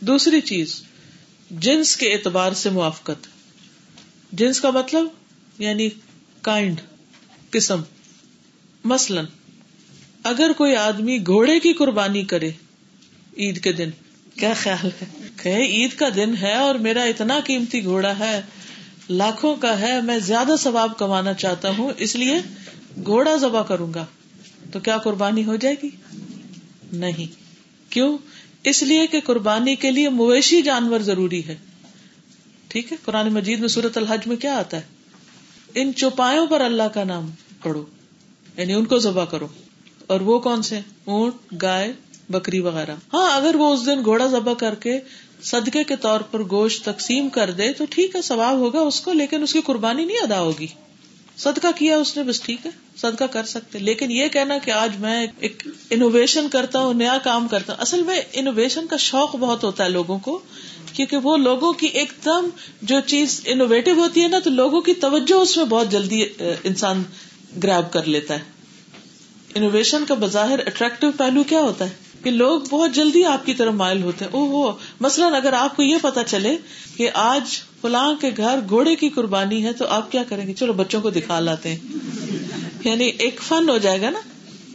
دوسری 0.00 0.40
چیز، 0.40 0.82
جنس 1.50 1.96
کے 1.96 2.12
اعتبار 2.12 2.52
سے 2.52 2.70
موافقت۔ 2.70 3.26
جنس 4.32 4.60
کا 4.60 4.70
مطلب 4.70 5.06
یعنی 5.58 5.88
کائنڈ 6.40 6.80
قسم۔ 7.50 7.82
مثلاً 8.84 9.24
اگر 10.22 10.50
کوئی 10.56 10.76
آدمی 10.76 11.18
گھوڑے 11.18 11.60
کی 11.60 11.72
قربانی 11.72 12.24
کرے 12.24 12.50
عید 13.38 13.64
کے 13.64 13.72
دن 13.72 13.90
کیا 14.38 14.52
خیال 14.56 14.86
ہے؟ 14.86 15.04
کہ 15.42 15.48
عید 15.48 15.90
کا 15.96 16.06
دن 16.16 16.36
ہے 16.36 16.54
اور 16.54 16.74
میرا 16.74 17.02
اتنا 17.02 17.40
قیمتی 17.44 17.84
گھوڑا 17.84 18.18
ہے 18.18 18.40
لاکھوں 19.10 19.56
کا 19.56 19.80
ہے 19.80 20.00
میں 20.00 20.18
زیادہ 20.18 20.52
ثواب 20.58 20.98
کمانا 20.98 21.34
چاہتا 21.34 21.70
ہوں 21.70 21.92
اس 21.96 22.16
لیے 22.16 22.38
گھوڑا 23.04 23.36
ذبح 23.36 23.62
کروں 23.62 23.94
گا۔ 23.94 24.06
تو 24.72 24.80
کیا 24.80 24.98
قربانی 24.98 25.44
ہو 25.44 25.56
جائے 25.56 25.74
گی؟ 25.82 25.88
نہیں۔ 26.92 27.26
کیوں؟ 27.92 28.18
اس 28.64 28.82
لیے 28.82 29.06
کہ 29.06 29.20
قربانی 29.20 29.76
کے 29.76 29.90
لیے 29.90 30.08
مویشی 30.08 30.62
جانور 30.62 31.00
ضروری 31.00 31.46
ہے۔ 31.46 31.56
ٹھیک 32.68 32.92
ہے؟ 32.92 32.96
قرآن 33.04 33.32
مجید 33.32 33.58
میں 33.58 33.68
صورت 33.68 33.96
الحج 33.96 34.26
میں 34.26 34.36
کیا 34.36 34.54
آتا 34.54 34.76
ہے؟ 34.76 34.82
ان 35.74 35.94
چوپایوں 35.94 36.46
پر 36.46 36.60
اللہ 36.60 36.82
کا 36.82 37.04
نام 37.04 37.30
پڑھو 37.62 37.84
یعنی 38.56 38.72
ان 38.72 38.84
کو 38.84 38.98
ذبح 38.98 39.24
کرو۔ 39.24 39.48
اور 40.12 40.20
وہ 40.20 40.38
کون 40.38 40.62
سے 40.62 40.80
اونٹ، 41.04 41.62
گائے، 41.62 41.92
بکری 42.28 42.60
وغیرہ۔ 42.60 42.94
ہاں 43.12 43.36
اگر 43.36 43.54
وہ 43.54 43.74
اس 43.74 43.86
دن 43.86 44.04
گھوڑا 44.04 44.26
ذبح 44.26 44.54
کر 44.54 44.74
کے 44.74 44.98
صدقے 45.42 45.84
کے 45.84 45.96
طور 45.96 46.20
پر 46.20 46.42
گوشت 46.50 46.84
تقسیم 46.84 47.28
کر 47.28 47.50
دے 47.50 47.72
تو 47.72 47.84
ٹھیک 47.90 48.16
ہے، 48.16 48.22
ثواب 48.22 48.56
ہوگا 48.56 48.80
اس 48.80 49.00
کو، 49.00 49.12
لیکن 49.12 49.42
اس 49.42 49.52
کی 49.52 49.60
قربانی 49.60 50.04
نہیں 50.04 50.16
ادا 50.16 50.40
ہوگی۔ 50.40 50.66
صدقہ 51.36 51.66
کیا 51.76 51.96
اس 51.96 52.16
نے؟ 52.16 52.22
بس 52.22 52.40
ٹھیک 52.40 52.66
ہے، 52.66 52.70
صدقہ 52.96 53.24
کر 53.24 53.44
سکتے۔ 53.44 53.78
لیکن 53.78 54.10
یہ 54.10 54.28
کہنا 54.28 54.58
کہ 54.58 54.70
آج 54.70 54.96
میں 54.98 55.26
ایک 55.38 55.62
انوویشن 55.90 56.48
کرتا 56.48 56.78
ہوں، 56.78 56.94
نیا 56.94 57.18
کام 57.24 57.48
کرتا 57.48 57.72
ہوں۔ 57.72 57.80
اصل 57.80 58.02
میں 58.02 58.20
انوویشن 58.32 58.86
کا 58.86 58.96
شوق 58.96 59.36
بہت 59.36 59.64
ہوتا 59.64 59.84
ہے 59.84 59.88
لوگوں 59.88 60.18
کو، 60.18 60.38
کیونکہ 60.92 61.16
وہ 61.16 61.36
لوگوں 61.36 61.72
کی 61.72 61.86
ایک 61.86 62.12
دم 62.24 62.48
جو 62.82 62.96
چیز 63.06 63.40
انوویٹو 63.44 63.92
ہوتی 63.92 64.22
ہے 64.22 64.28
نا، 64.28 64.38
تو 64.38 64.50
لوگوں 64.50 64.80
کی 64.80 64.94
توجہ 64.94 65.34
اس 65.34 65.56
میں 65.56 65.64
بہت 65.64 65.90
جلدی 65.90 66.24
انسان 66.64 67.02
گراب 67.62 67.92
کر 67.92 68.04
لیتا 68.04 68.34
ہے۔ 68.34 68.51
انوویشن 69.55 70.05
کا 70.09 70.14
بظاہر 70.20 70.59
اٹریکٹو 70.66 71.11
پہلو 71.16 71.42
کیا 71.42 71.61
ہوتا 71.61 71.84
ہے؟ 71.84 71.90
کہ 72.22 72.30
لوگ 72.30 72.61
بہت 72.70 72.90
جلدی 72.92 73.24
آپ 73.24 73.46
کی 73.46 73.55
طرف 73.55 73.72
مائل 73.72 74.03
ہوتے 74.03 74.24
ہیں۔ 74.24 74.32
او 74.32 74.46
ہو 74.46 74.76
مثلاً 75.00 75.34
اگر 75.34 75.53
آپ 75.53 75.76
کو 75.76 75.82
یہ 75.82 75.96
پتا 76.03 76.24
چلے 76.24 76.57
کہ 76.96 77.11
آج 77.14 77.61
فلاں 77.80 78.14
کے 78.20 78.30
گھر 78.36 78.59
گھوڑے 78.68 78.96
کی 78.96 79.09
قربانی 79.09 79.64
ہے 79.64 79.72
تو 79.72 79.86
آپ 79.88 80.12
کیا 80.12 80.22
کریں 80.28 80.46
گے؟ 80.46 80.53
چلو 80.53 80.72
بچوں 80.72 81.00
کو 81.00 81.11
دکھا 81.11 81.40
لاتے 81.40 81.68
ہیں۔ 81.68 81.78
یعنی 82.84 83.05
ایک 83.05 83.42
فن 83.42 83.70
ہو 83.70 83.78
جائے 83.78 84.00
گا 84.00 84.11
نا۔ 84.11 84.20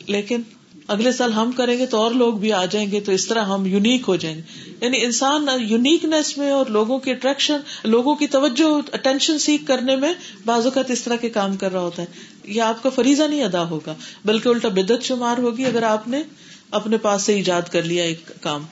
لیکن 0.08 0.42
اگلے 0.88 1.12
سال 1.12 1.34
ہم 1.34 1.52
کریں 1.52 1.78
گے 1.80 1.86
تو 1.86 1.98
اور 1.98 2.12
لوگ 2.12 2.34
بھی 2.34 2.54
آ 2.54 2.66
جائیں 2.66 2.92
گے 2.92 3.02
تو 3.02 3.12
اس 3.12 3.28
طرح 3.28 3.46
ہم 3.46 3.66
یونیک 3.66 4.02
ہو 4.08 4.16
جائیں 4.16 4.38
گے۔ 4.38 4.42
یعنی 4.82 5.04
انسان 5.04 5.48
یونیکنیس 5.60 6.38
میں 6.38 6.52
اور 6.52 6.66
لوگوں 6.66 7.00
کی 7.00 7.12
اٹریکشن 7.12 7.58
لوگوں 7.84 8.16
کی 8.16 8.28
توجہ 8.28 8.82
اٹینشن 8.94 9.40
سیکھ 9.40 9.66
کرنے 9.66 9.96
میں 9.96 10.14
بعض 10.46 10.66
اوقات 10.66 10.92
اس 10.92 11.04
طرح 11.04 11.16
کے 11.16 11.30
کام 11.30 11.56
کر 11.56 11.72
رہا 11.72 11.82
ہوتا 11.82 12.02
ہے۔ 12.02 12.08
یہ 12.44 12.62
آپ 12.62 12.84
کا 12.84 12.90
فریضہ 12.90 13.24
نہیں 13.24 13.44
ادا 13.44 13.70
ہوگا، 13.70 13.96
بلکہ 14.26 14.50
الٹا 14.50 14.68
بدت 14.68 15.04
شمار 15.04 15.38
ہوگی 15.38 15.66
اگر 15.66 15.84
آپ 15.84 16.08
نے 16.08 16.24
اپنے 16.72 16.98
پاس 16.98 17.22
سے 17.22 17.34
ایجاد 17.34 17.62
کر 17.72 17.84
لیا 17.84 18.04
ایک 18.04 18.32
کام۔ 18.42 18.64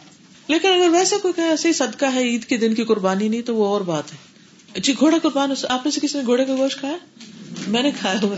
لیکن 0.48 0.68
اگر 0.68 0.90
ویسے 0.90 1.16
کوئی 1.22 1.34
کہ 1.34 1.42
ایسے 1.42 1.68
ہی 1.68 1.74
صدقہ 1.74 2.06
ہے، 2.14 2.24
عید 2.24 2.46
کے 2.46 2.58
دن 2.58 2.74
کی 2.74 2.84
قربانی 2.84 3.28
نہیں، 3.28 3.42
تو 3.42 3.56
وہ 3.56 3.66
اور 3.68 3.82
بات 3.82 4.14
ہے۔ 4.14 4.36
جی 4.80 4.94
گھوڑا 5.00 5.18
قربان 5.24 5.52
آپ 5.70 5.82
میں 5.84 5.92
سے 5.92 6.00
کسی 6.04 6.18
نے 6.18 6.26
گھوڑے 6.26 6.46
کا 6.46 6.56
گوشت 6.56 6.80
کھایا؟ 6.80 6.98
میں 7.68 7.84
نے 7.84 7.92
کھایا 8.00 8.20
ہوا۔ 8.24 8.36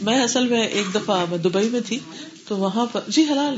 میں 0.00 0.22
اصل 0.22 0.46
میں 0.46 0.66
ایک 0.66 0.94
دفعہ 0.94 1.24
میں 1.30 1.38
دبئی 1.38 1.68
میں 1.68 1.80
تھی، 1.86 1.98
تو 2.48 2.56
وہاں 2.56 2.86
پر 2.92 3.00
جی 3.08 3.24
حلال۔ 3.30 3.56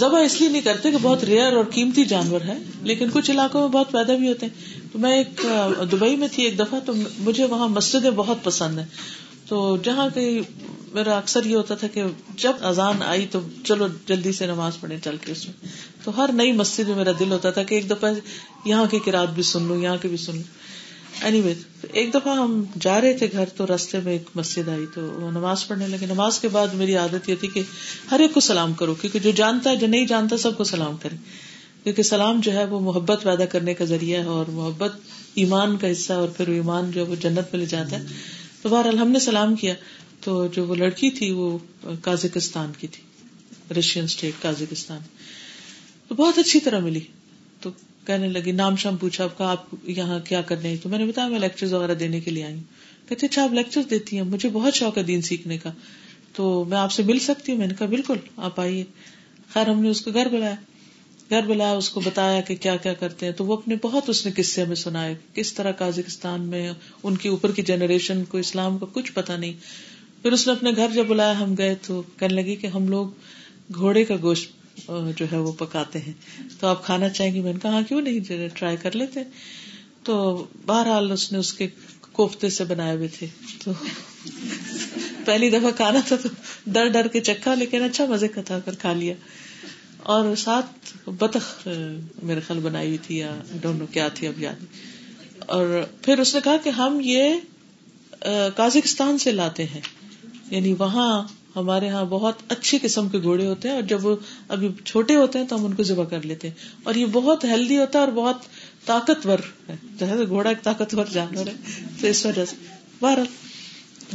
ذبح 0.00 0.20
اس 0.20 0.40
لیے 0.40 0.50
نہیں 0.50 0.62
کرتے 0.62 0.90
کہ 0.90 0.96
بہت 1.02 1.24
ریئر 1.24 1.52
اور 1.52 1.64
قیمتی 1.70 2.04
جانور 2.04 2.40
ہے 2.40 2.58
لیکن 2.82 3.08
کچھ 3.12 3.30
علاقوں 3.30 3.60
میں 3.60 3.68
بہت 3.68 3.92
پیدا 3.92 4.16
بھی 4.16 4.28
ہوتے 4.28 4.46
ہیں۔ 4.46 4.80
تو 4.92 4.98
میں 4.98 5.18
ایک 5.18 5.46
دبئی 5.92 6.16
میں 6.16 6.28
تھی 6.32 6.44
ایک 6.44 6.58
دفعہ، 6.58 6.78
تو 6.86 6.92
مجھے 7.18 7.44
وہاں 7.44 7.68
مسجدیں 7.68 8.10
بہت 8.10 8.36
پسند 8.42 8.78
ہیں۔ 8.78 8.86
تو 9.48 9.76
جہاں 9.82 10.08
کہیں 10.14 10.40
میرا 10.92 11.16
اکثر 11.18 11.44
یہ 11.44 11.56
ہوتا 11.56 11.74
تھا 11.74 11.86
کہ 11.86 12.02
جب 12.36 12.52
اذان 12.60 13.02
آئی 13.02 13.26
تو 13.30 13.40
چلو 13.64 13.86
جلدی 14.06 14.32
سے 14.32 14.46
نماز 14.46 14.80
پڑھے 14.80 14.96
چل 15.04 15.16
کے 15.20 15.32
اس 15.32 15.46
میں۔ 15.46 15.68
تو 16.04 16.16
ہر 16.16 16.30
نئی 16.32 16.52
مسجد 16.52 16.88
میں 16.88 16.96
میرا 16.96 17.10
دل 17.18 17.32
ہوتا 17.32 17.50
تھا 17.50 17.62
کہ 17.62 17.74
ایک 17.74 17.90
دفعہ 17.90 18.12
یہاں 18.64 18.86
کی 18.90 18.98
کراط 18.98 19.28
بھی 19.28 19.42
سن 19.42 19.62
لوں، 19.62 19.76
یہاں 19.76 19.96
کی 20.02 20.08
بھی 20.08 20.16
سن 20.16 20.34
لوں۔ 20.34 20.61
اینی 21.20 21.40
وے 21.40 21.54
ایک 21.92 22.14
دفعہ 22.14 22.36
ہم 22.36 22.64
جا 22.80 23.00
رہے 23.00 23.12
تھے 23.12 23.28
گھر 23.32 23.48
تو 23.48 23.66
رستے 23.74 24.00
میں 24.00 24.12
ایک 24.12 24.22
مسجد 24.34 24.68
آئی 24.68 24.86
تو 24.94 25.00
وہ 25.00 25.30
نماز 25.30 25.66
پڑھنے 25.66 25.88
لگے۔ 25.88 26.06
نماز 26.06 26.38
کے 26.38 26.48
بعد 26.48 26.68
میری 26.68 26.96
عادت 26.96 27.28
یہ 27.28 27.34
تھی 27.40 27.48
کہ 27.48 27.62
ہر 28.10 28.20
ایک 28.20 28.34
کو 28.34 28.40
سلام 28.40 28.72
کرو، 28.72 28.94
کیونکہ 28.94 29.18
جو 29.18 29.30
جانتا 29.30 29.70
ہے، 29.70 29.76
جو 29.76 29.86
نہیں 29.86 30.06
جانتا، 30.06 30.36
سب 30.36 30.56
کو 30.56 30.64
سلام 30.64 30.96
کرے۔ 30.96 31.16
کیونکہ 31.84 32.02
سلام 32.02 32.40
جو 32.40 32.52
ہے 32.52 32.64
وہ 32.64 32.80
محبت 32.80 33.22
پیدا 33.22 33.44
کرنے 33.44 33.74
کا 33.74 33.84
ذریعہ 33.84 34.20
ہے 34.20 34.24
اور 34.24 34.46
محبت 34.46 34.92
ایمان 35.34 35.76
کا 35.76 35.92
حصہ 35.92 36.12
اور 36.12 36.28
پھر 36.28 36.48
ایمان 36.48 36.90
جو 36.90 37.04
ہے 37.04 37.10
وہ 37.10 37.14
جنت 37.14 37.38
میں 37.38 37.58
لے 37.58 37.66
جاتا 37.66 37.98
ہے۔ 37.98 38.06
تو 38.62 38.68
بہرحال 38.68 38.98
ہم 38.98 39.10
نے 39.10 39.18
سلام 39.18 39.56
کیا۔ 39.56 39.74
تو 40.20 40.46
جو 40.46 40.66
وہ 40.66 40.74
لڑکی 40.74 41.10
تھی 41.10 41.30
وہ 41.30 41.58
کازکستان 42.02 42.72
کی 42.78 42.86
تھی، 42.86 43.02
رشین 43.78 44.04
اسٹیٹ 44.04 44.42
کازکستان 44.42 44.98
تو 46.08 46.14
بہت 46.14 46.38
اچھی 46.38 46.60
طرح 46.60 46.78
ملی۔ 46.78 47.00
تو 47.60 47.70
کہنے 48.06 48.28
لگی، 48.28 48.52
نام 48.52 48.76
شام 48.76 48.96
پوچھا، 48.96 49.24
آپ 49.24 49.38
کا، 49.38 49.50
آپ 49.50 49.66
یہاں 49.82 50.18
کیا 50.18 50.42
کرنے 50.42 50.76
تو 50.82 50.88
میں 50.88 50.98
نے 50.98 51.04
بتایا، 51.04 51.28
میں 51.28 51.38
لیکچر 51.38 51.74
وغیرہ 51.74 51.94
دینے 51.94 52.20
کے 52.20 52.30
لیے 52.30 52.44
آئی 52.44 52.54
ہوں۔ 52.54 52.62
کہتے 53.08 53.26
اچھا 53.26 53.42
آپ 53.42 53.52
لیکچر 53.52 53.80
دیتی 53.90 54.16
ہیں، 54.16 54.22
مجھے 54.22 54.48
بہت 54.48 54.74
شوق 54.74 54.98
ہے 54.98 55.02
دین 55.02 55.22
سیکھنے 55.22 55.58
کا۔ 55.58 55.72
تو 56.32 56.64
میں 56.68 56.78
آپ 56.78 56.92
سے 56.92 57.02
مل 57.02 57.18
سکتی 57.18 57.52
ہوں؟ 57.52 57.58
میں 57.58 57.66
نے 57.66 57.74
کہا، 57.78 57.86
بالکل، 57.86 58.14
آپ 58.36 58.60
آئیے۔ 58.60 58.84
خیر، 59.48 59.70
ہم 59.70 59.82
نے 59.82 59.88
اس 59.88 60.00
کو 60.00 60.10
گھر 60.10 60.28
بلایا۔ 60.28 60.54
گھر 61.30 61.40
بلایا، 61.46 61.72
اس 61.72 61.90
کو 61.90 62.00
بتایا 62.00 62.40
کہ 62.40 62.56
کیا 62.56 62.76
کیا 62.76 62.92
کرتے 62.92 63.26
ہیں۔ 63.26 63.32
تو 63.32 63.44
وہ 63.44 63.56
اپنے 63.56 63.76
بہت 63.82 64.08
اس 64.08 64.26
نے 64.26 64.32
قصے 64.36 64.64
میں 64.64 64.76
سنائے۔ 64.76 65.14
کس 65.34 65.52
طرح 65.54 65.72
کازکستان 65.72 66.42
میں، 66.42 66.72
ان 67.02 67.16
کی 67.16 67.28
اوپر 67.28 67.52
کی 67.52 67.62
جنریشن 67.62 68.24
کو 68.24 68.38
اسلام 68.38 68.78
کا 68.78 68.86
کچھ 68.92 69.12
پتا 69.12 69.36
نہیں۔ 69.36 69.52
پھر 70.22 70.32
اس 70.32 70.46
نے 70.46 70.52
اپنے 70.52 70.70
گھر 70.76 70.88
جب 70.94 71.06
بلایا، 71.06 71.40
ہم 71.40 71.54
گئے 71.58 71.74
تو 71.86 72.02
کہنے 72.18 72.34
لگی 72.34 72.56
کہ 72.56 72.66
ہم 72.66 72.88
لوگ 72.88 73.08
گھوڑے 73.74 74.04
کا 74.04 74.14
گوشت 74.22 74.61
جو 74.88 75.24
ہے 75.32 75.36
وہ 75.36 75.52
پکاتے 75.52 75.98
ہیں۔ 75.98 76.12
تو 76.60 76.66
آپ 76.66 76.84
کھانا 76.84 77.08
چاہیں 77.08 77.34
گے 77.34 77.40
میں 77.40 77.52
نے 77.52 77.58
کہا 77.62 77.70
ہاں، 77.70 77.82
کیوں 77.88 78.00
نہیں؟ 78.00 78.48
ٹرائی 78.54 78.76
کر 78.76 78.94
لیتے 78.96 79.20
تو 80.02 80.46
بہرحال 80.66 81.12
اس 81.12 81.32
نے 81.32 81.38
اس 81.38 81.52
کے 81.54 81.68
کوفتے 82.12 82.50
سے 82.50 82.64
بنائے 82.64 82.96
ہوئے 82.96 83.08
تھے۔ 83.08 83.26
تو 83.64 83.72
پہلی 85.24 85.50
دفعہ 85.50 85.70
کھانا 85.70 85.98
تھا 86.06 86.16
تو 86.16 86.28
ڈر 86.66 86.88
ڈر 86.88 87.08
کے 87.08 87.20
چکھا 87.20 87.54
لیکن 87.54 87.82
اچھا 87.82 88.06
مزے 88.06 88.28
کا 88.28 88.42
تھا 88.42 88.58
کر 88.60 88.74
کھا 88.74 88.92
لیا۔ 88.92 89.14
اور 89.98 90.36
ساتھ 90.36 90.98
بطخ 91.10 91.68
میرے 92.22 92.40
خیال 92.40 92.60
بنائی 92.60 92.86
ہوئی 92.86 92.98
تھی 92.98 93.18
یا 93.18 93.40
ڈونو 93.60 93.86
کیا 93.86 94.08
تھی 94.08 94.26
اب 94.26 94.40
یاد 94.40 94.64
اور 95.38 95.82
پھر 96.02 96.18
اس 96.18 96.34
نے 96.34 96.40
کہا 96.44 96.56
کہ 96.56 96.68
ہم 96.68 96.98
یہ 97.04 97.34
کازکستان 98.56 99.18
سے 99.18 99.32
لاتے 99.32 99.64
ہیں۔ 99.64 99.80
یعنی 100.50 100.74
وہاں 100.78 101.22
ہمارے 101.56 101.86
یہاں 101.86 102.04
بہت 102.04 102.34
اچھی 102.48 102.78
قسم 102.82 103.08
کے 103.08 103.18
گھوڑے 103.18 103.46
ہوتے 103.46 103.68
ہیں 103.68 103.74
اور 103.74 103.82
جب 103.82 104.06
وہ 104.06 104.16
ابھی 104.48 104.68
چھوٹے 104.84 105.14
ہوتے 105.14 105.38
ہیں 105.38 105.46
تو 105.46 105.56
ہم 105.56 105.64
ان 105.64 105.74
کو 105.74 105.82
ذبح 105.82 106.04
کر 106.04 106.22
لیتے 106.22 106.48
ہیں۔ 106.48 106.54
اور 106.82 106.94
یہ 106.94 107.06
بہت 107.06 107.44
ہیلدی 107.44 107.78
ہوتا 107.78 107.98
ہے 107.98 108.04
اور 108.04 108.12
بہت 108.12 108.36
طاقتور 108.86 109.38
ہے۔ 109.68 109.76
جیسے 109.98 110.26
گھوڑا 110.28 110.48
ایک 110.48 110.62
طاقتور 110.62 111.04
جانور 111.12 111.46
ہے۔ 111.46 111.52
تو 112.00 112.06
اس 112.06 112.26
وجہ 112.26 112.44
سے۔ 112.44 112.56
بہرحال، 113.00 113.26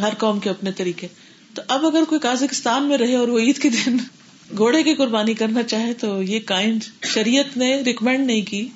ہر 0.01 0.13
قوم 0.17 0.39
کے 0.39 0.49
اپنے 0.49 0.71
طریقے۔ 0.71 1.07
تو 1.53 1.61
اب 1.67 1.85
اگر 1.85 2.03
کوئی 2.09 2.19
کازکستان 2.19 2.83
میں 2.87 2.97
رہے 2.97 3.15
اور 3.15 3.27
وہ 3.27 3.39
عید 3.39 3.57
کے 3.57 3.69
دن 3.69 3.97
گھوڑے 4.57 4.83
کی 4.83 4.95
قربانی 4.95 5.33
کرنا 5.33 5.63
چاہے 5.63 5.93
تو 5.93 6.23
یہ 6.23 6.39
کائنڈ 6.39 6.83
شریعت 7.05 7.57
نے 7.57 7.81
ریکمینڈ 7.81 8.27
نہیں 8.27 8.41
کی 8.41 8.69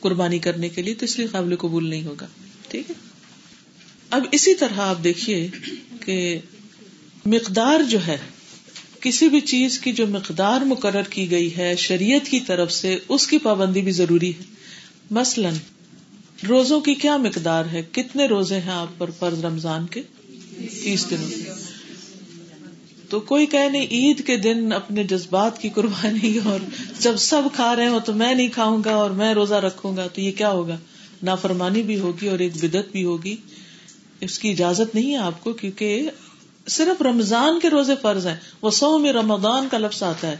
قربانی 0.00 0.38
کرنے 0.38 0.68
کے 0.68 0.82
لیے، 0.82 0.94
تو 0.94 1.04
اس 1.04 1.18
لیے 1.18 1.26
قابل 1.26 1.56
قبول 1.56 1.90
نہیں 1.90 2.04
ہوگا۔ 2.04 2.26
ٹھیک 2.68 2.90
ہے؟ 2.90 2.94
اب 4.10 4.22
اسی 4.32 4.54
طرح 4.54 4.80
آپ 4.80 5.04
دیکھیے 5.04 5.48
کہ 6.00 6.38
مقدار 7.26 7.82
جو 7.82 8.06
ہے، 8.06 8.16
کسی 9.00 9.28
بھی 9.28 9.40
چیز 9.40 9.78
کی 9.78 9.92
جو 9.92 10.06
مقدار 10.06 10.60
مقرر 10.60 11.02
کی 11.02 11.30
گئی 11.30 11.56
ہے 11.56 11.76
شریعت 11.76 12.28
کی 12.28 12.40
طرف 12.40 12.72
سے، 12.72 12.98
اس 13.08 13.26
کی 13.26 13.38
پابندی 13.38 13.80
بھی 13.80 13.92
ضروری 13.92 14.30
ہے۔ 14.30 14.42
مثلاً، 15.10 15.54
روزوں 16.48 16.80
کی 16.80 16.94
کیا 16.94 17.16
مقدار 17.16 17.64
ہے؟ 17.72 17.82
کتنے 17.92 18.26
روزے 18.26 18.60
ہیں 18.60 18.72
آپ 18.72 18.98
پر 18.98 19.10
فرض 19.10 19.44
رمضان 19.44 19.86
کے؟ 19.86 20.02
تیس 20.82 21.10
دنوں۔ 21.10 21.54
تو 23.08 23.20
کوئی 23.20 23.46
کہ 23.46 23.68
نہیں، 23.68 23.86
عید 23.90 24.26
کے 24.26 24.36
دن 24.36 24.72
اپنے 24.72 25.04
جذبات 25.04 25.62
کی 25.62 25.68
قربانی 25.68 26.38
اور 26.44 26.58
جب 26.98 27.16
سب 27.16 27.42
کھا 27.54 27.76
رہے 27.76 27.88
ہو 27.88 27.98
تو 28.00 28.12
میں 28.12 28.34
نہیں 28.34 28.48
کھاؤں 28.48 28.82
گا 28.84 28.94
اور 28.94 29.10
میں 29.10 29.34
روزہ 29.34 29.54
رکھوں 29.54 29.96
گا، 29.96 30.06
تو 30.06 30.20
یہ 30.20 30.32
کیا 30.32 30.50
ہوگا؟ 30.50 30.76
نافرمانی 31.22 31.82
بھی 31.82 31.98
ہوگی 31.98 32.28
اور 32.28 32.38
ایک 32.38 32.64
بدت 32.64 32.92
بھی 32.92 33.04
ہوگی۔ 33.04 33.36
اس 34.20 34.38
کی 34.38 34.50
اجازت 34.50 34.94
نہیں 34.94 35.10
ہے 35.10 35.16
آپ 35.16 35.44
کو، 35.44 35.52
کیونکہ 35.52 36.10
صرف 36.66 37.02
رمضان 37.02 37.60
کے 37.60 37.70
روزے 37.70 37.94
فرض 38.02 38.26
ہیں، 38.26 38.36
وہ 38.62 38.70
سو 38.70 38.98
میں 38.98 39.12
رمضان 39.12 39.68
کا 39.70 39.78
لفظ 39.78 40.02
آتا 40.02 40.28
ہے۔ 40.28 40.36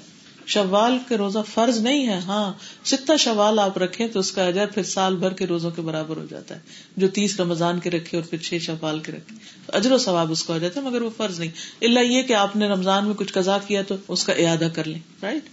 شوال 0.47 0.99
کے 1.09 1.17
روزہ 1.17 1.39
فرض 1.55 1.79
نہیں 1.79 2.07
ہے 2.07 2.19
ہاں 2.19 2.53
ستہ 2.85 3.17
شوال 3.17 3.59
آپ 3.59 3.79
رکھے 3.79 4.09
تو 4.09 4.21
اس 4.21 4.33
کا 4.33 4.45
اجر 4.45 4.67
پھر 4.67 4.83
سال 4.83 5.17
بھر 5.17 5.33
کے 5.33 5.47
روزوں 5.47 5.71
کے 5.71 5.83
برابر 5.83 6.17
ہو 6.17 6.27
جاتا 6.31 6.55
ہے۔ 6.55 6.61
جو 6.97 7.09
تیس 7.09 7.41
رمضان 7.41 7.81
کے 7.81 7.91
رکھے 7.91 8.19
اور 8.19 8.25
پھر 8.25 8.39
چھ 8.39 8.59
شوال 8.61 9.01
کے 9.01 9.13
رکھے۔ 9.13 9.37
اجر 9.69 9.93
و 9.93 9.99
ثواب 9.99 10.33
اس 10.33 10.45
کا 10.45 10.55
ہو 10.55 10.59
جاتا 10.59 10.81
ہے، 10.81 10.87
مگر 10.87 11.03
وہ 11.03 11.11
فرض 11.17 11.41
نہیں۔ 11.41 11.51
اللہ 11.83 12.01
یہ 12.01 12.23
کہ 12.23 12.33
آپ 12.33 12.57
نے 12.57 12.69
رمضان 12.69 13.07
میں 13.07 13.15
کچھ 13.15 13.33
قزا 13.33 13.59
کیا 13.59 13.83
تو 13.83 13.95
اس 14.09 14.25
کا 14.25 14.33
اعادہ 14.33 14.69
کر 14.75 14.85
لیں 14.85 15.01
رائٹ 15.23 15.45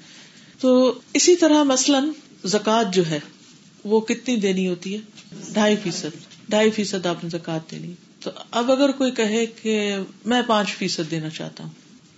تو 0.60 1.00
اسی 1.14 1.36
طرح 1.36 1.64
مثلاً 1.64 2.10
زکوٰۃ 2.46 2.94
جو 2.94 3.08
ہے، 3.08 3.20
وہ 3.84 4.02
کتنی 4.02 4.36
دینی 4.36 4.68
ہوتی 4.68 4.94
ہے؟ 4.94 5.00
ڈھائی 5.54 5.76
فیصد۔ 5.84 6.18
ڈھائی 6.50 6.72
فیصد 6.72 7.06
آپ 7.06 7.24
نے 7.24 7.30
زکات 7.30 7.72
دینی 7.72 7.92
ہے۔ 7.92 8.07
تو 8.28 8.44
اب 8.52 8.72
اگر 8.72 8.92
کوئی 8.92 9.12
کہے 9.12 9.46
کہ 9.46 9.96
میں 10.26 10.42
پانچ 10.48 10.70
فیصد 10.70 11.12
دینا 11.12 11.30
چاہتا 11.30 11.64
ہوں، 11.64 11.72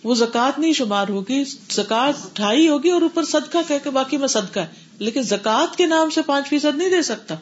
وہ 0.03 0.15
زکات 0.15 0.59
نہیں 0.59 0.73
شمار 0.73 1.07
ہوگی 1.09 1.43
زکات 1.71 2.35
ڈھائی 2.35 2.67
ہوگی 2.67 2.89
اور 2.89 3.01
اوپر 3.01 3.25
صدقہ 3.25 3.57
کہہ 3.67 3.83
کے 3.83 3.89
باقی 3.89 4.17
میں 4.17 4.27
صدقہ 4.27 4.59
ہے، 4.59 4.67
لیکن 4.99 5.21
زکات 5.21 5.77
کے 5.77 5.85
نام 5.85 6.09
سے 6.09 6.21
پانچ 6.21 6.49
فیصد 6.49 6.77
نہیں 6.77 6.89
دے 6.89 7.01
سکتا۔ 7.01 7.35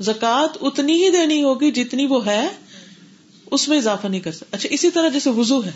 زکات 0.00 0.58
اتنی 0.60 1.04
ہی 1.04 1.10
دینی 1.10 1.42
ہوگی 1.42 1.70
جتنی 1.70 2.06
وہ 2.06 2.26
ہے، 2.26 2.48
اس 3.50 3.68
میں 3.68 3.78
اضافہ 3.78 4.06
نہیں 4.06 4.20
کر 4.20 4.32
سکتا۔ 4.32 4.56
اچھا 4.56 4.68
اسی 4.72 4.90
طرح 4.90 5.08
جیسے 5.08 5.30
وزو 5.30 5.64
ہے۔ 5.64 5.72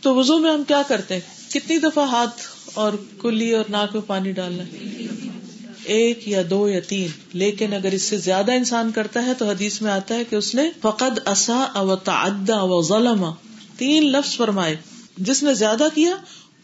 تو 0.00 0.14
وزو 0.14 0.38
میں 0.38 0.52
ہم 0.52 0.64
کیا 0.64 0.82
کرتے 0.88 1.14
ہیں؟ 1.14 1.50
کتنی 1.50 1.78
دفعہ 1.78 2.08
ہاتھ 2.08 2.42
اور 2.74 2.92
کلی 3.20 3.54
اور 3.54 3.64
ناک 3.68 3.94
میں 3.94 4.02
پانی 4.06 4.32
ڈالنا 4.32 4.62
ہے؟ 4.62 4.98
ایک 5.84 6.28
یا 6.28 6.42
دو 6.50 6.68
یا 6.68 6.80
تین۔ 6.80 7.08
لیکن 7.32 7.74
اگر 7.74 7.90
اس 7.92 8.02
سے 8.02 8.18
زیادہ 8.18 8.52
انسان 8.52 8.92
کرتا 8.92 9.26
ہے 9.26 9.34
تو 9.34 9.48
حدیث 9.48 9.82
میں 9.82 9.92
آتا 9.92 10.14
ہے 10.14 10.24
کہ 10.24 10.36
اس 10.36 10.54
نے 10.54 10.62
فقد 10.82 11.18
اصا 11.24 11.62
او 11.62 11.96
تعدا 11.96 12.62
و 12.62 12.82
ظلم۔ 12.82 13.24
تین 13.76 14.12
لفظ 14.12 14.36
فرمائے۔ 14.36 14.76
جس 15.18 15.42
نے 15.42 15.54
زیادہ 15.54 15.88
کیا، 15.94 16.16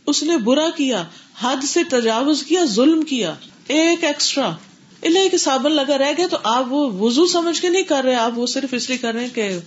اس 0.07 0.23
نے 0.23 0.37
برا 0.37 0.69
کیا، 0.77 1.05
حد 1.41 1.65
سے 1.65 1.81
تجاوز 1.91 2.43
کیا، 2.43 2.65
ظلم 2.65 3.03
کیا۔ 3.03 3.35
ایک 3.67 4.05
ایکسٹرا۔ 4.05 4.57
اللہ 5.03 5.37
صابن 5.37 5.73
لگا 5.73 5.99
رہ 5.99 6.13
گیا 6.17 6.27
تو 6.31 6.37
آپ 6.45 6.65
وہ 6.69 6.91
وزو 6.91 7.27
سمجھ 7.27 7.63
کے 7.63 7.69
نہیں 7.69 7.83
کر 7.83 8.05
رہے، 8.05 8.15
آپ 8.15 8.33
وہ 8.39 8.47
صرف 8.47 8.75
اس 8.75 8.89
لیے 8.89 8.99
کر 8.99 9.15
رہے 9.15 9.21
ہیں 9.21 9.35
کہ 9.35 9.59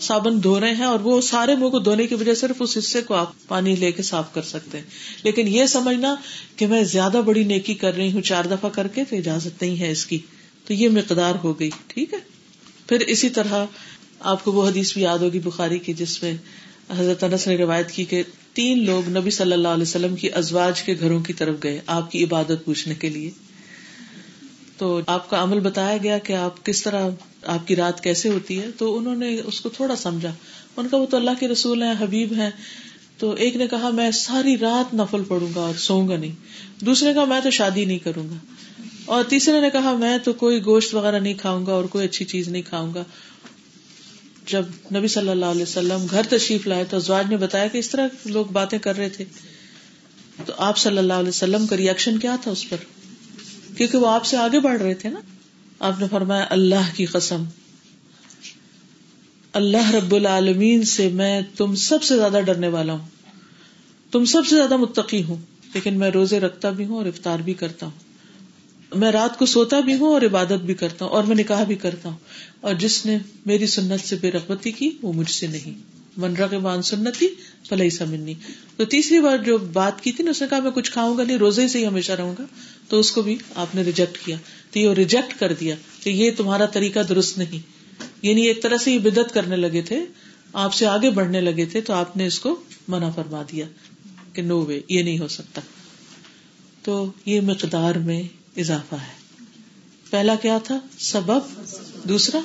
صابن 0.00 0.42
دھو 0.42 0.60
رہے 0.60 0.74
ہیں 0.74 0.84
اور 0.84 1.00
وہ 1.00 1.20
سارے 1.20 1.54
منہ 1.54 1.68
کو 1.68 1.78
دھونے 1.78 2.06
کی 2.06 2.14
وجہ 2.14 2.34
صرف 2.34 2.56
اس 2.60 2.78
حصے 2.78 3.02
کو 3.02 3.14
آپ 3.14 3.32
پانی 3.48 3.76
لے 3.76 3.92
کے 3.92 4.02
صاف 4.02 4.34
کر 4.34 4.42
سکتے 4.42 4.78
ہیں۔ 4.78 4.84
لیکن 5.22 5.48
یہ 5.48 5.66
سمجھنا 5.66 6.14
کہ 6.56 6.66
میں 6.66 6.84
زیادہ 6.84 7.20
بڑی 7.26 7.44
نیکی 7.44 7.74
کر 7.74 7.94
رہی 7.94 8.12
ہوں، 8.12 8.20
چار 8.20 8.44
دفعہ 8.44 8.70
کر 8.70 8.88
کے 8.88 9.04
تو 9.04 9.16
اجازت 9.16 9.62
نہیں 9.62 9.80
ہے 9.80 9.90
اس 9.90 10.06
کی۔ 10.06 10.18
تو 10.64 10.74
یہ 10.74 10.88
مقدار 10.88 11.34
ہو 11.44 11.60
گئی، 11.60 11.70
ٹھیک 11.86 12.14
ہے؟ 12.14 12.18
پھر 12.88 13.00
اسی 13.00 13.28
طرح 13.28 13.64
آپ 14.20 14.44
کو 14.44 14.52
وہ 14.52 14.68
حدیث 14.68 14.92
بھی 14.92 15.02
یاد 15.02 15.18
ہوگی 15.18 15.38
بخاری 15.38 15.78
کی، 15.78 15.92
جس 15.92 16.22
میں 16.22 16.36
حضرت 16.98 17.24
انس 17.24 17.46
نے 17.46 17.56
روایت 17.56 17.90
کی 17.90 18.04
کہ 18.04 18.22
تین 18.52 18.84
لوگ 18.84 19.08
نبی 19.08 19.30
صلی 19.30 19.52
اللہ 19.52 19.68
علیہ 19.68 19.82
وسلم 19.82 20.16
کی 20.16 20.32
ازواج 20.32 20.82
کے 20.82 20.94
گھروں 21.00 21.20
کی 21.20 21.32
طرف 21.32 21.54
گئے، 21.62 21.80
آپ 21.86 22.10
کی 22.10 22.24
عبادت 22.24 22.64
پوچھنے 22.64 22.94
کے 22.94 23.08
لیے۔ 23.08 23.30
تو 24.78 25.00
آپ 25.06 25.30
کا 25.30 25.42
عمل 25.42 25.60
بتایا 25.60 25.96
گیا 26.02 26.18
کہ 26.18 26.32
آپ 26.32 26.66
کس 26.66 26.82
طرح 26.82 27.08
آپ 27.42 27.68
کی 27.68 27.76
رات 27.76 28.02
کیسے 28.02 28.28
ہوتی 28.28 28.60
ہے؟ 28.60 28.66
تو 28.78 28.98
انہوں 28.98 29.16
نے 29.16 29.40
اس 29.44 29.60
کو 29.60 29.68
تھوڑا 29.68 29.96
سمجھا۔ 29.96 30.34
ان 30.76 30.88
کا 30.88 30.96
وہ 30.96 31.06
تو 31.06 31.16
اللہ 31.16 31.30
کے 31.40 31.48
رسول 31.48 31.82
ہیں، 31.82 31.94
حبیب 32.00 32.32
ہیں۔ 32.32 32.50
تو 33.18 33.30
ایک 33.30 33.56
نے 33.56 33.66
کہا، 33.66 33.90
میں 33.90 34.10
ساری 34.10 34.58
رات 34.58 34.94
نفل 34.94 35.22
پڑوں 35.28 35.48
گا 35.56 35.60
اور 35.60 35.74
سوؤں 35.74 36.08
گا 36.08 36.16
نہیں۔ 36.16 36.32
دوسرے 36.84 37.14
کا 37.14 37.24
میں 37.24 37.40
تو 37.40 37.50
شادی 37.50 37.84
نہیں 37.84 37.98
کروں 37.98 38.28
گا۔ 38.28 38.34
اور 39.04 39.24
تیسرے 39.24 39.60
نے 39.60 39.70
کہا، 39.70 39.92
میں 39.92 40.18
تو 40.18 40.32
کوئی 40.32 40.64
گوشت 40.64 40.94
وغیرہ 40.94 41.18
نہیں 41.18 41.34
کھاؤں 41.34 41.66
گا 41.66 41.72
اور 41.72 41.84
کوئی 41.84 42.04
اچھی 42.04 42.24
چیز 42.24 42.48
نہیں 42.48 42.62
کھاؤں 42.62 42.94
گا۔ 42.94 43.04
جب 44.46 44.62
نبی 44.96 45.08
صلی 45.08 45.28
اللہ 45.28 45.46
علیہ 45.46 45.62
وسلم 45.62 46.06
گھر 46.10 46.22
تشریف 46.30 46.66
لائے 46.66 46.84
تو 46.84 46.96
ازواج 46.96 47.26
نے 47.28 47.36
بتایا 47.36 47.66
کہ 47.66 47.78
اس 47.78 47.90
طرح 47.90 48.08
لوگ 48.24 48.46
باتیں 48.46 48.78
کر 48.78 48.96
رہے 48.96 49.08
تھے۔ 49.08 49.24
تو 50.46 50.52
آپ 50.58 50.78
صلی 50.78 50.98
اللہ 50.98 51.12
علیہ 51.12 51.28
وسلم 51.28 51.66
کا 51.66 51.76
ریئیکشن 51.76 52.18
کیا 52.18 52.36
تھا 52.42 52.50
اس 52.50 52.68
پر؟ 52.68 52.76
کیونکہ 53.78 53.98
وہ 53.98 54.06
آپ 54.06 54.24
سے 54.24 54.36
آگے 54.36 54.60
بڑھ 54.60 54.82
رہے 54.82 54.94
تھے 54.94 55.08
نا۔ 55.08 55.20
آپ 55.78 56.00
نے 56.00 56.06
فرمایا، 56.10 56.46
اللہ 56.50 56.96
کی 56.96 57.04
قسم۔ 57.06 57.44
اللہ 59.52 59.90
رب 59.90 60.14
العالمین 60.14 60.84
سے 60.84 61.08
میں 61.08 61.42
تم 61.56 61.74
سب 61.74 62.02
سے 62.02 62.16
زیادہ 62.16 62.40
ڈرنے 62.46 62.68
والا 62.68 62.92
ہوں۔ 62.92 63.06
تم 64.10 64.24
سب 64.24 64.46
سے 64.46 64.56
زیادہ 64.56 64.76
متقی 64.76 65.22
ہوں۔ 65.22 65.36
لیکن 65.74 65.98
میں 65.98 66.10
روزے 66.10 66.40
رکھتا 66.40 66.70
بھی 66.70 66.84
ہوں 66.84 66.96
اور 66.96 67.06
افطار 67.06 67.38
بھی 67.38 67.54
کرتا 67.54 67.86
ہوں۔ 67.86 67.98
میں 68.98 69.12
رات 69.12 69.38
کو 69.38 69.46
سوتا 69.46 69.80
بھی 69.80 69.94
ہوں 69.94 70.12
اور 70.12 70.22
عبادت 70.22 70.64
بھی 70.66 70.74
کرتا 70.74 71.04
ہوں 71.04 71.12
اور 71.12 71.24
میں 71.24 71.36
نکاح 71.36 71.64
بھی 71.64 71.74
کرتا 71.74 72.08
ہوں۔ 72.08 72.18
اور 72.60 72.74
جس 72.74 73.06
نے 73.06 73.18
میری 73.46 73.66
سنت 73.66 74.08
سے 74.08 74.16
بے 74.20 74.30
رغبتی 74.30 74.70
کی، 74.70 74.90
وہ 75.02 75.12
مجھ 75.12 75.30
سے 75.30 75.46
نہیں۔ 75.46 75.98
منرا 76.16 76.46
کے 76.46 76.58
مان 76.58 76.82
سنت 76.82 77.14
تھی 77.14 77.28
فلحی 77.68 77.90
سمنی 77.90 78.34
تو 78.76 78.84
تیسری 78.84 79.20
بار 79.20 79.38
جو 79.38 79.58
بات 79.58 80.00
کی 80.00 80.12
تھی 80.12 80.24
نا، 80.24 80.30
اس 80.30 80.42
نے 80.42 80.48
کہا، 80.50 80.60
میں 80.60 80.70
کچھ 80.70 80.92
کھاؤں 80.92 81.18
گا 81.18 81.24
نہیں، 81.24 81.36
روزے 81.36 81.68
سے 81.68 81.78
ہی 81.78 81.86
ہمیشہ 81.86 82.12
رہوں 82.12 82.34
گا۔ 82.38 82.44
تو 82.88 83.00
اس 83.00 83.10
کو 83.10 83.22
بھی 83.22 83.36
آپ 83.54 83.74
نے 83.74 83.82
ریجیکٹ 83.82 84.18
کیا۔ 84.24 84.36
تو 84.70 84.78
یہ 84.78 84.90
ریجیکٹ 84.90 85.40
کر 85.40 85.52
دیا 85.52 85.74
کہ 86.02 86.10
یہ 86.10 86.30
تمہارا 86.36 86.66
طریقہ 86.66 87.00
درست 87.00 87.38
نہیں۔ 87.38 87.58
یعنی 88.22 88.42
ایک 88.42 88.62
طرح 88.62 88.76
سے 88.76 88.92
یہ 88.92 88.98
بدت 88.98 89.34
کرنے 89.34 89.56
لگے 89.56 89.82
تھے، 89.82 90.04
آپ 90.52 90.74
سے 90.74 90.86
آگے 90.86 91.10
بڑھنے 91.10 91.40
لگے 91.40 91.66
تھے، 91.66 91.80
تو 91.80 91.92
آپ 91.92 92.16
نے 92.16 92.26
اس 92.26 92.40
کو 92.40 92.60
منع 92.88 93.10
فرما 93.10 93.42
دیا 93.52 93.66
کہ 94.32 94.42
نو 94.42 94.60
وے 94.60 94.80
یہ 94.88 95.02
نہیں 95.02 95.18
ہو 95.18 95.28
سکتا۔ 95.28 95.60
تو 96.82 97.12
یہ 97.24 97.40
مقدار 97.40 97.94
میں 97.94 98.22
اضافہ 98.56 98.94
ہے۔ 98.94 99.44
پہلا 100.10 100.34
کیا 100.34 100.58
تھا؟ 100.58 100.78
سبب۔ 100.98 101.38
دوسرا؟ 102.04 102.38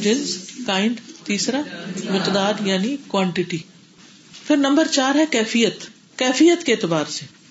جنس۔ 0.00 0.38
کائنڈ 0.66 1.00
تیسرا؟ 1.24 1.62
مقدار 2.10 2.52
یعنی 2.64 2.96
کوانٹٹی 3.06 3.58
پھر 4.46 4.56
نمبر 4.56 4.86
چار 4.86 5.14
ہے 5.14 5.24
کیفیت۔ 5.30 5.74
کیفیت 6.16 6.64
کے 6.64 6.72
اعتبار 6.72 7.04
سے۔ 7.08 7.43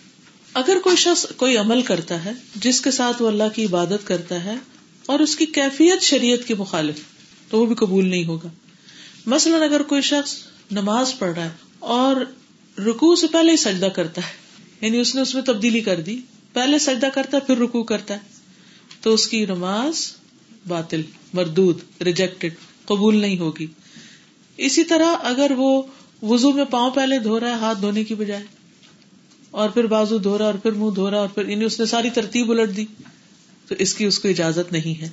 اگر 0.54 0.78
کوئی 0.84 0.96
شخص 0.96 1.26
کوئی 1.38 1.58
عمل 1.58 1.82
کرتا 1.82 2.24
ہے، 2.26 2.32
جس 2.56 2.82
کے 2.82 2.92
ساتھ 2.92 3.22
وہ 3.22 3.28
اللہ 3.28 3.50
کی 3.56 3.66
عبادت 3.66 4.08
کرتا 4.08 4.44
ہے، 4.44 4.56
اور 5.06 5.20
اس 5.20 5.36
کی 5.36 5.46
کیفیت 5.46 6.02
شریعت 6.02 6.48
کے 6.48 6.56
مخالف، 6.56 7.00
تو 7.50 7.60
وہ 7.60 7.66
بھی 7.66 7.76
قبول 7.76 8.08
نہیں 8.10 8.26
ہوگا۔ 8.26 8.50
مثلاً 9.26 9.64
اگر 9.64 9.84
کوئی 9.84 10.02
شخص 10.02 10.36
نماز 10.72 11.14
پڑھ 11.20 11.34
رہا 11.36 11.46
ہے 11.46 11.50
اور 11.80 12.16
رکو 12.78 13.16
سے 13.16 13.28
پہلے 13.28 13.52
ہی 13.52 13.58
سجدہ 13.58 13.86
کرتا 13.86 14.22
ہے 14.22 14.32
یعنی 14.82 14.98
اس 14.98 15.16
نے 15.16 15.22
اس 15.22 15.34
میں 15.36 15.44
تبدیلی 15.44 15.82
کر 15.82 16.02
دی، 16.02 16.20
پہلے 16.54 16.80
سجدہ 16.80 17.08
کرتا 17.14 17.38
ہے، 17.38 17.42
پھر 17.42 17.58
رکو 17.58 17.84
کرتا 17.84 18.14
ہے، 18.14 18.20
تو 19.02 19.14
اس 19.14 19.28
کی 19.28 19.46
نماز 19.46 20.12
باطل، 20.68 21.02
مردود 21.34 21.80
ریجیکٹڈ 22.02 22.54
قبول 22.86 23.18
نہیں 23.18 23.40
ہوگی۔ 23.40 23.68
اسی 24.58 24.84
طرح 24.84 25.16
اگر 25.24 25.52
وہ 25.58 25.82
وزو 26.22 26.52
میں 26.52 26.66
پاؤں 26.66 26.92
پہلے 26.92 27.20
دھو 27.20 27.40
رہا 27.40 27.50
ہے، 27.50 27.54
ہاتھ 27.54 27.82
دھونے 27.82 28.04
کی 28.04 28.16
بجائے 28.16 28.44
اور 29.54 29.70
پھر 29.70 29.88
بازو 29.88 30.18
دھو 30.18 30.38
رہا 30.38 30.46
اور 30.46 30.54
پھر 30.54 30.72
منہ 30.72 30.92
دھو 30.92 31.12
رہا 31.12 31.18
اور 31.18 31.28
پھر 31.28 31.48
یعنی 31.48 31.66
اس 31.66 31.80
نے 31.80 31.86
ساری 31.86 32.10
ترتیب 32.10 32.52
الٹ 32.52 32.78
دی۔ 32.78 32.86
تو 33.68 33.76
اس 33.80 33.94
کی 33.94 34.06
اس 34.06 34.20
کو 34.20 34.28
اجازت 34.28 34.72
نہیں 34.72 35.02
ہے۔ 35.02 35.10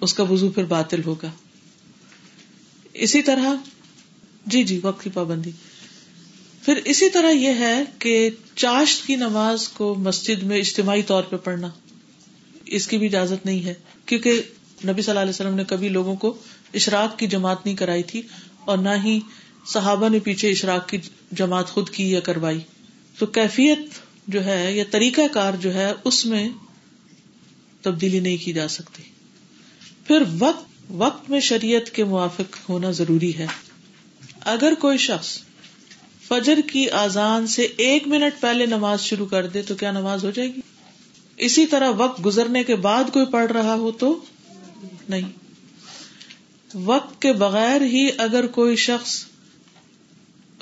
اس 0.00 0.14
کا 0.14 0.22
وزو 0.22 0.50
پھر 0.50 0.64
باطل 0.64 1.00
ہوگا۔ 1.06 1.30
اسی 2.94 3.22
طرح 3.22 3.54
جی 4.46 4.64
جی 4.64 4.80
وقت 4.82 5.04
کی 5.04 5.10
پابندی۔ 5.10 5.50
پھر 6.62 6.80
اسی 6.84 7.10
طرح 7.10 7.30
یہ 7.30 7.48
ہے 7.48 7.82
کہ 7.98 8.30
چاشت 8.54 9.06
کی 9.06 9.16
نماز 9.16 9.68
کو 9.68 9.94
مسجد 9.94 10.42
میں 10.42 10.58
اجتماعی 10.58 11.02
طور 11.02 11.22
پہ 11.22 11.36
پڑھنا 11.36 11.68
اس 12.66 12.88
کی 12.88 12.98
بھی 12.98 13.06
اجازت 13.06 13.46
نہیں 13.46 13.64
ہے۔ 13.64 13.74
کیونکہ 14.06 14.30
نبی 14.84 15.02
صلی 15.02 15.10
اللہ 15.10 15.20
علیہ 15.20 15.30
وسلم 15.30 15.54
نے 15.54 15.64
کبھی 15.64 15.88
لوگوں 15.88 16.16
کو 16.16 16.36
اشراق 16.74 17.18
کی 17.18 17.26
جماعت 17.26 17.66
نہیں 17.66 17.76
کرائی 17.76 18.02
تھی 18.02 18.22
اور 18.64 18.78
نہ 18.78 18.88
ہی 19.04 19.20
صحابہ 19.66 20.08
نے 20.08 20.18
پیچھے 20.18 20.50
اشراق 20.50 20.88
کی 20.88 20.98
جماعت 21.32 21.66
خود 21.66 21.90
کی 21.90 22.10
یا 22.10 22.20
کروائی۔ 22.20 22.60
تو 23.18 23.26
کیفیت 23.26 23.78
جو 24.28 24.44
ہے 24.44 24.72
یا 24.72 24.84
طریقہ 24.90 25.20
کار 25.32 25.52
جو 25.54 25.74
ہے 25.74 25.92
اس 26.04 26.26
میں 26.26 26.48
تبدیلی 27.80 28.20
نہیں 28.20 28.36
کی 28.36 28.52
جا 28.52 28.68
سکتی۔ 28.68 29.02
پھر 30.06 30.22
وقت 30.38 30.66
وقت 30.90 31.30
میں 31.30 31.40
شریعت 31.40 31.90
کے 31.90 32.04
موافق 32.04 32.56
ہونا 32.68 32.90
ضروری 32.90 33.38
ہے۔ 33.38 33.46
اگر 34.40 34.72
کوئی 34.74 34.98
شخص 34.98 35.38
فجر 36.28 36.60
کی 36.72 36.90
آزان 36.90 37.46
سے 37.46 37.62
ایک 37.62 38.08
منٹ 38.08 38.40
پہلے 38.40 38.66
نماز 38.66 39.00
شروع 39.00 39.26
کر 39.26 39.46
دے 39.46 39.62
تو 39.62 39.74
کیا 39.74 39.90
نماز 39.90 40.24
ہو 40.24 40.30
جائے 40.30 40.48
گی؟ 40.48 40.60
اسی 41.36 41.66
طرح 41.66 41.90
وقت 41.90 42.26
گزرنے 42.26 42.64
کے 42.64 42.76
بعد 42.76 43.04
کوئی 43.12 43.26
پڑھ 43.26 43.52
رہا 43.52 43.74
ہو 43.74 43.90
تو 43.90 44.24
نہیں۔ 45.08 45.32
وقت 46.74 47.22
کے 47.22 47.32
بغیر 47.32 47.82
ہی 47.82 48.08
اگر 48.18 48.46
کوئی 48.46 48.76
شخص 48.76 49.24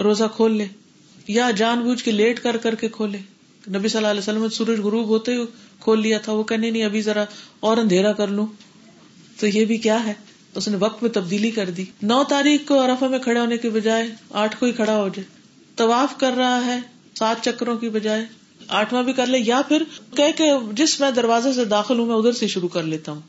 روزہ 0.01 0.25
کھول 0.37 0.57
لے۔ 0.57 0.67
یا 1.29 1.51
جان 1.51 1.81
بوجھ 1.81 2.05
کے 2.05 2.11
لیٹ 2.11 2.41
کر 2.41 2.57
کر 2.57 2.75
کے 2.75 2.89
کھولے۔ 2.89 3.19
نبی 3.69 3.89
صلی 3.89 3.97
اللہ 3.97 4.09
علیہ 4.09 4.21
وسلم 4.21 4.49
سورج 4.49 4.81
غروب 4.81 5.09
ہوتے 5.09 5.35
ہی 5.35 5.39
کھول 5.81 6.03
لیا 6.03 6.19
تھا۔ 6.19 6.33
وہ 6.33 6.43
کہنے 6.43 6.71
نہیں 6.71 6.85
ابھی 6.85 7.03
ذرا 7.03 7.25
اور 7.61 7.77
اندھیرا 7.77 8.13
کر 8.13 8.29
لوں۔ 8.29 8.47
تو 9.41 9.47
یہ 9.47 9.65
بھی 9.65 9.77
کیا 9.77 10.07
ہے؟ 10.07 10.13
اس 10.55 10.69
نے 10.69 10.77
وقت 10.77 11.03
میں 11.03 11.11
تبدیلی 11.11 11.51
کر 11.51 11.71
دی۔ 11.71 11.85
نو 12.03 12.23
تاریخ 12.29 12.61
کو 12.69 12.81
ارفا 12.81 13.09
میں 13.09 13.19
کھڑے 13.19 13.41
ہونے 13.41 13.57
کے 13.57 13.71
بجائے 13.71 14.07
آٹھ 14.31 14.61
کو 14.61 14.67
ہی 14.67 14.73
کھڑا 14.73 14.97
ہو 14.97 15.09
جائے۔ 15.09 15.25
طواف 15.77 16.19
کر 16.19 16.33
رہا 16.37 16.67
ہے 16.67 16.81
سات 17.19 17.37
چکروں 17.45 17.77
کی 17.77 17.89
بجائے۔ 17.89 18.27
آٹھواں 18.69 19.03
بھی 19.03 19.13
کر 19.13 19.27
لے، 19.27 19.39
یا 19.39 19.61
پھر 19.69 19.83
کہ 20.17 20.53
جس 20.73 21.01
میں 21.01 21.11
دروازے 21.11 21.53
سے 21.53 21.65
داخل 21.65 21.99
ہوں، 21.99 22.07
میں 22.07 22.15
ادھر 22.15 22.33
سے 22.33 22.47
شروع 22.47 22.69
کر 22.69 22.83
لیتا 22.83 23.13
ہوں۔ 23.13 23.21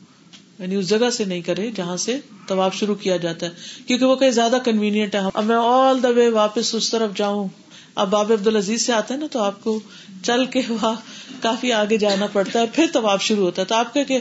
یعنی 0.58 0.74
اس 0.74 0.88
جگہ 0.88 1.10
سے 1.10 1.24
نہیں 1.24 1.40
کرے 1.40 1.70
جہاں 1.74 1.96
سے 1.96 2.18
طواف 2.46 2.74
شروع 2.74 2.94
کیا 2.94 3.16
جاتا 3.16 3.46
ہے۔ 3.46 3.50
کیونکہ 3.86 4.04
وہ 4.06 4.16
کہیں 4.16 4.30
زیادہ 4.30 4.58
کنوینئنٹ 4.64 5.14
ہے۔ 5.14 5.20
اب 5.34 5.44
میں 5.44 5.56
آل 5.56 6.02
دا 6.02 6.08
وے 6.08 6.28
واپس 6.28 6.74
اس 6.74 6.90
طرف 6.90 7.10
جاؤں۔ 7.16 7.48
اب 7.96 8.10
باب 8.10 8.32
عبد 8.32 8.46
العزیز 8.46 8.86
سے 8.86 8.92
آتے 8.92 9.14
ہیں 9.14 9.20
نا 9.20 9.26
تو 9.32 9.38
آپ 9.38 9.64
کو 9.64 9.80
چل 10.22 10.46
کے 10.46 10.60
وہاں 10.68 10.94
کافی 11.42 11.72
آگے 11.72 11.96
جانا 11.96 12.26
پڑتا 12.26 12.60
ہے 12.60 12.64
پھر 12.74 12.86
طواف 12.92 13.22
شروع 13.22 13.44
ہوتا 13.44 13.62
ہے 13.62 13.66
تو 13.66 13.74
آپ 13.74 13.94
کہ 13.94 14.18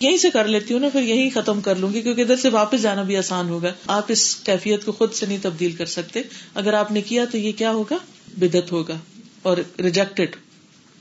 یہیں 0.00 0.16
سے 0.16 0.30
کر 0.30 0.48
لیتی 0.48 0.74
ہوں 0.74 0.80
نا، 0.80 0.88
پھر 0.88 1.02
یہی 1.02 1.30
ختم 1.30 1.60
کر 1.60 1.76
لوں 1.76 1.92
گی، 1.94 2.02
کیونکہ 2.02 2.20
ادھر 2.20 2.36
سے 2.36 2.48
واپس 2.48 2.82
جانا 2.82 3.02
بھی 3.02 3.16
آسان 3.16 3.48
ہوگا۔ 3.48 3.72
آپ 3.86 4.04
اس 4.08 4.36
کیفیت 4.36 4.84
کو 4.84 4.92
خود 4.92 5.12
سے 5.12 5.26
نہیں 5.26 5.38
تبدیل 5.42 5.72
کر 5.72 5.86
سکتے۔ 5.86 6.22
اگر 6.54 6.74
آپ 6.74 6.92
نے 6.92 7.00
کیا 7.00 7.24
تو 7.24 7.38
یہ 7.38 7.52
کیا 7.52 7.70
ہوگا؟ 7.70 7.96
بدت 8.38 8.72
ہوگا 8.72 8.98
اور 9.42 9.56
ریجیکٹڈ 9.78 10.36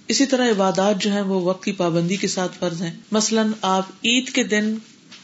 اسی 0.07 0.25
طرح 0.25 0.49
عبادات 0.49 1.01
جو 1.01 1.11
ہے 1.13 1.21
وہ 1.21 1.41
وقت 1.41 1.63
کی 1.63 1.71
پابندی 1.71 2.15
کے 2.15 2.27
ساتھ 2.27 2.51
فرض 2.59 2.81
ہیں۔ 2.81 2.93
مثلاً 3.11 3.51
آپ 3.61 3.83
عید 4.05 4.29
کے 4.29 4.43
دن 4.43 4.75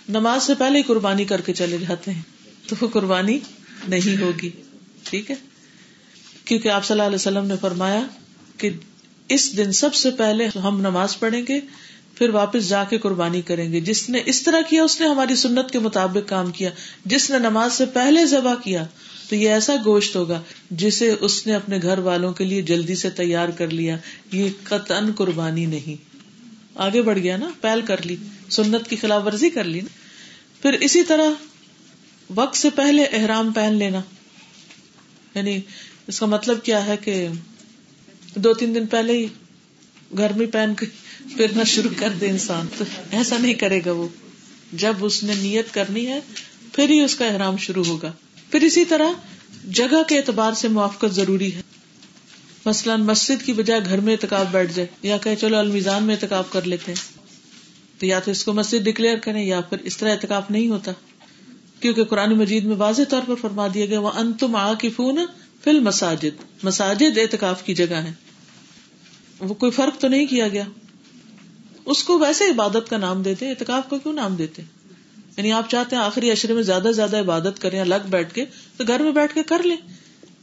نماز 0.09 0.43
سے 0.43 0.53
پہلے 0.55 0.77
ہی 0.77 0.83
قربانی 0.83 1.25
کر 1.25 1.41
کے 1.41 1.53
چلے 1.53 1.77
جاتے 1.77 2.11
ہیں 2.11 2.21
تو 2.67 2.75
وہ 2.81 2.87
قربانی 2.87 3.39
نہیں 3.87 4.21
ہوگی۔ 4.21 4.49
ٹھیک 5.03 5.31
ہے؟ 5.31 5.35
کیونکہ 6.45 6.69
آپ 6.69 6.85
صلی 6.85 6.93
اللہ 6.93 7.03
علیہ 7.03 7.15
وسلم 7.15 7.45
نے 7.45 7.53
فرمایا 7.61 8.03
کہ 8.57 8.69
اس 9.29 9.57
دن 9.57 9.71
سب 9.71 9.93
سے 9.93 10.11
پہلے 10.11 10.47
ہم 10.63 10.79
نماز 10.79 11.19
پڑھیں 11.19 11.41
گے، 11.49 11.59
پھر 12.15 12.29
واپس 12.29 12.69
جا 12.69 12.83
کے 12.83 12.97
قربانی 12.97 13.41
کریں 13.41 13.71
گے۔ 13.71 13.79
جس 13.79 14.09
نے 14.09 14.21
اس 14.25 14.43
طرح 14.43 14.61
کیا، 14.69 14.83
اس 14.83 15.01
نے 15.01 15.07
ہماری 15.07 15.35
سنت 15.35 15.71
کے 15.71 15.79
مطابق 15.79 16.29
کام 16.29 16.51
کیا۔ 16.51 16.69
جس 17.05 17.29
نے 17.29 17.39
نماز 17.39 17.73
سے 17.73 17.85
پہلے 17.85 18.25
ذبح 18.25 18.55
کیا، 18.55 18.85
تو 19.29 19.35
یہ 19.35 19.49
ایسا 19.49 19.75
گوشت 19.85 20.15
ہوگا 20.15 20.41
جسے 20.71 21.15
اس 21.19 21.47
نے 21.47 21.55
اپنے 21.55 21.79
گھر 21.81 21.97
والوں 21.97 22.33
کے 22.33 22.43
لیے 22.43 22.61
جلدی 22.61 22.95
سے 22.95 23.09
تیار 23.09 23.49
کر 23.49 23.67
لیا۔ 23.67 23.97
یہ 24.31 24.49
قطن 24.63 25.11
قربانی 25.15 25.65
نہیں۔ 25.65 26.13
آگے 26.75 27.01
بڑھ 27.01 27.19
گیا 27.19 27.37
نا، 27.37 27.49
پہل 27.61 27.81
کر 27.81 28.05
لی، 28.05 28.15
سنت 28.49 28.89
کی 28.89 28.95
خلاف 28.95 29.23
ورزی 29.25 29.49
کر 29.49 29.63
لی۔ 29.63 29.81
نا 29.81 29.87
پھر 30.61 30.73
اسی 30.73 31.03
طرح 31.03 31.29
وقت 32.35 32.57
سے 32.57 32.69
پہلے 32.69 33.03
احرام 33.03 33.51
پہن 33.51 33.73
لینا۔ 33.73 34.01
یعنی 35.35 35.61
اس 36.07 36.19
کا 36.19 36.25
مطلب 36.25 36.63
کیا 36.63 36.85
ہے 36.85 36.97
کہ 36.97 37.27
دو 38.35 38.53
تین 38.53 38.75
دن 38.75 38.85
پہلے 38.85 39.13
ہی 39.13 39.27
گھر 40.17 40.33
میں 40.33 40.45
پہن 40.45 40.73
کے 40.79 40.85
پھرنا 41.37 41.63
شروع 41.63 41.89
کر 41.97 42.09
دے 42.09 42.29
انسان 42.29 42.65
تو 42.77 42.83
ایسا 43.11 43.37
نہیں 43.37 43.53
کرے 43.53 43.81
گا 43.85 43.91
وہ۔ 43.91 44.07
جب 44.73 44.93
اس 45.01 45.23
نے 45.23 45.33
نیت 45.39 45.73
کرنی 45.73 46.07
ہے، 46.07 46.19
پھر 46.73 46.89
ہی 46.89 47.03
اس 47.03 47.15
کا 47.15 47.25
احرام 47.25 47.57
شروع 47.57 47.83
ہوگا۔ 47.83 48.11
پھر 48.51 48.61
اسی 48.61 48.85
طرح 48.85 49.07
جگہ 49.71 50.03
کے 50.07 50.17
اعتبار 50.17 50.53
سے 50.53 50.67
موافقت 50.67 51.13
ضروری 51.13 51.53
ہے۔ 51.55 51.61
مثلاً 52.65 53.01
مسجد 53.01 53.45
کی 53.45 53.53
بجائے 53.53 53.81
گھر 53.85 53.99
میں 53.99 54.13
اعتکاب 54.13 54.51
بیٹھ 54.51 54.73
جائے 54.73 54.87
یا 55.01 55.17
کہ 55.17 55.35
چلو 55.35 55.57
المیزان 55.57 56.03
میں 56.03 56.15
اعتکاب 56.15 56.43
کر 56.49 56.61
لیتے 56.67 56.93
ہیں۔ 56.93 57.17
تو 57.99 58.05
یا 58.05 58.19
تو 58.19 58.31
اس 58.31 58.43
کو 58.43 58.53
مسجد 58.53 58.85
ڈکلیئر 58.85 59.17
کریں 59.17 59.45
یا 59.45 59.61
پھر 59.61 59.77
اس 59.77 59.97
طرح 59.97 60.11
اعتکاب 60.11 60.43
نہیں 60.49 60.69
ہوتا۔ 60.69 60.91
کیونکہ 61.79 62.03
قرآن 62.03 62.37
مجید 62.37 62.63
میں 62.63 62.75
واضح 62.75 63.01
طور 63.09 63.21
پر 63.27 63.35
فرما 63.35 63.67
دیا 63.73 63.85
گیا 63.85 63.99
وہ 63.99 64.11
انتم 64.15 64.55
آ 64.55 64.73
کی 64.73 64.89
فون 64.89 65.19
فل 65.63 65.79
مساجد 65.79 66.63
مساجد 66.63 67.17
اعتکاف 67.17 67.63
کی 67.63 67.75
جگہ 67.75 67.95
ہے 67.95 68.13
وہ 69.39 69.53
کوئی 69.53 69.71
فرق 69.71 70.01
تو 70.01 70.07
نہیں 70.07 70.25
کیا 70.25 70.47
گیا۔ 70.47 70.63
اس 71.85 72.03
کو 72.03 72.19
ویسے 72.19 72.45
عبادت 72.45 72.89
کا 72.89 72.97
نام 72.97 73.21
دیتے، 73.21 73.49
اعتکاف 73.49 73.89
کو 73.89 73.99
کیوں 73.99 74.13
نام 74.13 74.35
دیتے؟ 74.35 74.61
یعنی 75.37 75.51
آپ 75.51 75.69
چاہتے 75.69 75.95
ہیں 75.95 76.03
آخری 76.03 76.31
اشرے 76.31 76.53
میں 76.53 76.63
زیادہ 76.63 76.83
سے 76.83 76.93
زیادہ 76.93 77.19
عبادت 77.19 77.61
کریں 77.61 77.79
الگ 77.79 78.07
بیٹھ 78.09 78.33
کے، 78.33 78.45
تو 78.77 78.83
گھر 78.87 78.99
میں 78.99 79.11
بیٹھ 79.11 79.33
کے 79.33 79.43
کر 79.43 79.63
لیں۔ 79.63 79.77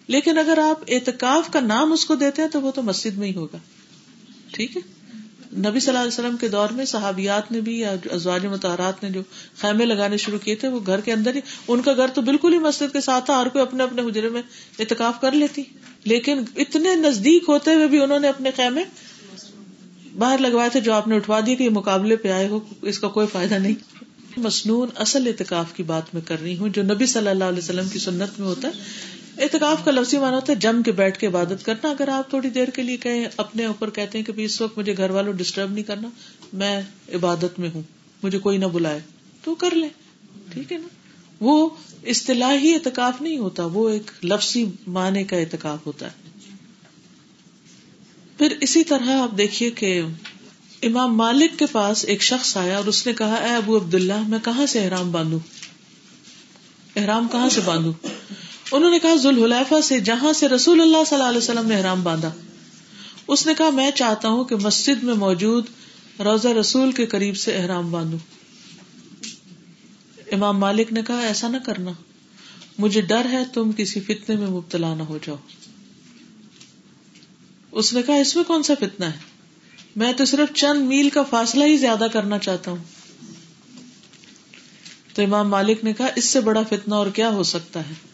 لیکن 0.06 0.38
اگر 0.38 0.58
آپ 0.58 0.78
اعتکاف 0.88 1.52
کا 1.52 1.60
نام 1.60 1.92
اس 1.92 2.04
کو 2.04 2.14
دیتے 2.14 2.42
ہیں 2.42 2.48
تو 2.48 2.60
وہ 2.60 2.70
تو 2.70 2.82
مسجد 2.82 3.18
میں 3.18 3.28
ہی 3.28 3.34
ہوگا۔ 3.34 3.58
ٹھیک 4.52 4.76
ہے؟ 4.76 4.99
نبی 5.58 5.80
صلی 5.80 5.88
اللہ 5.88 5.98
علیہ 5.98 6.20
وسلم 6.20 6.36
کے 6.36 6.48
دور 6.48 6.68
میں 6.68 6.84
صحابیات 6.84 7.52
نے 7.52 7.60
بھی 7.60 7.78
یا 7.78 7.94
ازواج 8.10 8.46
متحرات 8.46 9.02
نے 9.02 9.10
جو 9.10 9.20
خیمے 9.60 9.84
لگانے 9.84 10.16
شروع 10.16 10.38
کیے 10.38 10.54
تھے، 10.54 10.68
وہ 10.68 10.80
گھر 10.86 11.00
کے 11.00 11.12
اندر 11.12 11.34
ہی، 11.34 11.40
ان 11.68 11.82
کا 11.82 11.92
گھر 11.92 12.08
تو 12.14 12.22
بالکل 12.22 12.52
ہی 12.52 12.58
مسجد 12.58 12.92
کے 12.92 13.00
ساتھ 13.00 13.24
تھا، 13.24 13.40
ہر 13.40 13.48
کوئی 13.48 13.62
اپنے 13.62 13.82
اپنے 13.82 14.02
حجرے 14.02 14.28
میں 14.28 14.42
اعتکاف 14.78 15.20
کر 15.20 15.32
لیتی۔ 15.32 15.62
لیکن 16.04 16.42
اتنے 16.56 16.94
نزدیک 16.94 17.44
ہوتے 17.48 17.74
ہوئے 17.74 17.86
بھی 17.86 18.02
انہوں 18.02 18.20
نے 18.20 18.28
اپنے 18.28 18.50
خیمے 18.56 18.84
باہر 20.18 20.38
لگوائے 20.38 20.70
تھے، 20.70 20.80
جو 20.80 20.92
آپ 20.92 21.08
نے 21.08 21.16
اٹھوا 21.16 21.40
دیا 21.46 21.54
کہ 21.54 21.62
یہ 21.62 21.70
مقابلے 21.70 22.16
پہ 22.16 22.28
آئے 22.30 22.48
ہو، 22.48 22.60
اس 22.82 22.98
کا 22.98 23.08
کوئی 23.08 23.26
فائدہ 23.32 23.54
نہیں۔ 23.54 23.74
مصنون 24.36 24.88
اصل 24.94 25.26
اعتکاف 25.26 25.72
کی 25.74 25.82
بات 25.82 26.14
میں 26.14 26.22
کر 26.22 26.40
رہی 26.42 26.56
ہوں، 26.56 26.68
جو 26.68 26.82
نبی 26.82 27.06
صلی 27.06 27.28
اللہ 27.28 27.44
علیہ 27.44 27.58
وسلم 27.58 27.88
کی 27.88 27.98
سنت 27.98 28.40
میں 28.40 28.48
ہوتا 28.48 28.68
ہے۔ 28.68 28.72
اعتکاف 29.40 29.84
کا 29.84 29.90
لفظی 29.90 30.18
مانا 30.18 30.36
ہوتا 30.36 30.52
ہے 30.52 30.58
جم 30.58 30.82
کے 30.82 30.92
بیٹھ 30.92 31.18
کے 31.18 31.26
عبادت 31.26 31.64
کرنا۔ 31.64 31.90
اگر 31.90 32.08
آپ 32.08 32.30
تھوڑی 32.30 32.50
دیر 32.50 32.68
کے 32.68 32.82
لیے 32.82 32.96
کہیں 32.96 33.26
اپنے 33.36 33.64
اوپر 33.64 33.90
کہتے 33.90 34.18
ہیں 34.18 34.24
کہ 34.24 34.32
اس 34.36 34.60
وقت 34.60 34.78
مجھے 34.78 34.96
گھر 34.96 35.10
والوں 35.10 35.32
ڈسٹرب 35.32 35.72
نہیں 35.72 35.84
کرنا، 35.84 36.08
میں 36.52 36.82
عبادت 37.14 37.58
میں 37.58 37.70
ہوں، 37.74 37.82
مجھے 38.22 38.38
کوئی 38.38 38.58
نہ 38.58 38.66
بلائے، 38.66 39.00
تو 39.44 39.54
کر 39.54 39.74
لیں۔ 39.74 39.88
ٹھیک 40.52 40.72
ہے 40.72 40.78
نا؟ 40.78 40.88
وہ 41.40 41.68
اصطلاحی 42.06 42.74
اعتکاف 42.74 43.22
نہیں 43.22 43.38
ہوتا، 43.38 43.64
وہ 43.64 43.88
ایک 43.90 44.10
لفظی 44.24 44.64
معنی 44.86 45.24
کا 45.24 45.36
اعتکاف 45.36 45.86
ہوتا 45.86 46.06
ہے۔ 46.06 46.30
پھر 48.38 48.56
اسی 48.60 48.84
طرح 48.84 49.22
آپ 49.22 49.38
دیکھیے 49.38 49.70
کہ 49.70 50.02
امام 50.82 51.16
مالک 51.16 51.58
کے 51.58 51.66
پاس 51.66 52.04
ایک 52.04 52.22
شخص 52.22 52.56
آیا 52.56 52.76
اور 52.76 52.84
اس 52.84 53.06
نے 53.06 53.12
کہا، 53.12 53.34
اے 53.34 53.50
ابو 53.50 53.76
عبد 53.76 53.94
اللہ 53.94 54.28
میں 54.28 54.38
کہاں 54.44 54.66
سے 54.66 54.84
احرام 54.84 55.12
باندھو 55.12 55.38
احرام 56.96 57.28
کہاں 57.32 57.48
سے 57.48 57.60
باندھو 57.64 57.92
انہوں 58.72 58.90
نے 58.90 58.98
کہا، 58.98 59.14
ذوالحلیفہ 59.14 59.80
سے 59.80 60.00
جہاں 60.00 60.32
سے 60.32 60.48
رسول 60.48 60.80
اللہ 60.80 61.04
صلی 61.06 61.18
اللہ 61.18 61.28
علیہ 61.28 61.38
وسلم 61.38 61.68
نے 61.68 61.76
احرام 61.76 62.02
باندھا، 62.02 62.30
اس 63.28 63.46
نے 63.46 63.54
کہا، 63.58 63.70
میں 63.70 63.90
چاہتا 63.90 64.28
ہوں 64.28 64.44
کہ 64.44 64.56
مسجد 64.56 65.02
میں 65.02 65.14
موجود 65.14 65.66
روزہ 66.20 66.48
رسول 66.48 66.92
کے 66.92 67.06
قریب 67.06 67.36
سے 67.36 67.56
احرام 67.56 67.90
باندھو 67.90 68.18
امام 70.32 70.58
مالک 70.58 70.92
نے 70.92 71.02
کہا، 71.02 71.20
ایسا 71.20 71.48
نہ 71.48 71.56
کرنا۔ 71.56 71.90
مجھے 72.78 73.00
ڈر 73.00 73.26
ہے، 73.32 73.44
تم 73.52 73.70
کسی 73.76 74.00
فتنے 74.00 74.36
میں 74.36 74.46
مبتلا 74.46 74.94
نہ 74.94 75.02
ہو 75.02 75.18
جاؤ۔ 75.26 75.36
اس 77.72 77.92
نے 77.92 78.02
کہا، 78.02 78.14
اس 78.14 78.36
میں 78.36 78.44
کون 78.44 78.62
سا 78.62 78.74
فتنا 78.80 79.06
ہے؟ 79.06 79.18
میں 79.96 80.12
تو 80.12 80.24
صرف 80.24 80.54
چند 80.54 80.82
میل 80.82 81.10
کا 81.10 81.22
فاصلہ 81.22 81.64
ہی 81.64 81.76
زیادہ 81.76 82.06
کرنا 82.12 82.38
چاہتا 82.38 82.70
ہوں۔ 82.70 82.84
تو 85.14 85.22
امام 85.22 85.48
مالک 85.48 85.84
نے 85.84 85.92
کہا، 85.92 86.08
اس 86.16 86.24
سے 86.24 86.40
بڑا 86.40 86.62
فتنا 86.62 86.96
اور 86.96 87.06
کیا 87.06 87.28
ہو 87.28 87.42
سکتا 87.42 87.80
ہے؟ 87.80 88.09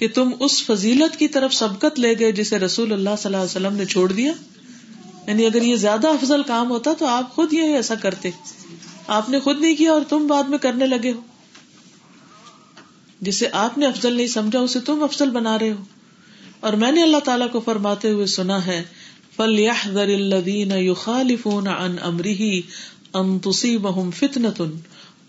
کہ 0.00 0.08
تم 0.08 0.30
اس 0.40 0.64
فضیلت 0.64 1.18
کی 1.18 1.28
طرف 1.28 1.54
سبقت 1.54 2.00
لے 2.00 2.18
گئے 2.18 2.32
جسے 2.32 2.58
رسول 2.58 2.92
اللہ 2.92 3.10
صلی 3.18 3.24
اللہ 3.24 3.36
علیہ 3.36 3.66
وسلم 3.66 3.74
نے 3.74 3.84
چھوڑ 3.84 4.12
دیا؟ 4.12 4.32
یعنی 5.26 5.46
اگر 5.46 5.62
یہ 5.62 5.76
زیادہ 5.76 6.08
افضل 6.08 6.42
کام 6.42 6.70
ہوتا 6.70 6.90
تو 6.98 7.06
آپ 7.06 7.34
خود 7.34 7.52
یہ 7.52 7.62
ایسا 7.62 7.94
کرتے۔ 7.94 8.30
آپ 9.06 9.28
نے 9.28 9.40
خود 9.40 9.60
نہیں 9.60 9.76
کیا 9.76 9.92
اور 9.92 10.00
تم 10.08 10.26
بعد 10.26 10.42
میں 10.42 10.58
کرنے 10.58 10.86
لگے 10.86 11.12
ہو۔ 11.12 11.20
جسے 13.20 13.48
آپ 13.52 13.78
نے 13.78 13.86
افضل 13.86 14.14
نہیں 14.14 14.26
سمجھا، 14.26 14.58
اسے 14.58 14.80
تم 14.80 15.02
افضل 15.02 15.30
بنا 15.30 15.58
رہے 15.58 15.72
ہو۔ 15.72 15.82
اور 16.60 16.72
میں 16.72 16.92
نے 16.92 17.02
اللہ 17.02 17.16
تعالیٰ 17.16 17.50
کو 17.50 17.60
فرماتے 17.60 18.10
ہوئے 18.10 18.26
سنا 18.26 18.66
ہے، 18.66 18.82
فَلْيَحْذَرِ 19.36 20.14
الَّذِينَ 20.14 20.74
يُخَالِفُونَ 20.74 21.68
عَنْ 21.68 22.02
أَمْرِهِ 22.02 22.60
أَن 23.20 23.38
تُصِيبَهُمْ 23.38 24.12
فِتْنَةٌ 24.12 24.66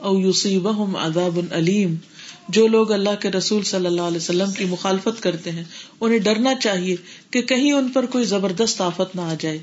أَوْ 0.03 0.25
يُصِيبَهُمْ 0.25 0.97
عَذَابٌ 0.97 1.57
أَلِيمٌ۔ 1.57 2.10
جو 2.51 2.67
لوگ 2.67 2.91
اللہ 2.91 3.15
کے 3.21 3.31
رسول 3.31 3.63
صلی 3.63 3.85
اللہ 3.85 4.01
علیہ 4.01 4.17
وسلم 4.17 4.51
کی 4.51 4.65
مخالفت 4.65 5.23
کرتے 5.23 5.51
ہیں، 5.51 5.63
انہیں 5.99 6.19
ڈرنا 6.19 6.53
چاہیے 6.55 6.95
کہ 7.31 7.41
کہیں 7.41 7.71
ان 7.71 7.91
پر 7.91 8.05
کوئی 8.05 8.25
زبردست 8.25 8.81
آفت 8.81 9.15
نہ 9.15 9.21
آ 9.21 9.33
جائے 9.39 9.59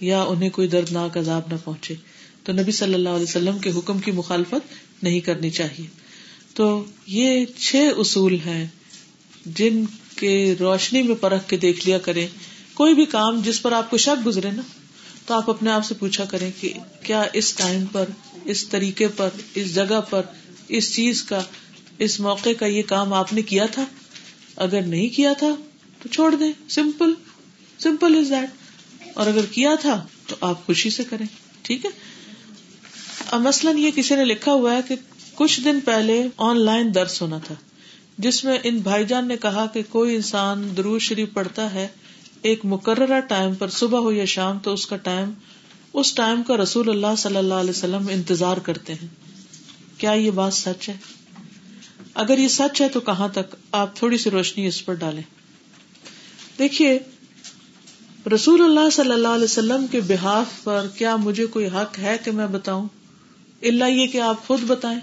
یا 0.00 0.22
انہیں 0.22 0.50
کوئی 0.50 0.68
دردناک 0.68 1.16
عذاب 1.16 1.42
نہ 1.50 1.54
پہنچے۔ 1.64 1.94
تو 2.44 2.52
نبی 2.52 2.72
صلی 2.72 2.94
اللہ 2.94 3.08
علیہ 3.08 3.22
وسلم 3.22 3.58
کے 3.58 3.70
حکم 3.70 3.98
کی 3.98 4.10
مخالفت 4.10 4.72
نہیں 5.02 5.20
کرنی 5.20 5.50
چاہیے۔ 5.50 5.86
تو 6.54 6.84
یہ 7.06 7.44
چھ 7.58 7.76
اصول 7.96 8.36
ہیں 8.46 8.66
جن 9.46 9.84
کے 10.16 10.54
روشنی 10.60 11.02
میں 11.02 11.14
پرکھ 11.14 11.48
کے 11.48 11.56
دیکھ 11.56 11.86
لیا 11.86 11.98
کریں۔ 11.98 12.26
کوئی 12.74 12.94
بھی 12.94 13.04
کام 13.04 13.40
جس 13.40 13.62
پر 13.62 13.72
آپ 13.72 13.90
کو 13.90 13.96
شک 13.96 14.26
گزرے 14.26 14.50
نا، 14.50 14.62
تو 15.26 15.34
آپ 15.34 15.50
اپنے 15.50 15.70
آپ 15.70 15.84
سے 15.84 15.94
پوچھا 15.94 16.24
کریں 16.24 16.50
کہ 16.60 16.72
کیا 17.02 17.24
اس 17.32 17.54
ٹائم 17.54 17.84
پر، 17.86 18.04
اس 18.44 18.68
طریقے 18.68 19.08
پر، 19.08 19.28
اس 19.54 19.74
جگہ 19.74 20.00
پر، 20.10 20.22
اس 20.68 20.94
چیز 20.94 21.22
کا 21.22 21.40
اس 22.00 22.20
موقع 22.20 22.48
کا 22.58 22.66
یہ 22.66 22.82
کام 22.82 23.12
آپ 23.12 23.32
نے 23.32 23.42
کیا 23.42 23.66
تھا؟ 23.66 23.84
اگر 24.56 24.82
نہیں 24.82 25.08
کیا 25.08 25.32
تھا، 25.32 25.54
تو 26.02 26.08
چھوڑ 26.08 26.34
دیں۔ 26.34 26.52
سمپل 26.68 27.12
سمپل 27.78 28.16
از 28.18 28.30
دیٹ 28.30 28.50
اور 29.14 29.26
اگر 29.26 29.44
کیا 29.44 29.74
تھا، 29.80 30.06
تو 30.26 30.36
آپ 30.40 30.66
خوشی 30.66 30.90
سے 30.90 31.04
کریں۔ 31.04 31.26
ٹھیک 31.62 31.84
ہے؟ 31.84 31.90
اب 33.30 33.40
مثلاً 33.40 33.78
یہ 33.78 33.90
کسی 33.94 34.14
نے 34.14 34.24
لکھا 34.24 34.52
ہوا 34.52 34.74
ہے 34.74 34.80
کہ 34.88 34.94
کچھ 35.34 35.60
دن 35.60 35.80
پہلے 35.80 36.28
آن 36.36 36.60
لائن 36.60 36.94
درس 36.94 37.22
ہونا 37.22 37.38
تھا، 37.38 37.54
جس 38.18 38.44
میں 38.44 38.58
ان 38.64 38.78
بھائی 38.78 39.04
جان 39.04 39.28
نے 39.28 39.36
کہا 39.36 39.66
کہ 39.66 39.82
کوئی 39.88 40.16
انسان 40.16 40.76
درو 40.76 40.98
شریف 40.98 41.28
پڑھتا 41.32 41.74
ہے، 41.74 41.88
ایک 42.42 42.60
مقررہ 42.64 43.20
ٹائم 43.20 43.54
پر 43.54 43.68
صبح 43.68 43.98
ہو 43.98 44.12
یا 44.12 44.24
شام، 44.24 44.58
تو 44.58 44.72
اس 44.72 44.86
کا 44.86 44.96
ٹائم، 44.96 45.32
اس 45.92 46.14
ٹائم 46.14 46.42
کا 46.42 46.56
رسول 46.56 46.90
اللہ 46.90 47.14
صلی 47.18 47.36
اللہ 47.36 47.54
علیہ 47.54 47.70
وسلم 47.70 48.06
انتظار 48.10 48.56
کرتے 48.56 48.94
ہیں۔ 48.94 49.08
کیا 49.98 50.12
یہ 50.12 50.30
بات 50.30 50.54
سچ 50.54 50.88
ہے؟ 50.88 50.96
اگر 52.20 52.38
یہ 52.38 52.48
سچ 52.48 52.82
ہے 52.82 52.88
تو 52.88 53.00
کہاں 53.00 53.28
تک؟ 53.28 53.56
آپ 53.72 53.96
تھوڑی 53.96 54.18
سی 54.18 54.30
روشنی 54.30 54.66
اس 54.66 54.84
پر 54.84 54.94
ڈالیں۔ 54.94 55.22
دیکھیے، 56.58 56.98
رسول 58.34 58.60
اللہ 58.60 58.90
صلی 58.90 59.12
اللہ 59.12 59.28
علیہ 59.28 59.44
وسلم 59.44 59.86
کے 59.86 60.00
بحاف 60.00 60.46
پر 60.64 60.86
کیا 60.98 61.16
مجھے 61.16 61.46
کوئی 61.46 61.66
حق 61.66 61.98
ہے 61.98 62.16
کہ 62.24 62.30
میں 62.30 62.46
بتاؤں؟ 62.46 62.88
اللہ 63.62 63.84
یہ 63.84 64.06
کہ 64.06 64.20
آپ 64.20 64.46
خود 64.46 64.60
بتائیں 64.66 65.00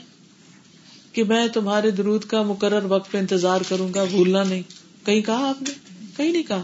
کہ 1.11 1.23
میں 1.23 1.48
تمہارے 1.48 1.91
درود 1.91 2.23
کا 2.23 2.41
مقرر 2.41 2.85
وقت 2.85 3.11
پہ 3.11 3.18
انتظار 3.18 3.61
کروں 3.69 3.94
گا، 3.94 4.03
بھولنا 4.03 4.44
نہیں۔ 4.44 4.61
کہیں 5.06 5.22
کہا 5.22 5.49
آپ 5.49 5.61
نے؟ 5.61 5.69
کہیں 6.18 6.31
نہیں 6.31 6.44
کہا۔ 6.44 6.64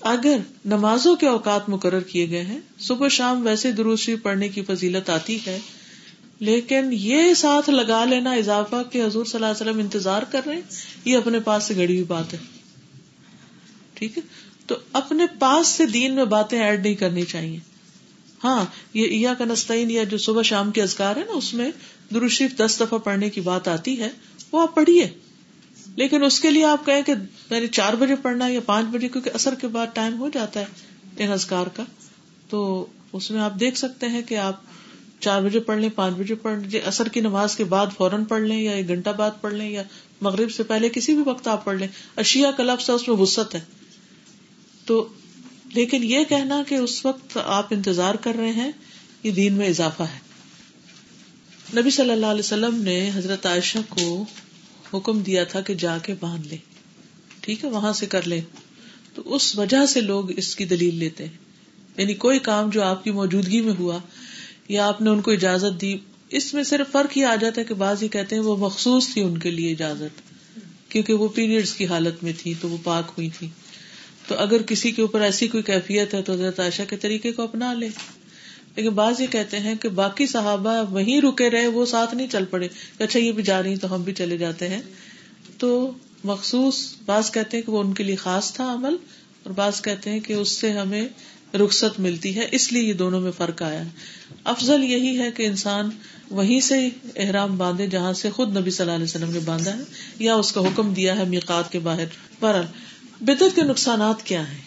اگر 0.00 0.36
نمازوں 0.64 1.16
کے 1.16 1.26
اوقات 1.26 1.68
مقرر 1.68 2.00
کیے 2.00 2.30
گئے 2.30 2.42
ہیں، 2.42 2.60
صبح 2.78 3.08
شام 3.08 3.46
ویسے 3.46 3.72
دروسی 3.72 4.16
پڑھنے 4.16 4.48
کی 4.48 4.62
فضیلت 4.62 5.10
آتی 5.10 5.38
ہے 5.46 5.58
لیکن 6.38 6.88
یہ 6.92 7.34
ساتھ 7.34 7.70
لگا 7.70 8.04
لینا 8.04 8.32
اضافہ 8.32 8.76
کہ 8.90 9.04
حضور 9.04 9.24
صلی 9.24 9.44
اللہ 9.44 9.46
علیہ 9.46 9.70
وسلم 9.70 9.78
انتظار 9.78 10.22
کر 10.22 10.40
رہے 10.46 10.54
ہیں، 10.54 10.62
یہ 11.04 11.16
اپنے 11.16 11.40
پاس 11.40 11.64
سے 11.64 11.76
گڑی 11.76 11.94
ہوئی 11.94 12.04
بات 12.04 12.32
ہے۔ 12.32 12.38
ٹھیک 13.94 14.18
ہے؟ 14.18 14.22
تو 14.66 14.74
اپنے 14.92 15.24
پاس 15.38 15.66
سے 15.66 15.86
دین 15.86 16.14
میں 16.14 16.24
باتیں 16.24 16.60
ایڈ 16.60 16.82
نہیں 16.82 16.94
کرنی 16.94 17.24
چاہیے۔ 17.24 17.58
ہاں 18.44 18.64
یہ 18.94 19.28
کا 19.38 19.44
نستعین 19.44 19.90
یا 19.90 20.04
جو 20.04 20.18
صبح 20.18 20.42
شام 20.42 20.70
کے 20.70 20.82
ازکار 20.82 21.16
ہے 21.16 21.20
نا، 21.20 21.32
اس 21.32 21.54
میں 21.54 21.70
دروشریف 22.14 22.56
دس 22.56 22.80
دفعہ 22.80 22.98
پڑھنے 22.98 23.30
کی 23.30 23.40
بات 23.40 23.68
آتی 23.68 24.00
ہے، 24.00 24.08
وہ 24.52 24.62
آپ 24.62 24.74
پڑھیے۔ 24.74 25.08
لیکن 25.96 26.24
اس 26.24 26.40
کے 26.40 26.50
لیے 26.50 26.64
آپ 26.64 26.86
کہیں 26.86 27.02
کہ 27.02 27.14
میں 27.50 27.60
نے 27.60 27.66
چار 27.66 27.92
بجے 27.92 28.14
پڑھنا 28.16 28.46
یا 28.46 28.60
پانچ 28.66 28.86
بجے، 28.86 29.08
کیونکہ 29.08 29.30
اثر 29.34 29.54
کے 29.54 29.68
بعد 29.68 29.86
ٹائم 29.94 30.18
ہو 30.18 30.28
جاتا 30.28 30.60
ہے 30.60 30.64
ان 31.18 31.32
ازکار 31.32 31.66
کا۔ 31.66 31.82
تو 32.48 32.86
اس 33.12 33.30
میں 33.30 33.40
آپ 33.40 33.60
دیکھ 33.60 33.78
سکتے 33.78 34.06
ہیں 34.06 34.22
کہ 34.22 34.36
آپ 34.36 34.60
چار 35.20 35.42
بجے 35.42 35.60
پڑھ 35.60 35.78
لیں، 35.78 35.88
پانچ 35.94 36.16
بجے 36.16 36.34
پڑھ 36.34 36.58
لیں 36.58 36.80
اثر 36.80 37.08
کی 37.08 37.20
نماز 37.20 37.56
کے 37.56 37.64
بعد 37.64 37.86
فوراً 37.96 38.24
پڑھ 38.24 38.42
لیں 38.42 38.62
یا 38.62 38.72
ایک 38.72 38.88
گھنٹہ 38.88 39.10
بعد 39.10 39.30
پڑھ 39.40 39.54
لیں 39.54 39.70
یا 39.70 39.82
مغرب 40.20 40.50
سے 40.52 40.62
پہلے 40.62 40.88
کسی 40.88 41.14
بھی 41.14 41.22
وقت 41.26 41.48
آپ 41.48 41.64
پڑھ 41.64 41.76
لیں۔ 41.76 41.88
اشیا 42.16 42.50
کا 42.50 42.62
لفظ 42.62 42.90
اس 42.90 43.08
میں 43.08 43.16
وسط 43.16 43.54
ہے۔ 43.54 43.60
تو 44.84 45.08
لیکن 45.74 46.04
یہ 46.04 46.24
کہنا 46.28 46.62
کہ 46.68 46.74
اس 46.74 47.06
وقت 47.06 47.38
آپ 47.44 47.66
انتظار 47.70 48.14
کر 48.14 48.32
رہے 48.34 48.52
ہیں، 48.52 48.72
یہ 49.22 49.30
دین 49.30 49.52
میں 49.52 49.68
اضافہ 49.68 50.02
ہے۔ 50.02 50.18
نبی 51.80 51.90
صلی 51.90 52.10
اللہ 52.10 52.26
علیہ 52.26 52.40
وسلم 52.40 52.82
نے 52.82 53.10
حضرت 53.14 53.46
عائشہ 53.46 53.78
کو 53.88 54.24
حکم 54.94 55.18
دیا 55.18 55.44
تھا 55.44 55.60
کہ 55.60 55.74
جا 55.74 55.98
کے 55.98 56.14
باندھ 56.20 56.48
لے 56.48 56.56
ٹھیک 57.40 57.64
ہے، 57.64 57.70
وہاں 57.70 57.92
سے 57.92 58.06
کر 58.06 58.26
لے 58.26 58.40
تو 59.14 59.34
اس 59.34 59.58
وجہ 59.58 59.86
سے 59.86 60.00
لوگ 60.00 60.38
اس 60.38 60.56
کی 60.56 60.64
دلیل 60.64 60.94
لیتے 60.94 61.24
ہیں۔ 61.24 61.36
یعنی 61.96 62.14
کوئی 62.14 62.38
کام 62.38 62.70
جو 62.70 62.82
آپ 62.82 63.04
کی 63.04 63.10
موجودگی 63.10 63.60
میں 63.60 63.74
ہوا 63.78 63.98
یا 64.68 64.86
آپ 64.88 65.02
نے 65.02 65.10
ان 65.10 65.20
کو 65.20 65.30
اجازت 65.30 65.80
دی، 65.80 65.98
اس 66.28 66.54
میں 66.54 66.62
صرف 66.62 66.92
فرق 66.92 67.16
ہی 67.16 67.24
آ 67.24 67.34
جاتا 67.36 67.60
ہے 67.60 67.66
کہ 67.66 67.74
بعض 67.74 68.02
ہی 68.02 68.08
کہتے 68.08 68.36
ہیں 68.36 68.42
وہ 68.42 68.56
مخصوص 68.56 69.08
تھی 69.08 69.22
ان 69.22 69.38
کے 69.38 69.50
لیے 69.50 69.72
اجازت، 69.72 70.20
کیونکہ 70.88 71.12
وہ 71.12 71.28
پیریڈس 71.28 71.72
کی 71.72 71.86
حالت 71.86 72.22
میں 72.24 72.32
تھی 72.38 72.54
تو 72.60 72.68
وہ 72.68 72.76
پاک 72.84 73.04
ہوئی 73.18 73.28
تھی۔ 73.38 73.48
تو 74.28 74.34
اگر 74.34 74.62
کسی 74.62 74.90
کے 74.90 75.02
اوپر 75.02 75.20
ایسی 75.20 75.48
کوئی 75.48 75.62
کیفیت 75.62 76.14
ہے 76.14 76.22
تو 76.22 76.32
حضرت 76.32 76.60
عائشہ 76.60 76.82
کے 76.88 76.96
طریقے 76.96 77.32
کو 77.32 77.42
اپنا 77.42 77.74
لے۔ 77.74 77.88
لیکن 78.76 78.88
بعض 78.88 79.20
یہ 79.20 79.26
کہتے 79.26 79.58
ہیں 79.58 79.74
کہ 79.74 79.88
باقی 79.88 80.26
صحابہ 80.26 80.92
وہیں 80.92 81.20
رکے 81.20 81.50
رہے، 81.50 81.66
وہ 81.66 81.86
ساتھ 81.86 82.14
نہیں 82.14 82.26
چل 82.26 82.44
پڑے 82.44 82.68
اچھا 82.98 83.18
یہ 83.18 83.32
بھی 83.32 83.42
جا 83.42 83.62
رہی 83.62 83.76
تو 83.76 83.94
ہم 83.94 84.02
بھی 84.02 84.14
چلے 84.14 84.36
جاتے 84.36 84.68
ہیں۔ 84.68 84.82
تو 85.58 85.90
مخصوص، 86.24 86.94
بعض 87.04 87.30
کہتے 87.30 87.56
ہیں 87.56 87.64
کہ 87.64 87.72
وہ 87.72 87.80
ان 87.80 87.94
کے 87.94 88.04
لیے 88.04 88.16
خاص 88.16 88.52
تھا 88.52 88.72
عمل، 88.74 88.96
اور 89.42 89.50
بعض 89.50 89.82
کہتے 89.82 90.10
ہیں 90.10 90.20
کہ 90.20 90.32
اس 90.32 90.52
سے 90.52 90.70
ہمیں 90.72 91.08
رخصت 91.54 92.00
ملتی 92.00 92.36
ہے، 92.36 92.48
اس 92.52 92.72
لیے 92.72 92.82
یہ 92.82 92.92
دونوں 92.92 93.20
میں 93.20 93.32
فرق 93.36 93.62
آیا 93.62 93.84
ہے۔ 93.84 93.90
افضل 94.44 94.84
یہی 94.84 95.18
ہے 95.18 95.30
کہ 95.30 95.46
انسان 95.46 95.90
وہیں 96.30 96.60
سے 96.60 96.88
احرام 97.16 97.56
باندھے 97.56 97.86
جہاں 97.86 98.12
سے 98.12 98.30
خود 98.30 98.56
نبی 98.56 98.70
صلی 98.70 98.84
اللہ 98.84 98.94
علیہ 98.94 99.04
وسلم 99.04 99.30
نے 99.30 99.40
باندھا 99.40 99.78
ہے، 99.78 99.82
یا 100.18 100.34
اس 100.34 100.52
کا 100.52 100.60
حکم 100.60 100.94
دیا 100.94 101.18
ہے 101.18 101.24
میقات 101.24 101.72
کے 101.72 101.78
باہر۔ 101.78 102.04
پر 102.40 102.62
بدت 103.20 103.54
کے 103.54 103.62
نقصانات 103.62 104.22
کیا 104.22 104.52
ہیں؟ 104.52 104.60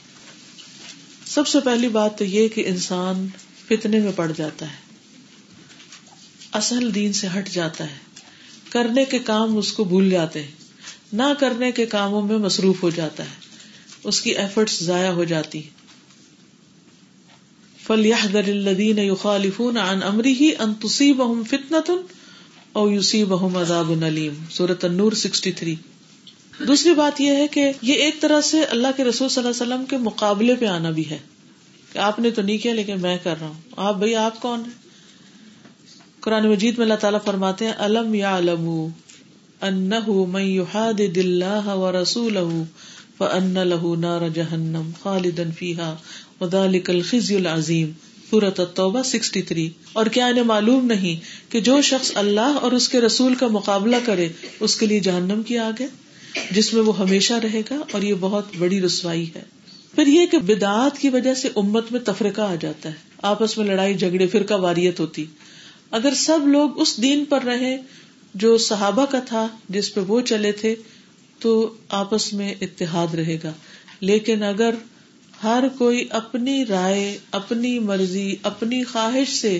سب 1.25 1.47
سے 1.47 1.59
پہلی 1.59 1.87
بات 1.87 2.17
تو 2.17 2.23
یہ 2.25 2.47
کہ 2.47 2.63
انسان 2.67 3.27
فتنے 3.67 3.99
میں 3.99 4.11
پڑ 4.15 4.31
جاتا 4.37 4.65
ہے۔ 4.65 4.89
اصل 6.51 6.95
دین 6.95 7.13
سے 7.13 7.27
ہٹ 7.37 7.49
جاتا 7.49 7.83
ہے۔ 7.83 7.97
کرنے 8.69 9.05
کے 9.05 9.19
کام 9.19 9.57
اس 9.57 9.73
کو 9.73 9.83
بھول 9.83 10.09
جاتے 10.09 10.43
ہیں۔ 10.43 10.51
نہ 11.13 11.23
کرنے 11.39 11.71
کے 11.71 11.85
کاموں 11.85 12.21
میں 12.21 12.37
مصروف 12.37 12.83
ہو 12.83 12.89
جاتا 12.89 13.23
ہے۔ 13.23 13.49
اس 14.03 14.21
کی 14.21 14.29
ایفرٹس 14.29 14.83
ضائع 14.83 15.11
ہو 15.11 15.23
جاتی 15.23 15.61
فلیحذر 17.89 18.47
الذین 18.47 18.97
یخالفون 18.97 19.77
عن 19.77 20.03
امره 20.03 20.49
ان 20.59 20.73
تصیبهم 20.81 21.43
فتنة 21.43 21.95
او 22.73 22.91
یصیبهم 22.91 23.55
عذاب 23.57 23.93
علیم 24.03 24.43
سورۃ 24.51 24.83
النور 24.83 25.11
63 25.21 25.73
دوسری 26.67 26.93
بات 26.93 27.21
یہ 27.21 27.35
ہے 27.35 27.47
کہ 27.47 27.71
یہ 27.81 27.93
ایک 27.93 28.21
طرح 28.21 28.41
سے 28.41 28.63
اللہ 28.63 28.87
کے 28.97 29.03
رسول 29.03 29.29
صلی 29.29 29.43
اللہ 29.43 29.55
علیہ 29.55 29.61
وسلم 29.61 29.85
کے 29.85 29.97
مقابلے 29.97 30.55
پہ 30.55 30.65
آنا 30.65 30.89
بھی 30.89 31.09
ہے۔ 31.09 31.17
کہ 31.93 31.97
آپ 31.97 32.19
نے 32.19 32.31
تو 32.31 32.41
نہیں 32.41 32.57
کیا 32.57 32.73
لیکن 32.73 33.01
میں 33.01 33.17
کر 33.23 33.35
رہا 33.39 33.47
ہوں۔ 33.47 33.61
آپ 33.77 33.95
بھائی، 33.95 34.15
آپ 34.15 34.41
کون 34.41 34.59
ہیں؟ 34.59 34.89
قرآن 36.19 36.49
مجید 36.49 36.77
میں 36.77 36.85
اللہ 36.85 36.95
تعالیٰ 36.95 37.19
فرماتے 37.25 37.65
ہیں 37.65 37.73
الم 37.77 38.13
یا 38.13 38.37
علم 38.37 38.69
و 41.67 41.91
رسول 41.91 42.37
له 43.21 43.95
نار 43.95 44.27
جہنم 44.29 44.91
خالدا 45.03 45.43
فيها 45.55 45.97
وذلك 46.41 46.89
الخزي 46.89 47.35
العظیم 47.35 47.91
سورۃ 48.29 48.59
التوبہ 48.59 49.01
63 49.03 49.67
اور 49.93 50.05
کیا 50.05 50.25
انہیں 50.25 50.43
معلوم 50.43 50.85
نہیں 50.85 51.51
کہ 51.51 51.61
جو 51.61 51.81
شخص 51.81 52.11
اللہ 52.15 52.57
اور 52.61 52.71
اس 52.71 52.89
کے 52.89 53.01
رسول 53.01 53.35
کا 53.35 53.47
مقابلہ 53.47 53.95
کرے، 54.05 54.27
اس 54.59 54.75
کے 54.75 54.85
لیے 54.85 54.99
جہنم 54.99 55.43
کی 55.43 55.57
آگے 55.57 55.87
جس 56.51 56.73
میں 56.73 56.81
وہ 56.81 56.99
ہمیشہ 56.99 57.33
رہے 57.33 57.61
گا 57.71 57.75
اور 57.91 58.01
یہ 58.01 58.13
بہت 58.19 58.45
بڑی 58.57 58.81
رسوائی 58.81 59.25
ہے۔ 59.35 59.43
پھر 59.95 60.07
یہ 60.07 60.25
کہ 60.25 60.37
بدعات 60.37 60.97
کی 60.97 61.09
وجہ 61.09 61.33
سے 61.33 61.49
امت 61.55 61.91
میں 61.91 61.99
تفرقہ 61.99 62.41
آ 62.41 62.55
جاتا 62.55 62.89
ہے، 62.89 62.93
آپس 63.21 63.57
میں 63.57 63.65
لڑائی، 63.65 63.93
جھگڑے 63.93 64.27
پھر 64.27 64.43
کا 64.43 64.55
واریت 64.55 64.99
ہوتی۔ 64.99 65.25
اگر 65.91 66.13
سب 66.13 66.47
لوگ 66.47 66.81
اس 66.81 67.01
دین 67.01 67.25
پر 67.25 67.43
رہے 67.43 67.77
جو 68.33 68.57
صحابہ 68.57 69.05
کا 69.05 69.19
تھا، 69.19 69.47
جس 69.69 69.93
پہ 69.93 70.01
وہ 70.01 70.21
چلے 70.21 70.51
تھے، 70.51 70.75
تو 71.39 71.73
آپس 71.89 72.33
میں 72.33 72.55
اتحاد 72.61 73.13
رہے 73.13 73.37
گا۔ 73.43 73.51
لیکن 73.99 74.43
اگر 74.43 74.75
ہر 75.43 75.63
کوئی 75.77 76.05
اپنی 76.09 76.65
رائے، 76.65 77.17
اپنی 77.31 77.79
مرضی، 77.79 78.35
اپنی 78.43 78.83
خواہش 78.83 79.29
سے 79.29 79.59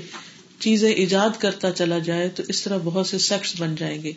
چیزیں 0.60 0.92
ایجاد 0.92 1.30
کرتا 1.40 1.72
چلا 1.72 1.98
جائے 1.98 2.30
تو 2.30 2.44
اس 2.48 2.62
طرح 2.62 2.78
بہت 2.84 3.08
سے 3.08 3.18
سیکٹس 3.18 3.62
بن 3.62 3.76
جائیں 3.76 4.04
گے۔ 4.04 4.12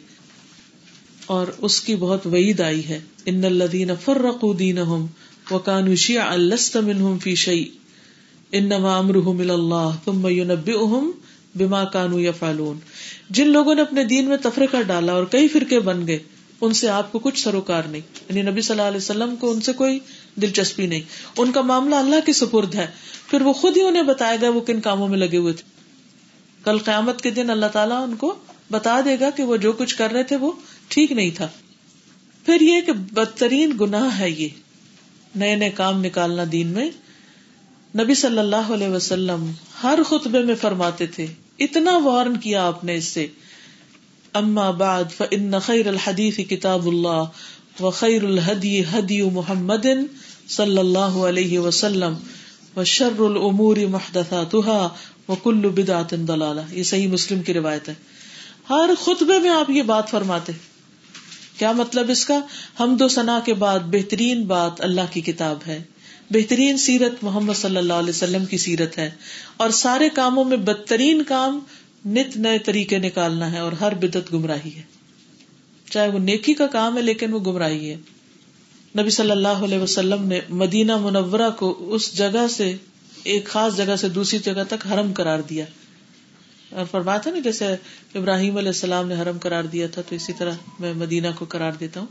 اور 1.26 1.46
اس 1.58 1.80
کی 1.80 1.96
بہت 1.96 2.26
وعید 2.26 2.60
آئی 2.60 2.88
ہے۔ 2.88 3.00
ان 3.26 3.44
الدین 3.44 3.90
فرق 4.04 4.44
دین 4.58 4.78
ہم 4.78 5.06
و 5.50 5.58
کان 5.58 5.96
شیا 5.96 6.30
الست 6.30 6.76
فی 7.22 7.34
شعی 7.34 7.64
ان 8.52 8.64
نما 8.64 8.98
امرحم 8.98 9.38
اللہ 9.38 9.90
تم 10.04 10.28
نب 10.28 10.70
اہم 10.80 11.10
بما 11.58 11.84
کانو 11.84 12.20
یا 12.20 12.32
فالون 12.32 12.78
جن 13.30 13.48
لوگوں 13.48 13.74
نے 13.74 13.82
اپنے 13.82 14.04
دین 14.04 14.28
میں 14.28 14.36
تفریقہ 14.42 14.76
ڈالا 14.86 15.12
اور 15.12 15.24
کئی 15.24 15.48
فرقے 15.48 15.80
بن 15.80 16.06
گئے، 16.06 16.18
ان 16.60 16.72
سے 16.72 16.88
آپ 16.88 17.12
کو 17.12 17.18
کچھ 17.18 17.42
سروکار 17.42 17.82
نہیں۔ 17.82 18.02
یعنی 18.28 18.50
نبی 18.50 18.60
صلی 18.60 18.70
اللہ 18.70 18.88
علیہ 18.88 18.96
وسلم 18.96 19.36
کو 19.36 19.50
ان 19.50 19.60
سے 19.60 19.72
کوئی 19.72 19.98
دلچسپی 20.34 20.86
نہیں۔ 20.86 21.00
ان 21.38 21.52
کا 21.52 21.60
معاملہ 21.60 21.94
اللہ 21.94 22.26
کی 22.26 22.32
سپرد 22.32 22.74
ہے۔ 22.74 22.86
پھر 23.30 23.42
وہ 23.42 23.52
خود 23.52 23.76
ہی 23.76 23.82
انہیں 23.82 24.02
بتائے 24.02 24.38
گا 24.42 24.48
وہ 24.48 24.60
کن 24.60 24.80
کاموں 24.80 25.08
میں 25.08 25.18
لگے 25.18 25.36
ہوئے 25.36 25.52
تھے۔ 25.52 25.62
کل 26.64 26.78
قیامت 26.78 27.22
کے 27.22 27.30
دن 27.30 27.50
اللہ 27.50 27.66
تعالیٰ 27.66 28.02
ان 28.02 28.16
کو 28.16 28.34
بتا 28.70 29.00
دے 29.04 29.16
گا 29.20 29.30
کہ 29.30 29.42
وہ 29.42 29.56
جو 29.56 29.72
کچھ 29.72 29.96
کر 29.96 30.12
رہے 30.12 30.22
تھے 30.22 30.36
وہ 30.36 30.52
ٹھیک 30.88 31.12
نہیں 31.12 31.30
تھا۔ 31.30 31.48
پھر 32.46 32.60
یہ 32.60 32.80
کہ 32.80 32.92
بدترین 32.92 33.72
گناہ 33.80 34.18
ہے 34.18 34.30
یہ۔ 34.30 34.48
نئے 35.36 35.56
نئے 35.56 35.70
کام 35.70 36.04
نکالنا 36.04 36.42
دین 36.52 36.66
میں۔ 36.66 36.90
نبی 37.98 38.14
صلی 38.14 38.38
اللہ 38.38 38.56
علیہ 38.56 38.88
وسلم 38.88 39.50
ہر 39.82 39.98
خطبے 40.06 40.42
میں 40.42 40.54
فرماتے 40.54 41.06
تھے، 41.06 41.26
اتنا 41.58 41.96
وارن 41.96 42.36
کیا 42.36 42.66
آپ 42.66 42.84
نے 42.84 42.96
اس 42.96 43.04
سے۔ 43.04 43.26
اما 44.32 44.70
بعد 44.70 45.04
فان 45.16 45.58
خیر 45.58 45.86
الحدیث 45.86 46.36
کتاب 46.36 46.86
اللہ۔ 46.86 47.24
و 47.80 47.90
خیر 47.90 48.24
الحدی 48.24 48.80
حدی 48.80 49.22
محمد 49.22 49.86
صلی 50.48 50.78
اللہ 50.78 50.98
علیہ 50.98 51.58
وسلم 51.58 52.14
و 52.76 52.84
شر 52.84 53.20
العمور 53.20 53.76
محدثاتها 53.76 54.86
وكل 55.28 55.68
بدعت 55.68 56.14
ضلالہ 56.26 56.60
یہ 56.70 56.82
صحیح 56.82 57.08
مسلم 57.08 57.42
کی 57.42 57.54
روایت 57.54 57.88
ہے۔ 57.88 57.94
ہر 58.70 58.90
خطبے 59.02 59.38
میں 59.38 59.50
آپ 59.50 59.70
یہ 59.70 59.82
بات 59.82 60.10
فرماتے 60.10 60.52
کیا 61.58 61.72
مطلب 61.72 62.10
اس 62.10 62.24
کا؟ 62.24 62.40
ہم 62.80 62.96
دو 62.96 63.08
سنا 63.08 63.40
کے 63.44 63.54
بعد 63.54 63.80
بہترین 63.80 64.44
بات 64.44 64.72
اللہ 64.78 65.00
کی 65.10 65.20
کتاب 65.20 65.58
ہے۔ 65.66 65.82
بہترین 66.30 66.78
سیرت 66.78 67.24
محمد 67.24 67.54
صلی 67.54 67.76
اللہ 67.76 67.92
علیہ 67.92 68.10
وسلم 68.10 68.46
کی 68.46 68.58
سیرت 68.58 68.98
ہے۔ 68.98 69.10
اور 69.56 69.70
سارے 69.70 70.08
کاموں 70.08 70.44
میں 70.44 70.56
بدترین 70.56 71.22
کام 71.22 71.60
نت 72.06 72.36
نئے 72.36 72.58
طریقے 72.58 72.98
نکالنا 72.98 73.52
ہے 73.52 73.58
اور 73.58 73.72
ہر 73.72 73.94
بدت 73.94 74.32
گمراہی 74.32 74.76
ہے۔ 74.76 74.91
چاہے 75.92 76.08
وہ 76.08 76.18
نیکی 76.18 76.54
کا 76.54 76.66
کام 76.66 76.96
ہے 76.96 77.02
لیکن 77.02 77.32
وہ 77.32 77.38
گمراہی 77.38 77.90
ہے۔ 77.90 77.96
نبی 78.98 79.10
صلی 79.10 79.30
اللہ 79.30 79.48
علیہ 79.48 79.78
وسلم 79.78 80.26
نے 80.26 80.40
مدینہ 80.48 80.96
منورہ 80.96 81.50
کو 81.58 81.94
اس 81.94 82.16
جگہ 82.16 82.46
سے، 82.50 82.76
ایک 83.22 83.46
خاص 83.46 83.76
جگہ 83.76 83.96
سے 83.96 84.08
دوسری 84.08 84.38
جگہ 84.38 84.62
تک 84.68 84.86
حرم 84.86 85.12
قرار 85.12 85.38
دیا۔ 85.38 85.64
اور 86.70 86.84
فرمایا 86.90 87.18
تھا 87.18 87.30
نا 87.30 87.38
جیسے 87.38 87.66
ابراہیم 88.14 88.56
علیہ 88.56 88.68
السلام 88.68 89.08
نے 89.08 89.14
حرم 89.14 89.38
قرار 89.38 89.64
دیا 89.64 89.86
تھا، 89.86 90.02
تو 90.02 90.14
اسی 90.14 90.32
طرح 90.38 90.52
میں 90.80 90.92
مدینہ 90.92 91.26
کو 91.38 91.44
قرار 91.48 91.72
دیتا 91.72 92.00
ہوں۔ 92.00 92.06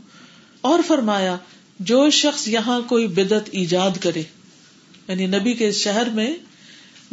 اور 0.60 0.80
فرمایا، 0.86 1.36
جو 1.78 2.10
شخص 2.10 2.48
یہاں 2.48 2.80
کوئی 2.80 3.06
بدت 3.06 3.48
ایجاد 3.52 3.90
کرے 4.00 4.22
یعنی 5.08 5.26
نبی 5.26 5.54
کے 5.54 5.72
شہر 5.72 6.08
میں 6.08 6.30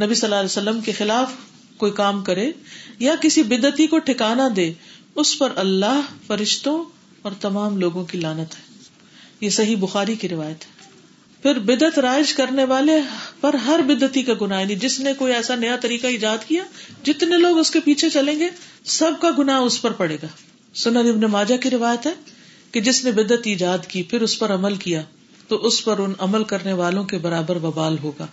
نبی 0.02 0.16
صلی 0.16 0.28
اللہ 0.28 0.36
علیہ 0.36 0.70
وسلم 0.70 0.82
کے 0.82 0.92
خلاف 0.92 1.32
کوئی 1.78 1.92
کام 1.92 2.24
کرے 2.24 2.52
یا 3.00 3.16
کسی 3.22 3.44
بدتی 3.44 3.88
کو 3.88 4.00
ٹھکانا 4.00 4.48
دے 4.56 4.74
اس 5.20 5.38
پر 5.38 5.54
اللہ، 5.56 6.02
فرشتوں 6.28 6.84
اور 7.22 7.32
تمام 7.42 7.78
لوگوں 7.78 8.06
کی 8.06 8.18
لانت 8.18 8.56
ہے۔ 8.56 8.62
یہ 9.42 9.50
صحیح 9.50 9.76
بخاری 9.78 10.16
کی 10.16 10.30
روایت 10.30 10.66
ہے۔ 10.66 10.80
پھر 11.42 11.60
بدت 11.60 12.00
رائج 12.00 12.34
کرنے 12.34 12.64
والے 12.64 12.92
پر 13.42 13.54
ہر 13.54 13.80
بدتی 13.88 14.24
کا 14.24 14.34
گنا 14.42 14.60
یعنی 14.60 14.76
جس 14.76 15.00
نے 15.00 15.14
کوئی 15.14 15.34
ایسا 15.34 15.56
نیا 15.56 15.78
طریقہ 15.78 16.08
ایجاد 16.08 16.38
کیا، 16.48 16.64
جتنے 17.04 17.38
لوگ 17.38 17.58
اس 17.58 17.72
کے 17.72 17.80
پیچھے 17.80 18.10
چلیں 18.10 18.40
گے، 18.40 18.48
سب 18.86 19.12
کا 19.22 19.32
گنا 19.38 19.58
اس 19.58 19.82
پر 19.82 19.92
پڑے 19.92 20.16
گا۔ 20.24 20.28
سنن 20.76 20.98
ابن 20.98 21.22
ماجہ 21.22 21.58
کی 21.58 21.70
روایت 21.70 22.06
ہے 22.06 22.14
کہ 22.72 22.82
جس 22.82 23.06
نے 23.06 23.12
بدت 23.12 23.42
ایجاد 23.44 23.78
کی، 23.88 24.04
پھر 24.04 24.22
اس 24.22 24.40
پر 24.40 24.54
عمل 24.54 24.76
کیا، 24.76 25.02
تو 25.48 25.56
اس 25.56 25.86
پر 25.86 26.00
ان 26.00 26.14
عمل 26.20 26.44
کرنے 26.44 26.74
والوں 26.74 27.04
کے 27.04 27.18
برابر 27.18 27.58
ببال 27.58 27.98
ہوگا 28.04 28.28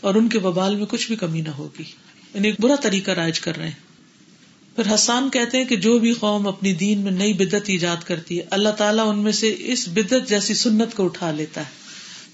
اور 0.00 0.14
ان 0.14 0.28
کے 0.28 0.38
ببال 0.38 0.76
میں 0.76 0.86
کچھ 0.86 1.08
بھی 1.08 1.16
کمی 1.16 1.40
نہ 1.40 1.50
ہوگی۔ 1.50 1.84
یعنی 2.34 2.52
برا 2.58 2.74
طریقہ 2.74 3.10
رائج 3.10 3.40
کر 3.40 3.56
رہے 3.56 3.68
ہیں۔ 3.68 3.89
پھر 4.76 4.94
حسان 4.94 5.30
کہتے 5.30 5.58
ہیں 5.58 5.64
کہ 5.64 5.76
جو 5.76 5.98
بھی 5.98 6.12
قوم 6.12 6.48
اپنی 6.48 6.72
دین 6.72 7.00
میں 7.00 7.12
نئی 7.12 7.32
بدت 7.32 7.62
ایجاد 7.66 7.96
کرتی 8.04 8.38
ہے، 8.38 8.44
اللہ 8.50 8.68
تعالیٰ 8.68 9.08
ان 9.08 9.18
میں 9.18 9.32
سے 9.32 9.54
اس 9.58 9.88
بدت 9.88 10.28
جیسی 10.28 10.54
سنت 10.54 10.94
کو 10.94 11.04
اٹھا 11.04 11.30
لیتا 11.30 11.60
ہے۔ 11.60 11.80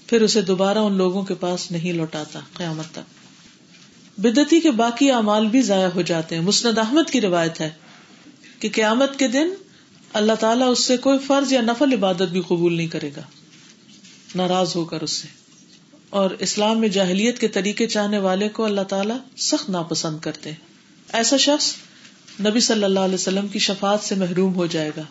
پھر 0.07 0.21
اسے 0.21 0.41
دوبارہ 0.41 0.77
ان 0.77 0.93
لوگوں 0.93 1.23
کے 1.23 1.33
پاس 1.33 1.71
نہیں 1.71 1.93
لوٹاتا 1.93 2.39
قیامت 2.53 2.85
تک۔ 2.91 2.99
بدتی 4.19 4.59
کے 4.59 4.71
باقی 4.71 5.11
اعمال 5.11 5.47
بھی 5.47 5.61
ضائع 5.61 5.87
ہو 5.87 6.01
جاتے 6.01 6.35
ہیں۔ 6.35 6.41
مسند 6.41 6.77
احمد 6.77 7.11
کی 7.11 7.21
روایت 7.21 7.61
ہے 7.61 7.69
کہ 8.59 8.69
قیامت 8.73 9.19
کے 9.19 9.27
دن 9.27 9.49
اللہ 10.13 10.33
تعالیٰ 10.33 10.71
اس 10.71 10.83
سے 10.83 10.97
کوئی 10.97 11.19
فرض 11.19 11.53
یا 11.53 11.61
نفل 11.61 11.93
عبادت 11.93 12.21
بھی 12.21 12.41
قبول 12.41 12.73
نہیں 12.73 12.87
کرے 12.87 13.09
گا۔ 13.17 13.21
ناراض 14.35 14.75
ہو 14.75 14.85
کر 14.85 15.01
اس 15.01 15.11
سے۔ 15.11 15.27
اور 16.09 16.31
اسلام 16.31 16.79
میں 16.79 16.89
جاہلیت 16.89 17.39
کے 17.39 17.47
طریقے 17.47 17.87
چاہنے 17.87 18.19
والے 18.19 18.49
کو 18.49 18.65
اللہ 18.65 18.81
تعالیٰ 18.81 19.17
سخت 19.37 19.69
ناپسند 19.69 20.19
کرتے 20.19 20.51
ایسا 21.13 21.37
شخص 21.37 21.73
نبی 22.39 22.59
صلی 22.59 22.83
اللہ 22.83 22.99
علیہ 22.99 23.15
وسلم 23.15 23.47
کی 23.47 23.59
شفات 23.59 23.99
سے 24.03 24.15
محروم 24.15 24.55
ہو 24.55 24.65
جائے 24.65 24.91
گا۔ 24.97 25.01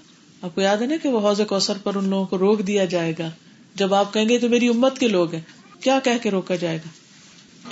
آپ 0.43 0.55
کو 0.55 0.61
یاد 0.61 0.77
ہے 0.77 0.86
نا 0.86 0.94
کہ 1.03 1.09
وہ 1.09 1.28
حوض 1.28 1.40
کوثر 1.48 1.78
پر 1.82 1.94
ان 1.94 2.09
لوگوں 2.09 2.27
کو 2.27 2.39
روک 2.39 2.66
دیا 2.66 2.85
جائے 2.85 3.12
گا۔ 3.19 3.31
جب 3.74 3.94
آپ 3.94 4.15
کہیں 4.15 4.28
گے 4.28 4.39
تو 4.39 4.48
میری 4.48 4.69
امت 4.69 4.98
کے 4.98 5.09
لوگ 5.09 5.35
ہیں، 5.35 5.40
کیا 5.81 5.98
کہہ 6.05 6.23
کے 6.23 6.31
روکا 6.31 6.55
جائے 6.55 6.77
گا؟ 6.77 6.89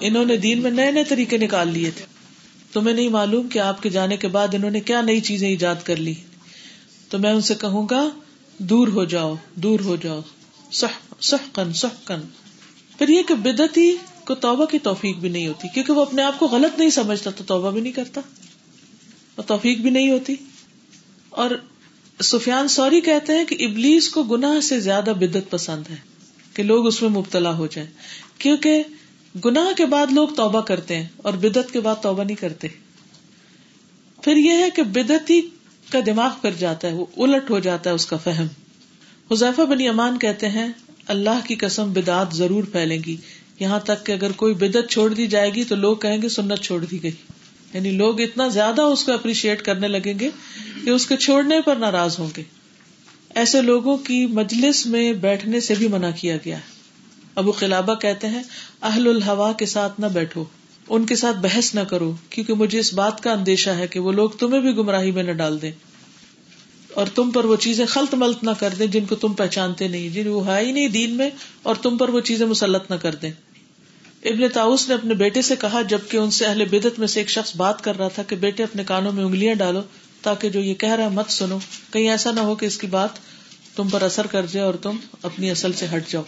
انہوں 0.01 0.24
نے 0.24 0.36
دین 0.36 0.62
میں 0.62 0.70
نئے 0.70 0.90
نئے 0.90 1.05
طریقے 1.05 1.36
نکال 1.39 1.68
لیے 1.68 1.90
تھے۔ 1.90 2.05
تمہیں 2.72 2.94
نہیں 2.94 3.09
معلوم 3.09 3.48
کہ 3.48 3.59
آپ 3.59 3.82
کے 3.82 3.89
جانے 3.89 4.16
کے 4.16 4.28
بعد 4.28 4.48
انہوں 4.52 4.70
نے 4.70 4.81
کیا 4.81 5.01
نئی 5.01 5.20
چیزیں 5.20 5.48
ایجاد 5.48 5.74
کر 5.85 5.97
لی۔ 5.97 6.14
تو 7.09 7.18
میں 7.18 7.32
ان 7.32 7.40
سے 7.40 7.55
کہوں 7.55 7.86
گا، 7.90 8.09
دور 8.59 8.89
ہو 8.89 9.05
جاؤ، 9.05 9.35
دور 9.55 9.81
ہو 9.81 9.97
جاؤ۔ 9.97 10.20
سہ 10.72 11.36
کن 11.52 11.72
سہ 11.72 11.86
کن 12.05 12.20
پھر 12.98 13.09
یہ 13.09 13.22
کہ 13.22 13.35
بدتی 13.35 13.97
کو 14.26 14.35
توبہ 14.35 14.64
کی 14.64 14.78
توفیق 14.78 15.16
بھی 15.16 15.28
نہیں 15.28 15.48
ہوتی، 15.48 15.68
کیونکہ 15.68 15.93
وہ 15.93 16.02
اپنے 16.02 16.22
آپ 16.22 16.39
کو 16.39 16.47
غلط 16.47 16.78
نہیں 16.78 16.90
سمجھتا، 16.90 17.31
تو 17.31 17.44
توبہ 17.44 17.70
بھی 17.70 17.81
نہیں 17.81 17.93
کرتا۔ 17.93 18.20
اور 19.36 19.44
توفیق 19.44 19.78
بھی 19.78 19.90
نہیں 19.90 20.11
ہوتی۔ 20.11 20.35
اور 21.31 21.51
سفیان 22.23 22.69
سوری 22.69 23.01
کہتے 23.01 23.32
ہیں 23.32 23.44
کہ 23.44 23.65
ابلیس 23.65 24.09
کو 24.09 24.23
گناہ 24.23 24.61
سے 24.61 24.81
زیادہ 24.81 25.11
بدت 25.11 25.51
پسند 25.51 25.90
ہے 25.90 25.97
کہ 26.55 26.62
لوگ 26.62 26.86
اس 26.86 27.02
میں 27.02 27.11
مبتلا 27.11 27.56
ہو 27.56 27.66
جائیں۔ 27.66 27.90
کیونکہ 28.39 28.82
گناہ 29.44 29.77
کے 29.77 29.86
بعد 29.86 30.06
لوگ 30.12 30.28
توبہ 30.28 30.61
کرتے 30.61 30.97
ہیں 30.97 31.09
اور 31.16 31.32
بدت 31.32 31.73
کے 31.73 31.81
بعد 31.81 31.94
توبہ 32.02 32.24
نہیں 32.24 32.36
کرتے۔ 32.36 32.69
پھر 34.23 34.36
یہ 34.36 34.51
ہے 34.51 34.70
کہ 34.70 34.82
بدتی 34.82 35.40
کا 35.93 35.98
دماغ 36.06 36.31
کر 36.43 36.51
جاتا 36.59 36.89
ہے، 36.89 36.93
وہ 36.93 37.06
الٹ 37.16 37.51
ہو 37.51 37.59
جاتا 37.59 37.90
ہے 37.90 37.94
اس 37.94 38.06
کا 38.06 38.16
فہم۔ 38.16 38.47
حذیفہ 39.31 39.62
بنی 39.62 39.89
امان 39.89 40.19
کہتے 40.19 40.48
ہیں، 40.48 40.69
اللہ 41.06 41.47
کی 41.47 41.55
قسم 41.55 41.93
بدعت 41.93 42.35
ضرور 42.35 42.65
پھیلیں 42.65 42.98
گی۔ 43.06 43.16
یہاں 43.61 43.81
تک 43.81 44.06
کہ 44.06 44.12
اگر 44.12 44.32
کوئی 44.32 44.55
بدت 44.55 44.90
چھوڑ 44.90 45.15
دی 45.15 45.27
جائے 45.27 45.55
گی 45.55 45.65
تو 45.65 45.74
لوگ 45.74 45.97
کہیں 45.97 46.23
گے 46.23 46.28
سنت 46.28 46.61
چھوڑ 46.62 46.85
دی 46.85 47.02
گئی۔ 47.02 47.11
یعنی 47.74 47.90
لوگ 47.90 48.20
اتنا 48.20 48.48
زیادہ 48.48 48.82
اس 48.82 49.05
کو 49.05 49.12
اپریشیٹ 49.12 49.62
کرنے 49.62 49.88
لگیں 49.88 50.18
گے 50.20 50.30
کہ 50.84 50.90
اس 50.90 51.06
کے 51.06 51.16
چھوڑنے 51.16 51.60
پر 51.60 51.76
ناراض 51.76 52.18
ہوں 52.18 52.28
گے۔ 52.36 52.42
ایسے 53.34 53.62
لوگوں 53.62 53.96
کی 53.96 54.26
مجلس 54.26 54.86
میں 54.86 55.12
بیٹھنے 55.12 55.60
سے 55.60 55.74
بھی 55.78 55.88
منع 55.88 56.10
کیا 56.16 56.36
گیا 56.36 56.56
ہے۔ 56.56 56.74
ابو 57.34 57.52
خلابہ 57.52 57.94
کہتے 57.94 58.26
ہیں، 58.26 58.42
اہل 58.82 59.09
الحوا 59.09 59.52
کے 59.52 59.66
ساتھ 59.66 60.01
نہ 60.01 60.06
بیٹھو، 60.06 60.44
ان 60.88 61.06
کے 61.06 61.16
ساتھ 61.16 61.36
بحث 61.36 61.74
نہ 61.74 61.80
کرو، 61.80 62.14
کیونکہ 62.30 62.55
مجھے 62.55 62.78
اس 62.78 62.94
بات 62.94 63.22
کا 63.22 63.32
اندیشہ 63.32 63.70
ہے 63.70 63.86
کہ 63.86 64.01
وہ 64.01 64.12
لوگ 64.12 64.30
تمہیں 64.30 64.60
بھی 64.60 64.70
گمراہی 64.70 65.10
میں 65.10 65.22
نہ 65.22 65.32
ڈال 65.32 65.62
دیں۔ 65.62 65.72
اور 66.94 67.06
تم 67.14 67.30
پر 67.30 67.44
وہ 67.44 67.56
چیزیں 67.56 67.86
خلط 67.86 68.14
ملت 68.14 68.44
نہ 68.44 68.51
کر 68.59 68.74
دیں 68.78 68.86
جن 68.86 69.06
کو 69.06 69.14
تم 69.14 69.32
پہچانتے 69.32 69.88
نہیں، 69.88 70.09
جن 70.09 70.26
وہ 70.26 70.46
ہے 70.46 70.66
ہی 70.66 70.72
نہیں 70.72 70.88
دین 70.88 71.16
میں، 71.16 71.30
اور 71.62 71.74
تم 71.74 71.98
پر 71.98 72.09
وہ 72.09 72.20
چیزیں 72.20 72.46
مسلط 72.46 72.90
نہ 72.90 72.96
کر 72.96 73.14
دیں۔ 73.14 73.32
ابن 74.24 74.48
تاؤس 74.48 74.88
نے 74.88 74.94
اپنے 74.94 75.14
بیٹے 75.14 75.42
سے 75.42 75.55
کہا، 75.60 75.82
جبکہ 75.82 76.16
ان 76.16 76.30
سے 76.30 76.44
اہل 76.44 76.64
بدت 76.64 76.98
میں 76.98 77.06
سے 77.06 77.20
ایک 77.20 77.30
شخص 77.30 77.56
بات 77.56 77.84
کر 77.84 77.96
رہا 77.96 78.09
تھا 78.09 78.22
کہ 78.22 78.36
بیٹے 78.36 78.62
اپنے 78.62 78.84
کانوں 78.84 79.12
میں 79.12 79.24
انگلیاں 79.24 79.55
ڈالو 79.55 79.80
تاکہ 80.22 80.48
جو 80.48 80.60
یہ 80.60 80.74
کہہ 80.74 80.92
رہا 80.92 81.05
ہے 81.05 81.09
مت 81.09 81.30
سنو۔ 81.30 81.59
کہیں 81.92 82.10
ایسا 82.10 82.32
نہ 82.32 82.40
ہو 82.40 82.55
کہ 82.55 82.66
اس 82.66 82.78
کی 82.78 82.86
بات 82.86 83.09
تم 83.76 83.88
پر 83.88 84.02
اثر 84.02 84.26
کر 84.26 84.46
جائے 84.46 84.66
اور 84.66 84.74
تم 84.74 84.96
اپنی 85.22 85.51
اصل 85.51 85.72
سے 85.72 85.86
ہٹ 85.96 86.09
جاؤ۔ 86.09 86.22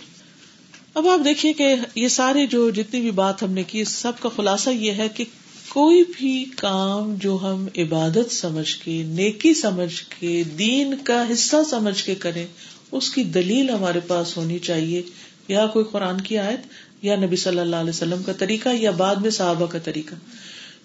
اب 0.94 1.08
آپ 1.08 1.20
دیکھیے 1.24 1.52
کہ 1.52 1.74
یہ 1.94 2.08
ساری 2.08 2.46
جو 2.46 2.70
جتنی 2.70 3.00
بھی 3.00 3.10
بات 3.10 3.42
ہم 3.42 3.52
نے 3.52 3.62
کی 3.62 3.84
سب 3.84 4.12
کا 4.20 4.28
خلاصہ 4.36 4.70
یہ 4.70 4.92
ہے 4.92 5.08
کہ 5.08 5.24
کوئی 5.68 6.04
بھی 6.18 6.44
کام 6.56 7.14
جو 7.14 7.38
ہم 7.42 7.66
عبادت 7.76 8.32
سمجھ 8.32 8.76
کے، 8.76 9.02
نیکی 9.06 9.54
سمجھ 9.54 10.20
کے، 10.20 10.42
دین 10.58 10.94
کا 11.04 11.24
حصہ 11.32 11.56
سمجھ 11.70 12.04
کے 12.04 12.14
کریں، 12.14 12.46
اس 12.92 13.10
کی 13.10 13.24
دلیل 13.24 13.70
ہمارے 13.70 14.00
پاس 14.00 14.36
ہونی 14.36 14.58
چاہیے۔ 14.58 15.02
یا 15.48 15.66
کوئی 15.66 15.84
قرآن 15.84 16.20
کی 16.20 16.38
آیت؟ 16.38 16.60
یا 17.02 17.16
نبی 17.16 17.36
صلی 17.36 17.58
اللہ 17.58 17.76
علیہ 17.76 17.90
وسلم 17.90 18.22
کا 18.22 18.32
طریقہ 18.32 18.68
یا 18.68 18.90
بعد 18.90 19.16
میں 19.16 19.30
صحابہ 19.30 19.66
کا 19.66 19.78
طریقہ۔ 19.78 20.14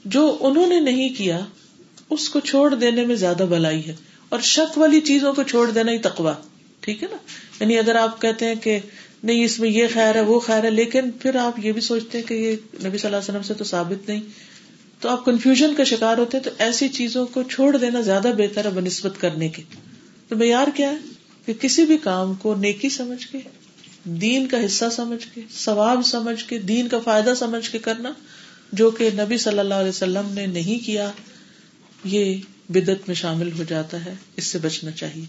جو 0.05 0.37
انہوں 0.39 0.67
نے 0.67 0.79
نہیں 0.79 1.09
کیا، 1.09 1.39
اس 2.09 2.29
کو 2.29 2.39
چھوڑ 2.39 2.75
دینے 2.75 3.05
میں 3.05 3.15
زیادہ 3.15 3.45
بلائی 3.49 3.87
ہے۔ 3.87 3.95
اور 4.29 4.39
شک 4.39 4.77
والی 4.77 5.01
چیزوں 5.01 5.33
کو 5.33 5.43
چھوڑ 5.43 5.71
دینا 5.71 5.91
ہی 5.91 5.97
تقوا 5.97 6.33
ٹھیک 6.79 7.03
ہے 7.03 7.07
نا؟ 7.11 7.17
یعنی 7.59 7.77
اگر 7.77 7.95
آپ 7.95 8.21
کہتے 8.21 8.45
ہیں 8.45 8.55
کہ 8.55 8.79
نہیں، 9.23 9.45
اس 9.45 9.59
میں 9.59 9.69
یہ 9.69 9.87
خیر 9.93 10.15
ہے، 10.15 10.21
وہ 10.21 10.39
خیر 10.39 10.63
ہے، 10.63 10.69
لیکن 10.69 11.11
پھر 11.11 11.35
آپ 11.35 11.65
یہ 11.65 11.71
بھی 11.71 11.81
سوچتے 11.81 12.17
ہیں 12.17 12.25
کہ 12.25 12.33
یہ 12.33 12.51
نبی 12.51 12.97
صلی 12.97 13.07
اللہ 13.07 13.07
علیہ 13.07 13.29
وسلم 13.29 13.41
سے 13.41 13.53
تو 13.53 13.63
ثابت 13.63 14.09
نہیں۔ 14.09 14.21
تو 14.99 15.09
آپ 15.09 15.25
کنفیوژن 15.25 15.75
کا 15.75 15.83
شکار 15.83 16.17
ہوتے 16.17 16.37
ہیں، 16.37 16.43
تو 16.43 16.49
ایسی 16.57 16.89
چیزوں 16.89 17.25
کو 17.25 17.43
چھوڑ 17.43 17.77
دینا 17.77 18.01
زیادہ 18.01 18.31
بہتر 18.37 18.65
ہے 18.65 18.69
بنسبت 18.69 19.21
کرنے 19.21 19.49
کے۔ 19.49 19.63
تو 20.27 20.35
معیار 20.35 20.67
کیا 20.75 20.91
ہے؟ 20.91 20.95
کہ 21.45 21.53
کسی 21.53 21.85
بھی 21.85 21.97
کام 21.97 22.33
کو 22.33 22.55
نیکی 22.55 22.89
سمجھ 22.89 23.27
کے 23.27 23.37
دین 24.03 24.47
کا 24.47 24.65
حصہ 24.65 24.85
سمجھ 24.91 25.27
کے، 25.33 25.41
ثواب 25.51 26.01
سمجھ 26.05 26.43
کے، 26.43 26.57
دین 26.57 26.87
کا 26.87 26.99
فائدہ 26.99 27.33
سمجھ 27.39 27.69
کے 27.69 27.79
کرنا، 27.79 28.11
جو 28.71 28.89
کہ 28.89 29.09
نبی 29.13 29.37
صلی 29.37 29.59
اللہ 29.59 29.73
علیہ 29.73 29.89
وسلم 29.89 30.33
نے 30.33 30.45
نہیں 30.45 30.85
کیا، 30.85 31.11
یہ 32.03 32.35
بدت 32.69 33.07
میں 33.07 33.15
شامل 33.15 33.51
ہو 33.51 33.63
جاتا 33.63 34.05
ہے، 34.05 34.13
اس 34.35 34.45
سے 34.45 34.59
بچنا 34.59 34.91
چاہیے۔ 34.91 35.25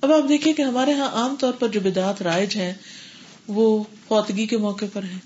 اب 0.00 0.12
آپ 0.12 0.28
دیکھیں 0.28 0.52
کہ 0.52 0.62
ہمارے 0.62 0.90
یہاں 0.90 1.08
عام 1.08 1.36
طور 1.36 1.52
پر 1.52 1.68
جو 1.68 1.80
بدعت 1.80 2.22
رائج 2.22 2.56
ہیں، 2.56 2.72
وہ 3.48 3.84
فوتگی 4.08 4.46
کے 4.46 4.56
موقع 4.56 4.84
پر 4.92 5.02
ہے 5.02 5.18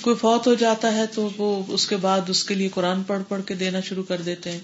کوئی 0.00 0.16
فوت 0.16 0.46
ہو 0.46 0.54
جاتا 0.54 0.94
ہے 0.94 1.06
تو 1.06 1.28
وہ 1.36 1.62
اس 1.68 1.86
کے 1.86 1.96
بعد 1.96 2.20
اس 2.28 2.44
کے 2.44 2.54
لیے 2.54 2.68
قرآن 2.68 3.02
پڑھ 3.02 3.22
پڑھ 3.28 3.42
کے 3.46 3.54
دینا 3.54 3.80
شروع 3.80 4.04
کر 4.04 4.20
دیتے 4.20 4.52
ہیں، 4.52 4.58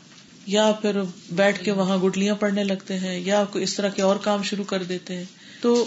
یا 0.47 0.73
پھر 0.73 0.97
بیٹھ 1.31 1.65
کے 1.65 1.73
وہاں 1.73 1.99
گٹلیاں 1.99 2.35
پڑھنے 2.35 2.65
لگتے 2.65 2.99
ہیں، 2.99 3.21
یا 3.21 3.45
کوئی 3.45 3.65
اس 3.65 3.75
طرح 3.75 3.89
کے 3.89 4.03
اور 4.03 4.17
کام 4.17 4.43
شروع 4.43 4.65
کر 4.65 4.83
دیتے 4.83 5.17
ہیں۔ 5.17 5.25
تو 5.61 5.87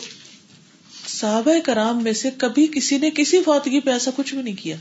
صحابہ 1.16 1.60
کرام 1.64 2.04
میں 2.04 2.14
سے 2.14 2.30
کبھی 2.38 2.68
کسی 2.68 2.98
نے 2.98 3.10
کسی 3.10 3.44
فوتگی 3.44 3.80
پہ 3.80 3.92
ایسا 3.92 4.12
کچھ 4.16 4.34
بھی 4.36 4.44
نہیں 4.44 4.56
کیا۔ 4.56 4.76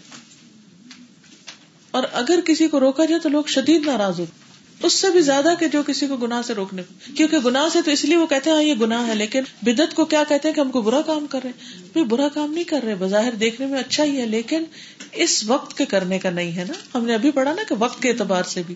اور 1.91 2.03
اگر 2.13 2.41
کسی 2.45 2.69
کو 2.69 2.81
روکا 2.81 3.05
جائے 3.05 3.21
تو 3.21 3.29
لوگ 3.29 3.45
شدید 3.45 3.87
ناراض 3.87 4.21
ہوتے 4.21 4.43
اس 4.83 4.93
سے 4.93 5.11
بھی 5.11 5.21
زیادہ 5.21 5.49
کہ 5.61 5.67
جو 5.69 5.83
کسی 5.87 6.07
کو 6.07 6.17
گناہ 6.17 6.43
سے 6.43 6.55
روکنے 6.55 6.83
کیونکہ 7.17 7.39
گناہ 7.39 7.69
سے 7.73 7.83
تو 7.83 7.91
اس 7.91 8.05
لیے 8.05 8.17
وہ 8.17 8.27
کہتے 8.27 8.51
ہیں 8.51 8.57
ہاں 8.57 8.65
یہ 8.65 8.75
گناہ 8.81 9.07
ہے، 9.07 9.15
لیکن 9.15 9.43
بدت 9.63 9.95
کو 9.95 10.05
کیا 10.05 10.23
کہتے 10.29 10.49
ہیں 10.49 10.55
کہ 10.55 10.61
ہم 10.61 10.71
کو 10.71 10.83
برا 10.83 11.01
کام 11.03 11.27
کر 11.27 11.41
رہے 11.45 11.51
ہیں؟ 11.97 12.05
برا 12.05 12.29
کام 12.29 12.53
نہیں 12.53 12.65
کر 12.65 12.81
رہے، 12.85 12.95
بظاہر 12.95 13.35
دیکھنے 13.35 13.67
میں 13.67 13.79
اچھا 13.79 14.05
ہی 14.05 14.21
ہے، 14.21 14.27
لیکن 14.27 14.65
اس 15.13 15.45
وقت 15.45 15.79
کے 15.79 15.85
کرنے 15.85 16.19
کا 16.19 16.31
نہیں 16.31 16.53
ہے 16.53 16.65
نا۔ 16.69 16.99
ہم 16.99 17.05
نے 17.05 17.15
ابھی 17.15 17.31
پڑھا 17.31 17.55
نا 17.55 17.63
کہ 17.69 17.75
وقت 17.79 18.03
کے 18.03 18.11
اعتبار 18.11 18.43
سے 18.43 18.63
بھی۔ 18.67 18.75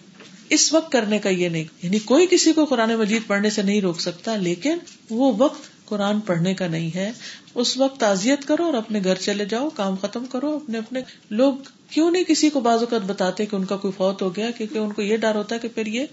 اس 0.51 0.73
وقت 0.73 0.93
کرنے 0.93 1.19
کا 1.19 1.29
یہ 1.29 1.49
نہیں 1.49 1.65
یعنی 1.83 1.99
کوئی 1.99 2.27
کسی 2.31 2.53
کو 2.53 2.65
قرآن 2.65 2.95
مجید 2.95 3.23
پڑھنے 3.27 3.51
سے 3.51 3.63
نہیں 3.63 3.81
روک 3.81 4.01
سکتا، 4.01 4.37
لیکن 4.37 4.79
وہ 5.11 5.33
وقت 5.39 5.78
قرآن 5.89 6.21
پڑھنے 6.21 6.55
کا 6.55 6.67
نہیں 6.67 6.91
ہے، 6.95 7.11
اس 7.55 7.77
وقت 7.77 8.01
تعزیت 8.01 8.45
کرو 8.45 8.65
اور 8.65 8.75
اپنے 8.75 9.01
گھر 9.05 9.15
چلے 9.15 9.45
جاؤ، 9.45 9.69
کام 9.71 9.97
ختم 9.97 10.27
کرو، 10.27 10.55
اپنے 10.57 10.79
اپنے 10.79 11.01
لوگ 11.31 11.55
کیوں 11.91 12.11
نہیں 12.11 12.25
کسی 12.25 12.51
کو 12.51 12.61
بعض 12.61 12.81
اوقات 12.81 13.07
بتاتے 13.07 13.47
کہ 13.47 13.57
ان 13.57 13.65
کا 13.65 13.77
کوئی 13.77 13.93
فوت 13.97 14.23
ہو 14.23 14.37
گیا؟ 14.37 14.51
کیونکہ 14.51 14.79
ان 14.79 14.93
کو 14.93 15.03
یہ 15.03 15.17
ڈر 15.17 15.35
ہوتا 15.35 15.55
ہے 15.55 15.61
کہ 15.61 15.69
پھر 15.75 15.87
یہ 15.87 16.07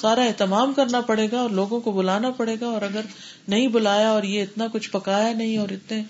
سارا 0.00 0.22
اہتمام 0.22 0.72
کرنا 0.72 1.00
پڑے 1.00 1.28
گا 1.32 1.40
اور 1.40 1.50
لوگوں 1.50 1.80
کو 1.80 1.92
بلانا 1.92 2.30
پڑے 2.30 2.56
گا 2.60 2.66
اور 2.66 2.82
اگر 2.82 3.00
نہیں 3.48 3.68
بلایا 3.68 4.08
اور 4.08 4.22
یہ 4.22 4.42
اتنا 4.42 4.66
کچھ 4.72 4.90
پکایا 4.90 5.32
نہیں 5.32 5.56
اور 5.58 5.68
اتنے 5.68 6.02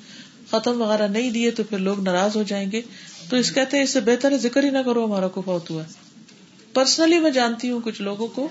ختم 0.51 0.81
وغیرہ 0.83 1.09
نہیں 1.09 1.31
دیے 1.31 1.51
تو 1.51 1.63
پھر 1.63 1.79
لوگ 1.79 2.01
ناراض 2.01 2.37
ہو 2.37 2.43
جائیں 2.43 2.71
گے۔ 2.73 2.81
تو 3.31 3.37
اس 3.37 3.53
کہتے 3.53 3.77
ہیں، 3.77 3.85
اس 3.85 3.91
سے 3.91 4.01
بہتر 4.01 4.33
ہے، 4.33 4.39
ذکر 4.39 4.65
ہی 4.65 4.71
نہ 4.71 4.79
کرو، 4.85 5.05
ہمارا 5.05 5.29
کو 5.29 5.43
فوت 5.45 5.71
ہوا 5.71 5.83
پرسنلی 6.73 7.19
میں 7.19 7.31
جانتی 7.31 7.71
ہوں 7.71 7.81
کچھ 7.85 8.03
لوگوں 8.03 8.27
کو 8.27 8.49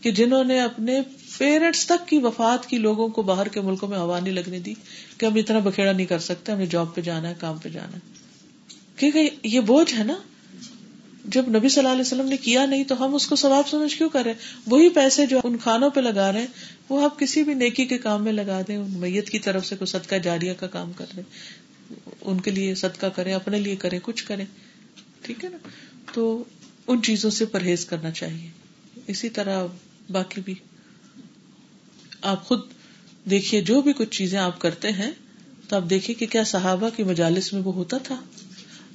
کہ 0.00 0.10
جنہوں 0.10 0.44
نے 0.44 0.60
اپنے 0.60 1.00
پیرنٹس 1.42 1.86
تک 1.86 2.08
کی 2.08 2.18
وفات 2.18 2.66
کی 2.66 2.78
لوگوں 2.78 3.08
کو 3.08 3.22
باہر 3.22 3.48
کے 3.48 3.60
ملکوں 3.60 3.88
میں 3.88 3.98
ہوا 3.98 4.20
نہیں 4.20 4.34
لگنے 4.34 4.58
دی 4.58 4.74
کہ 5.18 5.26
ہم 5.26 5.34
اتنا 5.34 5.58
بکھیڑا 5.58 5.92
نہیں 5.92 6.06
کر 6.06 6.18
سکتے 6.18 6.52
ہمیں 6.52 6.66
جاب 6.66 6.94
پہ 6.94 7.00
جانا 7.00 7.28
ہے، 7.28 7.34
کام 7.38 7.58
پہ 7.58 7.68
جانا 7.68 7.96
ہے۔ 7.96 7.98
کیونکہ 8.96 9.30
یہ 9.42 9.60
بوجھ 9.60 9.94
ہے 9.94 10.04
نا، 10.04 10.14
جب 11.24 11.48
نبی 11.48 11.68
صلی 11.68 11.78
اللہ 11.78 11.92
علیہ 11.92 12.00
وسلم 12.00 12.28
نے 12.28 12.36
کیا 12.36 12.66
نہیں 12.66 12.84
تو 12.84 13.04
ہم 13.04 13.14
اس 13.14 13.26
کو 13.26 13.36
ثواب 13.36 13.68
سمجھ 13.68 13.98
کیوں 13.98 14.08
کریں؟ 14.08 14.34
وہی 14.66 14.88
پیسے 14.88 15.26
جو 15.26 15.40
ان 15.44 15.56
کھانوں 15.56 15.90
پہ 15.90 16.00
لگا 16.00 16.32
رہے 16.32 16.40
ہیں، 16.40 16.46
وہ 16.88 17.04
آپ 17.04 17.18
کسی 17.18 17.42
بھی 17.42 17.54
نیکی 17.54 17.84
کے 17.84 17.98
کام 17.98 18.24
میں 18.24 18.32
لگا 18.32 18.60
دیں 18.68 18.78
میت 18.78 19.30
کی 19.30 19.38
طرف 19.38 19.66
سے 19.66 19.76
کوئی 19.76 19.86
صدقہ 19.86 20.14
جاریہ 20.14 20.52
کا 20.52 20.66
کام 20.66 20.92
کر 20.92 21.06
دیں 21.16 21.22
ان 22.20 22.40
کے 22.40 22.50
لیے 22.50 22.74
صدقہ 22.74 23.06
کریں، 23.06 23.34
اپنے 23.34 23.58
لیے 23.58 23.76
کریں، 23.76 23.98
کچھ 24.02 24.24
کریں۔ 24.24 24.46
ٹھیک 25.22 25.44
ہے 25.44 25.48
نا؟ 25.48 25.56
تو 26.12 26.44
ان 26.86 27.02
چیزوں 27.02 27.30
سے 27.30 27.44
پرہیز 27.44 27.84
کرنا 27.84 28.10
چاہیے۔ 28.10 28.50
اسی 29.06 29.28
طرح 29.28 29.66
باقی 30.10 30.40
بھی۔ 30.40 30.54
آپ 32.22 32.44
خود 32.44 32.60
دیکھیے 33.30 33.60
جو 33.60 33.82
بھی 33.82 33.92
کچھ 33.92 34.10
چیزیں 34.10 34.38
آپ 34.38 34.60
کرتے 34.60 34.92
ہیں، 34.92 35.10
تو 35.68 35.76
آپ 35.76 35.90
دیکھیے 35.90 36.14
کہ 36.14 36.26
کیا 36.26 36.44
صحابہ 36.44 36.88
کی 36.96 37.02
مجالس 37.02 37.52
میں 37.52 37.62
وہ 37.62 37.74
ہوتا 37.74 37.98
تھا۔ 37.98 38.16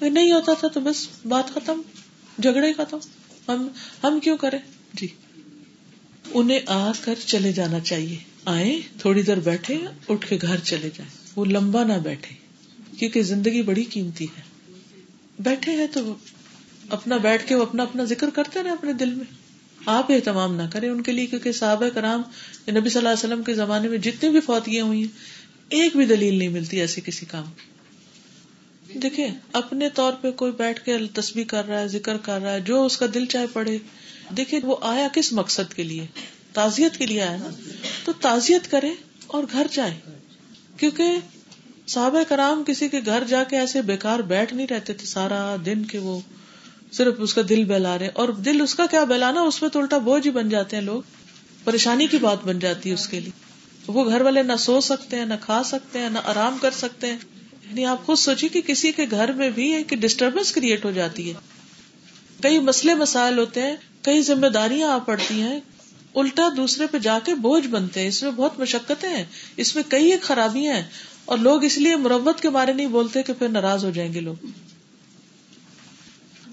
نہیں 0.02 0.32
ہوتا 0.32 0.54
تھا 0.54 0.68
تو 0.68 0.80
بس 0.80 1.08
بات 1.26 1.54
ختم، 1.54 1.82
جھگڑے 2.40 2.74
ختم۔ 2.74 2.98
ہم 3.48 3.68
ہم 4.04 4.20
کیوں 4.20 4.38
کریں؟ 4.38 4.60
جی۔ 4.94 5.08
انہیں 6.34 6.60
آ 6.66 6.92
کر 7.02 7.16
چلے 7.26 7.52
جانا 7.52 7.80
چاہیے۔ 7.80 8.18
آئے 8.46 8.82
تھوڑی 8.98 9.22
دیر 9.22 9.40
بیٹھے 9.40 9.80
اٹھ 10.10 10.30
کے 10.30 10.38
گھر 10.42 10.58
چلے 10.58 10.90
جائیں۔ 10.96 11.12
وہ 11.36 11.46
لمبا 11.46 11.84
نہ 11.84 11.94
بیٹھے، 11.94 12.36
کیونکہ 12.98 13.24
زندگی 13.24 13.62
بڑی 13.62 13.84
قیمتی 13.84 14.26
ہے۔ 14.26 14.42
بیٹھے 15.40 15.72
ہیں 15.72 15.88
تو 15.94 16.16
اپنا 16.90 17.18
بیٹھ 17.18 17.48
کے 17.48 17.56
وہ 17.56 17.62
اپنا 17.62 17.84
اپنا 17.84 18.04
ذکر 18.04 18.30
کرتے 18.30 18.64
رہے 18.64 18.72
اپنے 18.72 18.94
دل 18.94 19.14
میں۔ 19.16 19.47
آپ 19.88 20.12
اہتمام 20.12 20.56
نہ 20.56 20.64
کریں 20.72 20.90
ان 20.90 21.02
کے 21.04 21.12
لیے، 21.12 21.26
کیونکہ 21.26 21.52
صحابہ 21.52 21.90
کرام 21.90 22.22
نبی 22.70 22.90
صلی 22.90 23.00
اللہ 23.00 23.10
علیہ 23.10 23.26
وسلم 23.26 23.44
کے 23.44 23.54
زمانے 23.54 23.88
میں 23.88 23.98
جتنی 23.98 24.30
بھی 24.30 24.40
فوتیاں 24.40 24.86
ہوئی 24.86 25.00
ہیں، 25.00 25.08
ایک 25.70 25.96
بھی 25.96 26.06
دلیل 26.06 26.38
نہیں 26.40 26.50
ملتی 26.50 26.80
ایسی 26.80 27.02
کسی 27.02 27.26
کام 27.26 27.46
دیکھے 29.02 29.28
اپنے 29.52 29.90
طور 29.90 30.14
پہ 30.22 30.32
کوئی 30.32 30.52
بیٹھ 30.52 30.86
کے 30.86 30.98
تصویر 31.14 31.46
کر 31.48 31.68
رہا 31.68 31.80
ہے، 31.80 31.88
ذکر 31.88 32.18
کر 32.18 32.42
رہا 32.42 32.52
ہے، 32.52 32.62
جو 32.62 32.86
اس 32.86 32.98
کا 32.98 33.06
دل 33.14 33.26
چاہے 33.26 33.48
پڑے 33.54 33.78
دیکھے 34.38 34.60
وہ 34.64 34.76
آیا 34.82 35.08
کس 35.14 35.34
مقصد 35.34 35.74
کے 35.74 35.84
لیے؟ 35.84 36.06
تعزیت 36.54 36.98
کے 36.98 37.06
لیے 37.06 37.22
آیا 37.22 37.38
نا؟ 37.38 37.50
تو 38.06 38.14
تعزیت 38.14 38.72
کرے 38.72 38.90
اور 39.28 39.44
گھر 39.52 39.68
جائے 39.72 40.00
کیونکہ 40.78 41.16
صحابہ 41.88 42.24
کرام 42.28 42.64
کسی 42.64 42.90
کے 42.90 43.00
گھر 43.06 43.24
جا 43.28 43.44
کے 43.44 43.58
ایسے 43.58 43.82
بےکار 43.82 44.20
بیٹھ 44.20 44.54
نہیں 44.54 44.68
رہتے 44.68 44.94
تھے، 44.94 45.06
سارا 45.06 45.56
دن 45.66 45.86
کے 45.86 45.98
وہ 45.98 46.20
صرف 46.92 47.14
اس 47.18 47.34
کا 47.34 47.42
دل 47.50 47.64
بہلا 47.64 48.00
رہے 48.00 48.08
اور 48.08 48.30
دل 48.30 48.62
اس 48.62 48.76
کا 48.76 48.86
کیا 48.86 49.04
بہلانا؟ 49.04 49.42
اس 49.42 49.62
میں 49.62 49.70
تو 49.70 49.80
الٹا 49.80 49.98
بوجھ 49.98 50.28
ہی 50.28 50.32
بن 50.32 50.50
جاتے 50.50 50.76
ہیں 50.76 50.84
لوگ۔ 50.84 51.02
پریشانی 51.64 52.08
کی 52.08 52.18
بات 52.18 52.38
بن 52.46 52.60
جاتی 52.60 52.90
ہے 52.90 52.94
اس 52.94 53.08
کے 53.08 53.20
لیے۔ 53.20 53.48
وہ 53.88 54.06
گھر 54.06 54.22
والے 54.22 54.44
نہ 54.44 54.54
سو 54.60 54.82
سکتے 54.82 55.18
ہیں، 55.18 55.26
نہ 55.26 55.34
کھا 55.42 55.64
سکتے 55.64 56.00
ہیں، 56.00 56.10
نہ 56.10 56.20
آرام 56.24 56.58
کر 56.62 56.72
سکتے 56.72 57.08
ہیں۔ 57.08 57.18
یعنی 57.70 57.86
آپ 57.86 58.06
خود 58.06 58.18
سوچیے 58.18 58.50
کہ 58.50 58.62
کسی 58.62 58.92
کے 58.92 59.06
گھر 59.12 59.32
میں 59.32 59.50
بھی 59.50 59.74
ایک 59.74 59.90
ڈسٹربینس 59.90 60.52
کریٹ 60.52 60.86
ہو 60.86 60.92
جاتی 60.92 61.30
ہے۔ 61.30 61.34
کئی 62.42 62.60
مسئلے 62.60 62.94
مسائل 62.94 63.38
ہوتے 63.40 63.62
ہیں، 63.62 63.76
کئی 64.02 64.22
ذمہ 64.22 64.48
داریاں 64.48 64.90
آ 64.90 64.98
پڑتی 64.98 65.42
ہیں۔ 65.42 65.60
الٹا 66.16 66.50
دوسرے 66.58 66.88
پہ 66.88 67.00
جا 67.00 67.20
کے 67.26 67.36
بوجھ 67.36 67.68
بنتے 67.68 68.00
ہیں۔ 68.00 68.08
اس 68.08 68.24
میں 68.24 68.32
بہت 68.32 68.60
مشقتیں 68.60 69.10
ہیں۔ 69.10 69.26
اس 69.58 69.76
میں 69.76 69.84
کئی 69.90 70.12
ایک 70.12 70.22
خرابیاں 70.22 70.76
ہیں۔ 70.76 70.84
اور 71.26 71.38
لوگ 71.38 71.64
اس 71.64 71.78
لیے 71.78 71.96
مروت 71.96 72.42
کے 72.42 72.50
بارے 72.50 72.74
نہیں 72.74 72.88
بولتے 72.88 73.24
کہ 73.24 73.34
پھر 73.34 73.50
ناراض 73.50 73.86
ہو 73.86 73.90
جائیں 73.90 74.14
گے 74.14 74.20
لوگ۔ 74.20 74.36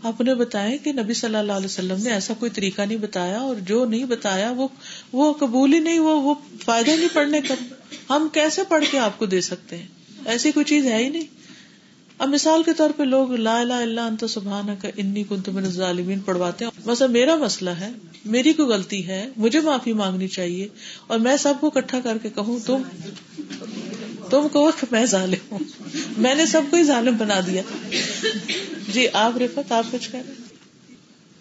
آپ 0.05 0.21
نے 0.21 0.35
بتایا 0.35 0.77
کہ 0.77 0.93
نبی 0.93 1.15
صلی 1.15 1.37
اللہ 1.37 1.53
علیہ 1.53 1.67
وسلم 1.67 1.97
نے 2.03 2.13
ایسا 2.13 2.35
کوئی 2.39 2.51
طریقہ 2.51 2.83
نہیں 2.83 2.99
بتایا 2.99 3.39
اور 3.39 3.57
جو 3.57 3.85
نہیں 3.85 4.05
بتایا 4.05 4.51
وہ 4.51 4.69
وہ 5.13 5.33
قبول 5.33 5.75
ہی 5.75 5.79
نہیں 5.79 5.99
وہ 5.99 6.21
وہ 6.23 6.35
فائدہ 6.65 6.91
نہیں 6.91 7.09
پڑھنے 7.13 7.41
کا۔ 7.41 7.55
ہم 8.11 8.29
کیسے 8.33 8.63
پڑھ 8.69 8.85
کے 8.91 8.99
آپ 8.99 9.19
کو 9.19 9.27
دے 9.27 9.41
سکتے 9.41 9.77
ہیں؟ 9.77 9.87
ایسی 10.25 10.53
کوئی 10.53 10.65
چیز 10.65 10.87
ہے 10.87 11.05
ہی 11.05 11.09
نہیں۔ 11.09 11.44
اب 12.19 12.29
مثال 12.29 12.63
کے 12.63 12.73
طور 12.73 12.91
پہ 12.97 13.03
لوگ 13.03 13.33
لا 13.33 13.61
الہ 13.61 13.73
اللہ 13.73 14.01
انت 14.01 14.25
سبحانہ 14.29 14.73
کا 14.83 14.89
انی 14.97 15.25
کنت 15.29 15.49
من 15.49 15.65
ظالمین 15.65 16.21
پڑھواتے 16.21 16.65
ہیں۔ 16.65 16.73
مثلا 16.85 17.09
میرا 17.09 17.37
مسئلہ 17.37 17.71
ہے، 17.71 17.91
میری 18.25 18.53
کوئی 18.53 18.69
غلطی 18.69 19.07
ہے، 19.07 19.29
مجھے 19.37 19.61
معافی 19.61 19.93
مانگنی 19.93 20.29
چاہیے 20.29 20.69
اور 21.07 21.19
میں 21.19 21.37
سب 21.37 21.55
کو 21.61 21.67
اکٹھا 21.67 22.01
کر 22.05 22.19
کے 22.23 22.29
کہوں، 22.35 22.59
تم 22.67 22.83
تم 24.31 24.47
کہو 24.53 24.71
کہ 24.81 24.87
میں 24.91 25.07
ظالم 25.07 25.53
ہوں۔ 25.53 25.59
میں 26.19 26.35
نے 26.35 26.47
سب 26.47 26.63
کو 26.71 26.77
ہی 26.77 26.85
ظالم 26.85 27.17
بنا 27.17 27.41
دیا۔ 27.47 27.63
جی 28.89 29.09
آپ 29.13 29.39
رفت، 29.39 29.73
آپ 29.73 29.85
کچھ 29.93 30.11
کہہ 30.11 30.21
رہے 30.21 30.44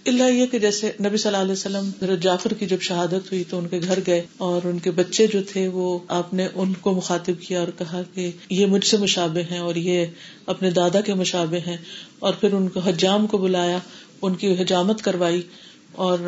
اللہ 0.05 0.23
یہ 0.23 0.45
کہ 0.45 0.59
جیسے 0.59 0.91
نبی 1.05 1.17
صلی 1.17 1.35
اللہ 1.35 1.41
علیہ 1.41 1.51
وسلم 1.51 2.15
جعفر 2.15 2.53
کی 2.53 2.65
جب 2.65 2.81
شہادت 2.81 3.31
ہوئی 3.31 3.43
تو 3.43 3.57
ان 3.57 3.67
کے 3.67 3.79
گھر 3.87 3.99
گئے 4.07 4.23
اور 4.37 4.67
ان 4.67 4.79
کے 4.79 4.91
بچے 4.91 5.27
جو 5.27 5.39
تھے 5.43 5.67
وہ 5.67 5.99
آپ 6.07 6.33
نے 6.33 6.47
ان 6.53 6.73
کو 6.73 6.91
مخاطب 6.91 7.41
کیا 7.41 7.59
اور 7.59 7.67
کہا 7.77 8.01
کہ 8.13 8.31
یہ 8.49 8.65
مجھ 8.65 8.85
سے 8.85 8.97
مشابے 8.97 9.41
ہیں 9.43 9.59
اور 9.59 9.75
یہ 9.75 10.05
اپنے 10.45 10.69
دادا 10.69 11.01
کے 11.01 11.13
مشابے 11.13 11.59
ہیں۔ 11.59 11.77
اور 12.19 12.33
پھر 12.33 12.53
ان 12.53 12.67
کو 12.69 12.79
حجام 12.79 13.27
کو 13.27 13.37
بلایا، 13.37 13.79
ان 14.21 14.35
کی 14.35 14.53
حجامت 14.53 15.01
کروائی 15.01 15.41
اور 15.91 16.19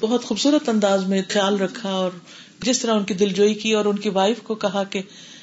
بہت 0.00 0.24
خوبصورت 0.24 0.68
انداز 0.68 1.06
میں 1.06 1.22
خیال 1.28 1.56
رکھا 1.56 1.90
اور 1.90 2.10
جس 2.62 2.78
طرح 2.78 2.94
ان 2.94 3.04
کی 3.04 3.14
دل 3.14 3.28
جوئی 3.28 3.54
کی 3.54 3.72
اور 3.72 3.84
ان 3.84 3.98
کی 3.98 4.08
وائف 4.08 4.42
کو 4.42 4.54
کہا 4.54 4.84
کہ 4.84 5.02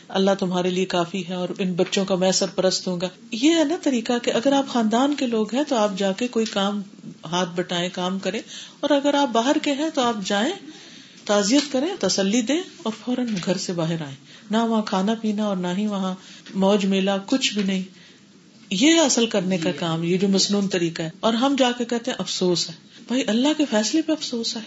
اللہ 0.10 0.32
تمہارے 0.40 0.70
لیے 0.70 0.86
کافی 0.86 1.28
ہے 1.28 1.34
اور 1.34 1.50
ان 1.60 1.74
بچوں 1.74 2.06
کا 2.06 2.16
میں 2.16 2.32
سرپرست 2.32 2.88
ہوں 2.88 3.02
گا۔ 3.02 3.10
یہ 3.32 3.56
ہے 3.56 3.64
نا 3.64 3.76
طریقہ 3.84 4.14
کہ 4.24 4.32
اگر 4.32 4.52
آپ 4.52 4.68
خاندان 4.68 5.16
کے 5.16 5.26
لوگ 5.28 5.56
ہیں 5.56 5.64
تو 5.64 5.76
آپ 5.76 5.92
جا 5.98 6.12
کے 6.12 6.28
کوئی 6.28 6.46
کام 6.46 6.82
ہاتھ 7.26 7.50
بٹائیں، 7.56 7.90
کام 7.94 8.20
کریں۔ 8.20 8.40
اور 8.80 8.90
اگر 8.90 9.14
آپ 9.14 9.28
باہر 9.28 9.56
کے 9.62 9.72
ہیں 9.72 9.90
تو 9.94 10.02
آپ 10.02 10.16
جائیں، 10.26 10.54
تعزیت 11.26 11.72
کریں، 11.72 11.88
تسلی 12.00 12.42
دیں 12.42 12.62
اور 12.84 12.94
فوراً 13.06 13.28
گھر 13.46 13.58
سے 13.58 13.74
باہر 13.74 14.02
آئے 14.02 14.16
نہ 14.52 14.58
وہاں 14.58 14.82
کھانا 14.82 15.14
پینا 15.22 15.46
اور 15.46 15.58
نہ 15.58 15.68
ہی 15.78 15.88
وہاں 15.88 16.16
موج 16.56 16.86
میلہ، 16.86 17.12
کچھ 17.26 17.54
بھی 17.54 17.64
نہیں۔ 17.64 17.84
یہ 18.70 19.00
اصل 19.00 19.26
کرنے 19.26 19.58
کا 19.58 19.72
کام، 19.72 20.04
یہ 20.04 20.18
جو 20.18 20.28
مصنون 20.28 20.68
طریقہ 20.68 21.02
ہے۔ 21.02 21.10
اور 21.20 21.34
ہم 21.34 21.56
جا 21.58 21.72
کے 21.78 21.86
کہتے 21.86 22.12
ہیں، 22.12 22.18
افسوس 22.18 22.70
ہے۔ 22.70 22.76
بھائی، 23.08 23.24
اللہ 23.28 23.48
کے 23.58 23.66
فیصلے 23.70 24.02
پہ 24.02 24.12
افسوس 24.12 24.56
ہے۔ 24.56 24.62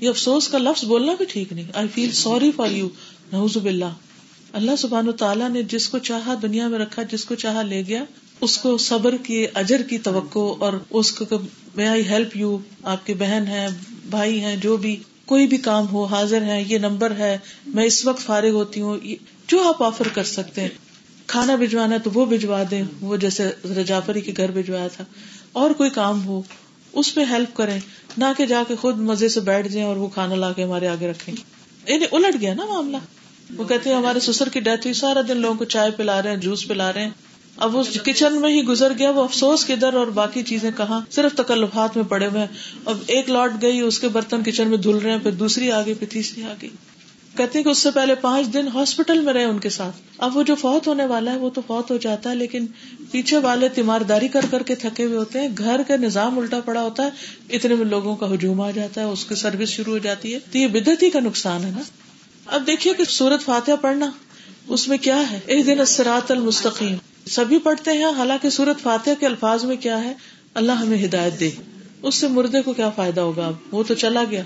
یہ 0.00 0.08
افسوس 0.08 0.48
کا 0.48 0.58
لفظ 0.58 0.84
بولنا 0.84 1.14
بھی 1.14 1.24
ٹھیک 1.24 1.52
نہیں۔ 1.52 1.64
I 1.74 1.88
feel 1.88 2.12
sorry 2.12 2.50
for 2.56 2.70
you 2.70 2.88
نوز 3.32 3.56
باللہ۔ 3.56 4.07
اللہ 4.52 4.76
سبحان 4.76 5.12
تعالیٰ 5.12 5.50
نے 5.50 5.62
جس 5.62 5.88
کو 5.88 5.98
چاہا 5.98 6.34
دنیا 6.42 6.68
میں 6.68 6.78
رکھا، 6.78 7.02
جس 7.02 7.24
کو 7.24 7.34
چاہا 7.34 7.62
لے 7.62 7.82
گیا، 7.86 8.04
اس 8.40 8.58
کو 8.58 8.78
صبر 8.78 9.16
کی 9.16 9.46
اجر 9.54 9.82
کی 9.82 9.98
توقع، 9.98 10.38
اور 10.38 10.72
اس 10.90 11.12
کو 11.12 11.24
میں 11.76 11.86
آئی 11.86 12.08
ہیلپ 12.08 12.36
یو 12.36 12.58
آپ 12.82 13.06
کی 13.06 13.14
بہن 13.14 13.44
ہے 13.48 13.66
بھائی 14.10 14.42
ہے 14.42 14.56
جو 14.56 14.76
بھی 14.76 14.96
کوئی 15.26 15.46
بھی 15.46 15.56
کام 15.56 15.88
ہو، 15.92 16.04
حاضر 16.04 16.42
ہے 16.42 16.64
یہ 16.68 16.78
نمبر 16.78 17.10
ہے، 17.10 17.38
میں 17.66 17.84
اس 17.84 18.06
وقت 18.06 18.20
فارغ 18.20 18.50
ہوتی 18.50 18.80
ہوں 18.80 18.98
جو 19.48 19.62
آپ 19.62 19.82
آفر 19.82 20.08
کر 20.14 20.24
سکتے 20.24 20.60
ہیں۔ 20.60 20.68
کھانا 21.26 21.56
بھجوانا 21.56 21.96
تو 21.96 22.10
وہ 22.14 22.26
بھجوا 22.26 22.62
دیں، 22.70 22.82
وہ 23.00 23.16
جیسے 23.16 23.50
رجافری 23.64 24.20
کے 24.20 24.32
گھر 24.36 24.50
بھجوایا 24.50 24.88
تھا۔ 24.88 25.04
اور 25.52 25.70
کوئی 25.70 25.90
کام 25.90 26.26
ہو، 26.26 26.42
اس 26.92 27.14
پہ 27.14 27.20
ہیلپ 27.30 27.56
کریں، 27.56 27.80
نہ 28.18 28.24
کہ 28.36 28.46
جا 28.46 28.62
کے 28.68 28.76
خود 28.76 28.96
مزے 28.96 29.28
سے 29.28 29.40
بیٹھ 29.40 29.68
جائیں 29.68 29.88
اور 29.88 29.96
وہ 29.96 30.08
کھانا 30.08 30.34
لا 30.34 30.52
کے 30.52 30.62
ہمارے 30.62 30.88
آگے 30.88 31.10
رکھیں۔ 31.10 31.34
انہیں 31.86 32.08
الٹ 32.12 32.40
گیا 32.40 32.54
نا 32.54 32.64
معاملہ۔ 32.64 32.96
وہ 33.56 33.64
کہتے 33.64 33.90
ہیں، 33.90 33.96
ہمارے 33.96 34.20
سسر 34.20 34.48
کی 34.48 34.60
ڈیتھ 34.60 34.86
ہوئی، 34.86 34.94
سارا 34.94 35.20
دن 35.28 35.36
لوگوں 35.36 35.54
کو 35.54 35.64
چائے 35.64 35.90
پلا 35.90 36.22
رہے 36.22 36.30
ہیں، 36.30 36.36
جوس 36.36 36.68
پلا 36.68 36.92
رہے 36.92 37.02
ہیں۔ 37.02 37.10
اب 37.56 37.76
وہ 37.76 37.82
کچن 38.04 38.40
میں 38.40 38.50
ہی 38.50 38.62
گزر 38.62 38.92
گیا، 38.98 39.10
وہ 39.10 39.24
افسوس 39.24 39.64
کدھر 39.64 39.94
اور 39.94 40.06
باقی 40.06 40.42
چیزیں 40.42 40.70
کہاں؟ 40.76 41.00
صرف 41.10 41.36
تکلفات 41.36 41.96
میں 41.96 42.04
پڑے 42.04 42.26
ہوئے 42.26 42.46
اب 42.84 42.98
ایک 43.06 43.30
لوٹ 43.30 43.62
گئی، 43.62 43.80
اس 43.80 43.98
کے 43.98 44.08
برتن 44.08 44.42
کچن 44.42 44.68
میں 44.68 44.78
دھل 44.78 44.96
رہے 44.96 45.10
ہیں، 45.10 45.18
پھر 45.18 45.30
دوسری 45.30 45.72
آ 45.72 45.82
گئی 45.86 45.94
پھر 45.94 46.06
تیسری 46.10 46.44
آ 46.44 46.54
گئی 46.62 46.70
کہتے 47.36 47.58
ہیں 47.58 47.64
کہ 47.64 47.68
اس 47.68 47.78
سے 47.78 47.90
پہلے 47.90 48.14
پانچ 48.14 48.46
دن 48.52 48.68
ہاسپٹل 48.74 49.20
میں 49.20 49.32
رہے 49.32 49.44
ان 49.44 49.58
کے 49.58 49.68
ساتھ۔ 49.68 49.96
اب 50.18 50.36
وہ 50.36 50.42
جو 50.42 50.54
فوت 50.54 50.88
ہونے 50.88 51.06
والا 51.06 51.32
ہے، 51.32 51.36
وہ 51.36 51.50
تو 51.50 51.60
فوت 51.66 51.90
ہو 51.90 51.96
جاتا 51.96 52.30
ہے، 52.30 52.34
لیکن 52.34 52.66
پیچھے 53.10 53.38
والے 53.38 53.68
تیمارداری 53.68 54.28
کر 54.28 54.46
کر 54.50 54.62
کے 54.62 54.74
تھکے 54.74 55.04
ہوئے 55.04 55.16
ہوتے 55.16 55.40
ہیں۔ 55.40 55.48
گھر 55.58 55.80
کا 55.88 55.96
نظام 55.96 56.38
الٹا 56.38 56.60
پڑا 56.60 56.82
ہوتا 56.82 57.04
ہے، 57.04 57.10
اتنے 57.50 57.74
میں 57.74 57.84
لوگوں 57.84 58.16
کا 58.16 58.34
ہجوم 58.34 58.60
آ 58.60 58.70
جاتا 58.70 59.00
ہے، 59.00 59.06
اس 59.06 59.24
کی 59.24 59.34
سروس 59.34 59.68
شروع 59.68 59.92
ہو 59.92 59.98
جاتی 59.98 60.34
ہے۔ 60.34 60.38
تو 60.52 60.58
یہ 60.58 60.66
بدتی 60.66 61.10
کا 61.10 61.20
نقصان 61.20 61.64
ہے 61.64 61.70
نا۔ 61.70 61.82
اب 62.48 62.66
دیکھیے 62.66 62.94
کہ 62.94 63.04
سورت 63.04 63.42
فاتحہ 63.42 63.72
پڑھنا 63.80 64.10
اس 64.68 64.88
میں 64.88 64.98
کیا 64.98 65.30
ہے؟ 65.30 65.40
ایک 65.46 65.66
دن 65.66 65.80
اسرات 65.80 66.30
المستقیم۔ 66.30 66.96
سبھی 67.26 67.58
پڑھتے 67.58 67.90
ہیں، 67.90 68.04
حالانکہ 68.04 68.50
سورت 68.50 68.82
فاتحہ 68.82 69.12
کے 69.20 69.26
الفاظ 69.26 69.64
میں 69.64 69.76
کیا 69.76 70.04
ہے؟ 70.04 70.12
اللہ 70.54 70.72
ہمیں 70.72 71.04
ہدایت 71.04 71.40
دے۔ 71.40 71.50
اس 72.02 72.14
سے 72.14 72.28
مردے 72.28 72.62
کو 72.62 72.72
کیا 72.72 72.90
فائدہ 72.90 73.20
ہوگا؟ 73.20 73.46
اب 73.46 73.54
وہ 73.72 73.82
تو 73.82 73.94
چلا 73.94 74.24
گیا۔ 74.30 74.42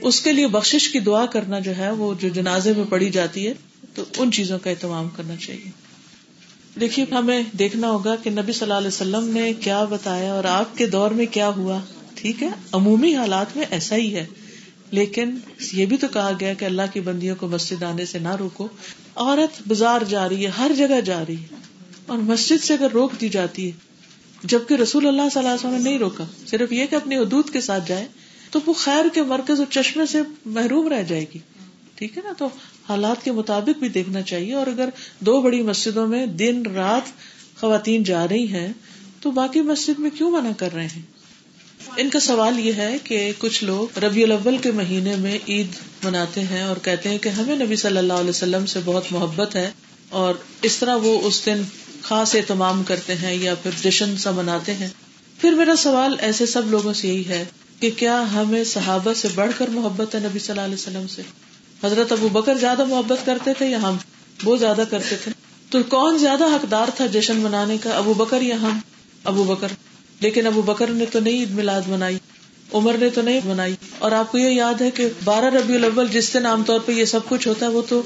اس 0.00 0.20
کے 0.20 0.32
لیے 0.32 0.46
بخش 0.46 0.88
کی 0.88 1.00
دعا 1.00 1.26
کرنا 1.26 1.58
جو 1.58 1.76
ہے، 1.76 1.90
وہ 1.90 2.14
جو 2.20 2.28
جنازے 2.28 2.72
میں 2.76 2.84
پڑی 2.88 3.10
جاتی 3.10 3.46
ہے، 3.46 3.54
تو 3.94 4.04
ان 4.18 4.32
چیزوں 4.32 4.58
کا 4.58 4.70
اہتمام 4.70 5.08
کرنا 5.16 5.36
چاہیے۔ 5.36 5.70
دیکھیے، 6.80 7.14
ہمیں 7.14 7.42
دیکھنا 7.58 7.90
ہوگا 7.90 8.16
کہ 8.16 8.30
نبی 8.30 8.52
صلی 8.52 8.62
اللہ 8.62 8.74
علیہ 8.74 8.88
وسلم 8.88 9.28
نے 9.28 9.52
کیا 9.52 9.84
بتایا 9.84 10.32
اور 10.32 10.44
آپ 10.44 10.78
کے 10.78 10.86
دور 10.86 11.10
میں 11.10 11.26
کیا 11.26 11.48
ہوا۔ 11.48 11.80
ٹھیک 12.14 12.42
ہے؟ 12.42 12.48
عمومی 12.72 13.16
حالات 13.16 13.56
میں 13.56 13.64
ایسا 13.70 13.96
ہی 13.96 14.14
ہے۔ 14.14 14.26
لیکن 14.90 15.38
یہ 15.72 15.86
بھی 15.86 15.96
تو 15.96 16.08
کہا 16.08 16.32
گیا 16.40 16.54
کہ 16.54 16.64
اللہ 16.64 16.82
کی 16.92 17.00
بندیوں 17.00 17.36
کو 17.36 17.48
مسجد 17.48 17.82
آنے 17.82 18.06
سے 18.06 18.18
نہ 18.18 18.36
روکو۔ 18.36 18.68
عورت 19.16 19.62
بازار 19.68 20.00
جا 20.08 20.28
رہی 20.28 20.44
ہے، 20.44 20.50
ہر 20.50 20.70
جگہ 20.76 21.00
جا 21.00 21.24
رہی 21.28 21.36
ہے۔ 21.36 21.56
اور 22.06 22.18
مسجد 22.18 22.64
سے 22.64 22.74
اگر 22.74 22.90
روک 22.90 23.12
دی 23.20 23.28
جاتی 23.28 23.66
ہے، 23.66 23.72
جبکہ 24.44 24.74
رسول 24.74 25.06
اللہ 25.06 25.22
صلی 25.22 25.38
اللہ 25.38 25.48
علیہ 25.48 25.68
وسلم 25.68 25.82
نے 25.82 25.90
نہیں 25.90 25.98
روکا، 25.98 26.24
صرف 26.46 26.72
یہ 26.72 26.86
کہ 26.86 26.94
اپنی 26.94 27.16
حدود 27.16 27.50
کے 27.50 27.60
ساتھ 27.60 27.88
جائے، 27.88 28.06
تو 28.50 28.58
وہ 28.66 28.72
خیر 28.72 29.04
کے 29.14 29.22
مرکز 29.22 29.58
اور 29.58 29.72
چشمے 29.72 30.06
سے 30.06 30.22
محروم 30.46 30.88
رہ 30.88 31.02
جائے 31.02 31.24
گی۔ 31.34 31.38
ٹھیک 31.94 32.18
ہے 32.18 32.22
نا؟ 32.24 32.32
تو 32.38 32.48
حالات 32.88 33.24
کے 33.24 33.32
مطابق 33.32 33.78
بھی 33.78 33.88
دیکھنا 33.88 34.22
چاہیے۔ 34.22 34.54
اور 34.54 34.66
اگر 34.66 34.88
دو 35.20 35.42
بڑی 35.42 35.62
مسجدوں 35.62 36.06
میں 36.06 36.26
دن 36.26 36.62
رات 36.74 37.02
خواتین 37.60 38.02
جا 38.02 38.28
رہی 38.28 38.48
ہیں، 38.48 38.72
تو 39.20 39.30
باقی 39.30 39.60
مسجد 39.60 39.98
میں 39.98 40.10
کیوں 40.10 40.30
منع 40.30 40.50
کر 40.56 40.72
رہے 40.74 40.86
ہیں؟ 40.86 41.15
ان 41.96 42.10
کا 42.10 42.20
سوال 42.20 42.58
یہ 42.58 42.72
ہے 42.72 42.96
کہ 43.04 43.32
کچھ 43.38 43.64
لوگ 43.64 43.98
ربیع 43.98 44.26
الاول 44.26 44.58
کے 44.58 44.70
مہینے 44.70 45.16
میں 45.16 45.38
عید 45.48 45.66
مناتے 46.04 46.40
ہیں 46.40 46.62
اور 46.62 46.76
کہتے 46.82 47.08
ہیں 47.08 47.18
کہ 47.18 47.28
ہمیں 47.28 47.56
نبی 47.56 47.76
صلی 47.76 47.98
اللہ 47.98 48.12
علیہ 48.12 48.30
وسلم 48.30 48.66
سے 48.66 48.78
بہت 48.84 49.04
محبت 49.10 49.56
ہے 49.56 49.70
اور 50.08 50.34
اس 50.62 50.76
طرح 50.76 50.96
وہ 50.96 51.20
اس 51.22 51.46
دن 51.46 51.62
خاص 52.02 52.34
اہتمام 52.34 52.82
کرتے 52.82 53.14
ہیں 53.14 53.34
یا 53.34 53.54
پھر 53.54 53.70
جشن 53.82 54.16
سا 54.16 54.30
مناتے 54.30 54.74
ہیں۔ 54.74 54.88
پھر 55.40 55.50
میرا 55.50 55.76
سوال 55.76 56.16
ایسے 56.18 56.46
سب 56.46 56.66
لوگوں 56.66 56.92
سے 56.92 57.08
یہی 57.08 57.28
ہے 57.28 57.44
کہ 57.80 57.90
کیا 57.96 58.32
ہمیں 58.32 58.64
صحابہ 58.64 59.12
سے 59.12 59.28
بڑھ 59.34 59.52
کر 59.58 59.68
محبت 59.68 60.14
ہے 60.14 60.20
نبی 60.20 60.38
صلی 60.38 60.50
اللہ 60.50 60.60
علیہ 60.60 60.74
وسلم 60.74 61.06
سے؟ 61.08 61.22
حضرت 61.84 62.12
ابو 62.12 62.28
بکر 62.28 62.54
زیادہ 62.54 62.84
محبت 62.84 63.26
کرتے 63.26 63.52
تھے 63.58 63.66
یا 63.66 63.82
ہم؟ 63.82 63.96
وہ 64.44 64.56
زیادہ 64.56 64.84
کرتے 64.90 65.16
تھے۔ 65.16 65.32
تو 65.70 65.82
کون 65.82 66.18
زیادہ 66.18 66.44
حقدار 66.44 66.88
تھا 66.96 67.06
جشن 67.06 67.36
منانے 67.36 67.78
کا؟ 67.78 67.90
ابو 67.90 68.14
بکر 68.14 68.42
یا 68.42 68.56
ہم؟ 68.56 68.78
ابو 69.24 69.44
بکر۔ 69.44 69.68
لیکن 70.20 70.46
ابو 70.46 70.62
بکر 70.62 70.86
نے 70.86 71.04
تو 71.12 71.20
نہیں 71.20 71.34
عید 71.34 71.50
میلاد 71.50 71.82
منائی، 71.88 72.18
عمر 72.72 72.96
نے 73.00 73.10
تو 73.10 73.22
نہیں 73.22 73.40
منائی۔ 73.44 73.74
اور 73.98 74.12
آپ 74.12 74.32
کو 74.32 74.38
یہ 74.38 74.50
یاد 74.50 74.80
ہے 74.80 74.90
کہ 74.90 75.08
بارہ 75.24 75.44
ربی 75.44 75.74
الاول 75.74 76.08
جس 76.08 76.34
دن 76.34 76.46
عام 76.46 76.64
طور 76.64 76.80
پہ 76.80 76.92
یہ 76.92 77.04
سب 77.04 77.20
کچھ 77.28 77.48
ہوتا 77.48 77.66
ہے، 77.66 77.70
وہ 77.70 77.82
تو 77.88 78.02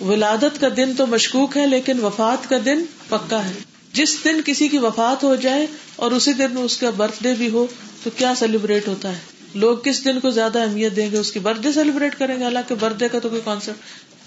ولادت 0.00 0.60
کا 0.60 0.68
دن 0.76 0.92
تو 0.96 1.06
مشکوک 1.06 1.56
ہے، 1.56 1.66
لیکن 1.66 2.04
وفات 2.04 2.48
کا 2.48 2.56
دن 2.64 2.84
پکا 3.08 3.44
ہے۔ 3.44 3.52
جس 3.92 4.16
دن 4.24 4.40
کسی 4.44 4.68
کی 4.68 4.78
وفات 4.78 5.24
ہو 5.24 5.34
جائے 5.34 5.66
اور 5.96 6.10
اسی 6.10 6.32
دن 6.32 6.56
اس 6.56 6.76
کا 6.76 6.90
برتھ 6.90 7.22
ڈے 7.22 7.34
بھی 7.38 7.50
ہو، 7.50 7.66
تو 8.02 8.10
کیا 8.16 8.34
سیلیبریٹ 8.34 8.88
ہوتا 8.88 9.12
ہے؟ 9.12 9.18
لوگ 9.54 9.78
کس 9.78 10.04
دن 10.04 10.20
کو 10.20 10.30
زیادہ 10.30 10.58
اہمیت 10.58 10.96
دیں 10.96 11.10
گے؟ 11.10 11.18
اس 11.18 11.32
کی 11.32 11.38
برتھ 11.38 11.60
ڈے 11.60 11.72
سیلیبریٹ 11.72 12.18
کریں 12.18 12.38
گے؟ 12.38 12.44
حالانکہ 12.44 12.74
برتھ 12.74 12.98
ڈے 12.98 13.08
کا 13.08 13.18
تو 13.18 13.28
کوئی 13.28 13.40
کانسیپٹ 13.44 13.78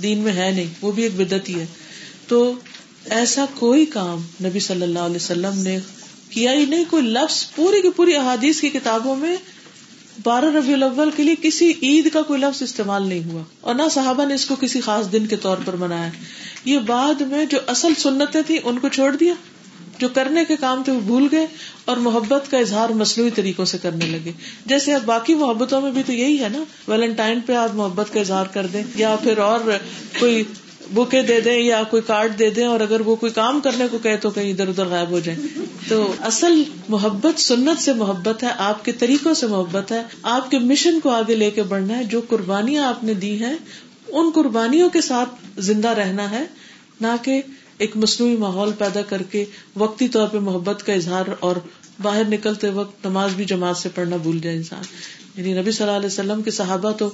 دین 0.04 0.18
میں 0.18 0.34
ہے 0.34 0.52
نہیں، 0.52 0.68
وہ 0.82 0.92
بھی 0.92 1.04
ایک 1.04 1.16
بدت 1.16 1.50
ہی 1.50 1.60
ہے۔ 1.60 1.66
تو 2.28 2.54
ایسا 3.06 3.46
کوئی 3.54 3.86
کام 3.86 4.22
نبی 4.44 4.60
صلی 4.60 4.82
اللہ 4.82 5.00
علیہ 5.00 5.16
وسلم 5.16 5.62
نے 5.62 5.80
کیا 6.30 6.54
ہی 6.54 6.66
نہیں 6.66 6.86
کوئی 6.90 7.04
لفظ 7.04 7.56
پوری 7.56 7.82
کی 7.82 7.90
پوری 7.90 8.16
احادیث 8.16 8.62
کی 8.62 8.70
کتابوں 8.70 9.16
میں 9.16 9.36
بارہ 10.24 10.46
ربیع 10.46 10.74
الاول 10.74 11.10
کے 11.16 11.24
لیے 11.24 11.36
کسی 11.42 11.74
عید 11.82 12.10
کا 12.14 12.22
کوئی 12.22 12.42
لفظ 12.42 12.62
استعمال 12.64 13.08
نہیں 13.08 13.32
ہوا 13.32 13.44
اور 13.62 13.76
نہ 13.76 13.82
صحابہ 13.92 14.26
نے 14.26 14.34
اس 14.34 14.46
کو 14.46 14.56
کسی 14.56 14.82
خاص 14.82 15.12
دن 15.12 15.26
کے 15.26 15.36
طور 15.36 15.58
پر 15.66 15.74
منایا۔ 15.74 16.10
یہ 16.66 16.80
بعد 16.80 17.22
میں 17.22 17.46
جو 17.46 17.58
اصل 17.68 17.94
سنتیں 17.98 18.42
تھیں 18.42 18.58
ان 18.64 18.80
کو 18.80 18.90
چھوڑ 18.90 19.16
دیا، 19.16 19.34
جو 20.00 20.10
کرنے 20.10 20.46
کے 20.46 20.56
کام 20.56 20.84
تھے 20.84 20.92
وہ 20.92 21.00
بھول 21.00 21.28
گئے 21.32 21.48
اور 21.86 21.98
محبت 21.98 22.52
کا 22.52 22.58
اظہار 22.58 22.90
مصنوعی 22.90 23.32
طریقوں 23.32 23.66
سے 23.66 23.78
کرنے 23.78 24.06
لگے۔ 24.06 24.32
جیسے 24.66 24.94
اب 24.94 25.02
باقی 25.06 25.36
محبتوں 25.36 25.82
میں 25.82 25.92
بھی 25.92 26.04
تو 26.06 26.14
یہی 26.14 26.44
ہے 26.44 26.50
نا، 26.50 26.64
ویلنٹائن 26.88 27.40
پہ 27.40 27.54
آپ 27.54 27.76
محبت 27.76 28.14
کا 28.14 28.20
اظہار 28.20 28.46
کر 28.46 28.68
دیں 28.68 28.84
یا 28.96 29.16
پھر 29.24 29.38
اور 29.38 29.60
کوئی 30.20 30.44
بکے 30.94 31.22
دے 31.22 31.42
دیں 31.42 31.60
یا 31.60 31.84
کوئی 31.84 32.02
کارڈ 32.02 32.40
دے 32.40 32.50
دیں 32.50 32.66
اور 32.66 32.80
اگر 32.80 33.02
وہ 33.02 33.16
کوئی 33.16 33.32
کام 33.32 33.62
کرنے 33.62 33.86
کو 33.92 33.98
کہے 33.98 34.18
تو 34.18 34.30
کہیں 34.30 34.52
ادھر 34.52 34.68
ادھر 34.68 34.86
غائب 34.86 35.10
ہو 35.10 35.20
جائیں۔ 35.20 35.48
تو 35.90 36.14
اصل 36.20 36.64
محبت 36.90 37.40
سنت 37.40 37.82
سے 37.82 37.94
محبت 37.94 38.44
ہے، 38.44 38.48
آپ 38.58 38.86
کے 38.86 38.92
طریقوں 38.92 39.34
سے 39.34 39.48
محبت 39.48 39.92
ہے۔ 39.92 40.04
آپ 40.24 40.52
کے 40.52 40.60
مشن 40.60 41.00
کو 41.00 41.10
آگے 41.10 41.36
لے 41.36 41.52
کے 41.52 41.64
بڑھنا 41.64 41.98
ہے۔ 41.98 42.04
جو 42.04 42.22
قربانیاں 42.30 42.84
آپ 42.84 43.04
نے 43.04 43.14
دی 43.14 43.44
ہیں، 43.44 43.56
ان 44.08 44.30
قربانیوں 44.36 44.90
کے 44.90 45.02
ساتھ 45.02 45.30
زندہ 45.58 45.88
رہنا 45.88 46.32
ہے، 46.32 46.46
نہ 47.02 47.08
کہ 47.22 47.42
ایک 47.78 47.98
مصنوعی 47.98 48.36
ماحول 48.36 48.72
پیدا 48.78 49.02
کر 49.02 49.24
کے 49.24 49.46
وقتی 49.76 50.08
طور 50.08 50.28
پہ 50.28 50.40
محبت 50.40 50.86
کا 50.86 50.94
اظہار 50.94 51.26
اور 51.40 51.56
باہر 52.02 52.24
نکلتے 52.30 52.70
وقت 52.70 53.06
نماز 53.06 53.32
بھی 53.36 53.46
جماعت 53.46 53.78
سے 53.78 53.90
پڑھنا 53.96 54.16
بھول 54.16 54.40
جائے 54.40 54.56
انسان۔ 54.56 54.84
یعنی 55.36 55.62
نبی 55.62 55.72
صلی 55.72 55.86
اللہ 55.86 55.98
علیہ 55.98 56.08
وسلم 56.08 56.42
کے 56.42 56.52
صحابہ 56.52 56.92
تو 56.92 57.10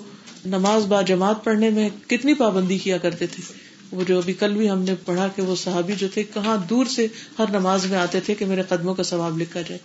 نماز 0.46 0.86
با 0.86 1.02
جماعت 1.02 1.44
پڑھنے 1.44 1.70
میں 1.70 1.90
کتنی 2.08 2.34
پابندی 2.34 2.78
کیا 2.78 2.98
کرتے 2.98 3.28
تھے۔ 3.28 3.65
وہ 3.92 4.04
جو 4.04 4.18
ابھی 4.18 4.34
کل 4.34 4.54
بھی 4.54 4.70
ہم 4.70 4.82
نے 4.82 4.96
پڑھا 5.06 5.28
کہ 5.28 5.42
وہ 5.42 5.56
صحابی 5.56 5.94
جو 5.98 6.08
تھے، 6.14 6.24
کہاں 6.24 6.58
دور 6.70 6.86
سے 6.86 7.08
ہر 7.40 7.46
نماز 7.50 7.86
میں 7.86 7.98
آتے 7.98 8.20
تھے 8.20 8.34
کہ 8.34 8.46
میرے 8.46 8.62
قدموں 8.70 8.96
کا 8.96 9.04
ثواب 9.04 9.42
لکھا 9.42 9.62
جائے۔ 9.62 9.80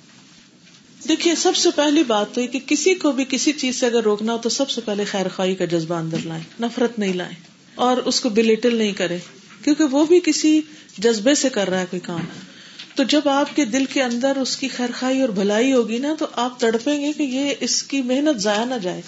دیکھیے، 1.08 1.34
سب 1.34 1.56
سے 1.56 1.68
پہلی 1.76 2.02
بات 2.04 2.34
تو 2.34 2.46
کہ 2.52 2.58
کسی 2.66 2.94
کو 2.94 3.12
بھی 3.12 3.24
کسی 3.28 3.52
چیز 3.52 3.80
سے 3.80 3.86
اگر 3.86 4.02
روکنا 4.02 4.32
ہو 4.32 4.38
تو 4.38 4.48
سب 4.48 4.70
سے 4.70 4.80
پہلے 4.80 5.04
خیر 5.04 5.26
خواہی 5.28 5.54
کا 5.54 5.64
جذبہ 5.64 5.94
اندر 5.94 6.16
لائیں، 6.24 6.62
نفرت 6.62 6.98
نہیں 6.98 7.12
لائیں۔ 7.12 7.34
اور 7.74 7.96
اس 7.96 8.20
کو 8.20 8.28
بلیٹل 8.28 8.76
نہیں 8.76 8.92
کرے 8.92 9.18
کیونکہ 9.64 9.84
وہ 9.84 10.06
بھی 10.06 10.20
کسی 10.24 10.60
جذبے 10.98 11.34
سے 11.34 11.48
کر 11.48 11.70
رہا 11.70 11.80
ہے 11.80 11.86
کوئی 11.90 12.00
کام۔ 12.00 12.20
تو 12.94 13.02
جب 13.02 13.28
آپ 13.28 13.56
کے 13.56 13.64
دل 13.64 13.84
کے 13.84 14.02
اندر 14.02 14.36
اس 14.36 14.56
کی 14.56 14.68
خیر 14.68 14.88
خائی 14.94 15.20
اور 15.20 15.28
بھلائی 15.28 15.72
ہوگی 15.72 15.98
نا، 15.98 16.14
تو 16.18 16.26
آپ 16.32 16.60
تڑپیں 16.60 17.00
گے 17.00 17.12
کہ 17.12 17.22
یہ 17.22 17.54
اس 17.60 17.82
کی 17.82 18.02
محنت 18.02 18.40
ضائع 18.40 18.64
نہ 18.64 18.74
جائے۔ 18.82 19.02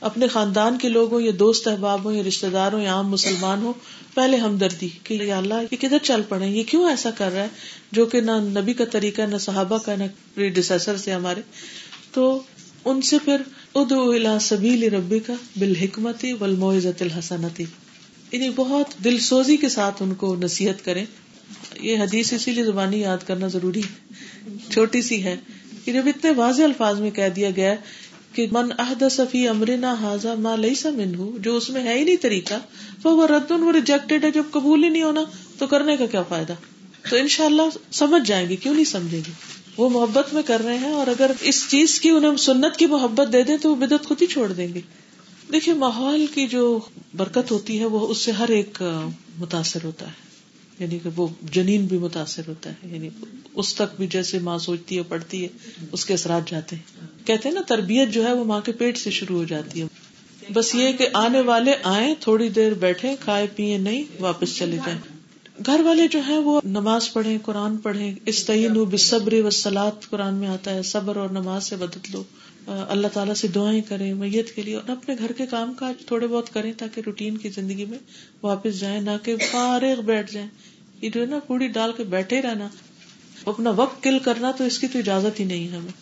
اپنے 0.00 0.28
خاندان 0.28 0.78
کے 0.78 0.88
لوگ 0.88 1.12
ہوں 1.12 1.20
یا 1.20 1.32
دوست 1.38 1.68
احباب 1.68 2.04
ہوں 2.04 2.12
یا 2.12 2.22
رشتے 2.28 2.50
دار 2.50 2.72
ہوں 2.72 2.82
یا 2.82 2.94
عام 2.94 3.10
مسلمان 3.10 3.62
ہو 3.62 3.72
پہلے 4.14 4.36
ہمدردی 4.36 4.88
کہ 5.02 5.14
یا 5.14 5.38
اللہ، 5.38 5.54
یہ 5.70 5.76
کدھر 5.80 5.98
چل 6.02 6.20
پڑے؟ 6.28 6.46
یہ 6.46 6.62
کیوں 6.66 6.90
ایسا 6.90 7.10
کر 7.10 7.32
رہا 7.32 7.42
ہے؟ 7.42 7.48
جو 7.92 8.06
کہ 8.06 8.20
نہ 8.20 8.30
نبی 8.60 8.72
کا 8.72 8.84
طریقہ، 8.84 9.22
نہ 9.22 9.36
صحابہ 9.36 9.78
کا، 9.78 9.94
نہ 9.96 10.04
ڈسر 10.48 10.96
سے 10.96 11.12
ہمارے۔ 11.12 11.40
تو 12.12 12.42
ان 12.84 13.02
سے 13.02 13.16
پھر 13.24 13.36
ادو 13.74 14.10
الا 14.10 14.38
سبیل 14.38 14.94
ربی 14.94 15.18
کا 15.18 15.32
بالحکمتی 15.58 16.32
والموعظت 16.32 17.02
الحسنتی 17.02 17.64
یعنی 18.32 18.50
بہت 18.56 19.04
دل 19.04 19.18
سوزی 19.18 19.56
کے 19.56 19.68
ساتھ 19.68 20.02
ان 20.02 20.14
کو 20.14 20.36
نصیحت 20.36 20.84
کرے 20.84 21.04
یہ 21.80 21.98
حدیث 21.98 22.32
اسی 22.32 22.52
لیے 22.52 22.64
زبانی 22.64 23.00
یاد 23.00 23.18
کرنا 23.26 23.46
ضروری 23.46 23.80
ہے، 23.80 24.14
چھوٹی 24.70 25.02
سی 25.02 25.24
ہے 25.24 25.36
کہ 25.84 25.92
جب 25.92 26.02
اتنے 26.06 26.30
واضح 26.30 26.62
الفاظ 26.62 27.00
میں 27.00 27.10
کہہ 27.10 27.28
دیا 27.36 27.50
گیا 27.56 27.74
کہ 28.36 28.46
من 28.52 28.72
عہد 28.78 29.02
صفی 29.10 29.48
امرنا 29.48 29.94
حاضا 30.00 30.34
ماں 30.34 30.56
لئی 30.56 30.74
سا 30.74 30.90
من 30.90 31.12
جو 31.38 31.56
اس 31.56 31.70
میں 31.70 31.82
ہے 31.84 31.98
ہی 31.98 32.04
نہیں 32.04 32.16
طریقہ 32.20 32.54
تو 33.02 33.16
وہ 33.16 33.26
رد 33.26 33.50
وہ 33.50 33.72
ریجیکٹیڈ 33.72 34.24
ہے، 34.24 34.30
جب 34.30 34.42
قبول 34.50 34.84
ہی 34.84 34.88
نہیں 34.88 35.02
ہونا، 35.02 35.24
تو 35.58 35.66
کرنے 35.66 35.96
کا 35.96 36.06
کیا 36.06 36.22
فائدہ؟ 36.22 36.52
تو 37.10 37.16
ان 37.16 37.28
شاء 37.28 37.44
اللہ 37.44 37.78
سمجھ 37.92 38.28
جائیں 38.28 38.48
گے، 38.48 38.56
کیوں 38.56 38.74
نہیں 38.74 38.84
سمجھیں 38.84 39.20
گے؟ 39.26 39.32
وہ 39.76 39.88
محبت 39.88 40.34
میں 40.34 40.42
کر 40.42 40.60
رہے 40.64 40.78
ہیں 40.78 40.90
اور 40.90 41.06
اگر 41.06 41.30
اس 41.40 41.68
چیز 41.68 42.00
کی 42.00 42.10
انہیں 42.10 42.36
سنت 42.36 42.76
کی 42.76 42.86
محبت 42.86 43.32
دے 43.32 43.42
دیں، 43.42 43.56
تو 43.56 43.70
وہ 43.70 43.74
بدت 43.74 44.06
خود 44.06 44.22
ہی 44.22 44.26
چھوڑ 44.26 44.52
دیں 44.52 44.74
گے۔ 44.74 44.80
دیکھیے، 45.52 45.74
ماحول 45.74 46.26
کی 46.34 46.46
جو 46.46 46.80
برکت 47.16 47.50
ہوتی 47.50 47.80
ہے، 47.80 47.84
وہ 47.84 48.08
اس 48.08 48.18
سے 48.18 48.32
ہر 48.32 48.48
ایک 48.48 48.82
متاثر 49.38 49.84
ہوتا 49.84 50.06
ہے۔ 50.06 50.25
یعنی 50.78 50.98
کہ 50.98 51.10
وہ 51.16 51.28
جنین 51.42 51.86
بھی 51.86 51.98
متاثر 51.98 52.42
ہوتا 52.48 52.70
ہے 52.70 52.94
یعنی 52.94 53.08
اس 53.54 53.74
تک 53.74 53.96
بھی 53.96 54.06
جیسے 54.06 54.38
ماں 54.38 54.58
سوچتی 54.58 54.96
ہے، 54.96 55.02
پڑھتی 55.02 55.42
ہے، 55.42 55.48
اس 55.92 56.04
کے 56.04 56.14
اثرات 56.14 56.50
جاتے 56.50 56.76
ہیں۔ 56.76 57.26
کہتے 57.26 57.48
ہیں 57.48 57.54
نا، 57.54 57.60
تربیت 57.66 58.08
جو 58.08 58.26
ہے 58.26 58.32
وہ 58.32 58.44
ماں 58.44 58.60
کے 58.60 58.72
پیٹ 58.72 58.98
سے 58.98 59.10
شروع 59.10 59.38
ہو 59.38 59.44
جاتی 59.44 59.82
ہے۔ 59.82 59.86
بس 60.52 60.74
یہ 60.74 60.92
کہ 60.92 61.08
آنے 61.14 61.40
والے 61.40 61.72
آئے 61.82 62.14
تھوڑی 62.20 62.48
دیر 62.48 62.74
بیٹھے 62.74 63.16
کھائے 63.20 63.46
پیئے 63.56 63.78
نہیں، 63.78 64.04
واپس 64.20 64.56
چلے 64.56 64.76
جائیں۔ 64.76 64.98
گھر 65.66 65.80
والے 65.84 66.08
جو 66.08 66.20
ہے 66.28 66.38
وہ 66.38 66.60
نماز 66.64 67.12
پڑھے 67.12 67.38
قرآن 67.42 67.76
پڑھے 67.76 68.14
استعین 68.26 68.72
بصبر 68.72 69.32
و 69.32 69.50
سلاد 69.50 70.10
قرآن 70.10 70.34
میں 70.34 70.48
آتا 70.48 70.74
ہے، 70.74 70.82
صبر 70.82 71.16
اور 71.16 71.28
نماز 71.28 71.64
سے 71.64 71.76
بدل 71.76 71.98
لو۔ 72.12 72.22
اللہ 72.66 73.08
تعالیٰ 73.08 73.34
سے 73.34 73.48
دعائیں 73.48 73.80
کریں، 73.88 74.14
میت 74.14 74.54
کے 74.54 74.62
لیے، 74.62 74.74
اور 74.74 74.90
اپنے 74.90 75.14
گھر 75.18 75.32
کے 75.32 75.46
کام 75.46 75.74
کاج 75.74 76.06
تھوڑے 76.06 76.26
بہت 76.26 76.54
کریں 76.54 76.72
تاکہ 76.78 77.02
روٹین 77.06 77.36
کی 77.36 77.48
زندگی 77.48 77.84
میں 77.84 77.98
واپس 78.42 78.80
جائیں، 78.80 79.00
نہ 79.00 79.10
کہ 79.22 79.34
فارغ 79.50 80.00
بیٹھ 80.00 80.32
جائیں۔ 80.32 80.48
یہ 81.02 81.10
جو 81.10 81.20
ہے 81.20 81.26
نا 81.26 81.38
پوڑی 81.38 81.68
ڈال 81.68 81.92
کے 81.96 82.04
بیٹھے 82.04 82.42
رہنا 82.42 82.68
اپنا 83.46 83.70
وقت 83.70 84.02
کل 84.02 84.18
کرنا 84.18 84.50
تو 84.50 84.64
اس 84.64 84.78
کی 84.78 84.86
تو 84.86 84.98
اجازت 84.98 85.40
ہی 85.40 85.44
نہیں 85.44 85.68
ہے 85.68 85.76
ہمیں۔ 85.76 85.92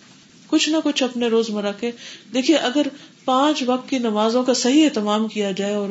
کچھ 0.47 0.69
نہ 0.69 0.77
کچھ 0.85 1.03
اپنے 1.03 1.27
روز 1.27 1.51
مرہ 1.51 1.73
کے۔ 1.81 1.91
دیکھیے، 2.35 2.57
اگر 2.57 2.83
پانچ 3.25 3.63
وقت 3.67 3.89
کی 3.89 3.99
نمازوں 3.99 4.43
کا 4.43 4.55
صحیح 4.55 4.85
اہتمام 4.85 5.29
کیا 5.29 5.51
جائے 5.51 5.75
اور 5.75 5.89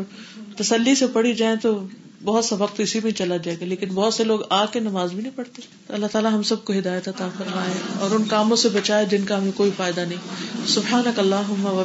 تسلی 0.58 0.96
سے 0.96 1.08
پڑھی 1.08 1.34
جائے 1.34 1.56
تو 1.56 1.88
بہت 2.24 2.46
سا 2.46 2.56
وقت 2.56 2.80
اسی 2.80 3.00
میں 3.04 3.12
چلا 3.12 3.38
جائے 3.38 3.58
گا۔ 3.62 3.66
لیکن 3.66 3.88
بہت 3.88 4.14
سے 4.14 4.24
لوگ 4.24 4.40
آ 4.50 4.66
کے 4.66 4.80
نماز 4.80 5.12
بھی 5.12 5.22
نہیں 5.22 5.38
پڑھتے۔ 5.38 5.62
اللہ 5.90 6.08
تعالیٰ 6.08 6.32
ہم 6.32 6.44
سب 6.44 6.66
کو 6.66 6.74
ہدایت 6.74 7.08
عطا 7.08 7.30
فرمائے 7.38 7.74
اور 8.00 8.12
ان 8.12 8.24
کاموں 8.24 8.58
سے 8.58 8.70
بچائے 8.70 9.06
جن 9.06 9.26
کا 9.26 9.38
ہمیں 9.38 9.52
کوئی 9.56 9.72
فائدہ 9.78 10.02
نہیں۔ 10.02 10.20
سبحان 10.68 11.04
اللہ 11.18 11.66
و 11.66 11.84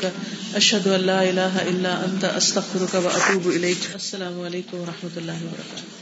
کا 0.00 0.08
اشد 0.54 0.86
اللہ 0.86 1.12
اللہ 1.12 1.40
اللہ 1.40 1.88
انت 1.88 2.24
استخر 2.24 2.84
کا 2.90 2.98
اطوب 2.98 3.46
السلام 3.46 4.40
علیکم 4.40 4.76
و 4.76 4.84
رحمۃ 4.84 5.16
اللہ 5.16 5.32
وبرکاتہ 5.32 5.99